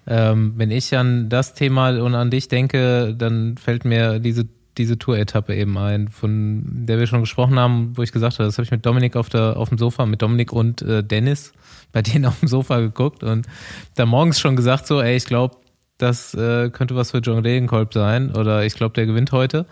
Ähm, 0.06 0.52
wenn 0.56 0.70
ich 0.70 0.96
an 0.96 1.28
das 1.28 1.54
Thema 1.54 2.00
und 2.00 2.14
an 2.14 2.30
dich 2.30 2.46
denke, 2.46 3.14
dann 3.16 3.56
fällt 3.56 3.84
mir 3.84 4.20
diese, 4.20 4.46
diese 4.78 4.98
Tour-Etappe 4.98 5.54
eben 5.56 5.76
ein, 5.78 6.08
von 6.08 6.62
der 6.86 7.00
wir 7.00 7.08
schon 7.08 7.22
gesprochen 7.22 7.58
haben, 7.58 7.96
wo 7.96 8.02
ich 8.02 8.12
gesagt 8.12 8.38
habe, 8.38 8.44
das 8.44 8.56
habe 8.56 8.64
ich 8.64 8.70
mit 8.70 8.86
Dominik 8.86 9.16
auf, 9.16 9.28
der, 9.28 9.56
auf 9.56 9.68
dem 9.70 9.78
Sofa, 9.78 10.06
mit 10.06 10.22
Dominik 10.22 10.52
und 10.52 10.80
äh, 10.82 11.02
Dennis 11.02 11.52
bei 11.92 12.02
denen 12.02 12.24
auf 12.24 12.38
dem 12.38 12.46
Sofa 12.46 12.78
geguckt 12.78 13.24
und 13.24 13.48
da 13.96 14.06
morgens 14.06 14.38
schon 14.38 14.54
gesagt 14.54 14.86
so, 14.86 15.00
ey, 15.00 15.16
ich 15.16 15.24
glaube, 15.24 15.56
das 15.98 16.34
äh, 16.34 16.70
könnte 16.70 16.94
was 16.94 17.10
für 17.10 17.18
John 17.18 17.40
Regenkolb 17.40 17.92
sein 17.92 18.30
oder 18.30 18.64
ich 18.64 18.74
glaube, 18.74 18.94
der 18.94 19.06
gewinnt 19.06 19.32
heute. 19.32 19.66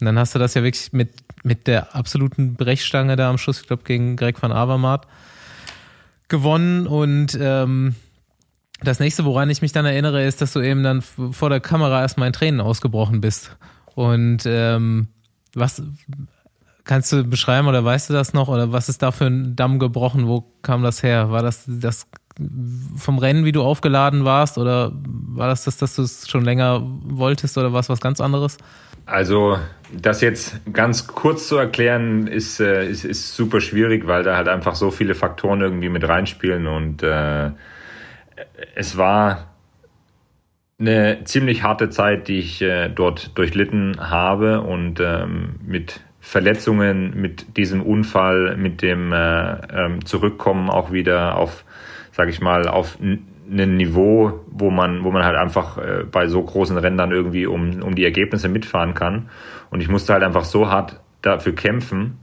Und 0.00 0.04
dann 0.04 0.18
hast 0.18 0.34
du 0.34 0.38
das 0.38 0.54
ja 0.54 0.62
wirklich 0.62 0.92
mit, 0.92 1.10
mit 1.42 1.66
der 1.66 1.94
absoluten 1.94 2.54
Brechstange 2.54 3.16
da 3.16 3.30
am 3.30 3.38
Schluss, 3.38 3.60
ich 3.60 3.66
glaube, 3.66 3.82
gegen 3.84 4.16
Greg 4.16 4.40
van 4.40 4.52
Avermaet 4.52 5.06
gewonnen 6.28 6.86
und 6.86 7.36
ähm, 7.40 7.94
das 8.80 9.00
nächste, 9.00 9.24
woran 9.24 9.50
ich 9.50 9.60
mich 9.60 9.72
dann 9.72 9.86
erinnere, 9.86 10.24
ist, 10.24 10.40
dass 10.40 10.52
du 10.52 10.60
eben 10.60 10.82
dann 10.82 11.02
vor 11.02 11.50
der 11.50 11.60
Kamera 11.60 12.00
erstmal 12.00 12.28
in 12.28 12.32
Tränen 12.32 12.60
ausgebrochen 12.60 13.20
bist. 13.20 13.56
Und 13.96 14.44
ähm, 14.46 15.08
was 15.54 15.82
kannst 16.84 17.12
du 17.12 17.24
beschreiben 17.24 17.66
oder 17.66 17.84
weißt 17.84 18.08
du 18.08 18.14
das 18.14 18.34
noch? 18.34 18.48
Oder 18.48 18.70
was 18.70 18.88
ist 18.88 19.02
da 19.02 19.10
für 19.10 19.26
ein 19.26 19.56
Damm 19.56 19.80
gebrochen? 19.80 20.28
Wo 20.28 20.44
kam 20.62 20.82
das 20.82 21.02
her? 21.02 21.30
War 21.30 21.42
das 21.42 21.64
das 21.66 22.06
vom 22.96 23.18
Rennen, 23.18 23.44
wie 23.44 23.52
du 23.52 23.64
aufgeladen 23.64 24.24
warst? 24.24 24.58
Oder 24.58 24.92
war 24.94 25.48
das 25.48 25.64
das, 25.64 25.78
dass 25.78 25.96
du 25.96 26.02
es 26.02 26.28
schon 26.28 26.44
länger 26.44 26.82
wolltest 26.84 27.58
oder 27.58 27.72
war 27.72 27.80
es 27.80 27.88
was 27.88 28.00
ganz 28.00 28.20
anderes? 28.20 28.58
Also, 29.08 29.58
das 29.90 30.20
jetzt 30.20 30.60
ganz 30.70 31.06
kurz 31.06 31.48
zu 31.48 31.56
erklären, 31.56 32.26
ist, 32.26 32.60
äh, 32.60 32.86
ist, 32.86 33.04
ist 33.04 33.34
super 33.34 33.62
schwierig, 33.62 34.06
weil 34.06 34.22
da 34.22 34.36
halt 34.36 34.48
einfach 34.48 34.74
so 34.74 34.90
viele 34.90 35.14
Faktoren 35.14 35.62
irgendwie 35.62 35.88
mit 35.88 36.06
reinspielen 36.06 36.66
und 36.66 37.02
äh, 37.02 37.50
es 38.74 38.98
war 38.98 39.54
eine 40.78 41.24
ziemlich 41.24 41.62
harte 41.62 41.88
Zeit, 41.88 42.28
die 42.28 42.38
ich 42.38 42.60
äh, 42.60 42.90
dort 42.90 43.36
durchlitten 43.38 43.96
habe 43.98 44.60
und 44.60 45.00
ähm, 45.00 45.56
mit 45.64 46.00
Verletzungen, 46.20 47.18
mit 47.18 47.56
diesem 47.56 47.82
Unfall, 47.82 48.58
mit 48.58 48.82
dem 48.82 49.12
äh, 49.12 49.52
ähm, 49.72 50.04
Zurückkommen 50.04 50.68
auch 50.68 50.92
wieder 50.92 51.36
auf, 51.36 51.64
sag 52.12 52.28
ich 52.28 52.42
mal, 52.42 52.68
auf 52.68 52.98
ein 53.50 53.76
Niveau, 53.76 54.40
wo 54.46 54.70
man, 54.70 55.04
wo 55.04 55.10
man 55.10 55.24
halt 55.24 55.36
einfach 55.36 55.78
äh, 55.78 56.04
bei 56.10 56.26
so 56.28 56.42
großen 56.42 56.76
Rändern 56.76 57.12
irgendwie 57.12 57.46
um, 57.46 57.82
um 57.82 57.94
die 57.94 58.04
Ergebnisse 58.04 58.48
mitfahren 58.48 58.94
kann. 58.94 59.30
Und 59.70 59.80
ich 59.80 59.88
musste 59.88 60.12
halt 60.12 60.22
einfach 60.22 60.44
so 60.44 60.68
hart 60.68 61.00
dafür 61.22 61.54
kämpfen, 61.54 62.18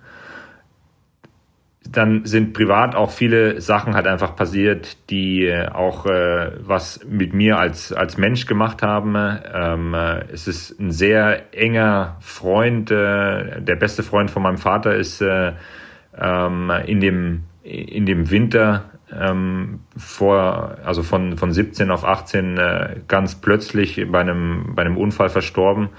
dann 1.92 2.26
sind 2.26 2.54
privat 2.54 2.96
auch 2.96 3.12
viele 3.12 3.62
Sachen 3.62 3.96
halt 3.96 4.08
einfach 4.08 4.36
passiert, 4.36 5.10
die 5.10 5.46
äh, 5.46 5.68
auch 5.68 6.06
äh, 6.06 6.52
was 6.60 7.02
mit 7.08 7.34
mir 7.34 7.58
als, 7.58 7.94
als 7.94 8.18
Mensch 8.18 8.46
gemacht 8.46 8.82
haben. 8.82 9.16
Ähm, 9.16 9.94
äh, 9.94 10.26
es 10.32 10.48
ist 10.48 10.80
ein 10.80 10.92
sehr 10.92 11.54
enger 11.54 12.18
Freund, 12.22 12.92
äh, 12.92 13.62
der 13.62 13.76
beste 13.76 14.04
Freund 14.04 14.32
von 14.32 14.44
meinem 14.44 14.58
Vater 14.58 14.96
ist 14.96 15.22
äh, 15.22 15.54
ähm, 16.18 16.72
in, 16.86 17.00
dem, 17.00 17.44
in 17.64 18.06
dem 18.06 18.32
Winter 18.32 18.86
ähm, 19.14 19.82
vor, 19.98 20.78
also 20.84 21.04
von, 21.04 21.38
von 21.38 21.52
17 21.52 21.92
auf 21.92 22.04
18 22.04 22.58
äh, 22.58 22.96
ganz 23.08 23.36
plötzlich 23.36 24.04
bei 24.10 24.20
einem, 24.20 24.74
bei 24.76 24.82
einem 24.82 24.98
Unfall 24.98 25.30
verstorben. 25.30 25.90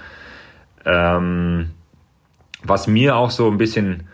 Ähm, 0.85 1.71
was 2.63 2.87
mir 2.87 3.15
auch 3.15 3.31
so 3.31 3.49
ein 3.49 3.57
bisschen 3.57 4.07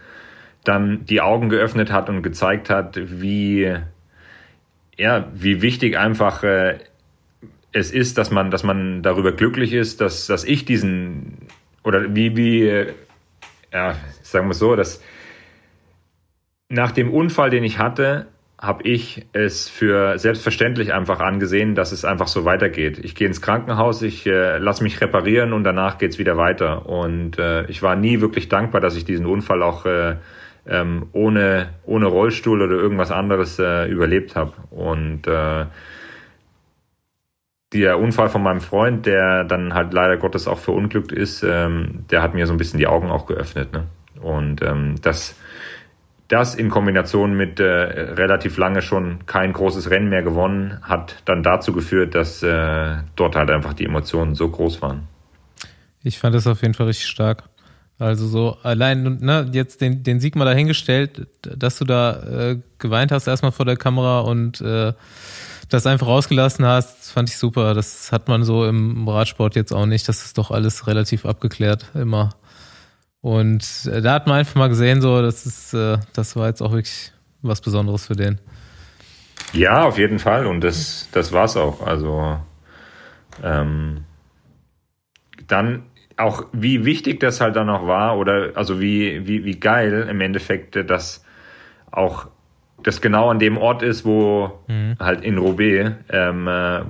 dann 0.63 1.05
die 1.05 1.21
Augen 1.21 1.49
geöffnet 1.49 1.91
hat 1.91 2.09
und 2.09 2.21
gezeigt 2.21 2.69
hat, 2.69 2.97
wie, 2.97 3.75
ja, 4.97 5.27
wie 5.33 5.61
wichtig 5.61 5.97
einfach 5.97 6.43
äh, 6.43 6.79
es 7.71 7.91
ist, 7.91 8.17
dass 8.17 8.31
man, 8.31 8.51
dass 8.51 8.63
man 8.63 9.01
darüber 9.01 9.31
glücklich 9.31 9.73
ist, 9.73 9.99
dass, 9.99 10.27
dass 10.27 10.43
ich 10.43 10.65
diesen, 10.65 11.47
oder 11.83 12.15
wie, 12.15 12.37
wie, 12.37 12.67
äh, 12.67 12.93
ja, 13.73 13.95
sagen 14.21 14.47
wir 14.47 14.53
so, 14.53 14.75
dass 14.75 15.01
nach 16.69 16.91
dem 16.91 17.11
Unfall, 17.11 17.49
den 17.49 17.63
ich 17.63 17.79
hatte, 17.79 18.27
habe 18.63 18.83
ich 18.83 19.25
es 19.33 19.67
für 19.67 20.17
selbstverständlich 20.17 20.93
einfach 20.93 21.19
angesehen, 21.19 21.75
dass 21.75 21.91
es 21.91 22.05
einfach 22.05 22.27
so 22.27 22.45
weitergeht. 22.45 22.97
Ich 22.97 23.13
gehe 23.13 23.27
ins 23.27 23.41
Krankenhaus, 23.41 24.01
ich 24.01 24.25
äh, 24.25 24.57
lasse 24.57 24.83
mich 24.83 25.01
reparieren 25.01 25.51
und 25.51 25.65
danach 25.65 25.97
geht's 25.97 26.17
wieder 26.17 26.37
weiter. 26.37 26.85
Und 26.85 27.37
äh, 27.37 27.65
ich 27.65 27.83
war 27.83 27.97
nie 27.97 28.21
wirklich 28.21 28.47
dankbar, 28.47 28.79
dass 28.79 28.95
ich 28.95 29.03
diesen 29.03 29.25
Unfall 29.25 29.61
auch 29.61 29.85
äh, 29.85 30.15
ähm, 30.65 31.07
ohne, 31.11 31.71
ohne 31.85 32.05
Rollstuhl 32.05 32.61
oder 32.61 32.75
irgendwas 32.75 33.11
anderes 33.11 33.59
äh, 33.59 33.85
überlebt 33.89 34.37
habe. 34.37 34.53
Und 34.69 35.27
äh, 35.27 35.65
der 37.73 37.99
Unfall 37.99 38.29
von 38.29 38.43
meinem 38.43 38.61
Freund, 38.61 39.05
der 39.05 39.43
dann 39.43 39.73
halt 39.73 39.91
leider 39.91 40.15
Gottes 40.15 40.47
auch 40.47 40.59
verunglückt 40.59 41.11
ist, 41.11 41.43
ähm, 41.43 42.05
der 42.09 42.21
hat 42.21 42.33
mir 42.33 42.47
so 42.47 42.53
ein 42.53 42.57
bisschen 42.57 42.79
die 42.79 42.87
Augen 42.87 43.11
auch 43.11 43.25
geöffnet. 43.25 43.73
Ne? 43.73 43.87
Und 44.21 44.61
ähm, 44.61 44.95
das 45.01 45.37
das 46.27 46.55
in 46.55 46.69
Kombination 46.69 47.35
mit 47.35 47.59
äh, 47.59 47.63
relativ 47.63 48.57
lange 48.57 48.81
schon 48.81 49.25
kein 49.25 49.53
großes 49.53 49.89
Rennen 49.89 50.09
mehr 50.09 50.23
gewonnen, 50.23 50.79
hat 50.81 51.21
dann 51.25 51.43
dazu 51.43 51.73
geführt, 51.73 52.15
dass 52.15 52.41
äh, 52.43 52.97
dort 53.15 53.35
halt 53.35 53.49
einfach 53.49 53.73
die 53.73 53.85
Emotionen 53.85 54.35
so 54.35 54.49
groß 54.49 54.81
waren. 54.81 55.07
Ich 56.01 56.19
fand 56.19 56.35
das 56.35 56.47
auf 56.47 56.61
jeden 56.61 56.73
Fall 56.73 56.87
richtig 56.87 57.07
stark. 57.07 57.43
Also 57.99 58.27
so 58.27 58.57
allein, 58.63 59.19
ne, 59.21 59.49
jetzt 59.53 59.79
den, 59.81 60.03
den 60.03 60.19
Sieg 60.19 60.35
mal 60.35 60.45
dahingestellt, 60.45 61.27
dass 61.41 61.77
du 61.77 61.85
da 61.85 62.51
äh, 62.51 62.59
geweint 62.79 63.11
hast 63.11 63.27
erstmal 63.27 63.51
vor 63.51 63.65
der 63.65 63.77
Kamera 63.77 64.21
und 64.21 64.59
äh, 64.61 64.93
das 65.69 65.85
einfach 65.85 66.07
rausgelassen 66.07 66.65
hast, 66.65 67.11
fand 67.11 67.29
ich 67.29 67.37
super. 67.37 67.73
Das 67.73 68.11
hat 68.11 68.27
man 68.27 68.43
so 68.43 68.65
im 68.65 69.07
Radsport 69.07 69.55
jetzt 69.55 69.71
auch 69.71 69.85
nicht. 69.85 70.07
Das 70.09 70.25
ist 70.25 70.37
doch 70.37 70.51
alles 70.51 70.87
relativ 70.87 71.25
abgeklärt 71.25 71.91
immer. 71.93 72.31
Und 73.23 73.89
äh, 73.89 74.01
da 74.01 74.15
hat 74.15 74.27
man 74.27 74.39
einfach 74.39 74.55
mal 74.55 74.67
gesehen, 74.67 74.99
so, 74.99 75.21
das 75.21 75.45
ist, 75.45 75.73
äh, 75.73 75.97
das 76.13 76.35
war 76.35 76.47
jetzt 76.49 76.61
auch 76.61 76.73
wirklich 76.73 77.13
was 77.41 77.61
Besonderes 77.61 78.05
für 78.05 78.17
den. 78.17 78.37
Ja, 79.53 79.85
auf 79.85 79.97
jeden 79.97 80.19
Fall. 80.19 80.45
Und 80.45 80.61
das, 80.61 81.07
das 81.13 81.31
war 81.31 81.45
es 81.45 81.55
auch. 81.55 81.87
Also 81.87 82.37
ähm, 83.41 84.03
dann 85.47 85.83
auch, 86.17 86.47
wie 86.51 86.83
wichtig 86.83 87.21
das 87.21 87.39
halt 87.39 87.55
dann 87.55 87.69
auch 87.69 87.87
war, 87.87 88.17
oder 88.17 88.51
also 88.55 88.81
wie, 88.81 89.25
wie, 89.25 89.45
wie 89.45 89.57
geil 89.57 90.05
im 90.09 90.19
Endeffekt, 90.19 90.75
dass 90.89 91.23
auch 91.91 92.27
das 92.83 92.99
genau 92.99 93.29
an 93.29 93.39
dem 93.39 93.57
Ort 93.57 93.83
ist, 93.83 94.03
wo 94.03 94.59
mhm. 94.67 94.97
halt 94.99 95.21
in 95.21 95.37
Roubaix, 95.37 95.91
ähm, 96.09 96.49
äh, 96.49 96.81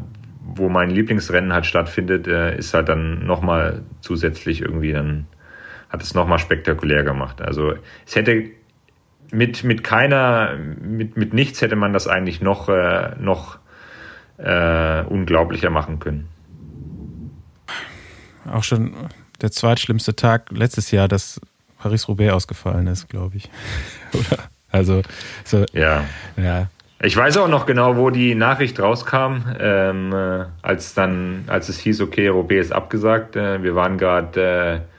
wo 0.42 0.68
mein 0.68 0.90
Lieblingsrennen 0.90 1.54
halt 1.54 1.68
stattfindet, 1.68 2.26
äh, 2.26 2.58
ist 2.58 2.74
halt 2.74 2.90
dann 2.90 3.24
nochmal 3.24 3.84
zusätzlich 4.02 4.62
irgendwie 4.62 4.94
dann 4.94 5.28
hat 5.94 6.02
es 6.02 6.16
nochmal 6.16 6.40
spektakulär 6.40 7.04
gemacht. 7.04 7.40
Also 7.40 7.74
es 8.08 8.16
hätte 8.16 8.50
mit, 9.32 9.64
mit 9.64 9.84
keiner, 9.84 10.58
mit, 10.58 11.16
mit 11.18 11.34
nichts 11.34 11.62
hätte 11.62 11.76
man 11.76 11.94
das 11.94 12.08
eigentlich 12.08 12.42
noch, 12.42 12.68
äh, 12.68 13.12
noch 13.20 13.60
äh, 14.38 15.04
unglaublicher 15.04 15.70
machen 15.70 16.00
können. 16.00 16.28
Auch 18.52 18.64
schon 18.64 18.96
der 19.42 19.52
zweitschlimmste 19.52 20.16
Tag 20.16 20.52
letztes 20.52 20.90
Jahr, 20.90 21.08
dass 21.08 21.40
Paris-Roubaix 21.78 22.34
ausgefallen 22.34 22.88
ist, 22.88 23.08
glaube 23.08 23.38
ich. 23.38 23.52
Oder? 24.14 24.44
Also, 24.72 25.04
so, 25.44 25.64
ja. 25.74 26.06
ja. 26.38 26.70
Ich 27.04 27.16
weiß 27.16 27.38
auch 27.38 27.48
noch 27.48 27.68
genau, 27.68 27.98
wo 27.98 28.10
die 28.10 28.34
Nachricht 28.34 28.80
rauskam, 28.80 29.44
ähm, 29.60 30.12
äh, 30.12 30.46
als 30.64 30.96
dann, 30.96 31.44
als 31.46 31.70
es 31.70 31.78
hieß, 31.78 32.02
okay, 32.02 32.30
Roubaix 32.30 32.68
ist 32.68 32.72
abgesagt. 32.72 33.36
Äh, 33.36 33.62
wir 33.62 33.76
waren 33.76 34.00
gerade 34.00 34.42
äh, 34.42 34.93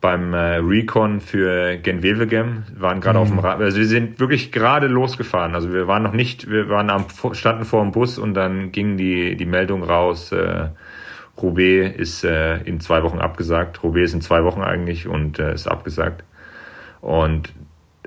beim 0.00 0.32
äh, 0.32 0.56
Recon 0.56 1.20
für 1.20 1.76
Genwevelgem, 1.76 2.64
waren 2.76 3.00
gerade 3.00 3.18
mhm. 3.18 3.22
auf 3.22 3.28
dem 3.28 3.38
Rad, 3.38 3.60
also 3.60 3.78
wir 3.78 3.86
sind 3.86 4.18
wirklich 4.18 4.50
gerade 4.50 4.86
losgefahren. 4.86 5.54
Also 5.54 5.72
wir 5.72 5.86
waren 5.86 6.02
noch 6.02 6.14
nicht, 6.14 6.50
wir 6.50 6.68
waren 6.68 6.90
am 6.90 7.06
standen 7.32 7.64
vor 7.64 7.82
dem 7.82 7.92
Bus 7.92 8.18
und 8.18 8.34
dann 8.34 8.72
ging 8.72 8.96
die 8.96 9.36
die 9.36 9.46
Meldung 9.46 9.82
raus. 9.82 10.32
Äh, 10.32 10.68
Roubaix 11.40 11.96
ist 11.96 12.24
äh, 12.24 12.58
in 12.62 12.80
zwei 12.80 13.02
Wochen 13.02 13.18
abgesagt. 13.18 13.82
Roubaix 13.82 14.10
ist 14.10 14.14
in 14.14 14.20
zwei 14.20 14.44
Wochen 14.44 14.62
eigentlich 14.62 15.06
und 15.06 15.38
äh, 15.38 15.54
ist 15.54 15.66
abgesagt. 15.66 16.24
Und 17.00 17.52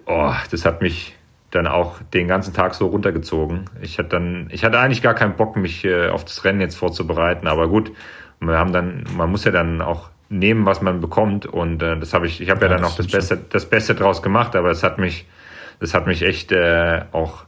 oh, 0.05 0.33
das 0.51 0.65
hat 0.65 0.81
mich 0.81 1.15
dann 1.51 1.67
auch 1.67 1.99
den 2.13 2.27
ganzen 2.27 2.53
Tag 2.53 2.73
so 2.73 2.87
runtergezogen. 2.87 3.65
Ich 3.81 3.99
hatte 3.99 4.09
dann, 4.09 4.49
ich 4.51 4.63
hatte 4.63 4.79
eigentlich 4.79 5.01
gar 5.01 5.13
keinen 5.13 5.35
Bock, 5.35 5.55
mich 5.55 5.85
äh, 5.85 6.09
auf 6.09 6.25
das 6.25 6.43
Rennen 6.43 6.61
jetzt 6.61 6.75
vorzubereiten. 6.75 7.47
Aber 7.47 7.67
gut, 7.67 7.91
wir 8.39 8.57
haben 8.57 8.73
dann, 8.73 9.05
man 9.15 9.29
muss 9.29 9.45
ja 9.45 9.51
dann 9.51 9.81
auch 9.81 10.09
nehmen, 10.33 10.65
was 10.65 10.81
man 10.81 10.99
bekommt. 10.99 11.45
Und 11.45 11.81
äh, 11.81 11.97
das 11.97 12.13
habe 12.13 12.27
ich, 12.27 12.41
ich 12.41 12.49
habe 12.49 12.65
ja, 12.65 12.71
ja, 12.71 12.77
dann 12.77 12.85
auch 12.85 12.95
das 12.95 13.07
Beste, 13.07 13.37
das 13.37 13.69
Beste 13.69 13.95
draus 13.95 14.21
gemacht, 14.21 14.55
aber 14.55 14.71
es 14.71 14.83
hat 14.83 14.97
mich, 14.97 15.25
das 15.79 15.93
hat 15.93 16.07
mich 16.07 16.21
echt 16.23 16.51
äh, 16.51 17.03
auch 17.11 17.45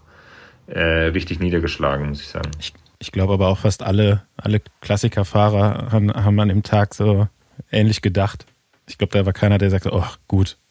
äh, 0.68 0.80
richtig 0.80 1.40
niedergeschlagen, 1.40 2.10
muss 2.10 2.22
ich 2.22 2.28
sagen. 2.28 2.52
Ich, 2.60 2.74
ich 3.00 3.12
glaube 3.12 3.34
aber 3.34 3.50
auch 3.50 3.60
fast 3.60 3.84
alle, 3.84 4.24
alle 4.38 4.62
Klassikerfahrer 4.82 5.92
haben, 5.92 6.14
haben 6.14 6.40
an 6.40 6.50
dem 6.50 6.64
Tag 6.64 6.94
so 6.94 7.28
ähnlich 7.72 8.02
gedacht. 8.02 8.46
Ich 8.88 8.98
glaube, 8.98 9.18
da 9.18 9.26
war 9.26 9.34
keiner, 9.34 9.58
der 9.58 9.70
sagte, 9.70 9.92
oh, 9.92 10.06
gut. 10.28 10.58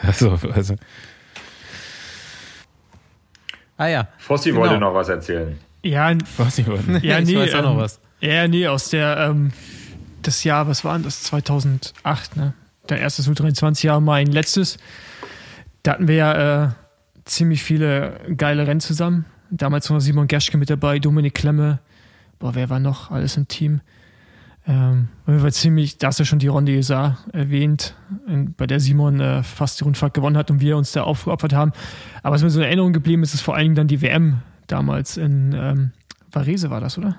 Also, 0.00 0.38
also. 0.54 0.76
Ah 3.76 3.88
ja. 3.88 4.06
Fossi 4.18 4.50
genau. 4.50 4.60
wollte 4.60 4.78
noch 4.78 4.94
was 4.94 5.08
erzählen. 5.08 5.58
Ja, 5.82 6.12
Fossi 6.36 6.64
wollte. 6.68 6.98
Ja, 7.04 7.20
nee, 7.20 7.32
ich 7.32 7.36
weiß 7.36 7.54
auch 7.54 7.62
noch 7.62 7.72
ähm, 7.72 7.78
was. 7.78 8.00
Ja, 8.20 8.46
nee, 8.46 8.68
aus 8.68 8.90
der 8.90 9.16
ähm, 9.30 9.52
das 10.22 10.44
Jahr, 10.44 10.68
was 10.68 10.84
war 10.84 10.94
denn 10.94 11.02
das? 11.02 11.22
2008, 11.24 12.36
ne? 12.36 12.54
Der 12.88 13.00
erste 13.00 13.22
U23-Jahr, 13.22 14.00
mein 14.00 14.26
letztes. 14.28 14.78
Da 15.82 15.92
hatten 15.92 16.08
wir 16.08 16.14
ja 16.14 16.64
äh, 16.64 16.68
ziemlich 17.24 17.62
viele 17.62 18.20
geile 18.36 18.66
Rennen 18.66 18.80
zusammen. 18.80 19.26
Damals 19.50 19.90
war 19.90 20.00
Simon 20.00 20.26
Gerschke 20.26 20.58
mit 20.58 20.70
dabei, 20.70 20.98
Dominik 20.98 21.34
Klemme. 21.34 21.80
Boah, 22.38 22.54
wer 22.54 22.70
war 22.70 22.78
noch 22.78 23.10
alles 23.10 23.36
im 23.36 23.48
Team? 23.48 23.80
Ähm, 24.66 25.08
war 25.24 25.50
ziemlich, 25.50 25.96
da 25.96 26.08
hast 26.08 26.18
du 26.18 26.22
ja 26.24 26.26
schon 26.26 26.38
die 26.38 26.46
Ronde 26.46 26.72
Isar 26.72 27.18
erwähnt, 27.32 27.94
in, 28.26 28.52
bei 28.52 28.66
der 28.66 28.80
Simon 28.80 29.18
äh, 29.18 29.42
fast 29.42 29.80
die 29.80 29.84
Rundfahrt 29.84 30.12
gewonnen 30.12 30.36
hat 30.36 30.50
und 30.50 30.60
wir 30.60 30.76
uns 30.76 30.92
da 30.92 31.04
aufgeopfert 31.04 31.54
haben. 31.54 31.72
Aber 32.22 32.34
was 32.34 32.42
mir 32.42 32.50
so 32.50 32.60
in 32.60 32.66
Erinnerung 32.66 32.92
geblieben 32.92 33.22
ist, 33.22 33.32
ist 33.32 33.40
vor 33.40 33.54
allen 33.54 33.64
Dingen 33.64 33.74
dann 33.76 33.88
die 33.88 34.02
WM 34.02 34.42
damals 34.66 35.16
in 35.16 35.54
ähm, 35.54 35.92
Varese 36.30 36.68
war 36.68 36.80
das, 36.80 36.98
oder? 36.98 37.16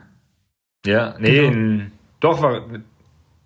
Ja, 0.85 1.15
nee, 1.19 1.31
genau. 1.31 1.51
in, 1.51 1.91
doch, 2.19 2.41
war, 2.41 2.61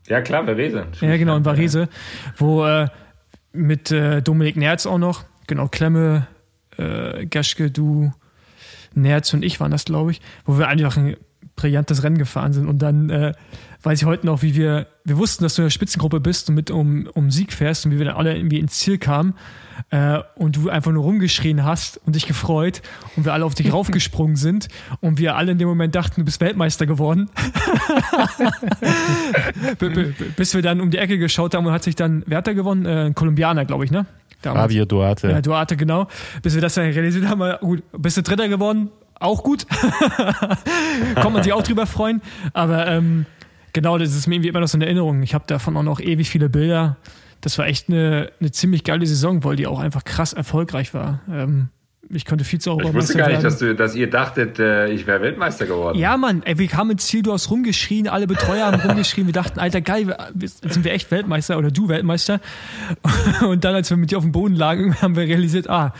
ja, 0.08 0.22
klar, 0.22 0.45
Varese. 0.47 0.88
Ja, 1.01 1.18
genau, 1.18 1.38
in 1.38 1.45
Varese, 1.45 1.89
wo 2.38 2.66
äh, 2.66 2.88
mit 3.54 3.91
äh, 3.91 4.22
Dominik 4.22 4.58
Nerz 4.58 4.86
auch 4.86 4.97
noch, 4.97 5.24
genau, 5.47 5.68
Klemme, 5.68 6.28
äh, 6.78 7.26
Geschke, 7.26 7.72
du, 7.72 8.12
Nerz 8.95 9.34
und 9.34 9.43
ich 9.43 9.60
waren 9.60 9.72
das, 9.72 9.86
glaube 9.86 10.12
ich, 10.12 10.22
wo 10.45 10.58
wir 10.58 10.68
einfach 10.68 10.97
ein 10.97 11.16
brillantes 11.56 12.04
Rennen 12.04 12.18
gefahren 12.18 12.54
sind 12.54 12.68
und 12.68 12.80
dann 12.80 13.10
äh, 13.10 13.34
weiß 13.84 14.01
ich 14.01 14.06
heute 14.06 14.26
noch, 14.26 14.41
wie 14.41 14.56
wir, 14.56 14.88
wir 15.04 15.18
wussten, 15.18 15.43
dass 15.43 15.56
du 15.56 15.62
in 15.62 15.66
der 15.68 15.72
Spitzengruppe 15.72 16.20
bist 16.20 16.49
und 16.49 16.56
mit 16.56 16.72
um, 16.72 17.08
um 17.14 17.32
Sieg 17.32 17.54
fährst 17.54 17.86
und 17.86 17.91
wie 17.91 17.99
wir 17.99 18.06
dann 18.06 18.16
alle 18.16 18.36
irgendwie 18.36 18.60
ins 18.60 18.80
Ziel 18.80 18.97
kamen 18.97 19.36
äh, 19.90 20.20
und 20.36 20.56
du 20.56 20.70
einfach 20.70 20.92
nur 20.92 21.04
rumgeschrien 21.04 21.64
hast 21.64 22.00
und 22.06 22.16
dich 22.16 22.28
gefreut 22.28 22.82
und 23.16 23.26
wir 23.26 23.34
alle 23.34 23.46
auf 23.46 23.56
dich 23.56 23.72
raufgesprungen 23.74 24.36
sind 24.36 24.68
und 25.02 25.18
wir 25.18 25.36
alle 25.36 25.52
in 25.54 25.58
dem 25.58 25.68
Moment 25.68 25.96
dachten, 25.96 26.22
du 26.22 26.26
bist 26.26 26.42
Weltmeister 26.42 26.86
geworden. 26.86 27.30
Bis 30.38 30.54
wir 30.56 30.62
dann 30.62 30.82
um 30.82 30.92
die 30.92 30.98
Ecke 30.98 31.18
geschaut 31.18 31.56
haben 31.56 31.66
und 31.66 31.74
hat 31.74 31.84
sich 31.84 31.96
dann, 31.96 32.24
wer 32.26 32.38
hat 32.40 32.48
da 32.48 32.54
gewonnen? 32.54 32.86
Äh, 32.86 33.06
ein 33.06 33.16
Kolumbianer, 33.16 33.66
glaube 33.66 33.86
ich, 33.86 33.92
ne? 33.92 34.06
Damals. 34.42 34.64
Fabio 34.64 34.86
Duarte. 34.86 35.30
Ja, 35.30 35.42
Duarte, 35.42 35.78
genau. 35.78 36.08
Bis 36.42 36.54
wir 36.54 36.62
das 36.62 36.74
dann 36.74 36.86
realisiert 36.86 37.28
haben, 37.28 37.58
gut, 37.62 37.84
bist 37.98 38.18
du 38.18 38.24
Dritter 38.24 38.50
geworden? 38.50 38.90
Auch 39.20 39.42
gut. 39.42 39.66
Kann 41.16 41.32
man 41.32 41.44
sich 41.44 41.54
auch 41.54 41.64
drüber 41.64 41.86
freuen. 41.86 42.22
Aber 42.52 42.88
ähm, 42.88 43.26
Genau, 43.74 43.98
das 43.98 44.16
ist 44.16 44.28
mir 44.28 44.36
irgendwie 44.36 44.50
immer 44.50 44.60
noch 44.60 44.68
so 44.68 44.78
eine 44.78 44.86
Erinnerung. 44.86 45.24
Ich 45.24 45.34
habe 45.34 45.46
davon 45.48 45.76
auch 45.76 45.84
noch 45.84 46.00
ewig 46.00 46.30
viele 46.30 46.48
Bilder. 46.48 46.96
Das 47.44 47.58
war 47.58 47.68
echt 47.68 47.89
eine, 47.89 48.32
eine 48.39 48.52
ziemlich 48.52 48.86
geile 48.86 49.06
Saison, 49.06 49.44
weil 49.44 49.58
die 49.58 49.68
auch 49.68 49.80
einfach 49.80 50.06
krass 50.06 50.32
erfolgreich 50.32 50.94
war. 50.94 51.20
Ähm, 51.30 51.68
ich 52.10 52.26
konnte 52.26 52.46
Vize-Europameister 52.46 52.98
Ich 52.98 53.04
wusste 53.04 53.18
gar 53.18 53.30
nicht, 53.30 53.44
dass, 53.44 53.58
du, 53.58 53.76
dass 53.76 53.96
ihr 53.96 54.10
dachtet, 54.10 54.60
äh, 54.60 54.88
ich 54.88 55.08
wäre 55.08 55.22
Weltmeister 55.22 55.66
geworden. 55.66 55.98
Ja, 55.98 56.16
Mann, 56.16 56.41
ey, 56.44 56.58
wir 56.58 56.68
kamen 56.68 56.91
ins 56.91 57.08
Ziel, 57.08 57.22
du 57.22 57.34
hast 57.34 57.52
rumgeschrien, 57.52 58.08
alle 58.08 58.28
Betreuer 58.28 58.66
haben 58.68 58.80
rumgeschrien, 58.80 59.26
wir 59.26 59.34
dachten, 59.34 59.60
Alter, 59.60 59.82
geil, 59.82 60.16
sind 60.38 60.86
wir 60.86 60.94
echt 60.94 61.12
Weltmeister 61.12 61.58
oder 61.58 61.70
du 61.70 61.89
Weltmeister. 61.89 62.39
Und 63.41 63.66
dann, 63.66 63.76
als 63.76 63.89
wir 63.89 63.98
mit 63.98 64.12
dir 64.12 64.18
auf 64.18 64.24
dem 64.24 64.32
Boden 64.32 64.56
lagen, 64.56 64.96
haben 65.02 65.18
wir 65.18 65.24
realisiert, 65.24 65.70
ah, 65.70 65.94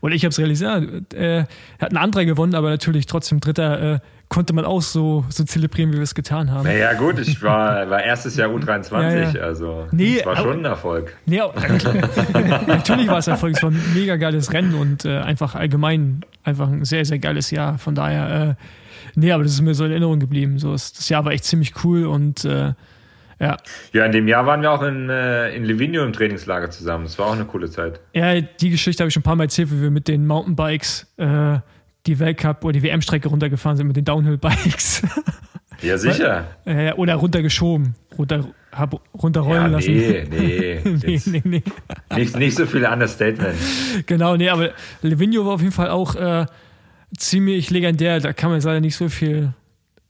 oder 0.00 0.14
ich 0.14 0.24
habe 0.24 0.30
es 0.30 0.38
realisiert, 0.40 1.14
äh, 1.14 1.44
hat 1.78 1.92
ein 1.92 1.96
anderer 1.96 2.24
gewonnen, 2.24 2.56
aber 2.56 2.70
natürlich 2.70 3.06
trotzdem 3.06 3.38
Dritter, 3.38 3.94
äh, 3.94 4.00
konnte 4.28 4.52
man 4.52 4.64
auch 4.64 4.82
so, 4.82 5.24
so 5.28 5.44
zelebrieren, 5.44 5.92
wie 5.92 5.96
wir 5.96 6.02
es 6.02 6.14
getan 6.14 6.50
haben. 6.50 6.64
Naja, 6.64 6.92
gut, 6.94 7.18
ich 7.18 7.42
war, 7.42 7.88
war 7.88 8.02
erstes 8.02 8.36
Jahr 8.36 8.50
U23, 8.50 8.92
ja, 9.00 9.30
ja. 9.30 9.40
also 9.40 9.86
nee, 9.90 10.18
es 10.18 10.26
war 10.26 10.36
schon 10.36 10.58
ein 10.60 10.64
Erfolg. 10.64 11.16
Nee, 11.26 11.38
natürlich 12.66 13.08
war 13.08 13.18
es 13.18 13.26
Erfolg, 13.26 13.56
es 13.56 13.62
war 13.62 13.70
ein 13.70 13.82
mega 13.94 14.16
geiles 14.16 14.52
Rennen 14.52 14.74
und 14.74 15.04
äh, 15.04 15.18
einfach 15.18 15.54
allgemein 15.54 16.24
einfach 16.44 16.68
ein 16.68 16.84
sehr, 16.84 17.04
sehr 17.04 17.18
geiles 17.18 17.50
Jahr. 17.50 17.78
Von 17.78 17.94
daher, 17.94 18.50
äh, 18.50 18.54
nee, 19.14 19.32
aber 19.32 19.44
das 19.44 19.52
ist 19.52 19.62
mir 19.62 19.74
so 19.74 19.84
in 19.84 19.92
Erinnerung 19.92 20.20
geblieben. 20.20 20.58
So, 20.58 20.72
das 20.72 21.08
Jahr 21.08 21.24
war 21.24 21.32
echt 21.32 21.44
ziemlich 21.44 21.72
cool 21.84 22.06
und 22.06 22.44
äh, 22.44 22.74
ja. 23.40 23.56
Ja, 23.92 24.04
in 24.04 24.12
dem 24.12 24.28
Jahr 24.28 24.46
waren 24.46 24.62
wir 24.62 24.72
auch 24.72 24.82
in, 24.82 25.08
äh, 25.08 25.54
in 25.54 25.64
Livigno 25.64 26.04
im 26.04 26.12
Trainingslager 26.12 26.70
zusammen. 26.70 27.04
Das 27.04 27.18
war 27.18 27.26
auch 27.26 27.34
eine 27.34 27.44
coole 27.44 27.70
Zeit. 27.70 28.00
Ja, 28.12 28.40
die 28.40 28.70
Geschichte 28.70 29.02
habe 29.02 29.08
ich 29.08 29.14
schon 29.14 29.20
ein 29.20 29.24
paar 29.24 29.36
Mal 29.36 29.44
erzählt, 29.44 29.70
wie 29.70 29.80
wir 29.80 29.90
mit 29.90 30.08
den 30.08 30.26
Mountainbikes 30.26 31.06
äh, 31.18 31.58
die 32.08 32.18
Weltcup 32.18 32.64
oder 32.64 32.72
die 32.72 32.82
WM-Strecke 32.82 33.28
runtergefahren 33.28 33.76
sind 33.76 33.86
mit 33.86 33.96
den 33.96 34.04
Downhill-Bikes. 34.04 35.02
Ja, 35.80 35.96
sicher. 35.96 36.48
Äh, 36.64 36.92
oder 36.94 37.14
runtergeschoben, 37.14 37.94
runter, 38.16 38.48
hab 38.72 39.00
runterrollen 39.14 39.62
ja, 39.62 39.68
lassen. 39.68 39.92
Nee, 39.92 40.26
nee. 40.28 40.80
nee, 40.84 41.20
nee, 41.24 41.42
nee. 41.44 41.62
Nicht, 42.16 42.36
nicht 42.36 42.56
so 42.56 42.66
viele 42.66 42.90
Understatement. 42.90 43.56
Genau, 44.06 44.36
nee, 44.36 44.48
aber 44.48 44.70
Livigno 45.02 45.46
war 45.46 45.52
auf 45.52 45.60
jeden 45.60 45.72
Fall 45.72 45.90
auch 45.90 46.16
äh, 46.16 46.46
ziemlich 47.16 47.70
legendär. 47.70 48.18
Da 48.18 48.32
kann 48.32 48.50
man 48.50 48.60
leider 48.60 48.80
nicht 48.80 48.96
so 48.96 49.08
viel 49.08 49.52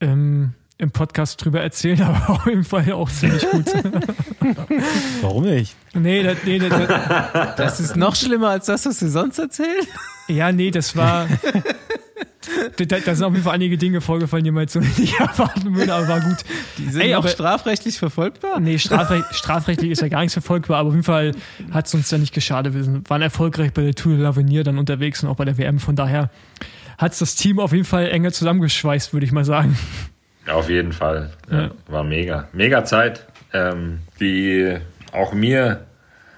ähm, 0.00 0.54
im 0.78 0.90
Podcast 0.90 1.44
drüber 1.44 1.60
erzählen, 1.60 2.00
aber 2.02 2.30
auf 2.30 2.46
jeden 2.46 2.64
Fall 2.64 2.90
auch 2.92 3.10
ziemlich 3.10 3.46
gut. 3.50 3.66
Warum 5.20 5.44
nicht? 5.44 5.76
Nee, 5.92 6.22
das, 6.22 6.38
nee 6.44 6.58
das, 6.58 7.56
das 7.56 7.80
ist 7.80 7.96
noch 7.96 8.16
schlimmer 8.16 8.50
als 8.50 8.66
das, 8.66 8.86
was 8.86 9.00
du 9.00 9.08
sonst 9.08 9.38
erzählt? 9.38 9.86
Ja, 10.28 10.52
nee, 10.52 10.70
das 10.70 10.96
war. 10.96 11.26
Da, 12.76 12.84
da 12.84 13.14
sind 13.14 13.24
auf 13.24 13.32
jeden 13.32 13.44
Fall 13.44 13.54
einige 13.54 13.78
Dinge 13.78 14.00
vorgefallen, 14.00 14.44
die 14.44 14.50
man 14.50 14.62
jetzt 14.62 14.72
so 14.72 14.80
nicht 14.98 15.18
erwarten 15.18 15.74
würde, 15.74 15.92
aber 15.94 16.08
war 16.08 16.20
gut. 16.20 16.38
Die 16.78 16.88
sind 16.88 17.02
Ey, 17.02 17.14
auch 17.14 17.18
aber, 17.18 17.28
strafrechtlich 17.28 17.98
verfolgbar? 17.98 18.60
Nee, 18.60 18.78
strafrecht, 18.78 19.34
strafrechtlich 19.34 19.90
ist 19.90 20.02
ja 20.02 20.08
gar 20.08 20.20
nichts 20.20 20.34
verfolgbar, 20.34 20.78
aber 20.78 20.88
auf 20.88 20.94
jeden 20.94 21.04
Fall 21.04 21.34
hat 21.70 21.86
es 21.86 21.94
uns 21.94 22.10
ja 22.10 22.18
nicht 22.18 22.34
geschadet. 22.34 22.74
Wir 22.74 23.02
waren 23.08 23.22
erfolgreich 23.22 23.72
bei 23.72 23.82
der 23.82 23.94
Tour 23.94 24.16
de 24.16 24.26
l'Avenir 24.26 24.62
dann 24.62 24.78
unterwegs 24.78 25.22
und 25.22 25.28
auch 25.28 25.36
bei 25.36 25.44
der 25.44 25.58
WM. 25.58 25.78
Von 25.78 25.96
daher 25.96 26.30
hat 26.98 27.12
es 27.12 27.18
das 27.18 27.36
Team 27.36 27.60
auf 27.60 27.72
jeden 27.72 27.84
Fall 27.84 28.08
enger 28.08 28.32
zusammengeschweißt, 28.32 29.12
würde 29.12 29.26
ich 29.26 29.32
mal 29.32 29.44
sagen. 29.44 29.76
Auf 30.48 30.70
jeden 30.70 30.92
Fall. 30.92 31.30
Ja, 31.50 31.70
war 31.88 32.04
mega. 32.04 32.48
Mega 32.52 32.84
Zeit, 32.84 33.26
ähm, 33.52 34.00
die 34.20 34.76
auch 35.12 35.32
mir 35.32 35.86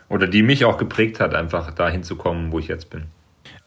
oder 0.08 0.26
die 0.26 0.42
mich 0.42 0.64
auch 0.64 0.78
geprägt 0.78 1.20
hat, 1.20 1.34
einfach 1.34 1.72
dahin 1.72 2.02
zu 2.02 2.16
kommen, 2.16 2.52
wo 2.52 2.58
ich 2.58 2.68
jetzt 2.68 2.90
bin. 2.90 3.04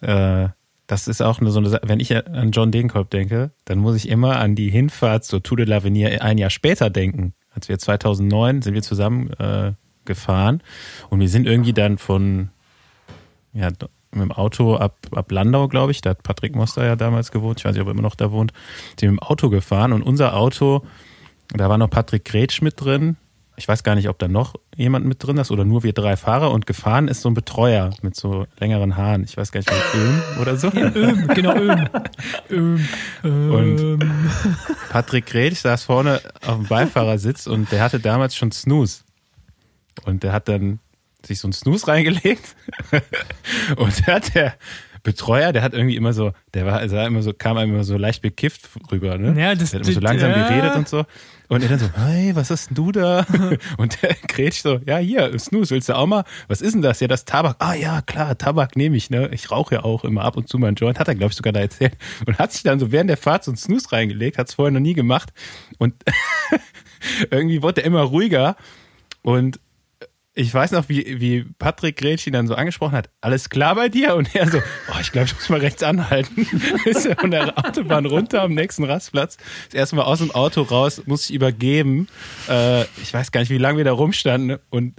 Äh, 0.02 0.50
das 0.88 1.08
ist 1.08 1.22
auch 1.22 1.40
so 1.40 1.60
eine 1.60 1.70
Sache, 1.70 1.82
wenn 1.86 2.00
ich 2.00 2.16
an 2.16 2.52
John 2.52 2.72
Degenkolb 2.72 3.10
denke, 3.10 3.52
dann 3.66 3.80
muss 3.80 3.96
ich 3.96 4.10
immer 4.10 4.40
an 4.40 4.56
die 4.56 4.70
Hinfahrt 4.70 5.24
zur 5.24 5.42
Tour 5.42 5.58
de 5.58 5.66
l'Avenir 5.66 6.22
ein 6.22 6.38
Jahr 6.38 6.50
später 6.50 6.90
denken. 6.90 7.34
Als 7.52 7.70
wir 7.70 7.78
2009 7.78 8.62
sind 8.62 8.74
wir 8.74 8.82
zusammen 8.82 9.32
äh, 9.34 9.74
gefahren 10.06 10.62
und 11.10 11.20
wir 11.20 11.30
sind 11.30 11.48
irgendwie 11.48 11.74
dann 11.74 11.98
von 11.98 12.50
ja, 13.54 13.70
mit 14.12 14.24
dem 14.24 14.32
Auto 14.32 14.76
ab, 14.76 14.98
ab 15.12 15.32
Landau, 15.32 15.68
glaube 15.68 15.92
ich, 15.92 16.02
da 16.02 16.12
hat 16.12 16.24
Patrick 16.24 16.56
Moster 16.56 16.86
ja 16.86 16.96
damals 16.96 17.32
gewohnt, 17.32 17.60
ich 17.60 17.66
weiß 17.66 17.74
nicht, 17.74 17.82
ob 17.82 17.88
er 17.88 17.92
immer 17.92 18.02
noch 18.02 18.16
da 18.16 18.32
wohnt, 18.32 18.52
sind 19.00 19.12
mit 19.12 19.20
dem 19.20 19.24
Auto 19.24 19.50
gefahren 19.50 19.94
und 19.94 20.02
unser 20.02 20.36
Auto, 20.36 20.84
da 21.50 21.70
war 21.70 21.78
noch 21.78 21.90
Patrick 21.90 22.26
Gretsch 22.26 22.62
mit 22.62 22.80
drin, 22.82 23.18
ich 23.56 23.68
weiß 23.68 23.84
gar 23.84 23.96
nicht, 23.96 24.10
ob 24.10 24.18
da 24.18 24.28
noch 24.28 24.56
jemand 24.76 25.06
mit 25.06 25.24
drin 25.24 25.38
ist 25.38 25.52
oder 25.52 25.64
nur 25.64 25.84
wir 25.84 25.94
drei 25.94 26.18
Fahrer 26.18 26.52
und 26.52 26.66
gefahren 26.66 27.08
ist 27.08 27.22
so 27.22 27.30
ein 27.30 27.36
Betreuer 27.36 27.92
mit 28.02 28.16
so 28.16 28.48
längeren 28.60 28.98
Haaren. 28.98 29.24
Ich 29.24 29.38
weiß 29.38 29.52
gar 29.52 29.60
nicht, 29.60 29.72
wie 29.72 29.98
Öhm 29.98 30.22
oder 30.42 30.58
so. 30.58 30.70
Ja, 30.70 30.92
Öhm, 30.96 31.28
genau, 31.28 31.56
Öhm. 32.50 32.88
Öhm. 33.24 33.52
Und. 33.52 34.00
Patrick 34.90 35.28
Gretsch 35.28 35.58
saß 35.58 35.84
vorne 35.84 36.22
auf 36.46 36.58
dem 36.58 36.68
Beifahrersitz 36.68 37.46
und 37.46 37.72
der 37.72 37.82
hatte 37.82 38.00
damals 38.00 38.36
schon 38.36 38.52
Snooze. 38.52 39.04
Und 40.06 40.24
der 40.24 40.34
hat 40.34 40.48
dann 40.48 40.80
sich 41.24 41.40
so 41.40 41.48
einen 41.48 41.54
Snooze 41.54 41.88
reingelegt 41.88 42.56
und 43.78 44.08
der 44.08 44.16
hat 44.16 44.36
der 44.36 44.56
Betreuer, 45.04 45.52
der 45.52 45.62
hat 45.62 45.74
irgendwie 45.74 45.96
immer 45.96 46.14
so, 46.14 46.32
der 46.54 46.66
war, 46.66 46.80
also 46.80 46.98
immer 46.98 47.22
so, 47.22 47.34
kam 47.34 47.58
immer 47.58 47.84
so 47.84 47.98
leicht 47.98 48.22
bekifft 48.22 48.70
rüber, 48.92 49.18
ne? 49.18 49.40
Ja, 49.40 49.54
das, 49.54 49.72
der 49.72 49.82
hat 49.82 49.88
immer 49.88 49.96
so 49.96 50.00
langsam 50.00 50.32
ja. 50.32 50.48
geredet 50.48 50.76
und 50.76 50.88
so. 50.88 51.06
Und 51.54 51.62
er 51.62 51.70
dann 51.70 51.78
so, 51.78 51.90
hey, 51.96 52.36
was 52.36 52.50
hast 52.50 52.70
denn 52.70 52.76
du 52.76 52.92
da? 52.92 53.28
Und 53.78 54.02
der 54.02 54.16
Gretsch 54.28 54.64
so, 54.64 54.80
ja, 54.88 54.98
hier, 54.98 55.38
Snooze, 55.38 55.70
willst 55.70 55.88
du 55.88 55.96
auch 55.96 56.08
mal? 56.08 56.24
Was 56.48 56.62
ist 56.62 56.74
denn 56.74 56.82
das? 56.82 57.00
Ja, 57.00 57.08
das 57.08 57.26
Tabak. 57.26 57.58
Ah 57.60 57.76
ja, 57.76 58.02
klar, 58.02 58.36
Tabak 58.36 58.76
nehme 58.76 58.98
ich, 58.98 59.12
ne? 59.12 59.30
Ich 59.32 59.52
rauche 59.52 59.76
ja 59.76 59.84
auch 59.84 60.04
immer 60.04 60.24
ab 60.24 60.36
und 60.36 60.50
zu 60.50 60.58
meinen 60.58 60.74
Joint. 60.74 60.98
Hat 60.98 61.08
er, 61.08 61.14
glaube 61.14 61.30
ich, 61.30 61.38
sogar 61.38 61.54
da 61.54 61.60
erzählt. 61.60 61.96
Und 62.26 62.40
hat 62.40 62.54
sich 62.54 62.64
dann 62.64 62.80
so 62.80 62.92
während 62.92 63.12
der 63.12 63.18
Fahrt 63.18 63.44
so 63.44 63.52
einen 63.52 63.58
Snooze 63.58 63.92
reingelegt, 63.92 64.40
hat 64.40 64.48
es 64.48 64.56
vorher 64.56 64.72
noch 64.72 64.80
nie 64.80 64.96
gemacht. 64.96 65.32
Und 65.78 65.94
irgendwie 67.30 67.62
wurde 67.62 67.82
er 67.82 67.88
immer 67.88 68.02
ruhiger. 68.02 68.56
Und 69.22 69.60
ich 70.36 70.52
weiß 70.54 70.72
noch, 70.72 70.90
wie, 70.90 71.20
wie 71.20 71.44
Patrick 71.60 71.98
Gretsch 71.98 72.26
ihn 72.26 72.34
dann 72.34 72.48
so 72.48 72.56
angesprochen 72.56 72.94
hat, 72.94 73.10
alles 73.22 73.50
klar 73.50 73.76
bei 73.76 73.90
dir? 73.90 74.16
Und 74.16 74.36
er 74.36 74.50
so, 74.50 74.58
oh, 74.58 74.98
ich 75.00 75.12
glaube, 75.12 75.28
ich 75.28 75.36
muss 75.36 75.50
mal 75.50 75.60
rechts 75.60 75.84
anhalten. 75.84 76.48
ist 76.86 77.06
er 77.06 77.16
von 77.16 77.32
der 77.32 77.58
Autobahn 77.58 78.06
runter 78.06 78.42
am 78.42 78.54
nächsten 78.54 78.84
Rastplatz, 78.84 79.38
ist 79.68 79.76
erstmal 79.76 80.06
aus 80.06 80.20
dem 80.20 80.32
Auto 80.32 80.64
raus, 80.64 81.04
muss 81.06 81.28
sich 81.28 81.36
übergeben. 81.36 82.08
Äh, 82.50 82.84
ich 83.02 83.14
weiß 83.14 83.32
gar 83.32 83.42
nicht, 83.42 83.52
wie 83.52 83.58
lange 83.58 83.78
wir 83.78 83.86
da 83.86 83.92
rumstanden 83.92 84.58
und 84.70 84.96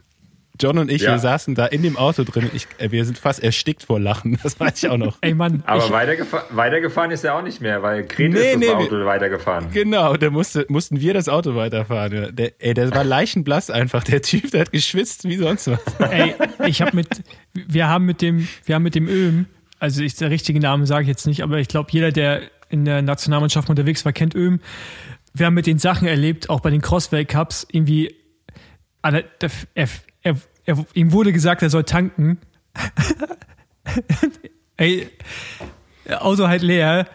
John 0.61 0.79
und 0.79 0.91
ich, 0.91 1.03
ja. 1.03 1.13
wir 1.13 1.19
saßen 1.19 1.57
da 1.57 1.67
in 1.67 1.83
dem 1.83 1.97
Auto 1.97 2.23
drin. 2.23 2.49
Ich, 2.55 2.69
äh, 2.79 2.93
wir 2.93 3.05
sind 3.05 3.19
fast 3.19 3.43
erstickt 3.43 3.83
vor 3.83 3.99
Lachen. 3.99 4.39
Das 4.45 4.61
weiß 4.61 4.83
ich 4.83 4.91
auch 4.91 4.99
noch. 4.99 5.17
Ey, 5.23 5.33
Mann. 5.33 5.63
Aber 5.65 5.89
weitergefahr, 5.91 6.45
weitergefahren 6.51 7.11
ist 7.11 7.25
er 7.25 7.35
auch 7.35 7.43
nicht 7.43 7.63
mehr, 7.63 7.83
weil 7.83 8.05
Grete 8.05 8.35
nee, 8.35 8.39
ist 8.39 8.55
das 8.55 8.61
nee, 8.61 8.71
Auto 8.71 8.99
wir, 8.99 9.07
weitergefahren. 9.07 9.71
Genau, 9.73 10.17
da 10.17 10.29
musste, 10.29 10.67
mussten 10.69 11.01
wir 11.01 11.15
das 11.15 11.31
Auto 11.31 11.55
weiterfahren. 11.55 12.37
Der, 12.37 12.53
ey, 12.59 12.75
der 12.75 12.91
war 12.95 13.05
leichenblass 13.05 13.71
einfach. 13.71 14.05
Der 14.05 14.21
Typ, 14.21 14.51
der 14.51 14.63
hat 14.63 14.73
geschwitzt 14.73 15.25
wie 15.25 15.37
sonst 15.37 15.69
was. 15.69 15.81
Ey, 16.11 16.35
ich 16.67 16.83
hab 16.83 16.93
mit, 16.93 17.23
wir 17.55 17.89
haben 17.89 18.05
mit 18.05 18.21
dem, 18.21 18.47
wir 18.65 18.75
haben 18.75 18.83
mit 18.83 18.95
dem 18.95 19.09
Öhm, 19.09 19.47
also 19.79 20.03
ich, 20.03 20.15
der 20.17 20.31
richtige 20.31 20.61
Name 20.61 20.87
sage 20.87 21.03
ich 21.03 21.09
jetzt 21.09 21.27
nicht, 21.27 21.43
aber 21.43 21.59
ich 21.59 21.69
glaube, 21.69 21.89
jeder, 21.91 22.13
der 22.13 22.43
in 22.69 22.85
der 22.85 23.03
Nationalmannschaft 23.03 23.71
unterwegs 23.71 24.05
war, 24.05 24.13
kennt 24.13 24.35
Öhm. 24.35 24.61
Wir 25.33 25.47
haben 25.47 25.55
mit 25.55 25.67
den 25.67 25.79
Sachen 25.79 26.07
erlebt, 26.07 26.51
auch 26.51 26.61
bei 26.61 26.71
den 26.71 26.81
Cross-Weltcups, 26.81 27.67
irgendwie, 27.71 28.15
er, 29.03 29.25
er, 30.65 30.85
ihm 30.95 31.13
wurde 31.13 31.33
gesagt, 31.33 31.63
er 31.63 31.71
soll 31.71 31.85
tanken. 31.85 32.39
Ey, 34.77 35.09
Auto 36.21 36.49
halt 36.49 36.63
leer, 36.63 37.07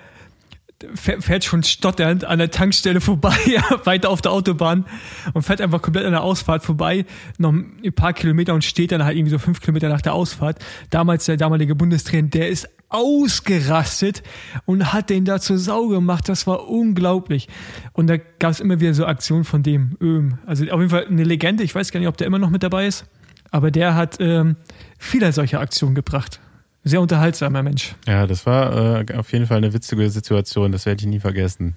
fährt 0.95 1.43
schon 1.43 1.63
stotternd 1.63 2.23
an 2.23 2.39
der 2.39 2.51
Tankstelle 2.51 3.01
vorbei, 3.01 3.35
weiter 3.83 4.09
auf 4.09 4.21
der 4.21 4.31
Autobahn 4.31 4.85
und 5.33 5.43
fährt 5.43 5.61
einfach 5.61 5.81
komplett 5.81 6.05
an 6.05 6.13
der 6.13 6.23
Ausfahrt 6.23 6.63
vorbei, 6.63 7.05
noch 7.37 7.51
ein 7.51 7.93
paar 7.93 8.13
Kilometer 8.13 8.53
und 8.53 8.63
steht 8.63 8.91
dann 8.91 9.03
halt 9.03 9.17
irgendwie 9.17 9.31
so 9.31 9.39
fünf 9.39 9.59
Kilometer 9.59 9.89
nach 9.89 10.01
der 10.01 10.13
Ausfahrt. 10.13 10.63
Damals 10.89 11.25
der 11.25 11.37
damalige 11.37 11.75
Bundestrainer, 11.75 12.29
der 12.29 12.49
ist 12.49 12.69
ausgerastet 12.87 14.23
und 14.65 14.93
hat 14.93 15.09
den 15.09 15.25
da 15.25 15.39
zur 15.39 15.57
Sau 15.57 15.89
gemacht. 15.89 16.27
Das 16.27 16.47
war 16.47 16.67
unglaublich. 16.67 17.47
Und 17.93 18.07
da 18.07 18.17
gab 18.17 18.51
es 18.51 18.59
immer 18.59 18.79
wieder 18.79 18.93
so 18.93 19.05
Aktionen 19.05 19.43
von 19.43 19.61
dem 19.61 19.95
Öhm. 20.01 20.39
Also 20.45 20.65
auf 20.65 20.79
jeden 20.79 20.89
Fall 20.89 21.05
eine 21.05 21.23
Legende. 21.23 21.63
Ich 21.63 21.75
weiß 21.75 21.91
gar 21.91 21.99
nicht, 21.99 22.09
ob 22.09 22.17
der 22.17 22.25
immer 22.25 22.39
noch 22.39 22.49
mit 22.49 22.63
dabei 22.63 22.87
ist. 22.87 23.05
Aber 23.51 23.71
der 23.71 23.95
hat 23.95 24.17
ähm, 24.19 24.55
viele 24.97 25.31
solcher 25.31 25.59
Aktionen 25.59 25.95
gebracht. 25.95 26.39
Sehr 26.83 27.01
unterhaltsamer 27.01 27.61
Mensch. 27.63 27.95
Ja, 28.07 28.25
das 28.25 28.45
war 28.45 29.07
äh, 29.09 29.15
auf 29.15 29.31
jeden 29.33 29.47
Fall 29.47 29.57
eine 29.57 29.73
witzige 29.73 30.09
Situation. 30.09 30.71
Das 30.71 30.85
werde 30.85 31.01
ich 31.01 31.07
nie 31.07 31.19
vergessen. 31.19 31.75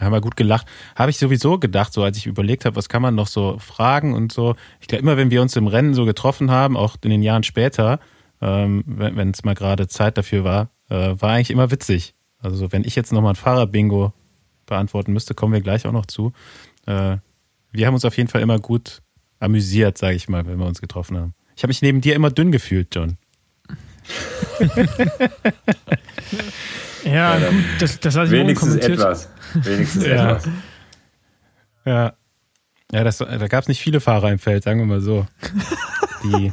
Haben 0.00 0.12
wir 0.12 0.20
gut 0.20 0.36
gelacht. 0.36 0.66
Habe 0.94 1.10
ich 1.10 1.18
sowieso 1.18 1.58
gedacht, 1.58 1.92
so 1.92 2.04
als 2.04 2.16
ich 2.16 2.26
überlegt 2.26 2.64
habe, 2.64 2.76
was 2.76 2.88
kann 2.88 3.02
man 3.02 3.16
noch 3.16 3.26
so 3.26 3.58
fragen 3.58 4.14
und 4.14 4.30
so. 4.30 4.54
Ich 4.80 4.86
glaube, 4.86 5.02
immer 5.02 5.16
wenn 5.16 5.30
wir 5.30 5.42
uns 5.42 5.56
im 5.56 5.66
Rennen 5.66 5.94
so 5.94 6.04
getroffen 6.04 6.50
haben, 6.50 6.76
auch 6.76 6.96
in 7.02 7.10
den 7.10 7.22
Jahren 7.22 7.42
später, 7.42 7.98
ähm, 8.40 8.84
wenn 8.86 9.30
es 9.30 9.42
mal 9.42 9.54
gerade 9.54 9.88
Zeit 9.88 10.16
dafür 10.16 10.44
war, 10.44 10.70
äh, 10.88 11.14
war 11.20 11.30
eigentlich 11.30 11.50
immer 11.50 11.72
witzig. 11.72 12.14
Also 12.38 12.70
wenn 12.70 12.84
ich 12.84 12.94
jetzt 12.94 13.12
nochmal 13.12 13.32
ein 13.32 13.36
Fahrer-Bingo 13.36 14.12
beantworten 14.66 15.12
müsste, 15.12 15.34
kommen 15.34 15.52
wir 15.52 15.60
gleich 15.60 15.86
auch 15.86 15.92
noch 15.92 16.06
zu. 16.06 16.32
Äh, 16.86 17.16
wir 17.72 17.86
haben 17.86 17.94
uns 17.94 18.04
auf 18.04 18.16
jeden 18.16 18.28
Fall 18.28 18.40
immer 18.40 18.60
gut 18.60 19.02
amüsiert, 19.40 19.98
sage 19.98 20.16
ich 20.16 20.28
mal, 20.28 20.46
wenn 20.46 20.58
wir 20.58 20.66
uns 20.66 20.80
getroffen 20.80 21.16
haben. 21.16 21.34
Ich 21.56 21.62
habe 21.62 21.70
mich 21.70 21.82
neben 21.82 22.00
dir 22.00 22.14
immer 22.14 22.30
dünn 22.30 22.52
gefühlt, 22.52 22.94
John. 22.94 23.18
ja, 27.04 27.38
ja 27.38 27.50
gut, 27.50 27.64
das, 27.80 28.00
das 28.00 28.16
hatte 28.16 28.26
ich 28.26 28.32
Wenigstens 28.32 28.76
etwas. 28.76 29.28
Wenigstens 29.54 30.06
ja. 30.06 30.36
etwas. 30.36 30.48
Ja. 31.84 32.12
Ja, 32.90 33.04
das, 33.04 33.18
da 33.18 33.48
gab 33.48 33.62
es 33.62 33.68
nicht 33.68 33.82
viele 33.82 34.00
Fahrer 34.00 34.32
im 34.32 34.38
Feld, 34.38 34.64
sagen 34.64 34.80
wir 34.80 34.86
mal 34.86 35.00
so. 35.02 35.26
Die 36.24 36.50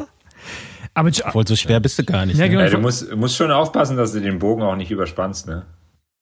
Aber 0.93 1.09
Obwohl, 1.23 1.47
so 1.47 1.55
schwer 1.55 1.79
bist 1.79 1.97
du 1.97 2.03
gar 2.03 2.25
nicht. 2.25 2.37
Ja, 2.37 2.45
ne? 2.45 2.49
genau. 2.49 2.63
Ja, 2.63 2.69
du 2.69 2.77
musst, 2.79 3.13
musst 3.15 3.35
schon 3.37 3.51
aufpassen, 3.51 3.95
dass 3.95 4.11
du 4.11 4.19
den 4.19 4.39
Bogen 4.39 4.61
auch 4.61 4.75
nicht 4.75 4.91
überspannst, 4.91 5.47
ne? 5.47 5.65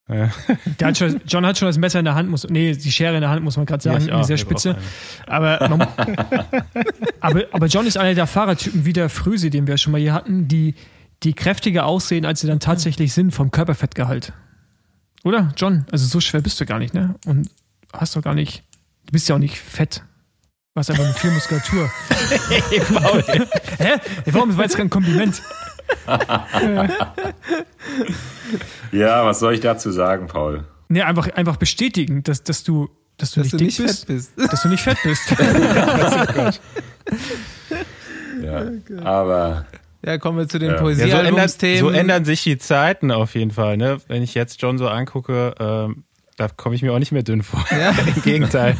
der 0.07 0.88
hat 0.88 0.97
schon, 0.97 1.21
John 1.25 1.45
hat 1.45 1.57
schon 1.57 1.67
das 1.67 1.77
Messer 1.77 1.99
in 1.99 2.05
der 2.05 2.15
Hand, 2.15 2.30
muss, 2.30 2.45
nee, 2.49 2.73
die 2.73 2.91
Schere 2.91 3.15
in 3.15 3.21
der 3.21 3.30
Hand, 3.30 3.43
muss 3.43 3.55
man 3.55 3.65
gerade 3.65 3.88
Ja, 3.88 3.99
sagen, 3.99 4.11
auch. 4.11 4.23
sehr 4.25 4.38
spitze. 4.38 4.75
Aber, 5.27 5.69
man, 5.69 5.81
aber, 7.21 7.43
aber 7.51 7.65
John 7.67 7.88
ist 7.88 7.97
einer 7.97 8.13
der 8.13 8.27
Fahrertypen 8.27 8.85
wie 8.85 8.93
der 8.93 9.09
Frösi, 9.09 9.49
den 9.49 9.65
wir 9.65 9.77
schon 9.77 9.91
mal 9.93 10.01
hier 10.01 10.13
hatten, 10.13 10.47
die, 10.47 10.75
die 11.23 11.34
kräftiger 11.34 11.85
aussehen, 11.85 12.25
als 12.25 12.41
sie 12.41 12.47
dann 12.47 12.59
tatsächlich 12.59 13.13
sind 13.13 13.31
vom 13.31 13.51
Körperfettgehalt. 13.51 14.34
Oder, 15.23 15.53
John? 15.55 15.85
Also 15.89 16.05
so 16.05 16.19
schwer 16.19 16.41
bist 16.41 16.59
du 16.59 16.65
gar 16.65 16.80
nicht, 16.80 16.93
ne? 16.93 17.15
Und 17.25 17.49
hast 17.93 18.15
doch 18.15 18.21
gar 18.21 18.34
nicht, 18.34 18.63
du 19.05 19.13
bist 19.13 19.30
ja 19.30 19.35
auch 19.35 19.39
nicht 19.39 19.57
fett. 19.57 20.03
Du 20.75 20.80
hast 20.80 20.89
einfach 20.89 21.05
nur 21.05 21.13
viel 21.13 21.31
Muskulatur. 21.31 21.89
Hä? 23.77 23.91
Warum 24.25 24.57
war 24.57 24.63
jetzt 24.63 24.75
kein 24.75 24.89
Kompliment? 24.89 25.41
Ja, 28.91 29.26
was 29.26 29.39
soll 29.39 29.53
ich 29.53 29.61
dazu 29.61 29.91
sagen, 29.91 30.27
Paul? 30.27 30.65
Nee, 30.89 31.01
einfach, 31.01 31.27
einfach 31.30 31.57
bestätigen, 31.57 32.22
dass, 32.23 32.43
dass 32.43 32.64
du, 32.64 32.89
dass 33.18 33.31
du 33.31 33.41
Dass 33.41 33.51
nicht 33.51 33.53
du 33.53 33.57
dick 33.57 33.68
nicht 33.68 33.77
bist, 33.80 34.05
fett 34.05 34.15
bist. 34.15 34.51
dass 34.51 34.61
du 34.61 34.68
nicht 34.69 34.84
fett 34.84 34.97
bist. 35.03 35.34
Ja, 38.43 38.64
aber 39.03 39.65
Ja, 40.05 40.18
kommen 40.18 40.38
wir 40.38 40.47
zu 40.49 40.60
den 40.60 40.72
Ja. 40.72 40.89
Ja, 40.89 41.07
so, 41.07 41.23
ändern, 41.23 41.49
so 41.49 41.89
ändern 41.89 42.26
sich 42.26 42.43
die 42.43 42.57
Zeiten 42.57 43.11
auf 43.11 43.35
jeden 43.35 43.51
Fall. 43.51 43.77
Ne? 43.77 43.99
Wenn 44.07 44.22
ich 44.22 44.34
jetzt 44.34 44.61
John 44.61 44.77
so 44.77 44.89
angucke, 44.89 45.55
ähm, 45.60 46.03
da 46.35 46.47
komme 46.49 46.76
ich 46.76 46.81
mir 46.81 46.91
auch 46.93 46.99
nicht 46.99 47.11
mehr 47.14 47.23
dünn 47.23 47.41
vor. 47.43 47.64
Ja. 47.72 47.91
Im 48.15 48.22
Gegenteil. 48.23 48.76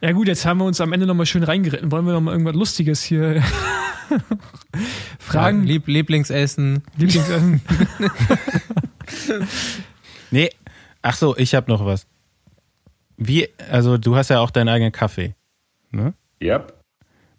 Ja 0.00 0.12
gut, 0.12 0.28
jetzt 0.28 0.44
haben 0.46 0.58
wir 0.58 0.64
uns 0.64 0.80
am 0.80 0.92
Ende 0.92 1.06
nochmal 1.06 1.26
schön 1.26 1.42
reingeritten. 1.42 1.90
Wollen 1.90 2.06
wir 2.06 2.12
nochmal 2.12 2.34
irgendwas 2.34 2.54
Lustiges 2.54 3.02
hier 3.02 3.42
fragen? 5.18 5.64
Lieb 5.64 5.86
Lieblingsessen. 5.88 6.82
Lieblingsessen. 6.96 7.60
Nee, 10.30 10.50
ach 11.00 11.16
so, 11.16 11.34
ich 11.38 11.54
habe 11.54 11.70
noch 11.70 11.86
was. 11.86 12.06
Wie, 13.16 13.48
also 13.70 13.96
du 13.96 14.14
hast 14.16 14.28
ja 14.28 14.40
auch 14.40 14.50
deinen 14.50 14.68
eigenen 14.68 14.92
Kaffee. 14.92 15.34
Ne? 15.90 16.12
yep. 16.42 16.74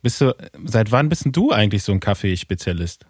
Bist 0.01 0.19
du, 0.21 0.35
seit 0.65 0.91
wann 0.91 1.07
bist 1.07 1.25
denn 1.25 1.31
du 1.31 1.51
eigentlich 1.51 1.83
so 1.83 1.91
ein 1.91 1.99
Kaffeespezialist? 1.99 3.05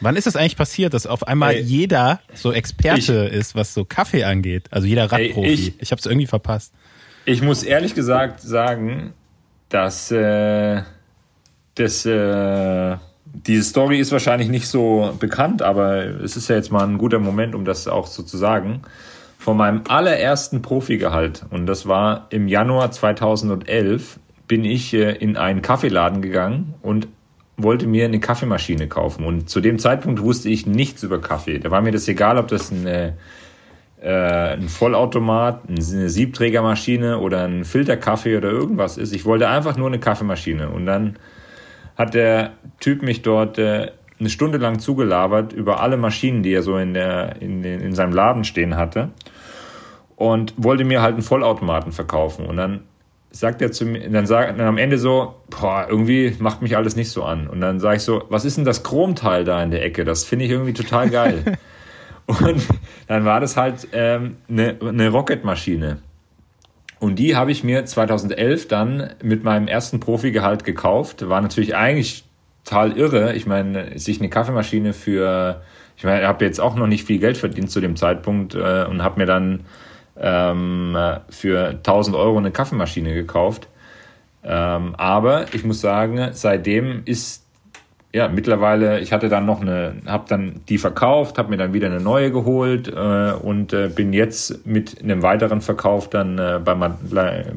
Wann 0.00 0.16
ist 0.16 0.26
das 0.26 0.36
eigentlich 0.36 0.56
passiert, 0.56 0.92
dass 0.92 1.06
auf 1.06 1.26
einmal 1.26 1.54
Ey, 1.54 1.62
jeder 1.62 2.20
so 2.34 2.52
Experte 2.52 3.14
ist, 3.14 3.54
was 3.54 3.72
so 3.72 3.84
Kaffee 3.86 4.24
angeht? 4.24 4.68
Also 4.70 4.86
jeder 4.86 5.10
Ey, 5.12 5.28
Radprofi. 5.28 5.48
ich- 5.48 5.80
ich 5.80 5.90
habe 5.92 5.98
es 6.00 6.06
irgendwie 6.06 6.26
verpasst. 6.26 6.74
Ich 7.30 7.42
muss 7.42 7.62
ehrlich 7.62 7.94
gesagt 7.94 8.40
sagen, 8.40 9.12
dass 9.68 10.10
äh, 10.10 10.82
das, 11.76 12.04
äh, 12.04 12.96
diese 13.24 13.62
Story 13.62 14.00
ist 14.00 14.10
wahrscheinlich 14.10 14.48
nicht 14.48 14.66
so 14.66 15.14
bekannt, 15.20 15.62
aber 15.62 16.06
es 16.24 16.36
ist 16.36 16.48
ja 16.48 16.56
jetzt 16.56 16.72
mal 16.72 16.82
ein 16.82 16.98
guter 16.98 17.20
Moment, 17.20 17.54
um 17.54 17.64
das 17.64 17.86
auch 17.86 18.08
so 18.08 18.24
zu 18.24 18.36
sagen. 18.36 18.82
Von 19.38 19.56
meinem 19.56 19.82
allerersten 19.86 20.60
Profigehalt, 20.60 21.46
und 21.50 21.66
das 21.66 21.86
war 21.86 22.26
im 22.30 22.48
Januar 22.48 22.90
2011, 22.90 24.18
bin 24.48 24.64
ich 24.64 24.92
äh, 24.92 25.12
in 25.12 25.36
einen 25.36 25.62
Kaffeeladen 25.62 26.22
gegangen 26.22 26.74
und 26.82 27.06
wollte 27.56 27.86
mir 27.86 28.06
eine 28.06 28.18
Kaffeemaschine 28.18 28.88
kaufen. 28.88 29.24
Und 29.24 29.48
zu 29.48 29.60
dem 29.60 29.78
Zeitpunkt 29.78 30.20
wusste 30.20 30.48
ich 30.48 30.66
nichts 30.66 31.04
über 31.04 31.20
Kaffee. 31.20 31.60
Da 31.60 31.70
war 31.70 31.80
mir 31.80 31.92
das 31.92 32.08
egal, 32.08 32.38
ob 32.38 32.48
das 32.48 32.72
eine 32.72 32.90
äh, 32.90 33.12
ein 34.08 34.68
Vollautomat, 34.68 35.68
eine 35.68 36.08
Siebträgermaschine 36.08 37.18
oder 37.18 37.44
ein 37.44 37.64
Filterkaffee 37.64 38.36
oder 38.36 38.50
irgendwas 38.50 38.96
ist. 38.96 39.14
Ich 39.14 39.24
wollte 39.24 39.48
einfach 39.48 39.76
nur 39.76 39.88
eine 39.88 39.98
Kaffeemaschine. 39.98 40.70
Und 40.70 40.86
dann 40.86 41.16
hat 41.96 42.14
der 42.14 42.52
Typ 42.78 43.02
mich 43.02 43.20
dort 43.22 43.58
äh, 43.58 43.90
eine 44.18 44.30
Stunde 44.30 44.58
lang 44.58 44.78
zugelabert 44.78 45.52
über 45.52 45.80
alle 45.80 45.98
Maschinen, 45.98 46.42
die 46.42 46.52
er 46.52 46.62
so 46.62 46.78
in, 46.78 46.94
der, 46.94 47.42
in, 47.42 47.62
den, 47.62 47.80
in 47.80 47.94
seinem 47.94 48.12
Laden 48.12 48.44
stehen 48.44 48.76
hatte. 48.76 49.10
Und 50.16 50.54
wollte 50.56 50.84
mir 50.84 51.02
halt 51.02 51.14
einen 51.14 51.22
Vollautomaten 51.22 51.92
verkaufen. 51.92 52.46
Und 52.46 52.56
dann 52.56 52.80
sagt 53.30 53.62
er 53.62 53.70
zu 53.70 53.84
mir, 53.84 54.08
dann 54.10 54.26
sagt 54.26 54.58
dann 54.58 54.66
am 54.66 54.78
Ende 54.78 54.98
so, 54.98 55.34
boah, 55.48 55.86
irgendwie 55.88 56.34
macht 56.38 56.62
mich 56.62 56.76
alles 56.76 56.96
nicht 56.96 57.10
so 57.10 57.24
an. 57.24 57.48
Und 57.48 57.60
dann 57.60 57.80
sage 57.80 57.96
ich 57.96 58.02
so, 58.02 58.24
was 58.28 58.44
ist 58.44 58.56
denn 58.56 58.64
das 58.64 58.82
Chromteil 58.82 59.44
da 59.44 59.62
in 59.62 59.70
der 59.70 59.84
Ecke? 59.84 60.04
Das 60.04 60.24
finde 60.24 60.46
ich 60.46 60.50
irgendwie 60.50 60.72
total 60.72 61.10
geil. 61.10 61.58
Und 62.30 62.66
dann 63.06 63.24
war 63.24 63.40
das 63.40 63.56
halt 63.56 63.88
ähm, 63.92 64.36
eine, 64.48 64.76
eine 64.80 65.08
Rocket-Maschine. 65.08 65.98
Und 66.98 67.18
die 67.18 67.34
habe 67.34 67.50
ich 67.50 67.64
mir 67.64 67.86
2011 67.86 68.68
dann 68.68 69.10
mit 69.22 69.42
meinem 69.42 69.68
ersten 69.68 70.00
Profigehalt 70.00 70.64
gekauft. 70.64 71.28
War 71.28 71.40
natürlich 71.40 71.74
eigentlich 71.74 72.24
total 72.64 72.96
irre. 72.96 73.34
Ich 73.34 73.46
meine, 73.46 73.98
sich 73.98 74.20
eine 74.20 74.28
Kaffeemaschine 74.28 74.92
für, 74.92 75.62
ich 75.96 76.04
meine, 76.04 76.20
ich 76.20 76.26
habe 76.26 76.44
jetzt 76.44 76.60
auch 76.60 76.76
noch 76.76 76.86
nicht 76.86 77.06
viel 77.06 77.18
Geld 77.18 77.38
verdient 77.38 77.70
zu 77.70 77.80
dem 77.80 77.96
Zeitpunkt 77.96 78.54
äh, 78.54 78.84
und 78.84 79.02
habe 79.02 79.18
mir 79.18 79.26
dann 79.26 79.60
ähm, 80.18 80.94
äh, 80.94 81.20
für 81.30 81.68
1000 81.68 82.14
Euro 82.16 82.36
eine 82.36 82.50
Kaffeemaschine 82.50 83.14
gekauft. 83.14 83.68
Ähm, 84.44 84.94
aber 84.96 85.46
ich 85.54 85.64
muss 85.64 85.80
sagen, 85.80 86.30
seitdem 86.32 87.02
ist 87.06 87.39
ja, 88.12 88.28
mittlerweile, 88.28 89.00
ich 89.00 89.12
hatte 89.12 89.28
dann 89.28 89.46
noch 89.46 89.60
eine, 89.60 89.94
habe 90.06 90.24
dann 90.28 90.60
die 90.68 90.78
verkauft, 90.78 91.38
habe 91.38 91.50
mir 91.50 91.56
dann 91.56 91.72
wieder 91.72 91.86
eine 91.86 92.00
neue 92.00 92.32
geholt 92.32 92.88
äh, 92.88 93.32
und 93.32 93.72
äh, 93.72 93.88
bin 93.88 94.12
jetzt 94.12 94.66
mit 94.66 95.02
einem 95.02 95.22
weiteren 95.22 95.60
Verkauf 95.60 96.10
dann 96.10 96.38
äh, 96.38 96.60
bei, 96.64 96.74
Ma- 96.74 96.98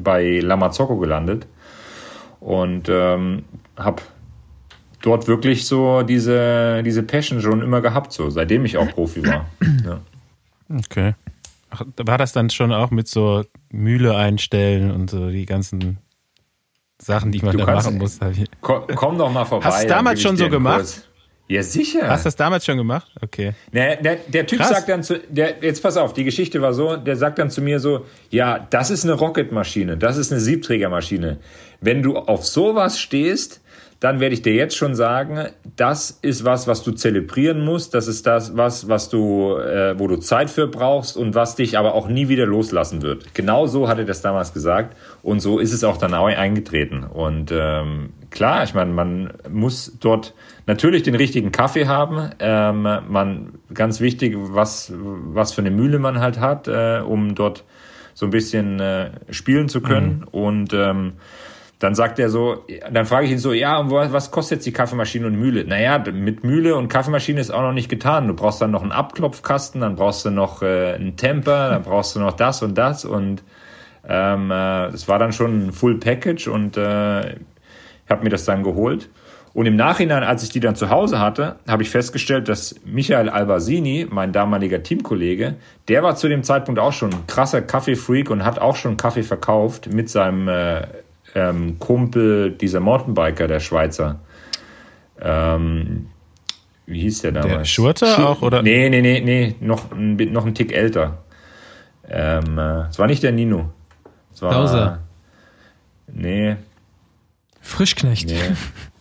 bei 0.02 0.40
Lamazocco 0.40 0.96
gelandet 0.96 1.46
und 2.40 2.88
ähm, 2.88 3.44
habe 3.76 4.02
dort 5.02 5.26
wirklich 5.26 5.66
so 5.66 6.02
diese, 6.02 6.82
diese 6.84 7.02
Passion 7.02 7.40
schon 7.40 7.60
immer 7.60 7.80
gehabt, 7.80 8.12
so 8.12 8.30
seitdem 8.30 8.64
ich 8.64 8.78
auch 8.78 8.88
Profi 8.88 9.26
war. 9.26 9.46
Ja. 9.84 10.00
Okay. 10.78 11.14
War 11.96 12.18
das 12.18 12.32
dann 12.32 12.50
schon 12.50 12.72
auch 12.72 12.92
mit 12.92 13.08
so 13.08 13.44
Mühle 13.70 14.16
einstellen 14.16 14.92
und 14.92 15.10
so 15.10 15.30
die 15.30 15.46
ganzen 15.46 15.98
Sachen, 17.04 17.30
die 17.32 17.40
man 17.40 17.52
Du 17.52 17.58
da 17.58 17.64
kannst- 17.66 17.86
machen 17.86 17.98
muss? 17.98 18.18
Ich- 18.36 18.44
Komm, 18.60 18.84
komm 18.94 19.18
doch 19.18 19.30
mal 19.30 19.44
vorbei. 19.44 19.66
Hast 19.66 19.84
du 19.84 19.88
damals 19.88 20.20
schon 20.22 20.36
so 20.36 20.48
gemacht? 20.48 20.78
Kurs. 20.80 21.02
Ja, 21.46 21.62
sicher. 21.62 22.08
Hast 22.08 22.24
du 22.24 22.28
das 22.28 22.36
damals 22.36 22.64
schon 22.64 22.78
gemacht? 22.78 23.06
Okay. 23.20 23.52
Der, 23.70 23.96
der, 23.96 24.16
der 24.16 24.46
Typ 24.46 24.60
Krass. 24.60 24.70
sagt 24.70 24.88
dann 24.88 25.02
zu, 25.02 25.18
der, 25.28 25.56
jetzt 25.62 25.82
pass 25.82 25.98
auf, 25.98 26.14
die 26.14 26.24
Geschichte 26.24 26.62
war 26.62 26.72
so, 26.72 26.96
der 26.96 27.16
sagt 27.16 27.38
dann 27.38 27.50
zu 27.50 27.60
mir 27.60 27.80
so, 27.80 28.06
ja, 28.30 28.66
das 28.70 28.90
ist 28.90 29.04
eine 29.04 29.12
Rocket-Maschine, 29.12 29.98
das 29.98 30.16
ist 30.16 30.32
eine 30.32 30.40
Siebträgermaschine. 30.40 31.36
Wenn 31.82 32.02
du 32.02 32.16
auf 32.16 32.46
sowas 32.46 32.98
stehst, 32.98 33.60
dann 34.00 34.20
werde 34.20 34.34
ich 34.34 34.42
dir 34.42 34.54
jetzt 34.54 34.76
schon 34.76 34.94
sagen, 34.94 35.48
das 35.76 36.10
ist 36.10 36.44
was, 36.44 36.66
was 36.66 36.82
du 36.82 36.92
zelebrieren 36.92 37.64
musst, 37.64 37.94
das 37.94 38.08
ist 38.08 38.26
das, 38.26 38.56
was, 38.56 38.88
was 38.88 39.08
du, 39.08 39.56
äh, 39.56 39.98
wo 39.98 40.08
du 40.08 40.16
Zeit 40.16 40.50
für 40.50 40.66
brauchst 40.66 41.16
und 41.16 41.34
was 41.34 41.56
dich 41.56 41.78
aber 41.78 41.94
auch 41.94 42.08
nie 42.08 42.28
wieder 42.28 42.46
loslassen 42.46 43.02
wird. 43.02 43.34
Genau 43.34 43.66
so 43.66 43.88
hat 43.88 43.98
er 43.98 44.04
das 44.04 44.20
damals 44.20 44.52
gesagt 44.52 44.96
und 45.22 45.40
so 45.40 45.58
ist 45.58 45.72
es 45.72 45.84
auch 45.84 45.96
dann 45.96 46.14
auch 46.14 46.26
eingetreten. 46.26 47.04
Und 47.04 47.52
ähm, 47.52 48.10
klar, 48.30 48.64
ich 48.64 48.74
meine, 48.74 48.92
man 48.92 49.32
muss 49.48 49.96
dort 50.00 50.34
natürlich 50.66 51.02
den 51.02 51.14
richtigen 51.14 51.52
Kaffee 51.52 51.86
haben. 51.86 52.30
Ähm, 52.40 52.82
man 52.82 53.52
ganz 53.72 54.00
wichtig, 54.00 54.34
was 54.36 54.92
was 54.96 55.52
für 55.52 55.60
eine 55.60 55.70
Mühle 55.70 55.98
man 55.98 56.20
halt 56.20 56.40
hat, 56.40 56.68
äh, 56.68 57.00
um 57.00 57.34
dort 57.34 57.64
so 58.14 58.26
ein 58.26 58.30
bisschen 58.30 58.80
äh, 58.80 59.10
spielen 59.30 59.68
zu 59.68 59.80
können. 59.80 60.24
Und 60.30 60.72
ähm, 60.72 61.14
dann 61.84 61.94
sagt 61.94 62.18
er 62.18 62.30
so, 62.30 62.64
dann 62.90 63.04
frage 63.04 63.26
ich 63.26 63.32
ihn 63.32 63.38
so, 63.38 63.52
ja, 63.52 63.76
und 63.76 63.90
was 63.90 64.30
kostet 64.30 64.56
jetzt 64.56 64.66
die 64.66 64.72
Kaffeemaschine 64.72 65.26
und 65.26 65.36
Mühle? 65.36 65.66
Naja, 65.66 65.98
mit 65.98 66.42
Mühle 66.42 66.76
und 66.76 66.88
Kaffeemaschine 66.88 67.38
ist 67.38 67.50
auch 67.50 67.60
noch 67.60 67.74
nicht 67.74 67.90
getan. 67.90 68.26
Du 68.26 68.32
brauchst 68.32 68.62
dann 68.62 68.70
noch 68.70 68.80
einen 68.80 68.90
Abklopfkasten, 68.90 69.82
dann 69.82 69.94
brauchst 69.94 70.24
du 70.24 70.30
noch 70.30 70.62
äh, 70.62 70.94
einen 70.94 71.16
Temper, 71.16 71.68
dann 71.68 71.82
brauchst 71.82 72.16
du 72.16 72.20
noch 72.20 72.32
das 72.32 72.62
und 72.62 72.78
das 72.78 73.04
und 73.04 73.42
ähm, 74.08 74.50
äh, 74.50 74.90
das 74.90 75.08
war 75.08 75.18
dann 75.18 75.32
schon 75.32 75.66
ein 75.66 75.72
Full 75.72 75.98
Package 75.98 76.48
und 76.48 76.78
äh, 76.78 77.34
ich 77.34 78.10
habe 78.10 78.24
mir 78.24 78.30
das 78.30 78.46
dann 78.46 78.62
geholt. 78.62 79.10
Und 79.52 79.66
im 79.66 79.76
Nachhinein, 79.76 80.22
als 80.22 80.42
ich 80.42 80.48
die 80.48 80.60
dann 80.60 80.76
zu 80.76 80.88
Hause 80.88 81.20
hatte, 81.20 81.56
habe 81.68 81.82
ich 81.82 81.90
festgestellt, 81.90 82.48
dass 82.48 82.76
Michael 82.86 83.28
Albasini, 83.28 84.06
mein 84.10 84.32
damaliger 84.32 84.82
Teamkollege, 84.82 85.56
der 85.88 86.02
war 86.02 86.16
zu 86.16 86.28
dem 86.28 86.42
Zeitpunkt 86.42 86.80
auch 86.80 86.94
schon 86.94 87.10
ein 87.12 87.26
krasser 87.26 87.60
Kaffeefreak 87.60 88.30
und 88.30 88.42
hat 88.42 88.58
auch 88.58 88.74
schon 88.74 88.96
Kaffee 88.96 89.22
verkauft 89.22 89.92
mit 89.92 90.08
seinem 90.08 90.48
äh, 90.48 90.86
ähm, 91.34 91.78
Kumpel, 91.78 92.52
dieser 92.52 92.80
Mountainbiker, 92.80 93.48
der 93.48 93.60
Schweizer. 93.60 94.20
Ähm, 95.20 96.08
wie 96.86 97.00
hieß 97.00 97.22
der 97.22 97.32
damals? 97.32 97.52
Der 97.52 97.64
Schurter 97.64 98.28
auch, 98.28 98.42
oder? 98.42 98.62
Nee, 98.62 98.88
nee, 98.90 99.00
nee, 99.00 99.20
nee, 99.20 99.54
noch, 99.60 99.90
noch 99.94 100.46
ein 100.46 100.54
Tick 100.54 100.72
älter. 100.72 101.24
Ähm, 102.08 102.58
äh, 102.58 102.88
es 102.88 102.98
war 102.98 103.06
nicht 103.06 103.22
der 103.22 103.32
Nino. 103.32 103.70
Es 104.32 104.42
war, 104.42 104.50
Klauser. 104.50 105.00
Nee, 106.12 106.56
Frischknecht. 107.60 108.28
Nee. 108.28 108.38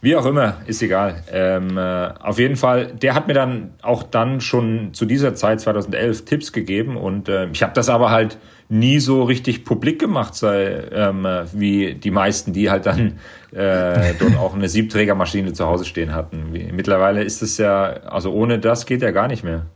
Wie 0.00 0.14
auch 0.14 0.26
immer, 0.26 0.58
ist 0.66 0.80
egal. 0.82 1.24
Ähm, 1.32 1.76
äh, 1.76 2.10
auf 2.20 2.38
jeden 2.38 2.56
Fall, 2.56 2.86
der 2.94 3.14
hat 3.14 3.26
mir 3.26 3.34
dann 3.34 3.74
auch 3.82 4.02
dann 4.02 4.40
schon 4.40 4.94
zu 4.94 5.06
dieser 5.06 5.34
Zeit 5.34 5.60
2011 5.60 6.24
Tipps 6.24 6.52
gegeben 6.52 6.96
und 6.96 7.28
äh, 7.28 7.48
ich 7.52 7.62
habe 7.62 7.72
das 7.72 7.88
aber 7.88 8.10
halt 8.10 8.38
nie 8.68 9.00
so 9.00 9.22
richtig 9.24 9.64
publik 9.64 9.98
gemacht, 9.98 10.34
sei, 10.34 10.84
ähm, 10.92 11.26
wie 11.52 11.94
die 11.94 12.10
meisten, 12.10 12.52
die 12.52 12.70
halt 12.70 12.86
dann 12.86 13.18
äh, 13.52 14.14
dort 14.18 14.36
auch 14.36 14.54
eine 14.54 14.68
Siebträgermaschine 14.68 15.52
zu 15.52 15.66
Hause 15.66 15.84
stehen 15.84 16.14
hatten. 16.14 16.52
Wie, 16.52 16.70
mittlerweile 16.72 17.22
ist 17.22 17.42
es 17.42 17.56
ja, 17.58 17.84
also 17.84 18.32
ohne 18.32 18.58
das 18.58 18.86
geht 18.86 19.02
ja 19.02 19.10
gar 19.10 19.26
nicht 19.26 19.42
mehr. 19.42 19.66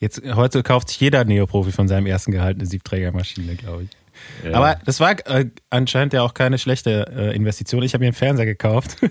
Jetzt 0.00 0.22
heute 0.34 0.62
kauft 0.62 0.88
sich 0.88 1.00
jeder 1.00 1.24
Neoprofi 1.24 1.70
von 1.70 1.86
seinem 1.86 2.06
ersten 2.06 2.32
Gehalt 2.32 2.58
eine 2.58 2.66
Siebträgermaschine, 2.66 3.54
glaube 3.54 3.84
ich. 3.84 3.90
Ja. 4.44 4.54
Aber 4.54 4.76
das 4.84 5.00
war 5.00 5.12
äh, 5.26 5.46
anscheinend 5.70 6.12
ja 6.12 6.22
auch 6.22 6.34
keine 6.34 6.58
schlechte 6.58 7.06
äh, 7.16 7.34
Investition. 7.34 7.82
Ich 7.82 7.94
habe 7.94 8.02
mir 8.02 8.08
einen 8.08 8.14
Fernseher 8.14 8.46
gekauft. 8.46 8.96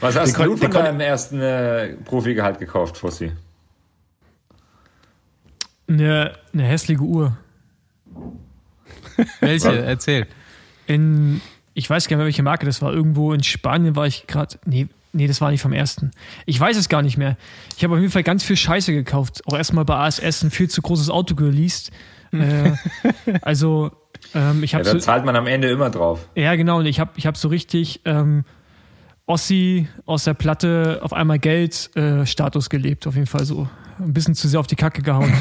Was 0.00 0.16
hast 0.16 0.38
den 0.38 0.44
du 0.44 0.56
von 0.56 0.70
deinem 0.70 1.00
ersten 1.00 1.40
äh, 1.40 1.94
Profigehalt 2.04 2.58
gekauft, 2.58 2.96
Fossi? 2.96 3.32
Eine, 5.88 6.32
eine 6.52 6.62
hässliche 6.64 7.02
Uhr. 7.02 7.36
Welche? 9.40 9.76
Erzähl. 9.82 10.26
In, 10.86 11.40
ich 11.74 11.88
weiß 11.90 12.08
gar 12.08 12.16
nicht 12.16 12.18
mehr, 12.18 12.26
welche 12.26 12.42
Marke 12.42 12.66
das 12.66 12.80
war. 12.80 12.92
Irgendwo 12.92 13.32
in 13.32 13.42
Spanien 13.42 13.96
war 13.96 14.06
ich 14.06 14.26
gerade. 14.26 14.58
Nee, 14.64 14.88
nee, 15.12 15.26
das 15.26 15.40
war 15.40 15.50
nicht 15.50 15.62
vom 15.62 15.72
ersten. 15.72 16.12
Ich 16.46 16.58
weiß 16.58 16.76
es 16.76 16.88
gar 16.88 17.02
nicht 17.02 17.16
mehr. 17.16 17.36
Ich 17.76 17.84
habe 17.84 17.94
auf 17.94 18.00
jeden 18.00 18.12
Fall 18.12 18.22
ganz 18.22 18.44
viel 18.44 18.56
Scheiße 18.56 18.92
gekauft. 18.92 19.42
Auch 19.46 19.56
erstmal 19.56 19.84
bei 19.84 19.96
ASS 19.96 20.42
ein 20.42 20.50
viel 20.50 20.68
zu 20.68 20.80
großes 20.82 21.10
Auto 21.10 21.34
geleast. 21.34 21.90
Äh, 22.32 22.72
also, 23.42 23.90
ähm, 24.34 24.62
ich 24.62 24.74
habe. 24.74 24.84
Ja, 24.84 24.92
da 24.92 24.98
so, 24.98 25.04
zahlt 25.04 25.24
man 25.24 25.36
am 25.36 25.46
Ende 25.46 25.68
immer 25.68 25.90
drauf. 25.90 26.28
Ja, 26.34 26.54
genau. 26.56 26.78
Und 26.78 26.86
ich 26.86 27.00
habe 27.00 27.12
ich 27.16 27.26
hab 27.26 27.36
so 27.36 27.48
richtig 27.48 28.00
ähm, 28.04 28.44
Ossi 29.26 29.88
aus 30.06 30.24
der 30.24 30.34
Platte 30.34 31.00
auf 31.02 31.12
einmal 31.12 31.38
Geld-Status 31.38 32.66
äh, 32.66 32.68
gelebt. 32.68 33.06
Auf 33.06 33.14
jeden 33.14 33.26
Fall 33.26 33.44
so. 33.44 33.68
Ein 33.98 34.14
bisschen 34.14 34.34
zu 34.34 34.48
sehr 34.48 34.60
auf 34.60 34.66
die 34.66 34.76
Kacke 34.76 35.02
gehauen. 35.02 35.32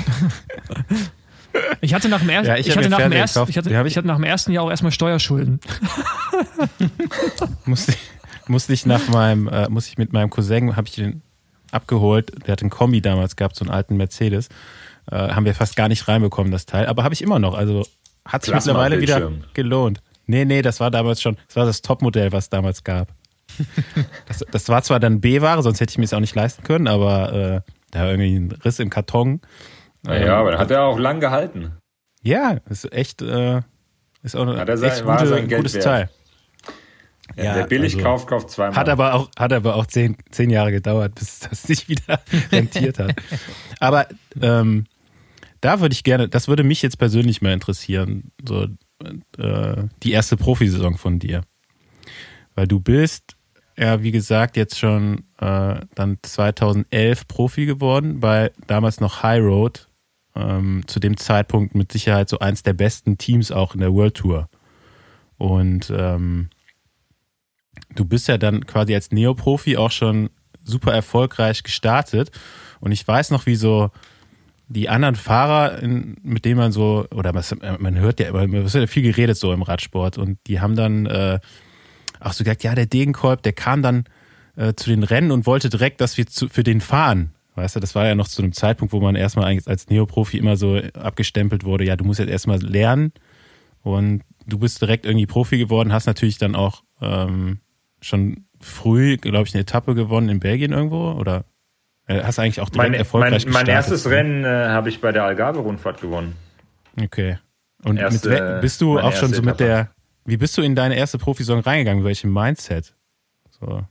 Ich 1.81 1.93
hatte 1.93 2.09
nach 2.09 2.19
dem, 2.19 2.29
er 2.29 2.43
ja, 2.43 2.55
ich 2.57 2.67
ich 2.67 2.77
hatte 2.77 2.89
nach 2.89 2.99
dem 2.99 3.11
ersten, 3.11 3.49
ich 3.49 3.57
hatte, 3.57 3.69
ich 3.69 3.97
hatte 3.97 4.07
nach 4.07 4.17
dem 4.17 4.23
ersten 4.23 4.51
Jahr 4.51 4.65
auch 4.65 4.69
erstmal 4.69 4.91
Steuerschulden. 4.91 5.59
musste, 7.65 7.93
musste 8.47 8.73
ich 8.73 8.85
nach 8.85 9.07
meinem, 9.07 9.47
äh, 9.47 9.69
musste 9.69 9.91
ich 9.91 9.97
mit 9.97 10.13
meinem 10.13 10.29
Cousin, 10.29 10.75
habe 10.75 10.87
ich 10.87 10.95
den 10.95 11.21
abgeholt, 11.71 12.31
der 12.45 12.53
hat 12.53 12.61
einen 12.61 12.69
Kombi 12.69 13.01
damals 13.01 13.35
gehabt, 13.35 13.55
so 13.55 13.63
einen 13.63 13.71
alten 13.71 13.97
Mercedes. 13.97 14.49
Äh, 15.11 15.29
haben 15.29 15.45
wir 15.45 15.55
fast 15.55 15.75
gar 15.75 15.87
nicht 15.87 16.07
reinbekommen, 16.07 16.51
das 16.51 16.65
Teil. 16.65 16.85
Aber 16.87 17.03
habe 17.03 17.13
ich 17.13 17.21
immer 17.21 17.39
noch. 17.39 17.55
Also 17.55 17.85
hat 18.25 18.43
sich 18.43 18.53
mittlerweile 18.53 18.99
wieder 19.01 19.31
gelohnt. 19.53 20.01
Nee, 20.27 20.45
nee, 20.45 20.61
das 20.61 20.79
war 20.79 20.91
damals 20.91 21.21
schon, 21.21 21.37
das 21.47 21.55
war 21.55 21.65
das 21.65 21.81
Topmodell, 21.81 22.31
was 22.31 22.45
es 22.45 22.49
damals 22.49 22.83
gab. 22.83 23.07
das, 24.27 24.45
das 24.51 24.69
war 24.69 24.83
zwar 24.83 24.99
dann 24.99 25.21
B-Ware, 25.21 25.63
sonst 25.63 25.81
hätte 25.81 25.91
ich 25.91 25.97
mir 25.97 26.05
es 26.05 26.13
auch 26.13 26.19
nicht 26.19 26.35
leisten 26.35 26.63
können, 26.63 26.87
aber 26.87 27.33
äh, 27.33 27.71
da 27.89 28.01
war 28.01 28.11
irgendwie 28.11 28.35
ein 28.35 28.51
Riss 28.63 28.77
im 28.77 28.91
Karton. 28.91 29.41
Naja, 30.03 30.25
ähm, 30.25 30.47
aber 30.47 30.57
hat 30.59 30.69
er 30.69 30.83
auch 30.83 30.99
lang 30.99 31.19
gehalten. 31.19 31.73
Ja, 32.21 32.57
ist 32.69 32.91
echt, 32.93 33.23
äh, 33.23 33.61
ist 34.21 34.35
auch 34.35 34.45
ein 34.45 34.67
echt 34.67 35.03
gute, 35.03 35.47
gutes 35.47 35.73
wert. 35.73 35.83
Teil. 35.83 36.09
Ja, 37.35 37.43
ja, 37.43 37.53
der 37.53 37.63
billig 37.65 37.95
also, 37.95 38.05
kauft, 38.05 38.27
kauft 38.27 38.49
zweimal. 38.49 38.75
Hat 38.75 38.89
aber 38.89 39.13
auch, 39.13 39.29
hat 39.37 39.53
aber 39.53 39.75
auch 39.75 39.85
zehn, 39.85 40.17
zehn 40.31 40.49
Jahre 40.49 40.71
gedauert, 40.71 41.15
bis 41.15 41.39
das 41.39 41.63
sich 41.63 41.87
wieder 41.87 42.19
rentiert 42.51 42.99
hat. 42.99 43.15
Aber 43.79 44.07
ähm, 44.41 44.85
da 45.61 45.81
würde 45.81 45.93
ich 45.93 46.03
gerne, 46.03 46.29
das 46.29 46.47
würde 46.47 46.63
mich 46.63 46.81
jetzt 46.81 46.97
persönlich 46.97 47.41
mal 47.41 47.53
interessieren, 47.53 48.31
so 48.47 48.67
äh, 49.37 49.83
die 50.03 50.11
erste 50.11 50.37
Profisaison 50.37 50.97
von 50.97 51.19
dir. 51.19 51.43
Weil 52.55 52.67
du 52.67 52.79
bist 52.79 53.37
ja, 53.79 54.03
wie 54.03 54.11
gesagt, 54.11 54.57
jetzt 54.57 54.77
schon 54.77 55.23
äh, 55.39 55.79
dann 55.95 56.17
2011 56.21 57.29
Profi 57.29 57.65
geworden, 57.65 58.19
bei 58.19 58.51
damals 58.67 58.99
noch 58.99 59.23
High 59.23 59.41
Road. 59.41 59.87
Ähm, 60.35 60.83
zu 60.85 60.99
dem 60.99 61.17
Zeitpunkt 61.17 61.73
mit 61.75 61.91
Sicherheit 61.91 62.29
so 62.29 62.39
eins 62.39 62.61
der 62.61 62.73
besten 62.73 63.17
Teams 63.17 63.51
auch 63.51 63.73
in 63.73 63.79
der 63.79 63.93
World 63.93 64.15
Tour. 64.15 64.47
Und 65.37 65.91
ähm, 65.95 66.49
du 67.95 68.05
bist 68.05 68.27
ja 68.27 68.37
dann 68.37 68.65
quasi 68.67 68.93
als 68.93 69.11
Neoprofi 69.11 69.75
auch 69.77 69.91
schon 69.91 70.29
super 70.63 70.93
erfolgreich 70.93 71.63
gestartet. 71.63 72.31
Und 72.79 72.91
ich 72.91 73.07
weiß 73.07 73.31
noch, 73.31 73.47
wie 73.47 73.55
so 73.55 73.89
die 74.69 74.87
anderen 74.87 75.15
Fahrer, 75.15 75.79
mit 75.81 76.45
denen 76.45 76.57
man 76.57 76.71
so, 76.71 77.07
oder 77.13 77.33
was, 77.33 77.55
man 77.79 77.97
hört 77.97 78.19
ja 78.19 78.29
immer, 78.29 78.41
es 78.41 78.73
wird 78.73 78.83
ja 78.83 78.87
viel 78.87 79.03
geredet 79.03 79.35
so 79.35 79.51
im 79.51 79.63
Radsport 79.63 80.17
und 80.17 80.37
die 80.45 80.61
haben 80.61 80.75
dann 80.75 81.07
äh, 81.07 81.39
auch 82.19 82.33
so 82.33 82.43
gesagt, 82.43 82.63
ja, 82.63 82.75
der 82.75 82.85
Degenkolb, 82.85 83.41
der 83.41 83.53
kam 83.53 83.81
dann 83.81 84.03
äh, 84.55 84.73
zu 84.75 84.91
den 84.91 85.03
Rennen 85.03 85.31
und 85.31 85.47
wollte 85.47 85.69
direkt, 85.69 86.01
dass 86.01 86.17
wir 86.17 86.27
zu, 86.27 86.49
für 86.49 86.63
den 86.63 86.81
fahren. 86.81 87.33
Weißt 87.55 87.75
du, 87.75 87.79
das 87.79 87.95
war 87.95 88.05
ja 88.05 88.13
noch 88.13 88.27
zu 88.27 88.43
einem 88.43 88.53
Zeitpunkt, 88.53 88.93
wo 88.93 88.99
man 89.01 89.15
erstmal 89.15 89.45
eigentlich 89.45 89.67
als 89.67 89.89
Neoprofi 89.89 90.37
immer 90.37 90.55
so 90.55 90.77
abgestempelt 90.93 91.63
wurde, 91.63 91.85
ja, 91.85 91.95
du 91.95 92.05
musst 92.05 92.19
jetzt 92.19 92.29
erstmal 92.29 92.59
lernen 92.59 93.11
und 93.81 94.21
du 94.45 94.59
bist 94.59 94.81
direkt 94.81 95.05
irgendwie 95.05 95.25
Profi 95.25 95.57
geworden, 95.57 95.91
hast 95.91 96.05
natürlich 96.05 96.37
dann 96.37 96.55
auch 96.55 96.83
ähm, 97.01 97.59
schon 98.01 98.45
früh, 98.59 99.17
glaube 99.17 99.47
ich, 99.47 99.53
eine 99.55 99.61
Etappe 99.61 99.95
gewonnen 99.95 100.29
in 100.29 100.39
Belgien 100.39 100.73
irgendwo 100.73 101.11
oder 101.13 101.45
hast 102.09 102.39
eigentlich 102.39 102.61
auch 102.61 102.69
direkt 102.69 102.91
mein, 102.91 102.99
erfolgreich 102.99 103.45
mein, 103.45 103.53
mein 103.53 103.67
erstes 103.67 104.09
Rennen 104.09 104.43
äh, 104.43 104.47
habe 104.47 104.89
ich 104.89 105.01
bei 105.01 105.11
der 105.11 105.23
Algarve-Rundfahrt 105.23 106.01
gewonnen. 106.01 106.35
Okay. 107.01 107.37
Und 107.83 107.97
erste, 107.97 108.29
mit, 108.29 108.61
bist 108.61 108.81
du 108.81 108.99
auch 108.99 109.13
schon 109.13 109.33
so 109.33 109.41
mit 109.41 109.59
der 109.59 109.89
wie 110.29 110.37
bist 110.37 110.57
du 110.57 110.61
in 110.61 110.75
deine 110.75 110.95
erste 110.95 111.17
Profisaison 111.17 111.59
reingegangen? 111.61 112.03
Welchem 112.03 112.31
Mindset? 112.31 112.93
So. 113.49 113.83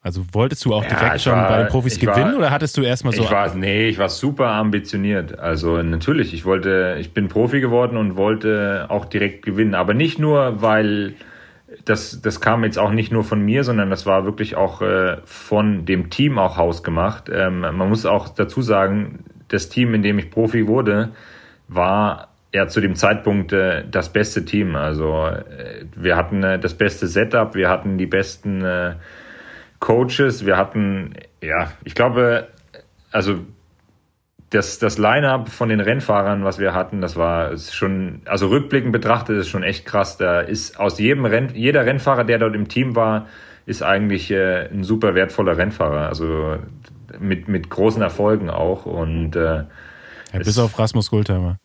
Also 0.00 0.22
wolltest 0.32 0.64
du 0.64 0.74
auch 0.74 0.84
direkt 0.84 1.02
ja, 1.02 1.18
schon 1.18 1.32
war, 1.32 1.48
bei 1.48 1.58
den 1.58 1.68
Profis 1.68 1.98
gewinnen 1.98 2.32
war, 2.32 2.38
oder 2.38 2.50
hattest 2.50 2.76
du 2.76 2.82
erstmal 2.82 3.12
so? 3.14 3.22
Ich 3.22 3.30
war, 3.30 3.54
nee, 3.54 3.88
ich 3.88 3.98
war 3.98 4.08
super 4.08 4.48
ambitioniert. 4.48 5.38
Also 5.38 5.82
natürlich, 5.82 6.34
ich 6.34 6.44
wollte, 6.44 6.96
ich 7.00 7.14
bin 7.14 7.28
Profi 7.28 7.60
geworden 7.60 7.96
und 7.96 8.16
wollte 8.16 8.86
auch 8.90 9.06
direkt 9.06 9.44
gewinnen. 9.44 9.74
Aber 9.74 9.94
nicht 9.94 10.18
nur, 10.18 10.62
weil 10.62 11.14
das, 11.84 12.20
das 12.20 12.40
kam 12.40 12.64
jetzt 12.64 12.78
auch 12.78 12.90
nicht 12.90 13.12
nur 13.12 13.24
von 13.24 13.40
mir, 13.40 13.64
sondern 13.64 13.90
das 13.90 14.06
war 14.06 14.24
wirklich 14.24 14.56
auch 14.56 14.82
äh, 14.82 15.18
von 15.24 15.84
dem 15.84 16.10
Team 16.10 16.38
auch 16.38 16.56
hausgemacht. 16.56 17.30
Ähm, 17.32 17.60
man 17.60 17.88
muss 17.88 18.06
auch 18.06 18.28
dazu 18.28 18.62
sagen, 18.62 19.24
das 19.48 19.68
Team, 19.68 19.94
in 19.94 20.02
dem 20.02 20.18
ich 20.18 20.30
Profi 20.30 20.66
wurde, 20.66 21.10
war 21.68 22.28
ja 22.52 22.66
zu 22.68 22.80
dem 22.80 22.94
Zeitpunkt 22.94 23.52
äh, 23.52 23.84
das 23.90 24.12
beste 24.12 24.44
Team. 24.44 24.76
Also 24.76 25.26
äh, 25.26 25.84
wir 25.96 26.16
hatten 26.16 26.42
äh, 26.42 26.58
das 26.58 26.74
beste 26.74 27.06
Setup, 27.06 27.54
wir 27.54 27.68
hatten 27.68 27.98
die 27.98 28.06
besten 28.06 28.64
äh, 28.64 28.94
Coaches, 29.80 30.44
wir 30.44 30.56
hatten, 30.56 31.14
ja, 31.40 31.72
ich 31.84 31.94
glaube, 31.94 32.48
also 33.12 33.40
das, 34.50 34.78
das 34.78 34.96
Line-up 34.96 35.50
von 35.50 35.68
den 35.68 35.80
Rennfahrern, 35.80 36.44
was 36.44 36.58
wir 36.58 36.74
hatten, 36.74 37.00
das 37.00 37.16
war 37.16 37.56
schon, 37.58 38.22
also 38.24 38.48
rückblickend 38.48 38.92
betrachtet, 38.92 39.38
ist 39.38 39.48
schon 39.48 39.62
echt 39.62 39.84
krass. 39.84 40.16
Da 40.16 40.40
ist 40.40 40.80
aus 40.80 40.98
jedem 40.98 41.26
Renn, 41.26 41.50
jeder 41.54 41.84
Rennfahrer, 41.84 42.24
der 42.24 42.38
dort 42.38 42.54
im 42.54 42.68
Team 42.68 42.96
war, 42.96 43.26
ist 43.66 43.82
eigentlich 43.82 44.30
äh, 44.30 44.68
ein 44.72 44.84
super 44.84 45.14
wertvoller 45.14 45.58
Rennfahrer. 45.58 46.08
Also 46.08 46.56
mit, 47.20 47.48
mit 47.48 47.68
großen 47.68 48.00
Erfolgen 48.00 48.48
auch. 48.48 48.86
Und 48.86 49.36
äh, 49.36 49.64
ja, 50.32 50.38
bis 50.38 50.58
auf 50.58 50.78
Rasmus 50.78 51.10
Goldheimer. 51.10 51.58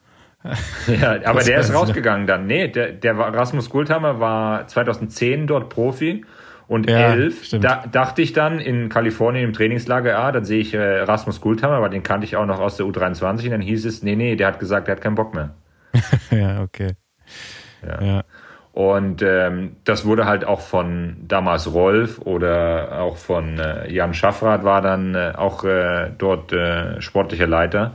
ja, 0.88 1.20
aber 1.24 1.42
der 1.42 1.60
ist 1.60 1.74
rausgegangen 1.74 2.28
dann. 2.28 2.48
Nee, 2.48 2.68
der, 2.68 2.92
der 2.92 3.18
war, 3.18 3.34
Rasmus 3.34 3.70
Guldhammer 3.70 4.20
war 4.20 4.68
2010 4.68 5.48
dort 5.48 5.70
Profi 5.70 6.26
und 6.74 6.90
ja, 6.90 7.14
11 7.14 7.60
da, 7.60 7.84
dachte 7.86 8.24
ich 8.24 8.34
dann 8.34 8.58
in 8.58 8.90
Kalifornien 8.90 9.44
im 9.44 9.54
Trainingslager, 9.54 10.18
ah, 10.18 10.32
dann 10.32 10.44
sehe 10.44 10.60
ich 10.60 10.74
äh, 10.74 11.02
Rasmus 11.02 11.40
Guldhammer, 11.40 11.84
weil 11.84 11.92
den 11.92 12.02
kannte 12.02 12.26
ich 12.26 12.36
auch 12.36 12.48
noch 12.48 12.60
aus 12.60 12.78
der 12.78 12.88
U23 12.88 13.46
und 13.46 13.52
dann 13.52 13.62
hieß 13.62 13.86
es, 13.86 14.02
nee, 14.02 14.16
nee, 14.16 14.36
der 14.36 14.48
hat 14.48 14.60
gesagt, 14.60 14.88
der 14.88 14.96
hat 14.96 15.04
keinen 15.04 15.14
Bock 15.14 15.36
mehr. 15.36 15.52
ja, 16.32 16.64
okay. 16.64 16.94
Ja. 17.88 18.02
ja. 18.02 18.24
Und 18.72 19.22
ähm, 19.22 19.76
das 19.84 20.04
wurde 20.04 20.26
halt 20.26 20.46
auch 20.46 20.62
von 20.62 21.18
damals 21.28 21.72
Rolf 21.72 22.18
oder 22.18 23.02
auch 23.02 23.18
von 23.18 23.60
äh, 23.60 23.92
Jan 23.94 24.16
Schaffrath 24.16 24.64
war 24.64 24.82
dann 24.82 25.14
äh, 25.14 25.34
auch 25.36 25.64
äh, 25.64 26.10
dort 26.18 26.54
äh, 26.54 27.00
sportlicher 27.00 27.46
Leiter. 27.46 27.94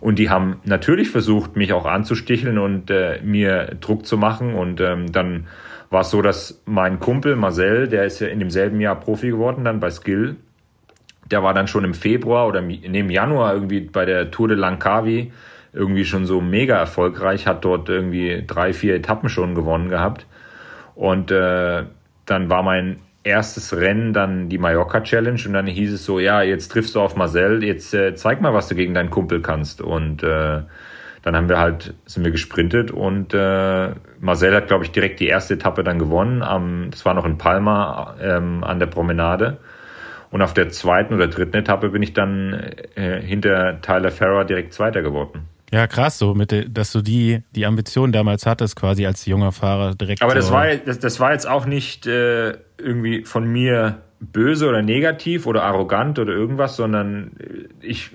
Und 0.00 0.20
die 0.20 0.30
haben 0.30 0.60
natürlich 0.62 1.10
versucht, 1.10 1.56
mich 1.56 1.72
auch 1.72 1.84
anzusticheln 1.84 2.58
und 2.58 2.92
äh, 2.92 3.20
mir 3.24 3.76
Druck 3.80 4.06
zu 4.06 4.16
machen. 4.16 4.54
Und 4.54 4.80
ähm, 4.80 5.10
dann 5.10 5.48
war 5.90 6.02
es 6.02 6.10
so, 6.10 6.22
dass 6.22 6.62
mein 6.64 7.00
Kumpel 7.00 7.36
Marcel, 7.36 7.88
der 7.88 8.04
ist 8.04 8.20
ja 8.20 8.28
in 8.28 8.38
demselben 8.38 8.80
Jahr 8.80 8.98
Profi 8.98 9.30
geworden, 9.30 9.64
dann 9.64 9.80
bei 9.80 9.90
Skill, 9.90 10.36
der 11.30 11.42
war 11.42 11.52
dann 11.52 11.66
schon 11.66 11.84
im 11.84 11.94
Februar 11.94 12.48
oder 12.48 12.60
im 12.60 13.10
Januar 13.10 13.54
irgendwie 13.54 13.80
bei 13.80 14.04
der 14.04 14.30
Tour 14.30 14.48
de 14.48 14.56
Langkawi 14.56 15.32
irgendwie 15.72 16.04
schon 16.04 16.26
so 16.26 16.40
mega 16.40 16.76
erfolgreich, 16.76 17.46
hat 17.46 17.64
dort 17.64 17.88
irgendwie 17.88 18.42
drei, 18.46 18.72
vier 18.72 18.96
Etappen 18.96 19.28
schon 19.28 19.54
gewonnen 19.54 19.88
gehabt. 19.88 20.26
Und 20.94 21.30
äh, 21.30 21.84
dann 22.26 22.50
war 22.50 22.62
mein 22.62 23.00
erstes 23.22 23.76
Rennen 23.76 24.12
dann 24.12 24.48
die 24.48 24.58
Mallorca 24.58 25.02
Challenge 25.02 25.40
und 25.46 25.52
dann 25.52 25.66
hieß 25.66 25.92
es 25.92 26.04
so, 26.04 26.18
ja, 26.18 26.42
jetzt 26.42 26.72
triffst 26.72 26.94
du 26.94 27.00
auf 27.00 27.16
Marcel, 27.16 27.62
jetzt 27.62 27.94
äh, 27.94 28.14
zeig 28.14 28.40
mal, 28.40 28.54
was 28.54 28.68
du 28.68 28.74
gegen 28.74 28.94
deinen 28.94 29.10
Kumpel 29.10 29.40
kannst. 29.42 29.80
Und 29.80 30.22
äh, 30.22 30.62
dann 31.22 31.36
haben 31.36 31.48
wir 31.48 31.58
halt, 31.58 31.94
sind 32.06 32.24
wir 32.24 32.32
gesprintet 32.32 32.90
und 32.90 33.34
äh, 33.34 33.90
Marcel 34.20 34.54
hat, 34.54 34.68
glaube 34.68 34.84
ich, 34.84 34.92
direkt 34.92 35.20
die 35.20 35.26
erste 35.26 35.54
Etappe 35.54 35.84
dann 35.84 35.98
gewonnen. 35.98 36.42
Am, 36.42 36.88
das 36.90 37.04
war 37.04 37.14
noch 37.14 37.26
in 37.26 37.36
Palma 37.38 38.16
ähm, 38.20 38.64
an 38.64 38.78
der 38.78 38.86
Promenade. 38.86 39.58
Und 40.30 40.42
auf 40.42 40.54
der 40.54 40.70
zweiten 40.70 41.14
oder 41.14 41.28
dritten 41.28 41.56
Etappe 41.56 41.90
bin 41.90 42.02
ich 42.02 42.12
dann 42.12 42.72
äh, 42.94 43.20
hinter 43.20 43.80
Tyler 43.82 44.10
Farrer 44.10 44.44
direkt 44.44 44.72
Zweiter 44.72 45.02
geworden. 45.02 45.48
Ja, 45.72 45.86
krass, 45.86 46.18
so 46.18 46.34
mit, 46.34 46.76
dass 46.76 46.92
du 46.92 47.00
die, 47.00 47.42
die 47.54 47.66
Ambition 47.66 48.10
damals 48.10 48.46
hattest, 48.46 48.74
quasi 48.74 49.06
als 49.06 49.26
junger 49.26 49.52
Fahrer 49.52 49.94
direkt. 49.94 50.22
Aber 50.22 50.34
das 50.34 50.48
so 50.48 50.52
war, 50.52 50.74
das, 50.74 50.98
das 50.98 51.20
war 51.20 51.32
jetzt 51.32 51.48
auch 51.48 51.66
nicht 51.66 52.06
äh, 52.06 52.54
irgendwie 52.78 53.24
von 53.24 53.46
mir 53.46 54.02
böse 54.20 54.68
oder 54.68 54.82
negativ 54.82 55.46
oder 55.46 55.62
arrogant 55.62 56.18
oder 56.18 56.32
irgendwas, 56.32 56.76
sondern 56.76 57.32
ich, 57.80 58.10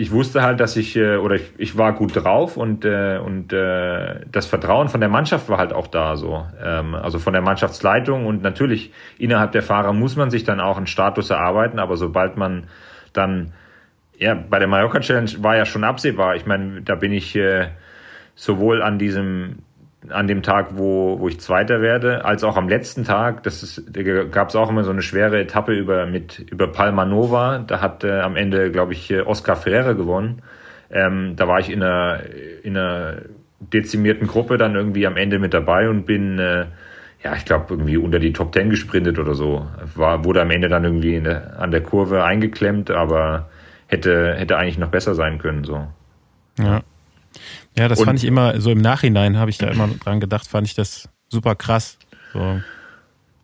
ich 0.00 0.12
wusste 0.12 0.42
halt, 0.42 0.60
dass 0.60 0.76
ich, 0.76 0.94
äh, 0.94 1.16
oder 1.16 1.34
ich, 1.34 1.52
ich 1.58 1.76
war 1.76 1.92
gut 1.92 2.14
drauf 2.14 2.56
und, 2.56 2.84
äh, 2.84 3.18
und 3.18 3.52
äh, 3.52 4.20
das 4.30 4.46
Vertrauen 4.46 4.88
von 4.88 5.00
der 5.00 5.08
Mannschaft 5.08 5.48
war 5.48 5.58
halt 5.58 5.72
auch 5.72 5.88
da 5.88 6.14
so. 6.14 6.46
Ähm, 6.62 6.94
also 6.94 7.18
von 7.18 7.32
der 7.32 7.42
Mannschaftsleitung 7.42 8.24
und 8.24 8.40
natürlich 8.40 8.92
innerhalb 9.18 9.50
der 9.50 9.62
Fahrer 9.62 9.92
muss 9.92 10.14
man 10.14 10.30
sich 10.30 10.44
dann 10.44 10.60
auch 10.60 10.76
einen 10.76 10.86
Status 10.86 11.30
erarbeiten, 11.30 11.80
aber 11.80 11.96
sobald 11.96 12.36
man 12.36 12.68
dann 13.12 13.52
ja, 14.16 14.34
bei 14.34 14.60
der 14.60 14.68
Mallorca 14.68 15.00
Challenge 15.00 15.32
war 15.38 15.56
ja 15.56 15.66
schon 15.66 15.82
absehbar. 15.82 16.36
Ich 16.36 16.46
meine, 16.46 16.80
da 16.82 16.94
bin 16.94 17.12
ich 17.12 17.34
äh, 17.34 17.66
sowohl 18.36 18.82
an 18.82 19.00
diesem, 19.00 19.64
an 20.08 20.28
dem 20.28 20.42
Tag, 20.42 20.78
wo, 20.78 21.18
wo 21.18 21.28
ich 21.28 21.40
Zweiter 21.40 21.80
werde, 21.80 22.24
als 22.24 22.44
auch 22.44 22.56
am 22.56 22.68
letzten 22.68 23.04
Tag. 23.04 23.42
Das 23.42 23.62
ist, 23.62 23.84
da 23.90 24.24
gab 24.24 24.48
es 24.50 24.56
auch 24.56 24.70
immer 24.70 24.84
so 24.84 24.90
eine 24.90 25.02
schwere 25.02 25.40
Etappe 25.40 25.72
über 25.72 26.06
mit 26.06 26.38
über 26.38 26.68
Palma 26.68 27.04
Nova. 27.04 27.58
Da 27.58 27.80
hat 27.80 28.04
äh, 28.04 28.20
am 28.20 28.36
Ende, 28.36 28.70
glaube 28.70 28.92
ich, 28.92 29.12
Oscar 29.26 29.56
Ferreira 29.56 29.92
gewonnen. 29.92 30.42
Ähm, 30.90 31.34
da 31.36 31.48
war 31.48 31.60
ich 31.60 31.70
in 31.70 31.82
einer, 31.82 32.20
in 32.62 32.76
einer 32.76 33.16
dezimierten 33.60 34.26
Gruppe 34.26 34.56
dann 34.56 34.74
irgendwie 34.74 35.06
am 35.06 35.16
Ende 35.16 35.38
mit 35.38 35.52
dabei 35.52 35.88
und 35.88 36.06
bin 36.06 36.38
äh, 36.38 36.66
ja, 37.22 37.34
ich 37.34 37.44
glaube, 37.44 37.66
irgendwie 37.70 37.96
unter 37.96 38.18
die 38.18 38.32
Top 38.32 38.52
Ten 38.52 38.70
gesprintet 38.70 39.18
oder 39.18 39.34
so. 39.34 39.66
War, 39.94 40.24
wurde 40.24 40.40
am 40.40 40.50
Ende 40.50 40.68
dann 40.68 40.84
irgendwie 40.84 41.20
der, 41.20 41.58
an 41.58 41.70
der 41.70 41.82
Kurve 41.82 42.24
eingeklemmt, 42.24 42.90
aber 42.90 43.48
hätte, 43.86 44.34
hätte 44.34 44.56
eigentlich 44.56 44.78
noch 44.78 44.90
besser 44.90 45.14
sein 45.14 45.38
können. 45.38 45.64
So. 45.64 45.86
Ja. 46.58 46.82
Ja, 47.78 47.88
das 47.88 48.00
und, 48.00 48.06
fand 48.06 48.18
ich 48.18 48.24
immer, 48.24 48.60
so 48.60 48.70
im 48.70 48.80
Nachhinein 48.80 49.38
habe 49.38 49.50
ich 49.50 49.58
da 49.58 49.68
immer 49.68 49.88
dran 50.02 50.20
gedacht, 50.20 50.48
fand 50.48 50.66
ich 50.66 50.74
das 50.74 51.08
super 51.28 51.54
krass. 51.54 51.98
So. 52.32 52.60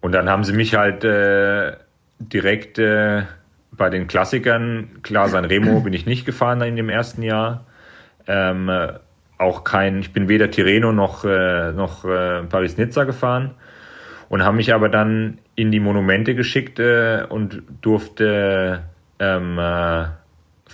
Und 0.01 0.13
dann 0.13 0.29
haben 0.29 0.45
sie 0.45 0.53
mich 0.53 0.75
halt 0.75 1.05
äh, 1.05 1.73
direkt 2.19 2.79
äh, 2.79 3.23
bei 3.73 3.91
den 3.91 4.07
Klassikern, 4.07 5.03
klar, 5.03 5.29
San 5.29 5.45
Remo 5.45 5.81
bin 5.85 5.93
ich 5.93 6.07
nicht 6.07 6.27
gefahren 6.27 6.61
in 6.63 6.77
dem 6.77 6.89
ersten 6.89 7.23
Jahr. 7.23 7.65
Ähm, 8.27 8.71
auch 9.39 9.65
kein, 9.65 10.01
ich 10.01 10.13
bin 10.13 10.29
weder 10.29 10.51
Tirreno 10.51 10.93
noch, 10.93 11.25
äh, 11.25 11.73
noch 11.73 12.05
äh, 12.05 12.43
Paris-Nizza 12.45 13.05
gefahren 13.05 13.53
und 14.29 14.43
haben 14.43 14.57
mich 14.57 14.73
aber 14.73 14.89
dann 14.89 15.39
in 15.55 15.71
die 15.71 15.81
Monumente 15.81 16.35
geschickt 16.35 16.79
äh, 16.79 17.25
und 17.29 17.63
durfte 17.81 18.83
ähm, 19.19 19.59
äh, 19.59 20.07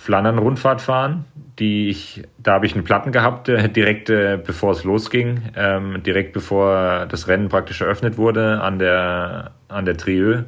Flandern-Rundfahrt 0.01 0.81
fahren. 0.81 1.25
Die 1.59 1.89
ich, 1.89 2.23
da 2.39 2.53
habe 2.53 2.65
ich 2.65 2.73
einen 2.73 2.83
Platten 2.83 3.11
gehabt, 3.11 3.47
äh, 3.47 3.69
direkt 3.69 4.09
äh, 4.09 4.39
bevor 4.43 4.71
es 4.71 4.83
losging, 4.83 5.41
ähm, 5.55 6.01
direkt 6.01 6.33
bevor 6.33 7.05
das 7.05 7.27
Rennen 7.27 7.49
praktisch 7.49 7.81
eröffnet 7.81 8.17
wurde 8.17 8.61
an 8.61 8.79
der, 8.79 9.51
an 9.67 9.85
der 9.85 9.95
Trieux. 9.95 10.45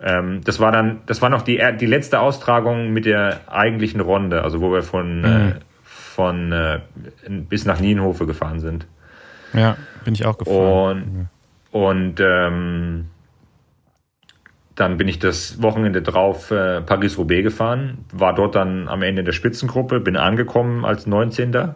Ähm, 0.00 0.40
das 0.44 0.60
war 0.60 0.72
dann, 0.72 1.00
das 1.06 1.20
war 1.20 1.28
noch 1.28 1.42
die, 1.42 1.60
die 1.78 1.86
letzte 1.86 2.20
Austragung 2.20 2.92
mit 2.92 3.04
der 3.04 3.40
eigentlichen 3.52 4.00
Runde, 4.00 4.42
also 4.42 4.62
wo 4.62 4.72
wir 4.72 4.82
von, 4.82 5.18
mhm. 5.18 5.24
äh, 5.24 5.52
von 5.84 6.52
äh, 6.52 6.80
bis 7.28 7.66
nach 7.66 7.80
Nienhofe 7.80 8.24
gefahren 8.24 8.60
sind. 8.60 8.86
Ja, 9.52 9.76
bin 10.04 10.14
ich 10.14 10.24
auch 10.24 10.38
gefahren. 10.38 11.28
Und, 11.70 11.82
und 11.82 12.20
ähm, 12.20 13.10
dann 14.74 14.96
bin 14.96 15.06
ich 15.08 15.18
das 15.18 15.62
Wochenende 15.62 16.02
drauf 16.02 16.50
äh, 16.50 16.80
Paris-Roubaix 16.80 17.42
gefahren, 17.42 18.04
war 18.12 18.34
dort 18.34 18.54
dann 18.54 18.88
am 18.88 19.02
Ende 19.02 19.22
der 19.22 19.32
Spitzengruppe, 19.32 20.00
bin 20.00 20.16
angekommen 20.16 20.84
als 20.84 21.06
19. 21.06 21.74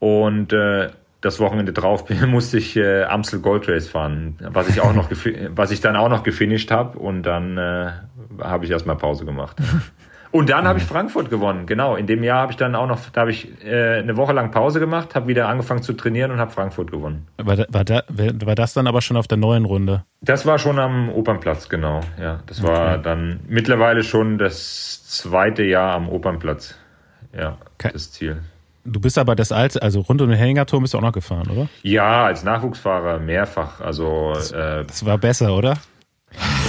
Und 0.00 0.52
äh, 0.52 0.90
das 1.20 1.38
Wochenende 1.38 1.72
drauf 1.72 2.04
musste 2.26 2.58
ich 2.58 2.76
äh, 2.76 3.04
Amstel 3.04 3.40
Gold 3.40 3.68
Race 3.68 3.88
fahren, 3.88 4.36
was 4.40 4.68
ich 4.68 4.80
auch 4.80 4.92
noch 4.92 5.08
was 5.54 5.70
ich 5.70 5.80
dann 5.80 5.96
auch 5.96 6.08
noch 6.08 6.24
gefinisht 6.24 6.70
habe 6.70 6.98
und 6.98 7.22
dann 7.22 7.56
äh, 7.56 7.90
habe 8.40 8.64
ich 8.64 8.70
erstmal 8.70 8.96
Pause 8.96 9.24
gemacht. 9.24 9.56
Und 10.32 10.48
dann 10.48 10.66
habe 10.66 10.78
ich 10.78 10.84
Frankfurt 10.84 11.28
gewonnen. 11.28 11.66
Genau, 11.66 11.94
in 11.94 12.06
dem 12.06 12.24
Jahr 12.24 12.40
habe 12.40 12.52
ich 12.52 12.56
dann 12.56 12.74
auch 12.74 12.86
noch, 12.86 12.98
da 13.12 13.20
habe 13.20 13.30
ich 13.30 13.48
äh, 13.64 13.98
eine 13.98 14.16
Woche 14.16 14.32
lang 14.32 14.50
Pause 14.50 14.80
gemacht, 14.80 15.14
habe 15.14 15.28
wieder 15.28 15.46
angefangen 15.46 15.82
zu 15.82 15.92
trainieren 15.92 16.30
und 16.30 16.38
habe 16.38 16.50
Frankfurt 16.50 16.90
gewonnen. 16.90 17.28
War, 17.36 17.56
da, 17.56 17.66
war, 17.68 17.84
da, 17.84 18.02
war 18.46 18.54
das 18.54 18.72
dann 18.72 18.86
aber 18.86 19.02
schon 19.02 19.18
auf 19.18 19.28
der 19.28 19.36
neuen 19.36 19.66
Runde? 19.66 20.04
Das 20.22 20.46
war 20.46 20.58
schon 20.58 20.78
am 20.78 21.10
Opernplatz, 21.10 21.68
genau. 21.68 22.00
Ja, 22.18 22.40
das 22.46 22.62
war 22.62 22.94
okay. 22.94 23.02
dann 23.02 23.40
mittlerweile 23.46 24.02
schon 24.02 24.38
das 24.38 25.06
zweite 25.06 25.64
Jahr 25.64 25.94
am 25.94 26.08
Opernplatz. 26.08 26.76
Ja, 27.38 27.58
okay. 27.74 27.90
das 27.92 28.10
Ziel. 28.12 28.40
Du 28.84 29.00
bist 29.00 29.18
aber 29.18 29.36
das 29.36 29.52
alte, 29.52 29.80
also 29.82 30.00
rund 30.00 30.20
um 30.22 30.28
den 30.28 30.38
Henningerturm 30.38 30.82
bist 30.82 30.94
du 30.94 30.98
auch 30.98 31.02
noch 31.02 31.12
gefahren, 31.12 31.48
oder? 31.50 31.68
Ja, 31.82 32.24
als 32.24 32.42
Nachwuchsfahrer 32.42 33.18
mehrfach. 33.20 33.80
Also 33.80 34.32
das, 34.34 34.50
äh, 34.50 34.84
das 34.84 35.04
war 35.04 35.18
besser, 35.18 35.54
oder? 35.54 35.76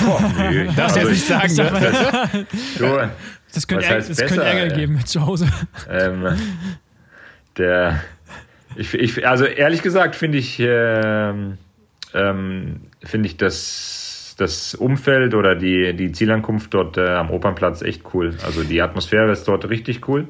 Boah, 0.04 0.22
nö. 0.38 0.66
Darfst 0.76 0.98
also, 0.98 1.00
jetzt 1.00 1.10
nicht 1.10 1.28
sagen, 1.28 1.56
ne? 1.56 2.46
du, 2.78 3.10
das 3.54 3.68
könnte, 3.68 3.86
Ärger, 3.86 4.08
das 4.08 4.18
könnte 4.18 4.44
Ärger 4.44 4.76
geben 4.76 5.06
zu 5.06 5.26
Hause. 5.26 5.48
Ähm, 5.90 6.38
der, 7.58 8.02
ich, 8.76 8.94
ich, 8.94 9.28
also 9.28 9.46
ehrlich 9.46 9.82
gesagt 9.82 10.16
finde 10.16 10.38
ich, 10.40 10.60
ähm, 10.60 11.58
ähm, 12.14 12.82
finde 13.04 13.28
ich 13.28 13.38
das, 13.38 14.36
das 14.38 14.76
Umfeld 14.76 15.36
oder 15.36 15.56
die, 15.56 15.94
die 15.96 16.12
Zielankunft 16.12 16.74
dort 16.74 16.98
äh, 16.98 17.08
am 17.08 17.30
Opernplatz 17.30 17.82
echt 17.82 18.04
cool. 18.14 18.36
Also 18.44 18.64
die 18.64 18.82
Atmosphäre 18.82 19.32
ist 19.32 19.48
dort 19.48 19.70
richtig 19.70 20.08
cool. 20.08 20.28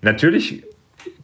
Natürlich 0.00 0.64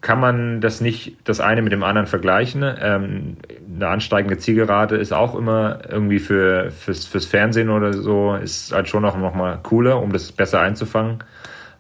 kann 0.01 0.21
man 0.21 0.61
das 0.61 0.81
nicht 0.81 1.17
das 1.25 1.41
eine 1.41 1.63
mit 1.63 1.73
dem 1.73 1.83
anderen 1.83 2.07
vergleichen. 2.07 2.65
Ähm, 2.81 3.37
eine 3.75 3.89
ansteigende 3.89 4.39
Zielgerade 4.39 4.97
ist 4.97 5.13
auch 5.13 5.35
immer 5.35 5.81
irgendwie 5.89 6.19
für, 6.19 6.71
fürs, 6.71 7.07
fürs 7.07 7.27
Fernsehen 7.27 7.71
oder 7.71 7.93
so, 7.93 8.35
ist 8.35 8.73
halt 8.73 8.89
schon 8.89 9.03
noch, 9.03 9.17
noch 9.17 9.35
mal 9.35 9.59
cooler, 9.63 10.01
um 10.03 10.13
das 10.13 10.33
besser 10.33 10.61
einzufangen. 10.61 11.19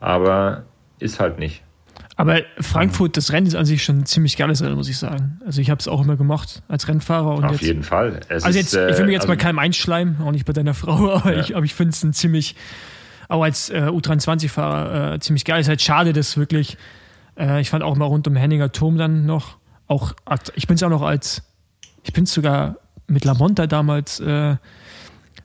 Aber 0.01 0.65
ist 0.99 1.21
halt 1.21 1.39
nicht. 1.39 1.63
Aber 2.17 2.41
Frankfurt, 2.61 3.17
das 3.17 3.33
Rennen 3.33 3.47
ist 3.47 3.55
an 3.55 3.65
sich 3.65 3.85
schon 3.85 3.99
ein 3.99 4.07
ziemlich 4.07 4.37
geiles 4.37 4.61
Rennen, 4.61 4.75
muss 4.75 4.89
ich 4.89 4.99
sagen. 4.99 5.41
Also 5.47 5.61
ich 5.61 5.71
habe 5.71 5.79
es 5.79 5.87
auch 5.87 6.03
immer 6.03 6.17
gemacht 6.17 6.63
als 6.67 6.89
Rennfahrer. 6.89 7.37
Und 7.37 7.45
Auf 7.45 7.53
jetzt, 7.53 7.63
jeden 7.63 7.83
Fall. 7.85 8.21
Es 8.29 8.43
also 8.43 8.59
jetzt, 8.59 8.75
ist, 8.75 8.91
ich 8.91 8.99
will 8.99 9.07
mir 9.07 9.13
jetzt 9.13 9.23
also, 9.23 9.33
mal 9.33 9.37
keinem 9.37 9.61
einschleimen, 9.61 10.21
auch 10.21 10.33
nicht 10.33 10.45
bei 10.45 10.53
deiner 10.53 10.75
Frau, 10.75 11.13
aber 11.13 11.35
ja. 11.35 11.41
ich, 11.41 11.57
aber 11.57 11.65
ich 11.65 11.75
finde 11.75 11.93
es 11.93 12.03
ein 12.03 12.13
ziemlich, 12.13 12.57
auch 13.29 13.43
als 13.43 13.71
äh, 13.71 13.83
U23-Fahrer, 13.83 15.15
äh, 15.15 15.21
ziemlich 15.21 15.45
geil. 15.45 15.61
Es 15.61 15.67
ist 15.67 15.69
halt 15.69 15.83
schade, 15.83 16.13
dass 16.13 16.37
wirklich 16.37 16.77
äh, 17.39 17.61
ich 17.61 17.71
fand 17.71 17.83
auch 17.83 17.97
mal 17.97 18.05
rund 18.05 18.27
um 18.27 18.37
Henninger 18.37 18.73
Turm 18.73 18.99
dann 18.99 19.25
noch, 19.25 19.59
auch, 19.87 20.13
ich 20.55 20.67
bin 20.67 20.75
es 20.75 20.83
auch 20.83 20.91
noch 20.91 21.03
als, 21.03 21.43
ich 22.03 22.13
bin 22.13 22.27
sogar 22.27 22.77
mit 23.07 23.25
Lamonta 23.25 23.67
damals 23.67 24.21
äh, 24.21 24.57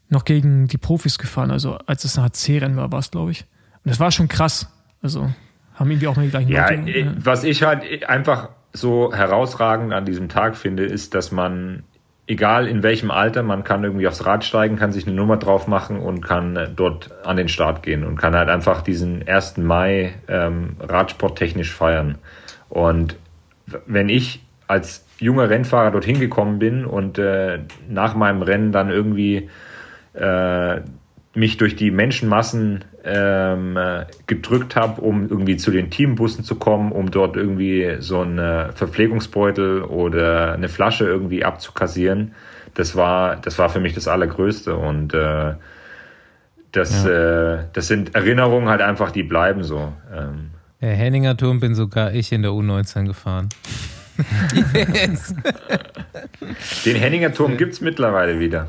noch 0.09 0.25
gegen 0.25 0.67
die 0.67 0.77
Profis 0.77 1.17
gefahren, 1.17 1.51
also 1.51 1.77
als 1.85 2.03
es 2.03 2.17
ein 2.17 2.25
HC-Rennen 2.25 2.75
war, 2.75 2.91
war 2.91 2.99
es, 2.99 3.11
glaube 3.11 3.31
ich. 3.31 3.45
Und 3.83 3.89
das 3.89 3.99
war 3.99 4.11
schon 4.11 4.27
krass. 4.27 4.67
Also 5.01 5.29
haben 5.75 5.91
irgendwie 5.91 6.07
auch 6.07 6.15
mal 6.15 6.23
die 6.23 6.29
gleichen 6.29 6.49
ja, 6.49 6.69
Leute. 6.69 6.89
Äh, 6.89 7.07
was 7.17 7.43
ich 7.43 7.63
halt 7.63 8.07
einfach 8.07 8.49
so 8.71 9.13
herausragend 9.13 9.93
an 9.93 10.05
diesem 10.05 10.29
Tag 10.29 10.55
finde, 10.55 10.85
ist, 10.85 11.13
dass 11.13 11.31
man 11.31 11.83
egal 12.27 12.67
in 12.67 12.83
welchem 12.83 13.11
Alter, 13.11 13.43
man 13.43 13.63
kann 13.63 13.83
irgendwie 13.83 14.07
aufs 14.07 14.25
Rad 14.25 14.43
steigen, 14.43 14.77
kann 14.77 14.91
sich 14.91 15.05
eine 15.05 15.15
Nummer 15.15 15.37
drauf 15.37 15.67
machen 15.67 15.99
und 15.99 16.21
kann 16.21 16.55
äh, 16.55 16.69
dort 16.73 17.11
an 17.25 17.37
den 17.37 17.49
Start 17.49 17.83
gehen 17.83 18.03
und 18.03 18.15
kann 18.15 18.35
halt 18.35 18.49
einfach 18.49 18.81
diesen 18.81 19.27
1. 19.27 19.57
Mai 19.57 20.13
ähm, 20.27 20.77
radsporttechnisch 20.79 21.73
feiern. 21.73 22.17
Und 22.69 23.17
wenn 23.85 24.09
ich 24.09 24.43
als 24.67 25.05
junger 25.19 25.49
Rennfahrer 25.49 25.91
dorthin 25.91 26.19
gekommen 26.19 26.59
bin 26.59 26.85
und 26.85 27.17
äh, 27.17 27.59
nach 27.89 28.15
meinem 28.15 28.41
Rennen 28.41 28.71
dann 28.71 28.89
irgendwie 28.89 29.49
äh, 30.13 30.81
mich 31.33 31.57
durch 31.57 31.75
die 31.75 31.91
Menschenmassen 31.91 32.85
ähm, 33.03 33.77
gedrückt 34.27 34.75
habe, 34.75 35.01
um 35.01 35.29
irgendwie 35.29 35.57
zu 35.57 35.71
den 35.71 35.89
Teambussen 35.89 36.43
zu 36.43 36.55
kommen, 36.55 36.91
um 36.91 37.11
dort 37.11 37.35
irgendwie 37.35 37.97
so 37.99 38.21
einen 38.21 38.71
Verpflegungsbeutel 38.73 39.83
oder 39.83 40.53
eine 40.53 40.69
Flasche 40.69 41.05
irgendwie 41.05 41.43
abzukassieren. 41.43 42.33
Das 42.73 42.95
war, 42.95 43.35
das 43.35 43.59
war 43.59 43.69
für 43.69 43.79
mich 43.79 43.93
das 43.93 44.07
Allergrößte 44.07 44.75
und 44.75 45.13
äh, 45.13 45.53
das, 46.71 47.05
ja. 47.05 47.53
äh, 47.53 47.63
das 47.71 47.87
sind 47.87 48.15
Erinnerungen 48.15 48.67
halt 48.67 48.81
einfach, 48.81 49.11
die 49.11 49.23
bleiben 49.23 49.63
so. 49.63 49.93
Ähm. 50.13 50.49
Der 50.81 50.95
Henninger 50.95 51.37
Turm 51.37 51.59
bin 51.59 51.75
sogar 51.75 52.13
ich 52.13 52.31
in 52.31 52.41
der 52.41 52.51
U19 52.51 53.05
gefahren. 53.05 53.49
yes. 54.73 55.35
Den 56.85 56.95
Henninger 56.97 57.33
Turm 57.33 57.57
gibt 57.57 57.73
es 57.73 57.81
mittlerweile 57.81 58.39
wieder. 58.39 58.67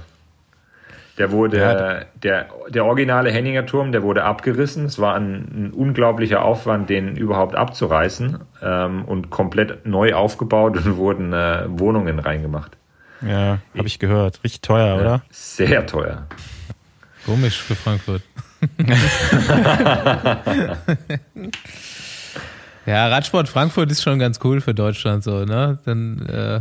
Der 1.17 1.31
wurde, 1.31 1.59
ja. 1.59 2.01
der, 2.23 2.49
der 2.69 2.85
originale 2.85 3.31
Henninger 3.31 3.67
Turm, 3.67 3.93
der 3.93 4.03
wurde 4.03 4.25
abgerissen. 4.25 4.87
Es 4.87 4.99
war 4.99 5.15
ein, 5.15 5.69
ein 5.69 5.71
unglaublicher 5.73 6.45
Aufwand, 6.45 6.91
den 6.91 7.17
überhaupt 7.17 7.55
abzureißen 7.55 8.39
ähm, 8.63 9.05
und 9.05 9.31
komplett 9.31 9.87
neu 9.87 10.15
aufgebaut 10.15 10.77
und 10.77 10.97
wurden 10.97 11.33
äh, 11.33 11.67
Wohnungen 11.69 12.19
reingemacht. 12.19 12.77
Ja, 13.23 13.59
habe 13.77 13.87
ich 13.87 14.01
gehört. 14.01 14.43
Richtig 14.43 14.63
teuer, 14.63 14.97
ja, 14.97 15.01
oder? 15.01 15.23
Sehr 15.31 15.87
teuer. 15.87 16.27
Komisch 17.25 17.63
für 17.63 17.77
Frankfurt. 17.77 18.23
ja, 22.87 23.09
Radsport 23.09 23.49
Frankfurt 23.49 23.91
ist 23.91 24.03
schon 24.03 24.19
ganz 24.19 24.41
cool 24.43 24.61
für 24.61 24.75
Deutschland 24.75 25.23
so, 25.23 25.45
ne? 25.45 25.79
Dann 25.85 26.27
äh, 26.27 26.61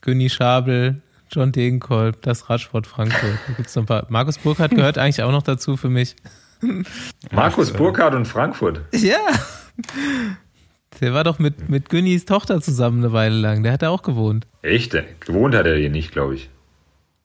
Günni 0.00 0.30
Schabel, 0.30 1.02
John 1.30 1.52
Degenkolb, 1.52 2.22
das 2.22 2.48
Radsport 2.48 2.86
Frankfurt. 2.86 3.38
Da 3.46 3.52
gibt's 3.54 3.74
noch 3.74 3.84
ein 3.84 3.86
paar. 3.86 4.06
Markus 4.08 4.38
Burkhardt 4.38 4.74
gehört 4.74 4.98
eigentlich 4.98 5.22
auch 5.22 5.32
noch 5.32 5.42
dazu 5.42 5.76
für 5.76 5.88
mich. 5.88 6.16
Markus 7.30 7.72
Burkhardt 7.72 8.14
und 8.14 8.26
Frankfurt. 8.26 8.80
Ja. 8.92 9.18
Der 11.00 11.14
war 11.14 11.24
doch 11.24 11.38
mit, 11.38 11.68
mit 11.68 11.88
Günnis 11.88 12.24
Tochter 12.24 12.60
zusammen 12.60 13.04
eine 13.04 13.12
Weile 13.12 13.36
lang. 13.36 13.62
Der 13.62 13.72
hat 13.72 13.82
da 13.82 13.90
auch 13.90 14.02
gewohnt. 14.02 14.46
Echt? 14.62 14.96
Gewohnt 15.20 15.54
hat 15.54 15.66
er 15.66 15.76
hier 15.76 15.90
nicht, 15.90 16.10
glaube 16.10 16.34
ich. 16.34 16.50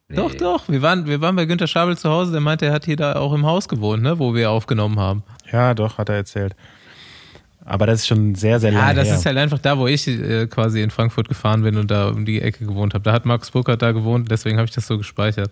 Nee. 0.08 0.16
Doch, 0.16 0.34
doch. 0.34 0.68
Wir 0.68 0.82
waren, 0.82 1.06
wir 1.06 1.20
waren 1.20 1.34
bei 1.34 1.46
Günter 1.46 1.66
Schabel 1.66 1.96
zu 1.96 2.10
Hause. 2.10 2.32
Der 2.32 2.40
meinte, 2.40 2.66
er 2.66 2.72
hat 2.72 2.84
hier 2.84 2.96
da 2.96 3.16
auch 3.16 3.32
im 3.32 3.46
Haus 3.46 3.68
gewohnt, 3.68 4.02
ne, 4.02 4.18
wo 4.18 4.34
wir 4.34 4.50
aufgenommen 4.50 5.00
haben. 5.00 5.22
Ja, 5.50 5.74
doch, 5.74 5.98
hat 5.98 6.08
er 6.08 6.16
erzählt. 6.16 6.54
Aber 7.64 7.86
das 7.86 8.00
ist 8.00 8.06
schon 8.06 8.34
sehr, 8.34 8.60
sehr 8.60 8.72
lange. 8.72 8.88
Ja, 8.88 8.94
das 8.94 9.08
her. 9.08 9.16
ist 9.16 9.26
halt 9.26 9.38
einfach 9.38 9.58
da, 9.58 9.78
wo 9.78 9.86
ich 9.86 10.06
äh, 10.06 10.46
quasi 10.46 10.82
in 10.82 10.90
Frankfurt 10.90 11.28
gefahren 11.28 11.62
bin 11.62 11.76
und 11.76 11.90
da 11.90 12.08
um 12.08 12.26
die 12.26 12.42
Ecke 12.42 12.66
gewohnt 12.66 12.94
habe. 12.94 13.02
Da 13.02 13.12
hat 13.12 13.24
Markus 13.24 13.50
Burkhardt 13.50 13.80
da 13.80 13.92
gewohnt, 13.92 14.30
deswegen 14.30 14.58
habe 14.58 14.66
ich 14.66 14.74
das 14.74 14.86
so 14.86 14.98
gespeichert. 14.98 15.50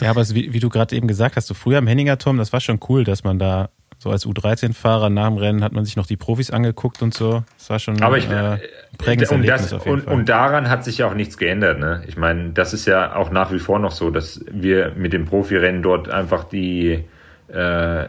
Ja, 0.00 0.10
aber 0.10 0.28
wie, 0.30 0.52
wie 0.52 0.60
du 0.60 0.68
gerade 0.68 0.94
eben 0.96 1.08
gesagt 1.08 1.36
hast, 1.36 1.46
so 1.46 1.54
früher 1.54 1.78
am 1.78 1.86
Henninger 1.86 2.18
Turm, 2.18 2.38
das 2.38 2.52
war 2.52 2.60
schon 2.60 2.80
cool, 2.88 3.04
dass 3.04 3.24
man 3.24 3.38
da 3.38 3.68
so 3.98 4.10
als 4.10 4.24
U13-Fahrer 4.26 5.10
nach 5.10 5.28
dem 5.28 5.38
Rennen 5.38 5.64
hat 5.64 5.72
man 5.72 5.84
sich 5.84 5.96
noch 5.96 6.06
die 6.06 6.16
Profis 6.16 6.52
angeguckt 6.52 7.02
und 7.02 7.14
so. 7.14 7.42
Das 7.58 7.70
war 7.70 7.78
schon 7.80 8.00
aber 8.00 8.18
ich, 8.18 8.30
äh, 8.30 8.58
prägendes 8.96 9.30
und 9.30 9.38
Erlebnis 9.38 9.62
das, 9.62 9.72
auf 9.72 9.86
jeden 9.86 9.98
und, 9.98 10.04
Fall. 10.04 10.14
Und 10.14 10.28
daran 10.28 10.70
hat 10.70 10.84
sich 10.84 10.98
ja 10.98 11.08
auch 11.08 11.14
nichts 11.14 11.36
geändert. 11.36 11.80
Ne? 11.80 12.04
Ich 12.06 12.16
meine, 12.16 12.50
das 12.50 12.72
ist 12.72 12.86
ja 12.86 13.16
auch 13.16 13.30
nach 13.30 13.52
wie 13.52 13.58
vor 13.58 13.80
noch 13.80 13.90
so, 13.90 14.10
dass 14.10 14.44
wir 14.50 14.92
mit 14.96 15.12
dem 15.12 15.24
Profirennen 15.24 15.82
dort 15.82 16.08
einfach 16.08 16.44
die 16.44 17.04
äh, 17.52 18.08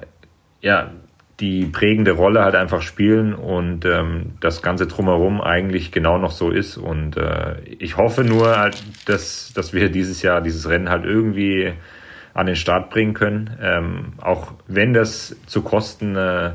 ja, 0.62 0.92
die 1.40 1.66
prägende 1.66 2.12
Rolle 2.12 2.44
halt 2.44 2.56
einfach 2.56 2.82
spielen 2.82 3.34
und 3.34 3.86
ähm, 3.86 4.34
das 4.42 4.62
Ganze 4.62 4.88
drumherum 4.88 5.40
eigentlich 5.42 5.92
genau 5.92 6.18
noch 6.18 6.32
so 6.32 6.52
ist. 6.52 6.78
Und 6.78 7.16
äh, 7.18 7.60
ich 7.80 7.98
hoffe 7.98 8.24
nur, 8.24 8.58
halt, 8.58 8.84
dass, 9.06 9.54
dass 9.54 9.74
wir 9.74 9.90
dieses 9.90 10.22
Jahr 10.22 10.42
dieses 10.42 10.68
Rennen 10.68 10.90
halt 10.90 11.06
irgendwie 11.06 11.74
an 12.34 12.46
den 12.46 12.56
Start 12.56 12.90
bringen 12.90 13.14
können. 13.14 13.58
Ähm, 13.62 14.14
auch 14.18 14.54
wenn 14.68 14.94
das 14.94 15.38
zu 15.46 15.62
Kosten 15.62 16.16
äh, 16.16 16.52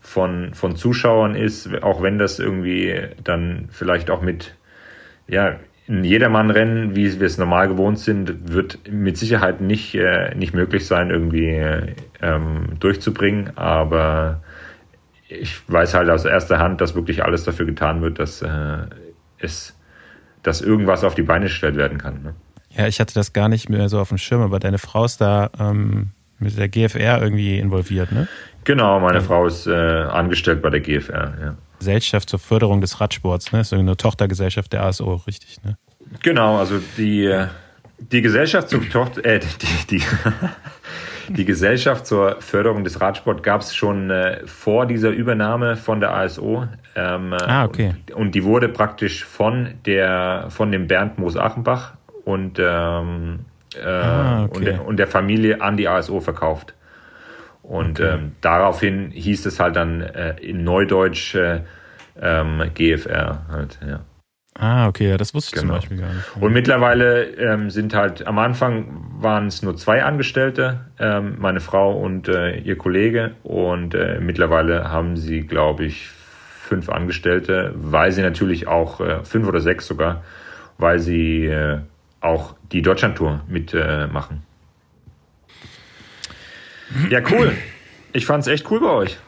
von, 0.00 0.54
von 0.54 0.74
Zuschauern 0.74 1.34
ist, 1.34 1.82
auch 1.82 2.02
wenn 2.02 2.18
das 2.18 2.38
irgendwie 2.38 3.00
dann 3.22 3.68
vielleicht 3.70 4.10
auch 4.10 4.22
mit 4.22 4.54
ja, 5.28 5.60
ein 5.88 6.04
Jedermann-Rennen, 6.04 6.96
wie 6.96 7.18
wir 7.18 7.26
es 7.26 7.38
normal 7.38 7.68
gewohnt 7.68 7.98
sind, 7.98 8.52
wird 8.52 8.80
mit 8.90 9.16
Sicherheit 9.16 9.60
nicht, 9.60 9.94
äh, 9.94 10.34
nicht 10.34 10.54
möglich 10.54 10.86
sein, 10.86 11.10
irgendwie 11.10 11.62
ähm, 12.22 12.78
durchzubringen. 12.80 13.56
Aber 13.56 14.42
ich 15.28 15.60
weiß 15.68 15.94
halt 15.94 16.10
aus 16.10 16.24
erster 16.24 16.58
Hand, 16.58 16.80
dass 16.80 16.94
wirklich 16.94 17.24
alles 17.24 17.44
dafür 17.44 17.66
getan 17.66 18.00
wird, 18.02 18.18
dass 18.18 18.42
äh, 18.42 18.78
es, 19.38 19.76
dass 20.42 20.60
irgendwas 20.60 21.04
auf 21.04 21.14
die 21.14 21.22
Beine 21.22 21.46
gestellt 21.46 21.76
werden 21.76 21.98
kann. 21.98 22.22
Ne? 22.22 22.34
Ja, 22.70 22.86
ich 22.86 23.00
hatte 23.00 23.14
das 23.14 23.32
gar 23.32 23.48
nicht 23.48 23.68
mehr 23.68 23.88
so 23.88 24.00
auf 24.00 24.08
dem 24.08 24.18
Schirm, 24.18 24.42
aber 24.42 24.58
deine 24.58 24.78
Frau 24.78 25.04
ist 25.04 25.20
da 25.20 25.50
ähm, 25.58 26.10
mit 26.38 26.56
der 26.56 26.68
GFR 26.68 27.20
irgendwie 27.20 27.58
involviert, 27.58 28.12
ne? 28.12 28.28
Genau, 28.64 29.00
meine 29.00 29.18
ja. 29.18 29.24
Frau 29.24 29.46
ist 29.46 29.66
äh, 29.66 29.72
angestellt 29.72 30.62
bei 30.62 30.70
der 30.70 30.80
GFR, 30.80 31.34
ja. 31.40 31.54
Gesellschaft 31.78 32.28
zur 32.28 32.38
Förderung 32.38 32.80
des 32.80 33.00
Radsports, 33.00 33.52
ne? 33.52 33.60
Ist 33.60 33.72
eine 33.72 33.96
Tochtergesellschaft 33.96 34.72
der 34.72 34.84
ASO, 34.84 35.14
richtig, 35.26 35.62
ne? 35.64 35.76
Genau, 36.22 36.58
also 36.58 36.80
die, 36.96 37.44
die 37.98 38.22
Gesellschaft 38.22 38.70
zur 38.70 38.88
Tochter, 38.88 39.24
äh, 39.24 39.40
die, 39.40 39.98
die, 39.98 40.02
die 41.28 41.44
Gesellschaft 41.44 42.06
zur 42.06 42.40
Förderung 42.40 42.84
des 42.84 43.00
Radsports 43.00 43.42
gab 43.42 43.60
es 43.60 43.74
schon 43.74 44.10
äh, 44.10 44.46
vor 44.46 44.86
dieser 44.86 45.10
Übernahme 45.10 45.76
von 45.76 46.00
der 46.00 46.14
ASO. 46.14 46.66
Ähm, 46.94 47.34
ah, 47.34 47.64
okay. 47.64 47.94
Und, 48.08 48.14
und, 48.14 48.34
die 48.34 48.44
wurde 48.44 48.68
praktisch 48.68 49.24
von 49.24 49.74
der 49.86 50.46
von 50.48 50.72
dem 50.72 50.86
Bernd 50.86 51.18
Moos-Achenbach 51.18 51.94
und, 52.24 52.58
ähm, 52.58 53.40
äh, 53.76 53.86
ah, 53.86 54.44
okay. 54.44 54.56
und, 54.56 54.64
der, 54.64 54.86
und, 54.86 54.96
der, 54.98 55.06
Familie 55.06 55.60
an 55.60 55.76
die 55.76 55.88
ASO 55.88 56.20
verkauft. 56.20 56.74
Und 57.62 58.00
okay. 58.00 58.14
ähm, 58.14 58.32
daraufhin 58.40 59.10
hieß 59.10 59.46
es 59.46 59.60
halt 59.60 59.76
dann 59.76 60.00
äh, 60.00 60.36
in 60.40 60.64
Neudeutsch 60.64 61.34
äh, 61.34 61.60
ähm, 62.20 62.62
GFR 62.74 63.46
halt, 63.50 63.78
ja. 63.86 64.00
Ah, 64.60 64.88
okay, 64.88 65.10
ja, 65.10 65.16
das 65.16 65.34
wusste 65.34 65.54
ich 65.54 65.62
genau. 65.62 65.74
zum 65.74 65.80
Beispiel 65.80 65.96
gar 65.98 66.12
nicht. 66.12 66.36
Und 66.40 66.52
mittlerweile 66.52 67.26
ähm, 67.36 67.70
sind 67.70 67.94
halt, 67.94 68.26
am 68.26 68.40
Anfang 68.40 69.04
waren 69.20 69.46
es 69.46 69.62
nur 69.62 69.76
zwei 69.76 70.02
Angestellte, 70.02 70.80
ähm, 70.98 71.36
meine 71.38 71.60
Frau 71.60 71.96
und 71.96 72.26
äh, 72.26 72.58
ihr 72.58 72.76
Kollege. 72.76 73.36
Und 73.44 73.94
äh, 73.94 74.18
mittlerweile 74.20 74.90
haben 74.90 75.16
sie, 75.16 75.42
glaube 75.42 75.84
ich, 75.84 76.08
fünf 76.08 76.88
Angestellte, 76.88 77.72
weil 77.76 78.10
sie 78.10 78.20
natürlich 78.22 78.66
auch, 78.66 79.00
äh, 79.00 79.24
fünf 79.24 79.46
oder 79.46 79.60
sechs 79.60 79.86
sogar, 79.86 80.24
weil 80.76 80.98
sie 80.98 81.46
äh, 81.46 81.78
auch 82.20 82.56
die 82.72 82.82
Deutschlandtour 82.82 83.42
mitmachen. 83.46 84.42
ja, 87.10 87.20
cool. 87.30 87.52
Ich 88.12 88.26
fand 88.26 88.42
es 88.42 88.48
echt 88.48 88.68
cool 88.72 88.80
bei 88.80 88.90
euch. 88.90 89.18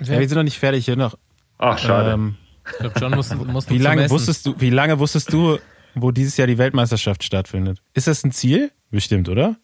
Ja, 0.00 0.18
wir 0.18 0.28
sind 0.28 0.36
noch 0.36 0.44
nicht 0.44 0.58
fertig 0.58 0.86
hier 0.86 0.96
noch. 0.96 1.18
Ach, 1.58 1.76
schade. 1.76 2.12
Ähm, 2.12 2.36
ich 2.72 2.78
glaube, 2.78 3.00
John 3.00 3.14
muss, 3.14 3.34
muss 3.34 3.70
wie 3.70 3.78
lange 3.78 4.08
wusstest 4.10 4.46
du, 4.46 4.54
Wie 4.58 4.70
lange 4.70 4.98
wusstest 4.98 5.32
du, 5.32 5.58
wo 5.94 6.10
dieses 6.10 6.36
Jahr 6.36 6.46
die 6.46 6.58
Weltmeisterschaft 6.58 7.24
stattfindet? 7.24 7.82
Ist 7.94 8.06
das 8.06 8.24
ein 8.24 8.32
Ziel? 8.32 8.70
Bestimmt, 8.90 9.28
oder? 9.28 9.56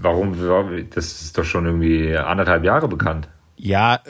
Warum? 0.00 0.36
Das 0.94 1.22
ist 1.22 1.36
doch 1.36 1.44
schon 1.44 1.66
irgendwie 1.66 2.16
anderthalb 2.16 2.64
Jahre 2.64 2.88
bekannt. 2.88 3.28
Ja, 3.62 4.00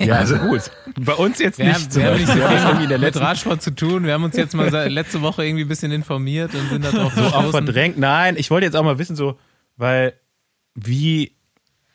ja, 0.00 0.14
also 0.16 0.36
gut. 0.48 0.72
Bei 0.98 1.14
uns 1.14 1.38
jetzt 1.38 1.58
wir 1.58 1.66
nicht. 1.66 1.76
Haben, 1.76 1.94
wir 1.94 2.06
haben 2.06 2.16
nicht 2.16 2.62
so 2.62 2.76
viel 2.76 2.98
mit 2.98 3.20
Radsport 3.20 3.62
zu 3.62 3.72
tun. 3.72 4.04
Wir 4.04 4.12
haben 4.14 4.24
uns 4.24 4.36
jetzt 4.36 4.54
mal 4.54 4.68
letzte 4.88 5.22
Woche 5.22 5.44
irgendwie 5.44 5.64
ein 5.64 5.68
bisschen 5.68 5.92
informiert 5.92 6.52
und 6.52 6.68
sind 6.70 6.84
da 6.84 6.90
drauf 6.90 7.12
so 7.14 7.22
auch 7.22 7.50
verdrängt. 7.52 7.96
Nein, 7.96 8.34
ich 8.36 8.50
wollte 8.50 8.66
jetzt 8.66 8.74
auch 8.74 8.82
mal 8.82 8.98
wissen, 8.98 9.14
so, 9.14 9.38
weil 9.76 10.14
wie, 10.74 11.36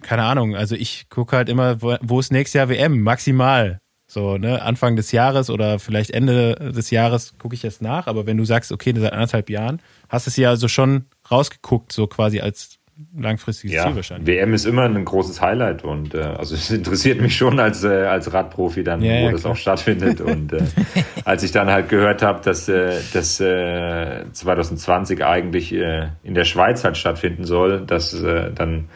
keine 0.02 0.24
Ahnung, 0.24 0.56
also 0.56 0.76
ich 0.76 1.10
gucke 1.10 1.36
halt 1.36 1.50
immer, 1.50 1.82
wo, 1.82 1.98
wo 2.02 2.22
ist 2.22 2.32
nächstes 2.32 2.54
Jahr 2.54 2.70
WM? 2.70 3.02
Maximal. 3.02 3.82
So, 4.12 4.38
ne, 4.38 4.62
Anfang 4.62 4.98
des 4.98 5.14
Jahres 5.14 5.50
oder 5.50 5.80
vielleicht 5.80 6.12
Ende 6.12 6.74
des 6.76 6.92
Jahres 6.92 7.34
gucke 7.40 7.56
ich 7.56 7.64
jetzt 7.64 7.82
nach, 7.82 8.08
aber 8.08 8.26
wenn 8.26 8.36
du 8.36 8.44
sagst, 8.44 8.74
okay, 8.74 8.94
seit 8.94 9.14
anderthalb 9.14 9.50
Jahren, 9.50 9.82
hast 10.10 10.28
du 10.28 10.32
es 10.32 10.36
ja 10.36 10.50
also 10.50 10.68
schon 10.68 11.06
rausgeguckt, 11.32 11.94
so 11.94 12.08
quasi 12.08 12.42
als 12.42 12.78
langfristiges 13.18 13.74
ja, 13.74 13.86
Ziel 13.86 13.96
wahrscheinlich. 13.96 14.28
WM 14.28 14.54
ist 14.54 14.66
immer 14.66 14.84
ein 14.84 15.06
großes 15.06 15.40
Highlight 15.40 15.86
und 15.86 16.14
äh, 16.14 16.24
also 16.24 16.56
es 16.56 16.70
interessiert 16.70 17.22
mich 17.22 17.38
schon 17.38 17.58
als, 17.62 17.86
äh, 17.86 17.88
als 17.88 18.34
Radprofi 18.34 18.84
dann, 18.84 19.02
ja, 19.02 19.14
wo 19.14 19.26
ja, 19.28 19.32
das 19.32 19.46
auch 19.46 19.56
stattfindet. 19.56 20.20
und 20.20 20.52
äh, 20.52 20.62
als 21.24 21.44
ich 21.44 21.54
dann 21.54 21.70
halt 21.70 21.88
gehört 21.88 22.22
habe, 22.22 22.42
dass 22.44 22.68
äh, 22.68 23.00
das 23.14 23.40
äh, 23.40 24.26
2020 24.30 25.24
eigentlich 25.24 25.74
äh, 25.74 26.10
in 26.22 26.34
der 26.34 26.44
Schweiz 26.44 26.84
halt 26.84 26.98
stattfinden 26.98 27.46
soll, 27.46 27.86
das, 27.88 28.14
äh, 28.14 28.52
dann 28.54 28.90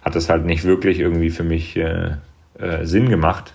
hat 0.00 0.14
das 0.14 0.30
halt 0.30 0.46
nicht 0.46 0.64
wirklich 0.64 1.00
irgendwie 1.00 1.28
für 1.28 1.44
mich 1.44 1.76
äh, 1.76 2.12
äh, 2.58 2.86
Sinn 2.86 3.10
gemacht. 3.10 3.53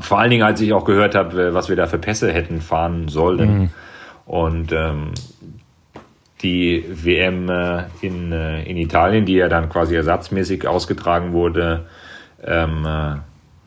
Vor 0.00 0.18
allen 0.18 0.30
Dingen, 0.30 0.42
als 0.42 0.60
ich 0.60 0.72
auch 0.72 0.84
gehört 0.84 1.14
habe, 1.14 1.54
was 1.54 1.68
wir 1.68 1.76
da 1.76 1.86
für 1.86 1.98
Pässe 1.98 2.32
hätten 2.32 2.60
fahren 2.60 3.08
sollen. 3.08 3.58
Mhm. 3.58 3.70
Und 4.26 4.72
ähm, 4.72 5.12
die 6.42 6.84
WM 6.88 7.48
äh, 7.48 7.84
in, 8.00 8.32
äh, 8.32 8.62
in 8.64 8.76
Italien, 8.76 9.24
die 9.24 9.34
ja 9.34 9.48
dann 9.48 9.68
quasi 9.68 9.96
ersatzmäßig 9.96 10.68
ausgetragen 10.68 11.32
wurde, 11.32 11.86
ähm, 12.44 12.84
äh, 12.86 13.16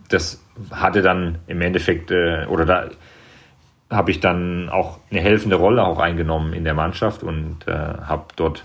das 0.09 0.43
hatte 0.69 1.01
dann 1.01 1.39
im 1.47 1.61
Endeffekt, 1.61 2.11
äh, 2.11 2.45
oder 2.47 2.65
da 2.65 2.89
habe 3.89 4.11
ich 4.11 4.19
dann 4.19 4.69
auch 4.69 4.99
eine 5.09 5.19
helfende 5.19 5.55
Rolle 5.55 5.83
auch 5.83 5.99
eingenommen 5.99 6.53
in 6.53 6.63
der 6.63 6.73
Mannschaft 6.73 7.23
und 7.23 7.67
äh, 7.67 7.71
habe 7.71 8.25
dort 8.35 8.63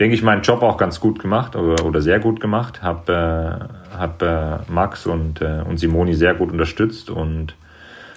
denke 0.00 0.14
ich, 0.14 0.22
meinen 0.22 0.42
Job 0.42 0.62
auch 0.62 0.76
ganz 0.76 1.00
gut 1.00 1.20
gemacht 1.20 1.56
oder, 1.56 1.84
oder 1.84 2.00
sehr 2.00 2.18
gut 2.18 2.40
gemacht. 2.40 2.82
Habe 2.82 3.12
äh, 3.12 3.83
hab, 3.98 4.22
äh, 4.22 4.58
Max 4.68 5.06
und, 5.06 5.40
äh, 5.40 5.62
und 5.66 5.78
Simoni 5.78 6.14
sehr 6.14 6.34
gut 6.34 6.52
unterstützt 6.52 7.10
und 7.10 7.54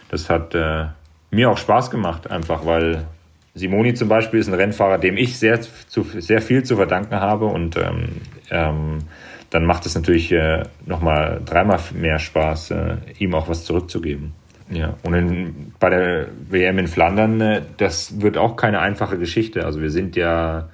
das 0.10 0.30
hat 0.30 0.56
äh, 0.56 0.86
mir 1.32 1.49
auch 1.49 1.58
Spaß 1.58 1.91
gemacht, 1.91 2.30
einfach 2.30 2.66
weil 2.66 3.06
Simoni 3.54 3.94
zum 3.94 4.08
Beispiel 4.08 4.40
ist 4.40 4.48
ein 4.48 4.54
Rennfahrer, 4.54 4.98
dem 4.98 5.18
ich 5.18 5.38
sehr, 5.38 5.60
zu, 5.62 6.04
sehr 6.04 6.41
viel 6.41 6.64
zu 6.64 6.76
verdanken 6.76 7.16
habe 7.16 7.45
und 7.45 7.76
ähm, 7.76 8.22
ähm, 8.49 8.99
dann 9.49 9.66
macht 9.66 9.86
es 9.86 9.95
natürlich 9.95 10.32
äh, 10.32 10.64
nochmal 10.86 11.41
dreimal 11.45 11.80
mehr 11.94 12.20
Spaß, 12.20 12.72
äh, 12.72 12.95
ihm 13.18 13.34
auch 13.34 13.48
was 13.48 13.64
zurückzugeben. 13.64 14.34
Ja, 14.70 14.95
und 15.04 15.14
in, 15.14 15.74
bei 15.80 15.90
der 15.90 16.28
WM 16.49 16.78
in 16.80 16.88
Flandern, 16.88 17.40
äh, 17.40 17.62
das 17.78 18.20
wird 18.22 18.38
auch 18.38 18.58
keine 18.58 18.80
einfache 18.80 19.18
Geschichte. 19.18 19.66
Also 19.66 19.82
wir 19.82 19.90
sind 19.90 20.16
ja 20.16 20.70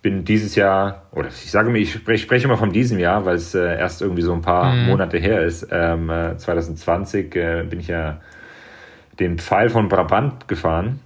bin 0.00 0.24
dieses 0.24 0.54
Jahr, 0.54 1.02
oder 1.12 1.28
ich 1.28 1.50
sage 1.50 1.70
mir, 1.70 1.78
ich 1.78 1.92
spreche, 1.92 2.22
spreche 2.22 2.46
immer 2.46 2.56
von 2.56 2.72
diesem 2.72 2.98
Jahr, 2.98 3.24
weil 3.24 3.36
es 3.36 3.54
äh, 3.54 3.78
erst 3.78 4.00
irgendwie 4.00 4.22
so 4.22 4.32
ein 4.32 4.42
paar 4.42 4.72
mhm. 4.72 4.86
Monate 4.86 5.18
her 5.18 5.42
ist. 5.42 5.66
Ähm, 5.70 6.08
äh, 6.08 6.36
2020 6.36 7.34
äh, 7.34 7.64
bin 7.68 7.80
ich 7.80 7.88
ja 7.88 8.20
den 9.18 9.38
Pfeil 9.38 9.70
von 9.70 9.88
Brabant 9.88 10.46
gefahren. 10.46 11.00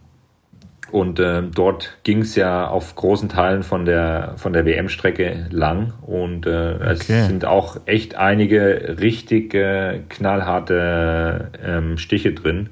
Und 0.91 1.19
äh, 1.21 1.43
dort 1.43 1.97
ging 2.03 2.21
es 2.21 2.37
ja 2.37 2.69
auf 2.69 2.95
großen 2.95 3.31
Teilen 3.31 3.63
von 3.63 3.87
der, 3.87 4.35
von 4.37 4.53
der 4.53 4.67
WM-Strecke 4.67 5.47
lang. 5.49 5.95
Und 6.03 6.47
äh, 6.47 6.75
okay. 6.75 6.91
es 6.93 7.07
sind 7.07 7.47
auch 7.47 7.79
echt 7.87 8.17
einige 8.17 8.99
richtig 9.01 9.55
äh, 9.55 10.01
knallharte 10.11 11.51
ähm, 11.65 11.97
Stiche 11.97 12.35
drin. 12.35 12.69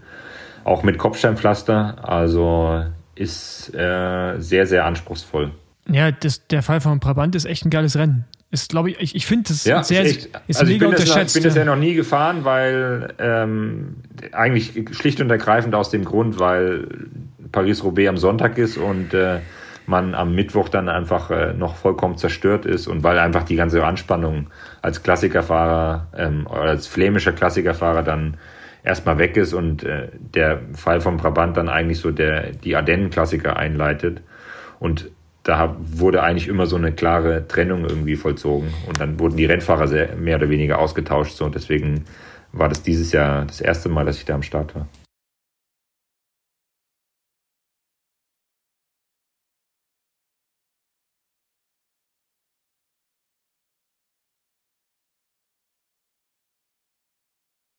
Auch 0.65 0.83
mit 0.83 0.99
Kopfsteinpflaster. 0.99 1.97
Also 2.03 2.85
ist 3.15 3.75
äh, 3.75 4.39
sehr, 4.39 4.67
sehr 4.67 4.85
anspruchsvoll. 4.85 5.53
Ja, 5.89 6.11
das, 6.13 6.47
der 6.49 6.63
Fall 6.63 6.81
von 6.81 7.01
Brabant 7.01 7.35
ist 7.35 7.45
echt 7.45 7.65
ein 7.65 7.71
geiles 7.71 7.97
Rennen. 7.97 8.25
Ist, 8.53 8.71
glaube 8.71 8.91
ich, 8.91 9.01
ich, 9.01 9.15
ich 9.15 9.27
finde 9.27 9.49
das 9.49 9.65
ja, 9.65 9.83
sehr, 9.85 10.03
ist, 10.03 10.27
echt, 10.27 10.41
ist 10.49 10.61
also 10.61 10.73
mega 10.73 10.73
ich 10.73 10.79
bin 10.81 10.89
unterschätzt. 10.89 11.17
Das, 11.17 11.37
ich 11.37 11.43
bin 11.43 11.49
das 11.51 11.57
ja 11.57 11.65
noch 11.65 11.77
nie 11.77 11.95
gefahren, 11.95 12.45
weil 12.45 13.15
ähm, 13.19 13.97
eigentlich 14.33 14.89
schlicht 14.97 15.21
und 15.21 15.31
ergreifend 15.31 15.75
aus 15.75 15.91
dem 15.91 16.05
Grund, 16.05 16.41
weil 16.41 16.89
Paris-Roubaix 17.53 18.09
am 18.09 18.17
Sonntag 18.17 18.59
ist 18.59 18.77
und 18.77 19.15
äh, 19.15 19.39
man 19.87 20.15
am 20.15 20.35
Mittwoch 20.35 20.69
dann 20.69 20.89
einfach 20.89 21.31
äh, 21.31 21.53
noch 21.53 21.77
vollkommen 21.77 22.17
zerstört 22.17 22.67
ist 22.67 22.87
und 22.89 23.03
weil 23.05 23.19
einfach 23.19 23.45
die 23.45 23.57
ganze 23.57 23.85
Anspannung 23.85 24.49
als 24.83 25.03
Klassikerfahrer 25.03 26.09
ähm, 26.17 26.47
oder 26.47 26.63
als 26.63 26.87
flämischer 26.87 27.33
Klassikerfahrer 27.33 28.03
dann 28.03 28.37
erstmal 28.83 29.19
weg 29.19 29.37
ist 29.37 29.53
und 29.53 29.85
äh, 29.85 30.09
der 30.19 30.61
Fall 30.75 31.01
von 31.01 31.19
Brabant 31.19 31.57
dann 31.57 31.69
eigentlich 31.69 31.99
so 31.99 32.11
der 32.11 32.53
die 32.53 32.75
Ardennen-Klassiker 32.75 33.57
einleitet. 33.57 34.23
Und 34.79 35.11
da 35.43 35.77
wurde 35.79 36.23
eigentlich 36.23 36.49
immer 36.49 36.67
so 36.67 36.77
eine 36.77 36.93
klare 36.93 37.49
Trennung 37.49 37.85
irgendwie 37.85 38.17
vollzogen. 38.17 38.73
Und 38.87 39.01
dann 39.01 39.19
wurden 39.19 39.37
die 39.37 39.47
Rennfahrer 39.47 39.89
sehr, 39.89 40.17
mehr 40.17 40.37
oder 40.37 40.51
weniger 40.51 40.79
ausgetauscht. 40.79 41.37
So. 41.37 41.47
Und 41.47 41.55
deswegen 41.55 42.05
war 42.53 42.69
das 42.69 42.83
dieses 42.83 43.13
Jahr 43.13 43.47
das 43.47 43.61
erste 43.61 43.89
Mal, 43.89 44.05
dass 44.05 44.19
ich 44.19 44.25
da 44.25 44.35
am 44.35 44.43
Start 44.43 44.75
war. 44.75 44.87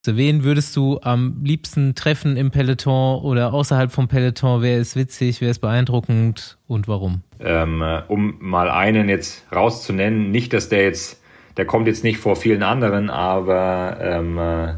Wen 0.04 0.44
würdest 0.44 0.76
du 0.76 1.00
am 1.04 1.42
liebsten 1.44 1.94
treffen 1.94 2.36
im 2.36 2.50
Peloton 2.50 3.22
oder 3.22 3.54
außerhalb 3.54 3.92
vom 3.92 4.08
Peloton? 4.08 4.64
Wer 4.64 4.80
ist 4.80 4.96
witzig, 4.96 5.42
wer 5.42 5.52
ist 5.52 5.60
beeindruckend 5.60 6.58
und 6.66 6.88
warum? 6.88 7.22
Ähm, 7.40 7.84
äh, 7.84 8.02
um 8.08 8.36
mal 8.40 8.72
einen 8.72 9.10
jetzt 9.10 9.46
rauszunennen, 9.54 10.32
nicht, 10.32 10.54
dass 10.54 10.70
der 10.70 10.86
jetzt, 10.86 11.22
der 11.56 11.66
kommt 11.66 11.86
jetzt 11.86 12.04
nicht 12.04 12.18
vor 12.18 12.36
vielen 12.36 12.64
anderen, 12.64 13.12
aber 13.12 13.98
ähm, 14.02 14.40
äh, 14.40 14.74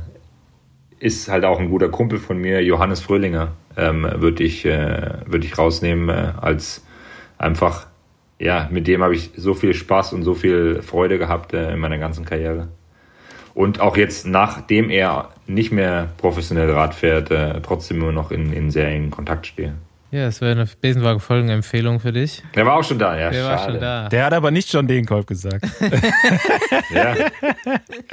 ist 1.00 1.30
halt 1.30 1.46
auch 1.46 1.60
ein 1.60 1.70
guter 1.70 1.88
Kumpel 1.88 2.20
von 2.20 2.38
mir, 2.38 2.62
Johannes 2.62 3.00
Fröhlinger, 3.00 3.54
ähm, 3.78 4.06
würde 4.16 4.44
ich, 4.44 4.66
äh, 4.66 5.20
würd 5.26 5.46
ich 5.46 5.58
rausnehmen 5.58 6.10
äh, 6.10 6.34
als 6.42 6.86
einfach, 7.38 7.88
ja, 8.40 8.68
mit 8.72 8.88
dem 8.88 9.02
habe 9.02 9.16
ich 9.16 9.32
so 9.38 9.54
viel 9.54 9.74
Spaß 9.74 10.12
und 10.12 10.24
so 10.24 10.34
viel 10.34 10.82
Freude 10.82 11.18
gehabt 11.18 11.54
äh, 11.54 11.72
in 11.72 11.80
meiner 11.80 11.98
ganzen 11.98 12.26
Karriere 12.26 12.68
und 13.54 13.80
auch 13.80 13.98
jetzt, 13.98 14.26
nachdem 14.26 14.90
er 14.90 15.30
nicht 15.48 15.72
mehr 15.72 16.10
professionell 16.18 16.72
Rad 16.72 16.96
fährt, 16.96 17.32
äh, 17.32 17.62
trotzdem 17.62 18.02
immer 18.02 18.12
noch 18.12 18.32
in, 18.32 18.54
in 18.54 18.72
sehr 18.72 18.88
engen 18.88 19.12
Kontakt 19.12 19.48
stehe. 19.48 19.74
Ja, 20.14 20.26
das 20.26 20.42
wäre 20.42 20.52
eine 20.52 20.68
Besenwagen-Folgenempfehlung 20.80 22.00
für 22.00 22.12
dich. 22.14 22.44
Der 22.54 22.68
war 22.68 22.76
auch 22.76 22.84
schon 22.84 23.00
da, 23.00 23.18
ja. 23.18 23.32
Der 23.32 23.42
schade. 23.42 23.50
war 23.50 23.72
schon 23.72 23.80
da. 23.82 24.10
Der 24.10 24.26
hat 24.26 24.34
aber 24.34 24.52
nicht 24.52 24.72
John 24.72 24.86
Degenkolb 24.86 25.26
gesagt. 25.26 25.66
ja. 26.94 27.16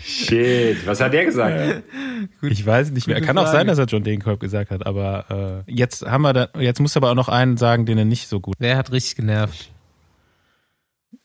Shit, 0.02 0.86
was 0.86 0.98
hat 1.02 1.12
der 1.12 1.26
gesagt? 1.26 1.82
Ja. 1.84 2.48
Ich 2.48 2.64
weiß 2.64 2.92
nicht 2.92 3.06
mehr. 3.06 3.20
Kann 3.20 3.36
auch 3.36 3.48
sein, 3.48 3.66
dass 3.66 3.76
er 3.76 3.84
John 3.84 4.02
Degenkolb 4.02 4.40
gesagt 4.40 4.70
hat, 4.70 4.86
aber 4.86 5.64
äh, 5.68 5.70
jetzt 5.70 6.06
haben 6.06 6.22
wir 6.22 6.32
da, 6.32 6.48
jetzt 6.58 6.80
muss 6.80 6.96
aber 6.96 7.10
auch 7.10 7.14
noch 7.14 7.28
einen 7.28 7.58
sagen, 7.58 7.84
den 7.84 7.98
er 7.98 8.06
nicht 8.06 8.28
so 8.28 8.40
gut. 8.40 8.56
Wer 8.58 8.78
hat 8.78 8.92
richtig 8.92 9.16
genervt? 9.16 9.70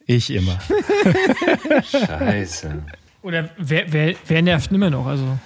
Ich 0.05 0.29
immer. 0.29 0.59
Scheiße. 1.89 2.83
Oder 3.25 3.49
wer, 3.57 3.91
wer, 3.91 4.13
wer 4.27 4.41
nervt 4.43 4.71
immer 4.71 4.91
noch? 4.91 5.07
Also, 5.07 5.39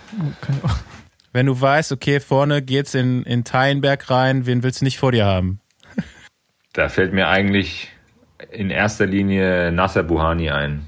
Wenn 1.31 1.45
du 1.45 1.60
weißt, 1.61 1.93
okay, 1.93 2.19
vorne 2.19 2.61
geht's 2.61 2.93
in, 2.93 3.23
in 3.23 3.45
Teilenberg 3.45 4.10
rein, 4.10 4.45
wen 4.45 4.64
willst 4.64 4.81
du 4.81 4.85
nicht 4.85 4.99
vor 4.99 5.14
dir 5.14 5.26
haben? 5.26 5.61
Da 6.73 6.89
fällt 6.89 7.14
mir 7.14 7.30
eigentlich 7.30 7.89
in 8.51 8.69
erster 8.69 9.06
Linie 9.06 9.72
Nasser 9.72 10.03
Buhani 10.03 10.49
ein. 10.49 10.88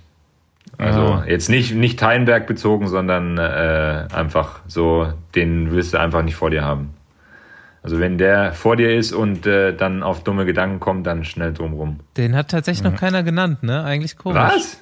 Also 0.77 1.01
ja. 1.01 1.23
jetzt 1.25 1.49
nicht, 1.49 1.73
nicht 1.73 1.97
Teilenberg 1.97 2.45
bezogen, 2.45 2.89
sondern 2.89 3.37
äh, 3.37 4.07
einfach 4.13 4.59
so, 4.67 5.13
den 5.33 5.71
willst 5.71 5.93
du 5.93 5.97
einfach 5.97 6.23
nicht 6.23 6.35
vor 6.35 6.49
dir 6.49 6.63
haben. 6.63 6.93
Also 7.83 7.99
wenn 7.99 8.17
der 8.17 8.51
vor 8.51 8.75
dir 8.75 8.93
ist 8.93 9.13
und 9.13 9.45
äh, 9.45 9.73
dann 9.73 10.03
auf 10.03 10.23
dumme 10.23 10.45
Gedanken 10.45 10.81
kommt, 10.81 11.07
dann 11.07 11.23
schnell 11.23 11.53
drumrum. 11.53 12.01
Den 12.17 12.35
hat 12.35 12.51
tatsächlich 12.51 12.83
noch 12.83 12.99
keiner 12.99 13.23
genannt, 13.23 13.63
ne? 13.63 13.81
Eigentlich 13.83 14.17
komisch. 14.17 14.37
Was? 14.37 14.77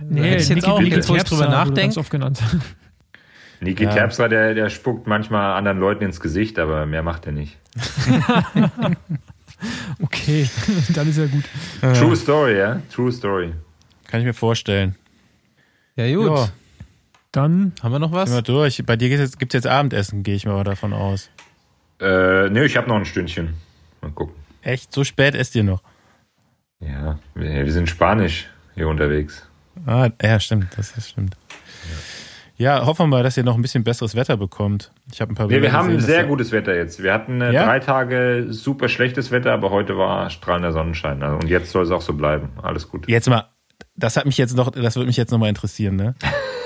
Nee, 0.00 0.36
ich 0.36 0.48
jetzt 0.48 0.66
auch, 0.66 0.80
jetzt 0.80 1.08
wo 1.08 1.16
ich 1.16 1.24
drüber 1.24 1.48
nachdenke. 1.48 1.98
Oft 1.98 2.10
genannt. 2.10 2.40
Niki 3.60 3.84
ja. 3.84 3.92
Terpstra, 3.92 4.28
der, 4.28 4.54
der 4.54 4.70
spuckt 4.70 5.06
manchmal 5.06 5.56
anderen 5.56 5.78
Leuten 5.78 6.04
ins 6.04 6.20
Gesicht, 6.20 6.58
aber 6.58 6.84
mehr 6.86 7.02
macht 7.02 7.26
er 7.26 7.32
nicht. 7.32 7.58
okay, 10.02 10.48
dann 10.94 11.08
ist 11.08 11.18
ja 11.18 11.26
gut. 11.26 11.44
True 11.96 12.16
Story, 12.16 12.58
ja? 12.58 12.82
True 12.92 13.12
Story. 13.12 13.52
Kann 14.08 14.20
ich 14.20 14.26
mir 14.26 14.34
vorstellen. 14.34 14.96
Ja, 15.94 16.12
gut. 16.14 16.26
Ja. 16.26 16.48
Dann 17.30 17.72
haben 17.82 17.92
wir 17.92 17.98
noch 17.98 18.12
was? 18.12 18.30
Sind 18.30 18.38
wir 18.38 18.42
durch. 18.42 18.82
Bei 18.84 18.96
dir 18.96 19.08
gibt 19.08 19.22
es 19.22 19.36
jetzt, 19.38 19.54
jetzt 19.54 19.66
Abendessen, 19.66 20.22
gehe 20.22 20.34
ich 20.34 20.44
mal 20.44 20.64
davon 20.64 20.92
aus. 20.92 21.30
Äh, 22.00 22.50
ne, 22.50 22.64
ich 22.64 22.76
habe 22.76 22.88
noch 22.88 22.96
ein 22.96 23.04
Stündchen. 23.04 23.54
Mal 24.00 24.10
gucken. 24.10 24.34
Echt? 24.62 24.92
So 24.92 25.04
spät 25.04 25.34
esst 25.34 25.54
ihr 25.54 25.62
noch? 25.62 25.82
Ja, 26.80 27.18
wir, 27.34 27.64
wir 27.64 27.72
sind 27.72 27.88
spanisch 27.88 28.48
hier 28.74 28.88
unterwegs. 28.88 29.48
Ah, 29.86 30.10
ja, 30.22 30.40
stimmt, 30.40 30.68
das 30.76 30.96
ist 30.96 31.10
stimmt. 31.10 31.36
Ja. 32.58 32.78
ja, 32.78 32.86
hoffen 32.86 33.04
wir 33.04 33.06
mal, 33.06 33.22
dass 33.22 33.36
ihr 33.36 33.44
noch 33.44 33.56
ein 33.56 33.62
bisschen 33.62 33.84
besseres 33.84 34.14
Wetter 34.14 34.36
bekommt. 34.36 34.92
Ich 35.12 35.20
habe 35.20 35.32
ein 35.32 35.34
paar 35.34 35.46
nee, 35.46 35.62
wir 35.62 35.72
haben 35.72 35.88
gesehen, 35.88 36.06
sehr 36.06 36.24
gutes 36.24 36.52
Wetter 36.52 36.74
jetzt. 36.74 37.02
Wir 37.02 37.12
hatten 37.12 37.40
äh, 37.40 37.52
ja? 37.52 37.64
drei 37.64 37.80
Tage 37.80 38.46
super 38.50 38.88
schlechtes 38.88 39.30
Wetter, 39.30 39.52
aber 39.52 39.70
heute 39.70 39.96
war 39.96 40.30
strahlender 40.30 40.72
Sonnenschein. 40.72 41.22
Also, 41.22 41.36
und 41.36 41.48
jetzt 41.48 41.70
soll 41.70 41.84
es 41.84 41.90
auch 41.90 42.02
so 42.02 42.12
bleiben. 42.12 42.50
Alles 42.62 42.88
gut. 42.88 43.08
Jetzt 43.08 43.28
mal, 43.28 43.48
das 43.96 44.16
hat 44.16 44.26
mich 44.26 44.38
jetzt 44.38 44.56
noch, 44.56 44.70
das 44.70 44.96
würde 44.96 45.06
mich 45.06 45.16
jetzt 45.16 45.30
noch 45.30 45.38
mal 45.38 45.48
interessieren. 45.48 45.96
Ne? 45.96 46.14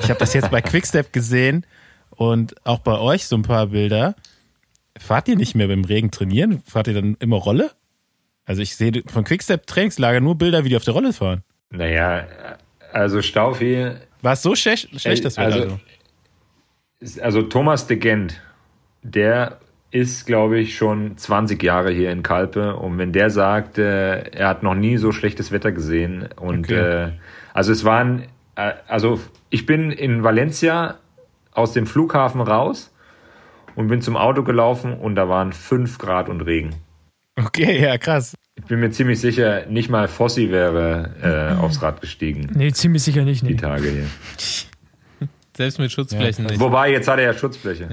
Ich 0.01 0.09
habe 0.09 0.19
das 0.19 0.35
jetzt 0.35 0.51
bei 0.51 0.61
Quickstep 0.63 1.13
gesehen 1.13 1.67
und 2.11 2.55
auch 2.67 2.81
bei 2.81 2.99
euch 2.99 3.27
so 3.27 3.37
ein 3.37 3.43
paar 3.43 3.69
Bilder. 3.69 4.15
Fahrt 4.99 5.29
ihr 5.29 5.37
nicht 5.37 5.55
mehr 5.55 5.69
beim 5.69 5.85
Regen 5.85 6.11
trainieren? 6.11 6.63
Fahrt 6.65 6.89
ihr 6.89 6.95
dann 6.95 7.17
immer 7.21 7.37
Rolle? 7.37 7.71
Also 8.45 8.63
ich 8.63 8.77
sehe 8.77 9.03
von 9.07 9.25
Quickstep 9.25 9.67
Trainingslager 9.67 10.21
nur 10.21 10.37
Bilder, 10.37 10.65
wie 10.65 10.69
die 10.71 10.77
auf 10.77 10.85
der 10.85 10.95
Rolle 10.95 11.13
fahren. 11.13 11.43
Naja, 11.71 12.27
also 12.97 13.21
Staufi. 13.21 13.91
War 14.23 14.33
es 14.33 14.43
so 14.43 14.55
schlecht, 14.55 14.89
schlecht 15.01 15.25
das 15.25 15.37
Wetter? 15.37 15.55
Also, 15.55 15.79
also? 17.01 17.23
also 17.23 17.43
Thomas 17.43 17.87
de 17.87 17.99
Gent, 17.99 18.41
der 19.03 19.61
ist, 19.91 20.27
glaube 20.27 20.59
ich, 20.59 20.77
schon 20.77 21.17
20 21.17 21.63
Jahre 21.63 21.93
hier 21.93 22.11
in 22.11 22.23
Kalpe. 22.23 22.77
Und 22.77 22.99
wenn 22.99 23.13
der 23.13 23.31
sagt, 23.31 23.79
äh, 23.79 24.31
er 24.31 24.49
hat 24.49 24.63
noch 24.63 24.75
nie 24.75 24.97
so 24.97 25.13
schlechtes 25.13 25.53
Wetter 25.53 25.73
gesehen. 25.73 26.29
Und 26.37 26.67
okay. 26.67 27.09
äh, 27.09 27.13
also 27.53 27.73
es 27.73 27.85
waren, 27.85 28.25
äh, 28.57 28.73
also 28.89 29.21
ich 29.51 29.67
bin 29.67 29.91
in 29.91 30.23
Valencia 30.23 30.97
aus 31.53 31.73
dem 31.73 31.87
Flughafen 31.87 32.41
raus 32.41 32.93
und 33.75 33.89
bin 33.89 34.01
zum 34.01 34.17
Auto 34.17 34.43
gelaufen 34.43 34.95
und 34.95 35.15
da 35.17 35.29
waren 35.29 35.53
5 35.53 35.99
Grad 35.99 36.29
und 36.29 36.41
Regen. 36.41 36.75
Okay, 37.39 37.81
ja, 37.81 37.99
krass. 37.99 38.35
Ich 38.59 38.65
bin 38.65 38.81
mir 38.81 38.91
ziemlich 38.91 39.21
sicher, 39.21 39.67
nicht 39.67 39.91
mal 39.91 40.09
Fossi 40.09 40.51
wäre 40.51 41.55
äh, 41.57 41.61
aufs 41.61 41.83
Rad 41.83 42.01
gestiegen. 42.01 42.51
Nee, 42.55 42.73
ziemlich 42.73 43.03
sicher 43.03 43.23
nicht. 43.23 43.43
Nee. 43.43 43.51
Die 43.51 43.57
Tage 43.57 43.91
hier. 43.91 44.07
Selbst 45.57 45.79
mit 45.79 45.93
Schutzflächen 45.93 46.45
ja. 46.45 46.51
nicht. 46.51 46.61
Wobei, 46.61 46.91
jetzt 46.91 47.07
hat 47.09 47.19
er 47.19 47.27
ja 47.27 47.35
Schutzfläche. 47.35 47.89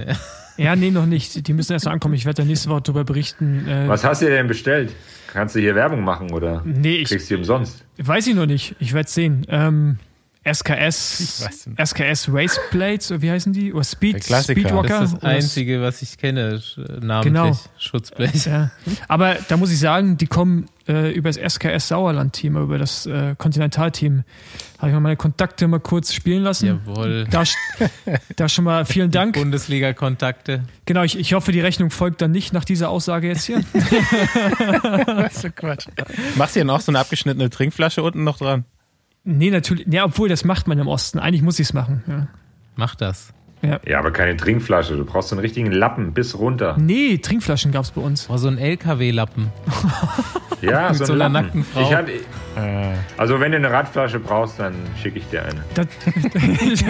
Ja. 0.58 0.64
ja, 0.66 0.76
nee, 0.76 0.90
noch 0.90 1.06
nicht. 1.06 1.48
Die 1.48 1.54
müssen 1.54 1.74
erst 1.74 1.88
ankommen. 1.88 2.14
Ich 2.14 2.26
werde 2.26 2.42
da 2.42 2.46
nächste 2.46 2.70
Woche 2.70 2.82
darüber 2.82 3.04
berichten. 3.04 3.68
Äh, 3.68 3.88
Was 3.88 4.04
hast 4.04 4.22
du 4.22 4.26
denn 4.26 4.48
bestellt? 4.48 4.94
Kannst 5.32 5.56
du 5.56 5.60
hier 5.60 5.76
Werbung 5.76 6.04
machen 6.04 6.32
oder 6.32 6.62
nee, 6.66 6.98
ich, 6.98 7.10
kriegst 7.10 7.30
du 7.30 7.36
die 7.36 7.40
umsonst? 7.40 7.86
Weiß 7.98 8.28
ich 8.28 8.36
noch 8.36 8.46
nicht. 8.46 8.76
Ich 8.80 8.94
werde 8.94 9.08
es 9.08 9.14
sehen. 9.14 9.46
Ähm, 9.50 9.98
SKS. 10.46 11.48
SKS 11.84 12.28
Race 12.32 12.60
Blades, 12.72 13.12
oder 13.12 13.22
wie 13.22 13.32
heißen 13.32 13.54
die? 13.54 13.74
Oder 13.74 13.84
Speed, 13.84 14.16
Der 14.16 14.20
Klassiker. 14.22 14.60
Speedwalker? 14.62 15.00
Das 15.00 15.14
ist 15.14 15.16
das 15.16 15.24
Einzige, 15.24 15.82
was 15.82 16.02
ich 16.02 16.18
kenne, 16.18 16.58
sch- 16.58 17.04
namentlich. 17.04 17.34
Genau. 17.34 17.58
Schutzblech. 17.78 18.46
Ja. 18.46 18.72
Aber 19.08 19.36
da 19.48 19.58
muss 19.58 19.72
ich 19.72 19.80
sagen, 19.80 20.18
die 20.18 20.28
kommen 20.28 20.66
äh, 20.88 21.12
über 21.12 21.30
das 21.32 21.38
SKS 21.38 21.88
Sauerland-Team, 21.88 22.58
über 22.58 22.78
das 22.78 23.06
äh, 23.06 23.36
Kontinentalteam. 23.38 24.24
Habe 24.80 24.90
ich 24.90 24.94
mal 24.94 25.00
meine 25.00 25.16
Kontakte 25.16 25.66
mal 25.70 25.80
kurz 25.80 26.12
spielen 26.14 26.44
lassen. 26.44 26.66
Jawohl. 26.86 27.26
Da, 27.30 27.44
da 28.36 28.50
schon 28.50 28.66
mal 28.66 28.86
vielen 28.86 29.12
Dank. 29.12 29.36
Bundesliga-Kontakte. 29.36 30.64
Genau, 30.86 31.04
ich, 31.04 31.18
ich 31.18 31.34
hoffe, 31.34 31.54
die 31.54 31.62
Rechnung 31.62 31.90
folgt 31.90 32.22
dann 32.22 32.32
nicht 32.32 32.52
nach 32.52 32.66
dieser 32.66 32.90
Aussage 32.90 33.30
jetzt 33.30 33.46
hier. 33.46 33.64
So 35.32 35.50
Quatsch. 35.56 35.88
Machst 36.36 36.56
du 36.56 36.60
hier 36.60 36.66
noch 36.66 36.82
so 36.82 36.92
eine 36.92 37.00
abgeschnittene 37.00 37.50
Trinkflasche 37.50 38.04
unten 38.04 38.24
noch 38.26 38.38
dran? 38.38 38.66
Nee, 39.24 39.50
natürlich. 39.50 39.86
Ja, 39.92 40.06
obwohl, 40.06 40.30
das 40.30 40.44
macht 40.46 40.68
man 40.68 40.78
im 40.80 40.88
Osten. 40.88 41.20
Eigentlich 41.20 41.42
muss 41.42 41.60
ich 41.60 41.68
es 41.68 41.74
machen. 41.74 42.04
Ja. 42.08 42.28
Mach 42.76 42.96
das. 42.96 43.34
Ja, 43.88 44.00
aber 44.00 44.12
keine 44.12 44.36
Trinkflasche. 44.36 44.98
Du 44.98 45.06
brauchst 45.06 45.30
so 45.30 45.36
einen 45.36 45.40
richtigen 45.42 45.72
Lappen 45.72 46.12
bis 46.14 46.38
runter. 46.38 46.76
Nee, 46.78 47.20
Trinkflaschen 47.20 47.72
gab 47.72 47.84
es 47.86 47.92
bei 47.92 48.02
uns. 48.02 48.30
Oh, 48.30 48.36
so 48.36 48.50
ein 48.50 48.58
LKW-Lappen. 48.58 49.48
Ja, 50.62 50.88
Mit 50.90 50.98
so, 51.00 51.06
so 51.06 51.12
einer 51.14 51.28
Lappen. 51.28 51.34
nackten 51.34 51.64
Frau. 51.66 51.82
Ich 51.82 51.94
hab, 51.94 52.08
Äh, 52.08 52.94
also 53.18 53.42
wenn 53.42 53.52
du 53.52 53.58
eine 53.58 53.70
Radflasche 53.70 54.18
brauchst, 54.18 54.60
dann 54.62 54.74
schicke 55.02 55.20
ich 55.20 55.26
dir 55.28 55.44
eine. 55.44 55.62
Das, 55.74 55.88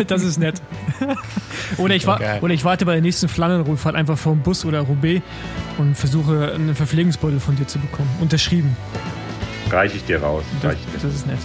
das 0.08 0.22
ist 0.24 0.38
nett. 0.38 0.62
Oder 1.78 1.96
ich, 1.96 2.08
oder 2.08 2.54
ich 2.54 2.64
warte 2.66 2.86
bei 2.86 2.94
der 2.94 3.02
nächsten 3.02 3.28
Flandernrundfahrt 3.30 3.96
einfach 3.96 4.16
vor 4.16 4.34
dem 4.34 4.44
Bus 4.44 4.64
oder 4.64 4.82
Roubaix 4.82 5.24
und 5.80 5.98
versuche, 5.98 6.52
einen 6.54 6.76
Verpflegungsbeutel 6.76 7.40
von 7.40 7.56
dir 7.56 7.66
zu 7.66 7.80
bekommen. 7.80 8.10
Unterschrieben. 8.22 8.78
Reiche 9.72 9.98
ich 9.98 10.06
dir 10.06 10.22
raus. 10.22 10.44
Das, 10.62 10.72
Reich 10.74 10.80
ich 10.86 11.02
dir. 11.02 11.08
das 11.08 11.16
ist 11.16 11.26
nett. 11.26 11.40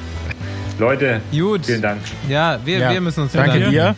Leute, 0.78 1.20
Gut. 1.32 1.66
vielen 1.66 1.82
Dank. 1.82 2.00
Ja, 2.28 2.59
wir, 2.64 2.78
ja. 2.78 2.90
wir 2.92 3.00
müssen 3.00 3.22
uns 3.22 3.32
Danke 3.32 3.52
bedanken. 3.52 3.72
dir. 3.72 3.96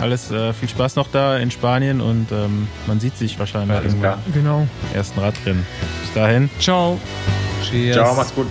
Alles 0.00 0.30
äh, 0.32 0.52
viel 0.52 0.68
Spaß 0.68 0.96
noch 0.96 1.08
da 1.12 1.36
in 1.36 1.50
Spanien 1.50 2.00
und 2.00 2.32
ähm, 2.32 2.66
man 2.86 2.98
sieht 2.98 3.16
sich 3.16 3.38
wahrscheinlich 3.38 3.76
Alles 3.76 3.92
irgendwann 3.92 4.14
klar. 4.24 4.32
Genau. 4.34 4.66
im 4.90 4.96
ersten 4.96 5.20
Radrennen. 5.20 5.64
Bis 6.00 6.12
dahin. 6.14 6.50
Ciao. 6.58 6.98
Cheers. 7.62 7.96
Ciao, 7.96 8.14
mach's 8.14 8.34
gut. 8.34 8.46